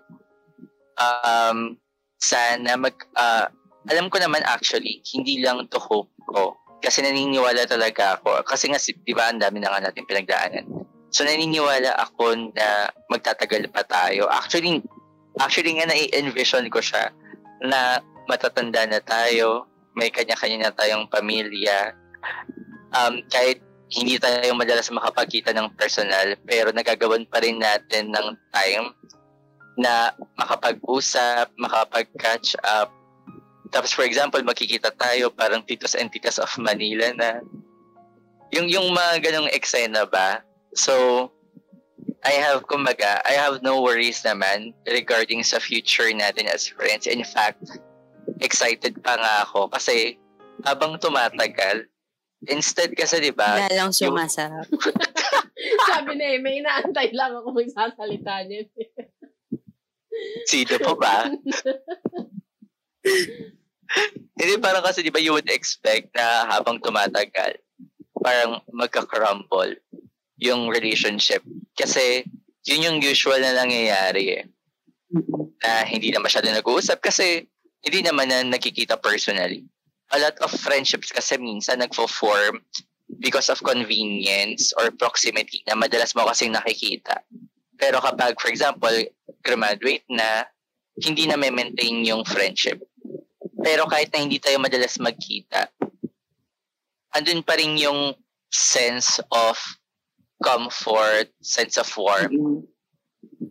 Um, 0.96 1.76
sana 2.24 2.80
mag, 2.80 2.96
uh, 3.20 3.52
alam 3.92 4.08
ko 4.08 4.24
naman 4.24 4.48
actually, 4.48 5.04
hindi 5.12 5.44
lang 5.44 5.68
to 5.68 5.78
hope 5.78 6.10
ko. 6.32 6.56
Kasi 6.80 7.04
naniniwala 7.04 7.68
talaga 7.68 8.20
ako. 8.20 8.44
Kasi 8.48 8.72
nga, 8.72 8.80
di 8.80 9.12
ba, 9.16 9.32
ang 9.32 9.44
dami 9.44 9.60
na 9.60 9.72
nga 9.72 9.88
natin 9.88 10.08
pinagdaanan. 10.08 10.68
So, 11.12 11.24
naniniwala 11.28 11.96
ako 12.00 12.56
na 12.56 12.92
magtatagal 13.12 13.72
pa 13.72 13.84
tayo. 13.88 14.28
Actually, 14.32 14.84
actually 15.40 15.80
nga 15.80 15.88
na-envision 15.88 16.68
ko 16.72 16.80
siya 16.84 17.12
na 17.64 18.04
matatanda 18.28 18.84
na 18.88 19.00
tayo, 19.00 19.68
may 19.96 20.12
kanya-kanya 20.12 20.68
na 20.68 20.76
tayong 20.76 21.08
pamilya. 21.08 21.96
Um, 22.96 23.24
kahit 23.32 23.64
hindi 23.94 24.18
tayo 24.18 24.58
madalas 24.58 24.90
makapagkita 24.90 25.54
ng 25.54 25.78
personal, 25.78 26.34
pero 26.50 26.74
nagagawan 26.74 27.30
pa 27.30 27.38
rin 27.46 27.62
natin 27.62 28.10
ng 28.10 28.28
time 28.50 28.90
na 29.78 30.14
makapag-usap, 30.38 31.54
makapag-catch 31.62 32.58
up. 32.66 32.90
Tapos 33.70 33.94
for 33.94 34.06
example, 34.06 34.42
makikita 34.42 34.90
tayo 34.98 35.30
parang 35.30 35.62
titos 35.66 35.94
and 35.94 36.10
titas 36.10 36.42
of 36.42 36.50
Manila 36.58 37.10
na 37.14 37.42
yung 38.54 38.70
yung 38.70 38.94
mga 38.94 39.30
ganong 39.30 39.50
eksena 39.50 40.06
ba. 40.06 40.42
So, 40.74 41.30
I 42.26 42.38
have, 42.40 42.66
kumbaga, 42.70 43.22
I 43.26 43.36
have 43.38 43.62
no 43.62 43.82
worries 43.82 44.22
naman 44.24 44.74
regarding 44.88 45.44
sa 45.44 45.60
future 45.60 46.10
natin 46.14 46.48
as 46.50 46.66
friends. 46.70 47.06
In 47.06 47.26
fact, 47.26 47.62
excited 48.40 48.96
pa 49.04 49.20
nga 49.20 49.44
ako 49.44 49.68
kasi 49.70 50.18
habang 50.64 50.96
tumatagal, 51.02 51.90
instead 52.48 52.92
kasi 52.96 53.20
'di 53.20 53.32
ba? 53.36 53.68
Lalang 53.70 53.94
sumasarap. 53.94 54.68
Sabi 55.90 56.20
na 56.20 56.26
eh, 56.36 56.40
may 56.44 56.60
inaantay 56.60 57.16
lang 57.16 57.38
ako 57.40 57.56
magsasalita 57.56 58.44
niya. 58.48 58.68
Sino 60.50 60.76
pa 60.80 60.94
ba? 60.98 61.16
Hindi 64.40 64.54
parang 64.58 64.84
kasi 64.84 65.06
'di 65.06 65.14
ba 65.14 65.22
you 65.22 65.36
would 65.36 65.50
expect 65.52 66.12
na 66.18 66.50
habang 66.50 66.82
tumatagal 66.82 67.60
parang 68.24 68.64
magka-crumble 68.72 69.76
yung 70.40 70.72
relationship 70.72 71.44
kasi 71.76 72.24
yun 72.64 72.88
yung 72.88 72.98
usual 73.04 73.44
na 73.44 73.52
nangyayari 73.60 74.40
eh. 74.40 74.44
Na 75.60 75.84
hindi 75.84 76.10
na 76.10 76.24
masyado 76.24 76.48
nag-uusap 76.48 77.04
kasi 77.04 77.44
hindi 77.84 78.00
naman 78.00 78.32
na 78.32 78.48
nakikita 78.48 78.96
personally. 78.96 79.68
A 80.12 80.18
lot 80.20 80.36
of 80.44 80.52
friendships 80.52 81.10
kasi 81.10 81.40
minsan 81.40 81.80
nagfo-form 81.80 82.60
because 83.20 83.50
of 83.50 83.64
convenience 83.64 84.74
or 84.78 84.92
proximity 84.92 85.64
na 85.66 85.80
madalas 85.80 86.14
mo 86.16 86.28
kasing 86.28 86.54
nakikita. 86.54 87.24
Pero 87.78 88.04
kapag, 88.04 88.38
for 88.38 88.50
example, 88.50 88.94
graduate 89.42 90.06
na, 90.10 90.46
hindi 91.02 91.26
na 91.26 91.38
may 91.40 91.50
maintain 91.50 92.06
yung 92.06 92.22
friendship. 92.24 92.82
Pero 93.64 93.90
kahit 93.90 94.14
na 94.14 94.22
hindi 94.22 94.38
tayo 94.38 94.62
madalas 94.62 95.02
magkita, 95.02 95.72
andun 97.14 97.42
pa 97.42 97.58
rin 97.58 97.78
yung 97.80 98.14
sense 98.54 99.18
of 99.34 99.58
comfort, 100.44 101.32
sense 101.42 101.80
of 101.80 101.88
warmth 101.98 102.68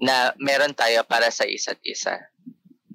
na 0.03 0.35
meron 0.39 0.75
tayo 0.75 1.03
para 1.07 1.31
sa 1.31 1.47
isa't 1.47 1.79
isa. 1.83 2.19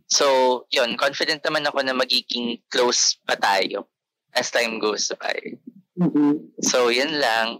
So, 0.07 0.63
yun, 0.71 0.95
confident 0.95 1.43
naman 1.43 1.67
ako 1.67 1.83
na 1.83 1.91
magiging 1.91 2.63
close 2.71 3.19
pa 3.27 3.35
tayo 3.35 3.91
as 4.31 4.51
time 4.51 4.79
goes 4.79 5.11
by. 5.19 5.59
Mm-hmm. 5.99 6.63
So, 6.63 6.87
yun 6.87 7.19
lang. 7.19 7.59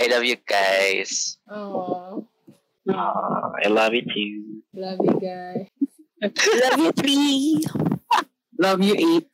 I 0.00 0.08
love 0.08 0.24
you 0.24 0.40
guys. 0.40 1.36
Aww. 1.44 2.24
Uh, 2.88 3.48
I 3.60 3.68
love 3.68 3.92
you 3.92 4.04
too. 4.08 4.64
Love 4.72 5.04
you, 5.04 5.16
guys. 5.20 5.68
Love 6.68 6.80
you, 6.80 6.92
three. 6.92 7.64
Love 8.60 8.84
you, 8.84 8.92
eight. 8.92 9.32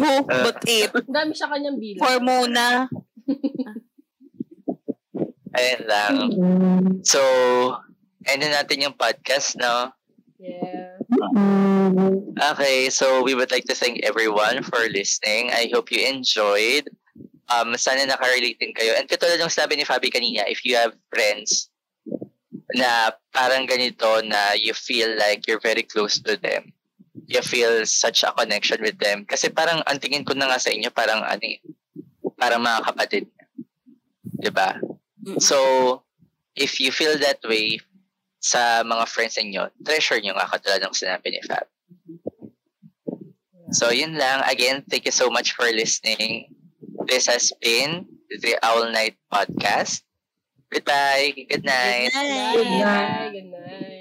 Oh, 0.00 0.20
but 0.28 0.60
eight. 0.68 0.92
Ang 0.92 1.08
dami 1.08 1.32
siya 1.32 1.48
kanyang 1.48 1.80
bilang. 1.80 2.04
Four 2.04 2.20
muna. 2.20 2.84
Ayun 5.56 5.82
lang. 5.88 6.14
Mm-hmm. 6.36 7.00
So, 7.00 7.20
end 8.28 8.44
na 8.44 8.60
natin 8.60 8.84
yung 8.84 8.92
podcast, 8.92 9.56
no? 9.56 9.88
Yeah. 10.36 10.85
Mm-hmm. 11.16 12.36
Okay, 12.52 12.90
so 12.90 13.22
we 13.22 13.34
would 13.34 13.50
like 13.50 13.64
to 13.64 13.74
thank 13.74 14.04
everyone 14.04 14.62
for 14.62 14.78
listening. 14.92 15.50
I 15.50 15.70
hope 15.72 15.90
you 15.90 16.04
enjoyed. 16.06 16.88
Um, 17.48 17.76
sana 17.78 18.04
nakarelate 18.04 18.58
din 18.58 18.74
kayo. 18.74 18.98
And 18.98 19.08
katulad 19.08 19.40
ng 19.40 19.52
sabi 19.52 19.76
ni 19.76 19.84
Fabi 19.86 20.10
kanina, 20.10 20.44
if 20.50 20.64
you 20.64 20.76
have 20.76 20.92
friends 21.08 21.70
na 22.74 23.14
parang 23.32 23.64
ganito 23.70 24.20
na 24.26 24.58
you 24.58 24.74
feel 24.74 25.14
like 25.16 25.46
you're 25.46 25.62
very 25.62 25.82
close 25.86 26.18
to 26.20 26.36
them, 26.36 26.74
you 27.26 27.40
feel 27.40 27.86
such 27.86 28.22
a 28.26 28.34
connection 28.34 28.82
with 28.82 28.98
them. 28.98 29.24
Kasi 29.24 29.48
parang 29.48 29.80
ang 29.86 29.98
tingin 30.02 30.26
ko 30.26 30.34
na 30.34 30.50
nga 30.50 30.58
sa 30.58 30.74
inyo, 30.74 30.90
parang 30.90 31.22
ano 31.22 31.44
eh, 31.46 31.62
parang 32.36 32.60
mga 32.60 32.92
kapatid. 32.92 33.24
Diba? 34.42 34.76
So, 35.38 36.02
if 36.54 36.78
you 36.82 36.90
feel 36.92 37.16
that 37.18 37.40
way 37.46 37.80
sa 38.46 38.86
mga 38.86 39.04
friends 39.10 39.34
ninyo, 39.34 39.66
treasure 39.82 40.22
nyo 40.22 40.38
nga 40.38 40.46
katulad 40.46 40.78
ng 40.86 40.94
sinabi 40.94 41.34
ni 41.34 41.42
Fab. 41.42 41.66
So, 43.74 43.90
yun 43.90 44.14
lang. 44.14 44.46
Again, 44.46 44.86
thank 44.86 45.02
you 45.02 45.10
so 45.10 45.26
much 45.26 45.58
for 45.58 45.66
listening. 45.66 46.54
This 47.10 47.26
has 47.26 47.50
been 47.58 48.06
the 48.30 48.54
Owl 48.62 48.94
Night 48.94 49.18
Podcast. 49.26 50.06
Goodbye. 50.70 51.34
Good 51.34 51.66
night. 51.66 52.14
Good 52.14 52.22
night. 52.22 52.82
Bye. 52.86 53.30
Good 53.34 53.50
night. 53.50 53.95